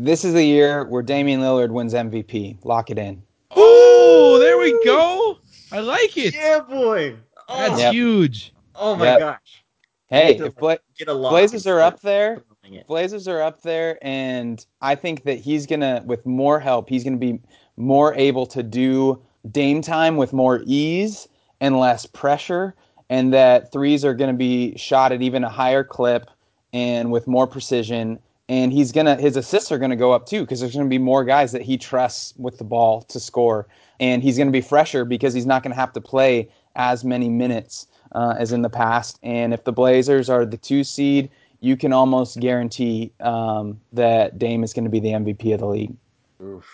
This 0.00 0.24
is 0.24 0.32
the 0.32 0.44
year 0.44 0.84
where 0.84 1.02
Damian 1.02 1.40
Lillard 1.40 1.70
wins 1.70 1.92
MVP. 1.92 2.64
Lock 2.64 2.90
it 2.90 2.98
in. 3.00 3.20
Oh, 3.50 4.38
there 4.38 4.56
we 4.56 4.70
go. 4.84 5.38
I 5.72 5.80
like 5.80 6.16
it. 6.16 6.34
Yeah, 6.34 6.60
boy. 6.60 7.16
Oh, 7.48 7.58
That's 7.58 7.80
Yep. 7.80 7.92
huge. 7.94 8.52
oh 8.76 8.94
my 8.94 9.06
Yep. 9.06 9.18
gosh. 9.18 9.64
Hey, 10.10 10.36
if 10.38 10.56
Bla- 10.56 10.78
Get 10.98 11.08
a 11.08 11.12
lock. 11.12 11.30
Blazers 11.32 11.66
are 11.66 11.80
up 11.80 12.00
there, 12.00 12.42
Blazers 12.86 13.28
are 13.28 13.40
up 13.40 13.62
there, 13.62 13.98
and 14.02 14.64
I 14.80 14.94
think 14.94 15.24
that 15.24 15.38
he's 15.38 15.66
gonna, 15.66 16.02
with 16.04 16.24
more 16.26 16.60
help, 16.60 16.88
he's 16.88 17.04
gonna 17.04 17.16
be 17.16 17.40
more 17.76 18.14
able 18.14 18.46
to 18.46 18.62
do 18.62 19.22
Dame 19.52 19.80
time 19.80 20.16
with 20.16 20.32
more 20.32 20.62
ease 20.66 21.28
and 21.60 21.78
less 21.78 22.06
pressure, 22.06 22.74
and 23.08 23.32
that 23.32 23.72
threes 23.72 24.04
are 24.04 24.14
gonna 24.14 24.34
be 24.34 24.76
shot 24.76 25.12
at 25.12 25.22
even 25.22 25.44
a 25.44 25.48
higher 25.48 25.84
clip 25.84 26.30
and 26.72 27.10
with 27.10 27.26
more 27.26 27.46
precision. 27.46 28.18
And 28.50 28.72
he's 28.72 28.92
gonna, 28.92 29.16
his 29.16 29.36
assists 29.36 29.70
are 29.70 29.78
gonna 29.78 29.96
go 29.96 30.12
up 30.12 30.26
too, 30.26 30.40
because 30.40 30.60
there's 30.60 30.74
gonna 30.74 30.88
be 30.88 30.98
more 30.98 31.24
guys 31.24 31.52
that 31.52 31.62
he 31.62 31.78
trusts 31.78 32.34
with 32.36 32.58
the 32.58 32.64
ball 32.64 33.02
to 33.02 33.20
score, 33.20 33.66
and 34.00 34.22
he's 34.22 34.36
gonna 34.36 34.50
be 34.50 34.60
fresher 34.60 35.04
because 35.04 35.34
he's 35.34 35.46
not 35.46 35.62
gonna 35.62 35.74
have 35.74 35.92
to 35.92 36.00
play 36.00 36.48
as 36.76 37.04
many 37.04 37.28
minutes 37.28 37.86
uh, 38.12 38.34
as 38.38 38.52
in 38.52 38.62
the 38.62 38.70
past. 38.70 39.18
And 39.22 39.52
if 39.52 39.64
the 39.64 39.72
Blazers 39.72 40.28
are 40.28 40.44
the 40.44 40.56
two 40.56 40.84
seed, 40.84 41.30
you 41.60 41.76
can 41.76 41.92
almost 41.92 42.38
guarantee 42.40 43.12
um, 43.20 43.80
that 43.92 44.38
Dame 44.38 44.62
is 44.62 44.72
going 44.72 44.84
to 44.84 44.90
be 44.90 45.00
the 45.00 45.10
MVP 45.10 45.54
of 45.54 45.60
the 45.60 45.66
league. 45.66 45.96
Oof. 46.42 46.66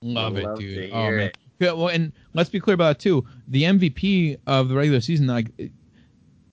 Love 0.00 0.36
it, 0.36 0.44
Love 0.44 0.58
dude. 0.58 0.90
Oh 0.92 1.10
man. 1.10 1.20
it. 1.20 1.38
Yeah, 1.58 1.72
well, 1.72 1.88
and 1.88 2.12
let's 2.34 2.50
be 2.50 2.60
clear 2.60 2.74
about 2.74 2.96
it 2.96 2.98
too. 3.00 3.26
The 3.48 3.64
MVP 3.64 4.38
of 4.46 4.68
the 4.68 4.76
regular 4.76 5.00
season, 5.00 5.26
like 5.26 5.50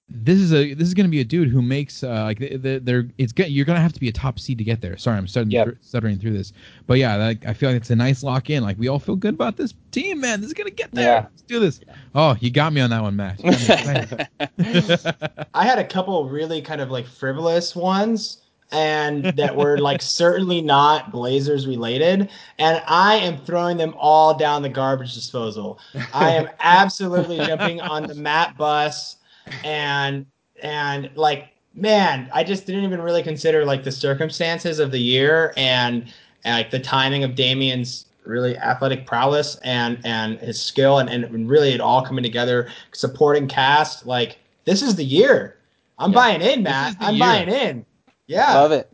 this 0.08 0.40
is 0.40 0.54
a 0.54 0.74
this 0.76 0.88
is 0.88 0.94
going 0.94 1.06
to 1.06 1.12
be 1.12 1.22
a 1.22 1.26
dude 1.26 1.50
who 1.50 1.62
makes 1.62 2.04
uh, 2.04 2.24
like 2.24 2.38
the, 2.38 2.58
the, 2.58 2.80
they're 2.80 3.08
it's 3.18 3.34
good. 3.34 3.50
You're 3.50 3.66
going 3.66 3.78
to 3.78 3.82
have 3.82 3.94
to 3.94 4.00
be 4.00 4.08
a 4.08 4.12
top 4.12 4.38
seed 4.40 4.58
to 4.60 4.64
get 4.64 4.80
there. 4.82 4.98
Sorry, 4.98 5.18
I'm 5.18 5.28
starting 5.28 5.52
Yep. 5.52 5.78
stuttering 5.82 6.20
through 6.20 6.34
this, 6.34 6.54
but 6.86 7.00
yeah, 7.00 7.16
like, 7.16 7.46
I 7.46 7.54
feel 7.54 7.70
like 7.72 7.78
it's 7.78 7.90
a 7.90 7.96
nice 7.96 8.22
lock 8.22 8.50
in. 8.50 8.62
Like 8.62 8.78
we 8.78 8.88
all 8.88 9.00
feel 9.00 9.16
good 9.16 9.34
about 9.34 9.58
this 9.58 9.74
team, 9.92 10.22
man. 10.22 10.42
This 10.42 10.50
is 10.50 10.54
going 10.54 10.70
to 10.70 10.74
get 10.76 10.92
there. 10.92 11.04
Yeah. 11.06 11.22
Let's 11.22 11.42
do 11.42 11.60
this. 11.60 11.80
Oh, 12.14 12.38
you 12.40 12.52
got 12.52 12.72
me 12.72 12.82
on 12.82 12.92
that 12.92 13.02
one, 13.02 13.16
Matt. 13.16 13.44
You 13.44 13.52
got 13.52 13.86
me 13.88 14.78
excited. 14.78 15.48
I 15.54 15.66
had 15.66 15.80
a 15.80 15.86
couple 15.86 16.30
really 16.30 16.62
kind 16.62 16.82
of 16.82 16.92
like 16.92 17.08
frivolous 17.08 17.76
ones 17.76 18.44
and 18.72 19.26
that 19.38 19.56
were 19.56 19.80
like 19.80 20.02
certainly 20.04 20.62
not 20.62 21.12
Blazers 21.12 21.66
related. 21.66 22.30
And 22.60 22.84
I 22.88 23.16
am 23.16 23.38
throwing 23.40 23.78
them 23.78 23.96
all 23.98 24.38
down 24.38 24.62
the 24.62 24.70
garbage 24.70 25.16
disposal. 25.16 25.80
I 26.14 26.32
am 26.32 26.48
absolutely 26.60 27.38
jumping 27.38 27.82
on 27.82 28.04
the 28.04 28.16
Matt 28.16 28.56
bus. 28.56 29.18
And 29.64 30.26
and 30.62 31.10
like 31.16 31.50
man, 31.76 32.30
I 32.34 32.44
just 32.44 32.66
didn't 32.66 32.84
even 32.86 33.02
really 33.02 33.22
consider 33.24 33.66
like 33.66 33.84
the 33.84 33.92
circumstances 33.92 34.80
of 34.80 34.92
the 34.92 35.00
year 35.00 35.54
and, 35.58 36.06
and 36.46 36.56
like 36.56 36.72
the 36.72 36.80
timing 36.80 37.26
of 37.26 37.36
Damian's 37.36 38.06
really 38.24 38.58
athletic 38.58 39.06
prowess 39.06 39.58
and 39.64 40.00
and 40.04 40.40
his 40.40 40.60
skill 40.60 40.98
and, 41.00 41.10
and 41.10 41.48
really 41.50 41.74
it 41.74 41.82
all 41.82 42.04
coming 42.04 42.24
together 42.24 42.70
supporting 42.92 43.48
cast 43.48 44.08
like 44.08 44.40
this 44.66 44.82
is 44.82 44.96
the 44.96 45.04
year 45.06 45.58
i'm 46.00 46.12
Yeah. 46.12 46.16
buying 46.16 46.42
in 46.42 46.64
matt 46.64 46.96
i'm 47.02 47.14
year. 47.18 47.20
buying 47.24 47.50
in 47.50 47.86
yeah 48.26 48.56
Love 48.56 48.72
it. 48.72 48.92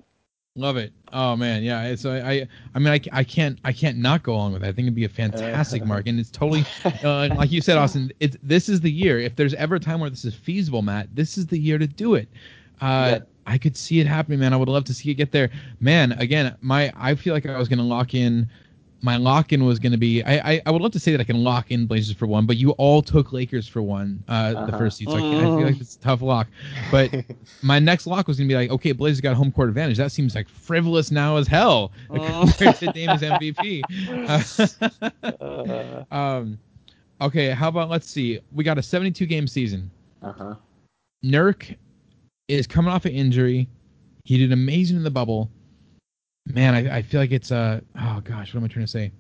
Love 0.56 0.76
it. 0.76 0.92
Oh 1.14 1.36
man, 1.36 1.64
yeah. 1.64 1.84
It's 1.84 2.06
I, 2.06 2.18
I, 2.20 2.48
I 2.74 2.80
mean, 2.80 2.88
I, 2.94 3.00
I 3.12 3.24
can't, 3.24 3.60
I 3.66 3.74
can't 3.74 3.98
not 3.98 4.24
go 4.24 4.34
along 4.34 4.54
with 4.54 4.62
that. 4.62 4.70
I 4.70 4.72
think 4.72 4.86
it'd 4.86 4.96
be 4.96 5.04
a 5.06 5.10
fantastic 5.10 5.86
mark, 5.86 6.08
and 6.08 6.20
it's 6.20 6.32
totally, 6.32 6.64
uh, 7.04 7.30
like 7.36 7.52
you 7.52 7.62
said, 7.62 7.78
Austin. 7.78 8.12
It's 8.20 8.38
this 8.44 8.70
is 8.70 8.80
the 8.82 8.92
year. 8.92 9.20
If 9.20 9.36
there's 9.36 9.54
ever 9.56 9.76
a 9.76 9.80
time 9.80 10.00
where 10.00 10.10
this 10.10 10.24
is 10.26 10.34
feasible, 10.34 10.82
Matt, 10.82 11.14
this 11.16 11.38
is 11.38 11.48
the 11.48 11.60
year 11.60 11.78
to 11.78 11.88
do 11.88 12.16
it. 12.16 12.28
Uh, 12.80 13.10
Yeah. 13.12 13.20
I 13.48 13.58
could 13.58 13.76
see 13.76 14.00
it 14.00 14.06
happening, 14.08 14.40
man. 14.40 14.54
I 14.54 14.56
would 14.58 14.70
love 14.70 14.84
to 14.86 14.94
see 14.94 15.10
it 15.10 15.16
get 15.16 15.32
there, 15.32 15.50
man. 15.80 16.12
Again, 16.14 16.56
my, 16.62 16.94
I 16.96 17.16
feel 17.16 17.34
like 17.34 17.46
I 17.48 17.58
was 17.58 17.68
gonna 17.68 17.82
lock 17.84 18.14
in. 18.14 18.48
My 19.04 19.18
lock 19.18 19.52
in 19.52 19.66
was 19.66 19.80
going 19.80 19.94
to 19.94 19.98
be. 19.98 20.24
I, 20.24 20.54
I 20.54 20.62
I 20.68 20.72
would 20.72 20.82
love 20.82 20.92
to 20.92 21.00
say 21.00 21.12
that 21.12 21.20
I 21.20 21.24
can 21.24 21.44
lock 21.44 21.72
in 21.72 21.88
Blazers 21.88 22.16
for 22.16 22.28
one, 22.28 22.46
but 22.46 22.58
you 22.58 22.72
all 22.72 23.02
took 23.02 23.34
Lakers 23.34 23.68
for 23.68 23.82
one. 23.82 24.24
Uh, 24.28 24.52
the 24.54 24.60
Uh-huh. 24.60 24.78
first 24.78 24.98
seed, 24.98 25.10
so 25.10 25.16
I, 25.16 25.20
I 25.20 25.24
feel 25.24 25.62
like 25.66 25.80
it's 25.82 25.96
a 25.96 26.00
tough 26.00 26.22
lock. 26.22 26.48
But 26.92 27.12
my 27.64 27.80
next 27.80 28.06
lock 28.06 28.28
was 28.28 28.38
gonna 28.38 28.48
be 28.48 28.54
like, 28.56 28.70
okay, 28.70 28.92
Blazers 28.92 29.20
got 29.22 29.36
home 29.36 29.52
court 29.52 29.70
advantage. 29.70 29.98
That 29.98 30.12
seems 30.12 30.36
like 30.36 30.48
frivolous 30.48 31.10
now 31.12 31.38
as 31.38 31.48
hell 31.48 31.92
compared 32.12 32.76
to 32.76 32.92
Damian's 32.92 33.22
MVP. 33.24 33.84
Uh, 36.12 36.16
um, 36.16 36.60
okay, 37.22 37.50
how 37.50 37.70
about 37.70 37.90
let's 37.90 38.10
see. 38.10 38.40
We 38.54 38.64
got 38.64 38.78
a 38.78 38.84
72 38.84 39.26
game 39.26 39.48
season. 39.48 39.90
Uh-huh. 40.22 40.56
Nurk 41.26 41.76
is 42.48 42.68
coming 42.68 42.92
off 42.92 43.06
an 43.06 43.12
injury. 43.14 43.68
He 44.26 44.38
did 44.38 44.52
amazing 44.52 44.98
in 44.98 45.04
the 45.04 45.10
bubble. 45.12 45.50
Man, 46.46 46.74
I, 46.74 46.98
I 46.98 47.02
feel 47.02 47.22
like 47.22 47.32
it's 47.32 47.52
uh 47.52 47.82
oh 48.00 48.22
gosh, 48.24 48.54
what 48.54 48.60
am 48.60 48.66
I 48.66 48.68
trying 48.68 48.86
to 48.86 48.92
say? 48.92 49.12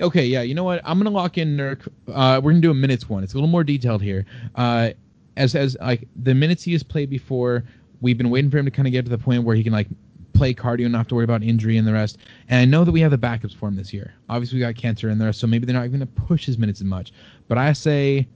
Okay, 0.00 0.24
yeah, 0.24 0.42
you 0.42 0.54
know 0.54 0.64
what? 0.64 0.80
I'm 0.84 0.98
gonna 0.98 1.10
lock 1.10 1.38
in 1.38 1.56
Nurk. 1.56 1.86
Uh, 2.08 2.40
we're 2.42 2.52
gonna 2.52 2.62
do 2.62 2.70
a 2.70 2.74
minutes 2.74 3.08
one. 3.08 3.22
It's 3.22 3.34
a 3.34 3.36
little 3.36 3.48
more 3.48 3.64
detailed 3.64 4.02
here. 4.02 4.24
Uh, 4.54 4.90
as 5.36 5.54
as 5.54 5.76
like 5.80 6.08
the 6.16 6.34
minutes 6.34 6.62
he 6.62 6.72
has 6.72 6.82
played 6.82 7.10
before, 7.10 7.64
we've 8.00 8.18
been 8.18 8.30
waiting 8.30 8.50
for 8.50 8.58
him 8.58 8.64
to 8.64 8.70
kind 8.70 8.88
of 8.88 8.92
get 8.92 9.04
to 9.04 9.10
the 9.10 9.18
point 9.18 9.44
where 9.44 9.54
he 9.54 9.62
can 9.62 9.72
like 9.72 9.88
play 10.32 10.54
cardio 10.54 10.84
and 10.84 10.92
not 10.92 10.98
have 10.98 11.08
to 11.08 11.14
worry 11.14 11.24
about 11.24 11.42
injury 11.42 11.76
and 11.76 11.86
the 11.86 11.92
rest. 11.92 12.18
And 12.48 12.60
I 12.60 12.64
know 12.64 12.84
that 12.84 12.92
we 12.92 13.00
have 13.00 13.10
the 13.10 13.18
backups 13.18 13.54
for 13.54 13.68
him 13.68 13.76
this 13.76 13.92
year. 13.92 14.14
Obviously, 14.28 14.58
we 14.58 14.60
got 14.60 14.74
Kanter 14.74 15.10
in 15.10 15.18
there, 15.18 15.32
so 15.32 15.46
maybe 15.46 15.66
they're 15.66 15.74
not 15.74 15.84
even 15.84 15.98
going 15.98 16.08
to 16.08 16.22
push 16.22 16.46
his 16.46 16.58
minutes 16.58 16.80
as 16.80 16.86
much. 16.86 17.12
But 17.48 17.58
I 17.58 17.72
say, 17.74 18.26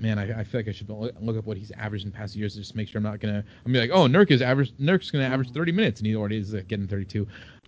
man, 0.00 0.18
I, 0.18 0.40
I 0.40 0.44
feel 0.44 0.60
like 0.60 0.68
I 0.68 0.72
should 0.72 0.88
look 0.88 1.36
up 1.36 1.44
what 1.44 1.56
he's 1.56 1.70
averaged 1.72 2.04
in 2.06 2.12
past 2.12 2.36
years 2.36 2.54
to 2.54 2.60
just 2.60 2.74
make 2.74 2.88
sure 2.88 2.98
I'm 2.98 3.04
not 3.04 3.20
going 3.20 3.34
to. 3.34 3.40
I'm 3.40 3.72
gonna 3.72 3.84
be 3.84 3.92
like, 3.92 3.98
oh, 3.98 4.06
Nurk 4.06 4.30
is 4.30 4.42
average. 4.42 4.72
Nurk's 4.78 5.10
going 5.10 5.24
to 5.26 5.32
average 5.32 5.52
30 5.52 5.72
minutes, 5.72 6.00
and 6.00 6.06
he 6.06 6.16
already 6.16 6.38
is 6.38 6.54
uh, 6.54 6.62
getting 6.68 6.86
32. 6.86 7.26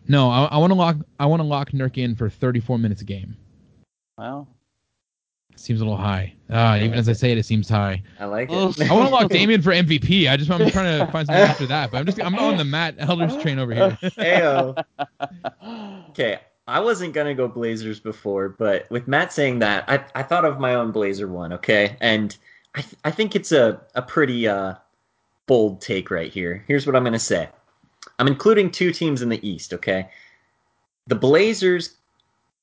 No, 0.09 0.31
I, 0.31 0.45
I 0.45 0.59
want 0.59 0.71
to 0.71 0.75
lock. 0.75 0.97
I 1.21 1.27
want 1.27 1.41
to 1.41 1.47
lock 1.47 1.71
Nurk 1.71 1.99
in 1.99 2.15
for 2.15 2.31
34 2.31 2.79
minutes 2.79 3.03
a 3.03 3.05
game. 3.05 3.37
wow. 4.17 4.47
Seems 5.57 5.81
a 5.81 5.85
little 5.85 5.99
high. 5.99 6.35
Uh, 6.49 6.79
even 6.81 6.95
as 6.97 7.09
I 7.09 7.13
say 7.15 7.33
it, 7.33 7.39
it 7.39 7.45
seems 7.45 7.69
high. 7.69 8.01
I 8.21 8.27
like 8.27 8.49
it. 8.49 8.55
I 8.55 8.95
want 8.95 9.09
to 9.09 9.13
lock 9.15 9.29
Damian 9.31 9.61
for 9.61 9.73
MVP. 9.73 10.31
I 10.31 10.37
just 10.37 10.49
I'm 10.53 10.71
trying 10.71 11.01
to 11.01 11.11
find 11.11 11.27
something 11.27 11.35
after 11.35 11.67
that, 11.67 11.91
but 11.91 11.99
I'm 11.99 12.07
just 12.07 12.23
I'm 12.23 12.39
on 12.39 12.57
the 12.57 12.65
Matt 12.65 12.95
Elders 12.99 13.37
train 13.39 13.59
over 13.59 13.75
here. 13.75 13.99
Ayo. 14.03 14.81
Okay, 16.11 16.39
I 16.69 16.81
wasn't 16.81 17.15
gonna 17.15 17.35
go 17.35 17.49
Blazers 17.49 17.99
before, 17.99 18.51
but 18.51 18.89
with 18.91 19.09
Matt 19.09 19.33
saying 19.33 19.61
that, 19.61 19.85
I, 19.89 20.05
I 20.15 20.23
thought 20.23 20.45
of 20.45 20.61
my 20.61 20.75
own 20.75 20.93
Blazer 20.93 21.27
one. 21.27 21.53
Okay, 21.55 21.97
and 22.01 22.37
I 22.75 22.83
th- 22.83 22.95
I 23.05 23.11
think 23.11 23.35
it's 23.35 23.53
a 23.53 23.81
a 23.95 24.03
pretty 24.03 24.47
uh 24.47 24.75
bold 25.47 25.81
take 25.81 26.11
right 26.11 26.31
here. 26.31 26.63
Here's 26.69 26.87
what 26.87 26.95
I'm 26.95 27.05
gonna 27.05 27.19
say. 27.19 27.49
I'm 28.19 28.27
including 28.27 28.71
two 28.71 28.93
teams 28.93 29.23
in 29.23 29.31
the 29.31 29.49
East. 29.49 29.73
Okay, 29.73 30.09
the 31.07 31.15
Blazers 31.15 31.97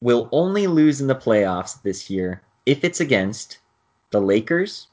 will 0.01 0.29
only 0.31 0.67
lose 0.67 1.01
in 1.01 1.07
the 1.07 1.15
playoffs 1.15 1.81
this 1.81 2.07
year 2.09 2.43
if 2.67 2.83
it's 2.83 2.99
against 2.99 3.57
the 4.11 4.21
Lakers, 4.21 4.87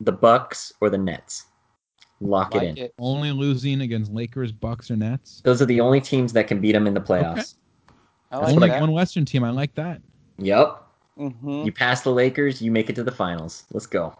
the 0.00 0.12
Bucks, 0.12 0.72
or 0.80 0.88
the 0.88 0.96
Nets. 0.98 1.46
Lock 2.22 2.54
it 2.54 2.62
in. 2.62 2.78
it. 2.78 2.94
Only 2.98 3.32
losing 3.32 3.82
against 3.82 4.10
Lakers, 4.12 4.52
Bucks, 4.52 4.90
or 4.90 4.96
Nets. 4.96 5.42
Those 5.44 5.60
are 5.60 5.66
the 5.66 5.80
only 5.80 6.00
teams 6.00 6.32
that 6.32 6.46
can 6.46 6.60
beat 6.60 6.72
them 6.72 6.86
in 6.86 6.94
the 6.94 7.00
playoffs. 7.00 7.32
Okay. 7.32 7.42
I 8.32 8.40
That's 8.40 8.56
like 8.56 8.70
Only 8.70 8.80
one 8.80 8.92
Western 8.92 9.24
team. 9.24 9.44
I 9.44 9.50
like 9.50 9.74
that. 9.74 10.00
Yep. 10.38 10.82
hmm 11.16 11.64
You 11.64 11.72
pass 11.72 12.00
the 12.00 12.10
Lakers, 12.10 12.62
you 12.62 12.70
make 12.70 12.88
it 12.88 12.96
to 12.96 13.04
the 13.04 13.12
finals. 13.12 13.64
Let's 13.72 13.86
go. 13.86 14.14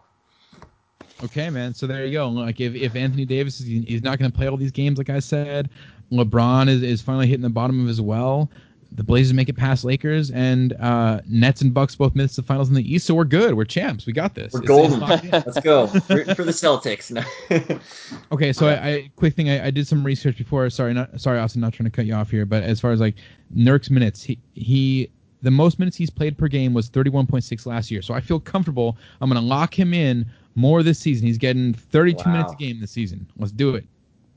Okay, 1.24 1.50
man. 1.50 1.72
So 1.72 1.86
there 1.86 2.04
you 2.04 2.12
go. 2.12 2.28
Like 2.28 2.60
if, 2.60 2.74
if 2.74 2.96
Anthony 2.96 3.24
Davis 3.24 3.60
is 3.60 3.66
he's 3.66 4.02
not 4.02 4.18
going 4.18 4.30
to 4.30 4.36
play 4.36 4.48
all 4.48 4.56
these 4.56 4.72
games, 4.72 4.98
like 4.98 5.10
I 5.10 5.20
said, 5.20 5.70
LeBron 6.10 6.68
is, 6.68 6.82
is 6.82 7.00
finally 7.00 7.26
hitting 7.26 7.42
the 7.42 7.50
bottom 7.50 7.80
of 7.80 7.86
his 7.86 8.00
well. 8.00 8.50
The 8.94 9.02
Blazers 9.02 9.32
make 9.32 9.48
it 9.48 9.56
past 9.56 9.84
Lakers, 9.84 10.30
and 10.30 10.74
uh, 10.74 11.20
Nets 11.26 11.62
and 11.62 11.72
Bucks 11.72 11.94
both 11.94 12.14
missed 12.14 12.36
the 12.36 12.42
finals 12.42 12.68
in 12.68 12.74
the 12.74 12.94
East. 12.94 13.06
So 13.06 13.14
we're 13.14 13.24
good. 13.24 13.54
We're 13.54 13.64
champs. 13.64 14.04
We 14.06 14.12
got 14.12 14.34
this. 14.34 14.52
We're 14.52 14.62
It's- 14.62 14.68
golden. 14.68 15.02
it's. 15.10 15.32
Let's 15.46 15.60
go. 15.60 15.86
Rooting 16.14 16.34
for 16.34 16.44
the 16.44 16.52
Celtics. 16.52 17.10
No. 17.10 17.22
Okay, 18.32 18.52
so 18.52 18.66
I, 18.68 18.72
I 18.88 19.10
quick 19.16 19.34
thing. 19.34 19.48
I, 19.50 19.66
I 19.66 19.70
did 19.70 19.86
some 19.86 20.04
research 20.04 20.36
before. 20.38 20.68
Sorry, 20.70 20.92
not 20.94 21.20
sorry, 21.20 21.38
Austin. 21.38 21.60
Not 21.60 21.72
trying 21.72 21.84
to 21.90 21.90
cut 21.94 22.06
you 22.06 22.14
off 22.14 22.30
here, 22.30 22.44
but 22.46 22.62
as 22.62 22.80
far 22.80 22.92
as 22.92 23.00
like 23.00 23.14
Nurk's 23.54 23.90
minutes, 23.90 24.22
he 24.22 24.38
he 24.54 25.10
the 25.42 25.50
most 25.50 25.78
minutes 25.78 25.96
he's 25.96 26.10
played 26.10 26.36
per 26.38 26.48
game 26.48 26.72
was 26.74 26.88
31.6 26.90 27.66
last 27.66 27.90
year. 27.90 28.00
So 28.02 28.14
I 28.14 28.20
feel 28.20 28.40
comfortable. 28.40 28.96
I'm 29.20 29.28
gonna 29.28 29.40
lock 29.44 29.78
him 29.78 29.92
in 29.94 30.24
more 30.54 30.82
this 30.82 30.98
season. 30.98 31.26
He's 31.26 31.38
getting 31.38 31.72
32 31.74 32.22
Wow. 32.26 32.32
minutes 32.32 32.52
a 32.52 32.56
game 32.56 32.80
this 32.80 32.90
season. 32.90 33.26
Let's 33.38 33.52
do 33.52 33.74
it. 33.74 33.84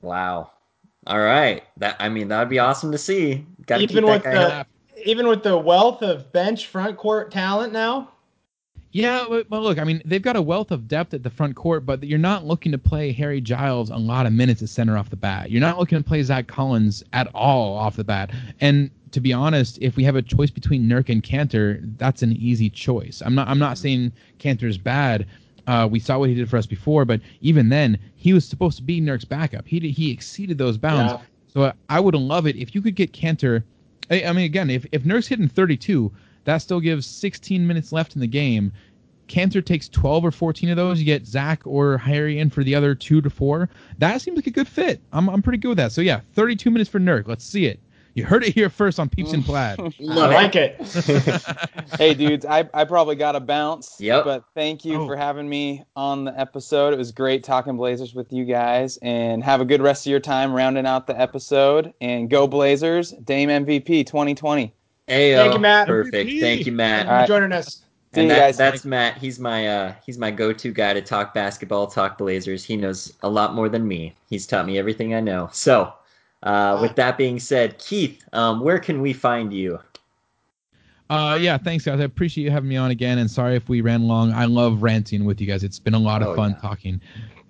wow. 0.02 0.52
All 1.08 1.20
right. 1.20 1.64
That 1.78 1.96
I 2.00 2.10
mean, 2.10 2.28
that 2.30 2.40
would 2.40 2.50
be 2.50 2.60
awesome 2.60 2.92
to 2.92 2.98
see. 2.98 3.46
Got 3.66 3.78
to 3.78 3.84
Even 3.84 4.06
that 4.06 4.12
with 4.12 4.24
the- 4.24 4.30
happy. 4.50 4.70
even 5.06 5.28
with 5.28 5.44
the 5.44 5.58
wealth 5.58 6.02
of 6.02 6.32
bench 6.32 6.68
front 6.68 6.98
court 6.98 7.32
talent 7.32 7.72
now 7.74 8.10
Yeah, 8.92 9.26
but, 9.30 9.50
but 9.50 9.62
look, 9.62 9.78
I 9.78 9.84
mean, 9.84 10.02
they've 10.06 10.22
got 10.22 10.36
a 10.38 10.42
wealth 10.42 10.72
of 10.72 10.88
depth 10.88 11.14
at 11.14 11.22
the 11.22 11.30
front 11.30 11.56
court, 11.56 11.86
but 11.86 12.04
you're 12.04 12.18
not 12.18 12.46
looking 12.46 12.72
to 12.72 12.78
play 12.78 13.12
Harry 13.12 13.42
Giles 13.42 13.90
a 13.90 13.98
lot 13.98 14.26
of 14.26 14.32
minutes 14.34 14.64
at 14.64 14.70
center 14.70 14.98
off 14.98 15.10
the 15.10 15.16
bat. 15.18 15.52
You're 15.52 15.62
not 15.62 15.78
looking 15.78 15.98
to 15.98 16.04
play 16.04 16.24
Zach 16.24 16.48
Collins 16.48 17.04
at 17.14 17.28
all 17.36 17.76
off 17.78 17.98
the 17.98 18.04
bat. 18.06 18.32
And 18.62 18.90
to 19.12 19.20
be 19.20 19.32
honest, 19.34 19.78
if 19.82 19.96
we 19.98 20.04
have 20.06 20.16
a 20.16 20.22
choice 20.22 20.50
between 20.50 20.84
Nurk 20.90 21.10
and 21.10 21.22
Kanter, 21.22 21.82
that's 21.98 22.22
an 22.24 22.32
easy 22.34 22.70
choice. 22.70 23.22
I'm 23.26 23.36
not 23.36 23.48
I'm 23.48 23.60
not 23.60 23.78
saying 23.78 24.12
Kanter's 24.40 24.78
bad. 24.78 25.28
Uh, 25.68 25.88
we 25.90 26.00
saw 26.00 26.20
what 26.20 26.30
he 26.30 26.36
did 26.36 26.50
for 26.50 26.58
us 26.58 26.66
before, 26.66 27.06
but 27.06 27.22
even 27.42 27.70
then, 27.70 27.98
he 28.16 28.34
was 28.34 28.46
supposed 28.46 28.78
to 28.78 28.84
be 28.84 29.02
Nurk's 29.02 29.26
backup. 29.26 29.68
He 29.68 29.80
did, 29.80 29.92
he 29.92 30.12
exceeded 30.12 30.58
those 30.58 30.78
bounds. 30.78 31.14
Yeah. 31.14 31.22
So 31.48 31.62
uh, 31.64 31.74
I 31.90 32.00
would 32.00 32.16
love 32.16 32.46
it 32.48 32.56
if 32.56 32.76
you 32.76 32.82
could 32.82 32.96
get 32.96 33.14
Kanter. 33.14 33.64
I, 34.12 34.24
I 34.26 34.34
mean, 34.34 34.46
again, 34.46 34.70
if 34.70 34.86
if 34.92 35.04
Nurk's 35.04 35.28
hitting 35.28 35.48
32, 35.48 36.12
that 36.44 36.58
still 36.58 36.80
gives 36.80 37.06
16 37.06 37.66
minutes 37.66 37.92
left 37.92 38.16
in 38.16 38.22
the 38.22 38.28
game. 38.28 38.72
Kanter 39.28 39.66
takes 39.66 39.90
12 39.90 40.26
or 40.26 40.32
14 40.32 40.70
of 40.70 40.76
those. 40.76 41.00
You 41.00 41.06
get 41.06 41.26
Zach 41.26 41.62
or 41.66 41.98
Harry 41.98 42.38
in 42.38 42.52
for 42.52 42.64
the 42.64 42.76
other 42.76 42.94
two 42.94 43.22
to 43.22 43.30
four. 43.30 43.70
That 43.98 44.22
seems 44.22 44.36
like 44.36 44.46
a 44.48 44.52
good 44.52 44.68
fit. 44.68 45.02
I'm, 45.12 45.30
I'm 45.30 45.42
pretty 45.42 45.58
good 45.58 45.70
with 45.70 45.78
that. 45.78 45.92
So 45.92 46.02
yeah, 46.02 46.22
32 46.34 46.70
minutes 46.70 46.90
for 46.90 47.00
Nurk. 47.00 47.28
Let's 47.28 47.44
see 47.44 47.66
it. 47.66 47.80
You 48.16 48.24
heard 48.26 48.44
it 48.46 48.54
here 48.54 48.70
first 48.70 49.00
on 49.00 49.10
Peeps 49.10 49.34
and 49.34 49.44
Plaid. 49.46 49.78
I 49.80 49.94
like 50.04 50.56
it 50.56 50.82
hey 52.00 52.14
dudes 52.14 52.46
I, 52.46 52.68
I 52.74 52.86
probably 52.86 53.16
got 53.16 53.36
a 53.36 53.40
bounce 53.40 53.98
Yep. 54.00 54.24
but 54.24 54.44
thank 54.56 54.84
you 54.86 55.02
Oh. 55.02 55.06
for 55.08 55.16
having 55.16 55.48
me 55.50 55.84
on 55.96 56.24
the 56.26 56.40
episode 56.40 56.94
it 56.94 56.98
was 56.98 57.12
great 57.12 57.44
talking 57.44 57.76
blazers 57.78 58.16
with 58.16 58.32
you 58.32 58.46
guys 58.46 58.98
and 59.02 59.44
have 59.44 59.60
a 59.62 59.66
good 59.66 59.82
rest 59.82 60.06
of 60.06 60.12
your 60.12 60.20
time 60.22 60.54
rounding 60.54 60.86
out 60.86 61.08
the 61.08 61.20
episode 61.20 61.94
and 62.02 62.30
go 62.30 62.48
blazers 62.48 63.12
dame 63.12 63.50
mvp 63.50 64.06
2020 64.06 64.74
Ayo. 65.08 65.36
Thank 65.36 65.54
you, 65.54 65.60
Matt. 65.60 65.88
Perfect. 65.88 66.30
MVP. 66.30 66.40
Thank 66.40 66.66
you, 66.66 66.72
Matt. 66.72 67.06
Thank 67.06 67.20
you 67.30 67.36
for 67.36 67.40
joining 67.40 67.52
us 67.56 67.84
and 68.14 68.32
that, 68.32 68.56
that's 68.58 68.86
Matt. 68.86 69.18
He's 69.20 69.38
my 69.40 69.68
uh, 69.68 69.94
he's 70.06 70.18
my 70.18 70.32
go-to 70.32 70.72
guy 70.72 70.94
to 70.94 71.02
talk 71.02 71.34
basketball, 71.34 71.86
talk 71.88 72.18
Blazers. 72.18 72.64
He 72.64 72.76
knows 72.78 73.14
a 73.22 73.30
lot 73.30 73.54
more 73.54 73.68
than 73.70 73.88
me. 73.88 74.16
He's 74.30 74.48
taught 74.48 74.66
me 74.66 74.80
everything 74.80 75.14
I 75.14 75.20
know. 75.20 75.50
So, 75.52 75.94
uh, 76.46 76.78
with 76.82 76.96
that 76.96 77.18
being 77.18 77.40
said, 77.40 77.78
Keith, 77.80 78.24
um, 78.34 78.62
where 78.62 78.80
can 78.80 79.02
we 79.02 79.12
find 79.14 79.54
you? 79.54 79.80
Uh, 81.10 81.38
yeah, 81.40 81.58
thanks 81.58 81.86
guys. 81.86 82.00
I 82.00 82.04
appreciate 82.04 82.44
you 82.46 82.52
having 82.52 82.70
me 82.70 82.78
on 82.78 82.90
again. 82.92 83.20
And 83.20 83.30
sorry 83.30 83.56
if 83.56 83.70
we 83.70 83.82
ran 83.82 84.08
long. 84.08 84.32
I 84.34 84.46
love 84.46 84.82
ranting 84.82 85.24
with 85.26 85.40
you 85.40 85.46
guys. 85.48 85.64
It's 85.64 85.78
been 85.80 85.94
a 85.94 86.00
lot 86.00 86.22
of 86.24 86.30
Oh, 86.30 86.36
fun 86.36 86.52
yeah. 86.52 86.58
talking. 86.62 87.02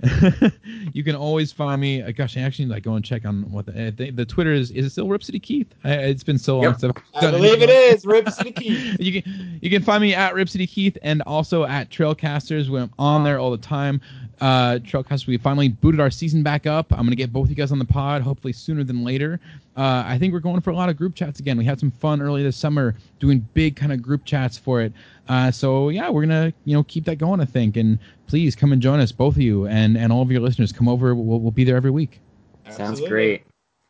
you 0.94 1.06
can 1.06 1.16
always 1.16 1.54
find 1.54 1.80
me. 1.80 2.02
Uh, 2.02 2.12
gosh, 2.12 2.36
I 2.36 2.42
actually 2.42 2.66
like 2.66 2.84
go 2.84 2.96
and 2.96 3.04
check 3.06 3.26
on 3.26 3.50
what 3.50 3.66
the 3.66 3.88
uh, 3.88 3.92
the, 3.96 4.12
the 4.12 4.26
Twitter 4.26 4.52
is. 4.52 4.72
Is 4.72 4.86
it 4.86 4.90
still 4.90 5.08
Rip 5.08 5.24
City 5.24 5.40
Keith? 5.40 5.74
I, 5.86 5.94
it's 5.94 6.22
been 6.22 6.38
so 6.38 6.56
long. 6.58 6.64
Yep. 6.66 6.80
since 6.82 6.94
I've 6.98 7.04
i 7.16 7.22
done 7.22 7.34
believe 7.42 7.62
it 7.62 7.70
is 7.70 8.06
rip 8.06 8.30
city 8.30 8.52
Keith. 8.58 8.98
you 9.00 9.22
can 9.22 9.60
You 9.62 9.70
can 9.70 9.82
find 9.82 10.02
me 10.02 10.14
at 10.14 10.36
Rip 10.36 10.50
City 10.50 10.68
Keith 10.68 10.98
and 11.02 11.22
also 11.22 11.64
at 11.64 11.90
Trailcasters 11.90 12.70
when 12.70 12.84
I'm 12.84 12.94
on 13.00 13.24
there 13.24 13.40
all 13.40 13.52
the 13.52 13.58
time. 13.58 14.02
Uh, 14.42 14.80
Trailcasters, 14.80 15.28
we 15.28 15.38
finally 15.38 15.70
booted 15.70 16.00
our 16.00 16.12
season 16.12 16.44
back 16.44 16.66
up. 16.68 16.92
I'm 16.92 17.06
gonna 17.06 17.16
get 17.16 17.32
both 17.32 17.46
of 17.46 17.50
you 17.50 17.56
guys 17.56 17.72
on 17.72 17.80
the 17.80 17.86
pod, 17.86 18.22
hopefully 18.22 18.54
sooner 18.54 18.84
than 18.84 19.04
later. 19.04 19.40
Uh, 19.78 20.04
I 20.06 20.18
think 20.18 20.34
we're 20.34 20.40
going 20.40 20.62
for 20.62 20.72
a 20.72 20.76
lot 20.76 20.90
of 20.90 20.98
group 20.98 21.16
chats 21.16 21.40
again. 21.40 21.58
We 21.58 21.66
had 21.66 21.80
some 21.80 21.92
fun 21.92 22.22
early 22.22 22.44
this 22.44 22.58
summer 22.58 22.96
doing 23.20 23.48
big 23.54 23.76
kind 23.76 23.92
of 23.92 24.02
group 24.02 24.26
chats 24.26 24.58
for 24.58 24.82
it. 24.82 24.94
Uh, 25.28 25.52
so 25.52 25.90
yeah, 25.90 26.10
we're 26.10 26.24
gonna 26.24 26.54
you 26.66 26.76
know 26.76 26.84
keep 26.84 27.06
that 27.06 27.18
going. 27.18 27.40
I 27.40 27.46
think, 27.46 27.78
and 27.78 27.98
please 28.28 28.56
come 28.56 28.74
and 28.74 28.82
join 28.82 29.00
us, 29.00 29.12
both 29.12 29.36
of 29.36 29.42
you 29.42 29.68
and 29.68 29.98
and 29.98 30.12
all 30.12 30.22
of 30.22 30.32
your 30.32 30.42
listeners. 30.42 30.72
Come 30.72 30.88
over. 30.90 31.16
We'll, 31.16 31.40
we'll 31.40 31.52
be 31.52 31.64
there 31.64 31.78
every 31.78 31.92
week. 31.92 32.20
Sounds 32.66 32.80
Absolutely. 32.80 33.10
great. 33.10 33.44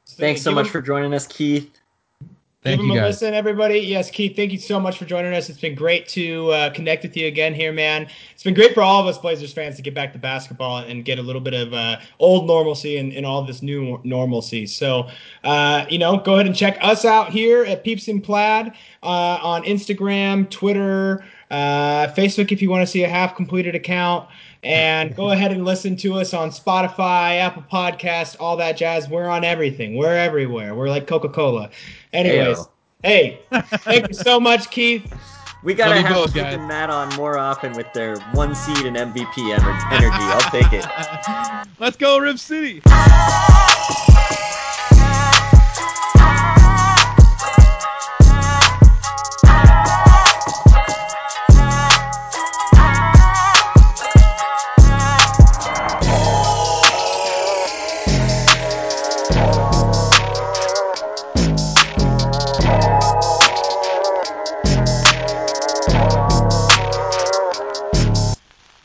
Thanks 0.08 0.42
so 0.42 0.52
much 0.52 0.70
for 0.70 0.82
joining 0.82 1.14
us, 1.14 1.26
Keith. 1.26 1.80
Thank 2.66 2.80
Give 2.80 2.88
you 2.88 2.94
him 2.94 2.98
a 2.98 3.02
guys. 3.02 3.22
listen, 3.22 3.36
everybody. 3.36 3.78
Yes, 3.78 4.10
Keith, 4.10 4.36
thank 4.36 4.52
you 4.52 4.58
so 4.58 4.80
much 4.80 4.98
for 4.98 5.06
joining 5.06 5.36
us. 5.36 5.52
It's 5.52 5.60
been 5.60 5.76
great 5.76 6.08
to 6.08 6.50
uh, 6.50 6.70
connect 6.72 7.04
with 7.04 7.16
you 7.16 7.28
again 7.28 7.54
here, 7.54 7.72
man. 7.72 8.08
It's 8.34 8.42
been 8.42 8.56
great 8.56 8.74
for 8.74 8.82
all 8.82 9.00
of 9.00 9.06
us 9.06 9.20
Blazers 9.20 9.54
fans 9.54 9.76
to 9.76 9.84
get 9.84 9.94
back 9.94 10.12
to 10.14 10.18
basketball 10.18 10.80
and 10.80 11.06
get 11.06 11.20
a 11.20 11.22
little 11.22 11.42
bit 11.42 11.54
of 11.54 11.76
uh, 11.76 12.00
old 12.18 12.48
normalcy 12.48 12.98
and, 12.98 13.14
and 13.14 13.24
all 13.24 13.44
this 13.44 13.62
new 13.62 14.02
normalcy. 14.04 14.66
So, 14.66 15.08
uh, 15.44 15.86
you 15.92 16.00
know, 16.00 16.18
go 16.18 16.34
ahead 16.34 16.48
and 16.48 16.56
check 16.56 16.80
us 16.82 17.06
out 17.06 17.30
here 17.30 17.64
at 17.66 17.84
Peeps 17.84 18.08
and 18.08 18.24
Plaid 18.24 18.74
uh, 19.04 19.40
on 19.44 19.62
Instagram, 19.66 20.50
Twitter, 20.50 21.24
uh, 21.52 22.08
Facebook 22.14 22.52
if 22.52 22.64
you 22.64 22.72
want 22.72 22.82
to 22.82 22.88
see 22.88 23.04
a 23.04 23.08
half 23.08 23.36
completed 23.36 23.76
account. 23.76 24.28
And 24.64 25.16
go 25.16 25.30
ahead 25.30 25.52
and 25.52 25.64
listen 25.64 25.96
to 25.98 26.16
us 26.16 26.34
on 26.34 26.50
Spotify, 26.50 27.38
Apple 27.38 27.64
Podcast, 27.72 28.38
all 28.40 28.58
that 28.58 28.76
jazz. 28.76 29.08
We're 29.08 29.28
on 29.28 29.44
everything. 29.44 29.96
We're 29.96 30.18
everywhere. 30.18 30.74
We're 30.74 30.90
like 30.90 31.06
Coca 31.06 31.30
Cola. 31.30 31.70
Anyways, 32.16 32.58
Ayo. 32.60 32.70
hey, 33.04 33.40
thank 33.52 34.08
you 34.08 34.14
so 34.14 34.40
much, 34.40 34.70
Keith. 34.72 35.06
We 35.64 35.74
gotta 35.74 35.96
Love 35.96 36.00
you 36.00 36.06
have 36.06 36.16
both, 36.16 36.34
Keith 36.34 36.44
guys. 36.44 36.54
and 36.54 36.68
Matt 36.68 36.90
on 36.90 37.10
more 37.16 37.38
often 37.38 37.74
with 37.74 37.92
their 37.94 38.18
one 38.34 38.56
seed 38.56 38.86
and 38.86 38.96
MVP 38.96 39.52
energy. 39.92 40.32
I'll 40.32 40.52
take 40.52 40.72
it. 40.72 40.86
Let's 41.80 41.98
go, 41.98 42.18
Rip 42.20 42.38
City. 42.40 42.82
Thank 42.86 44.56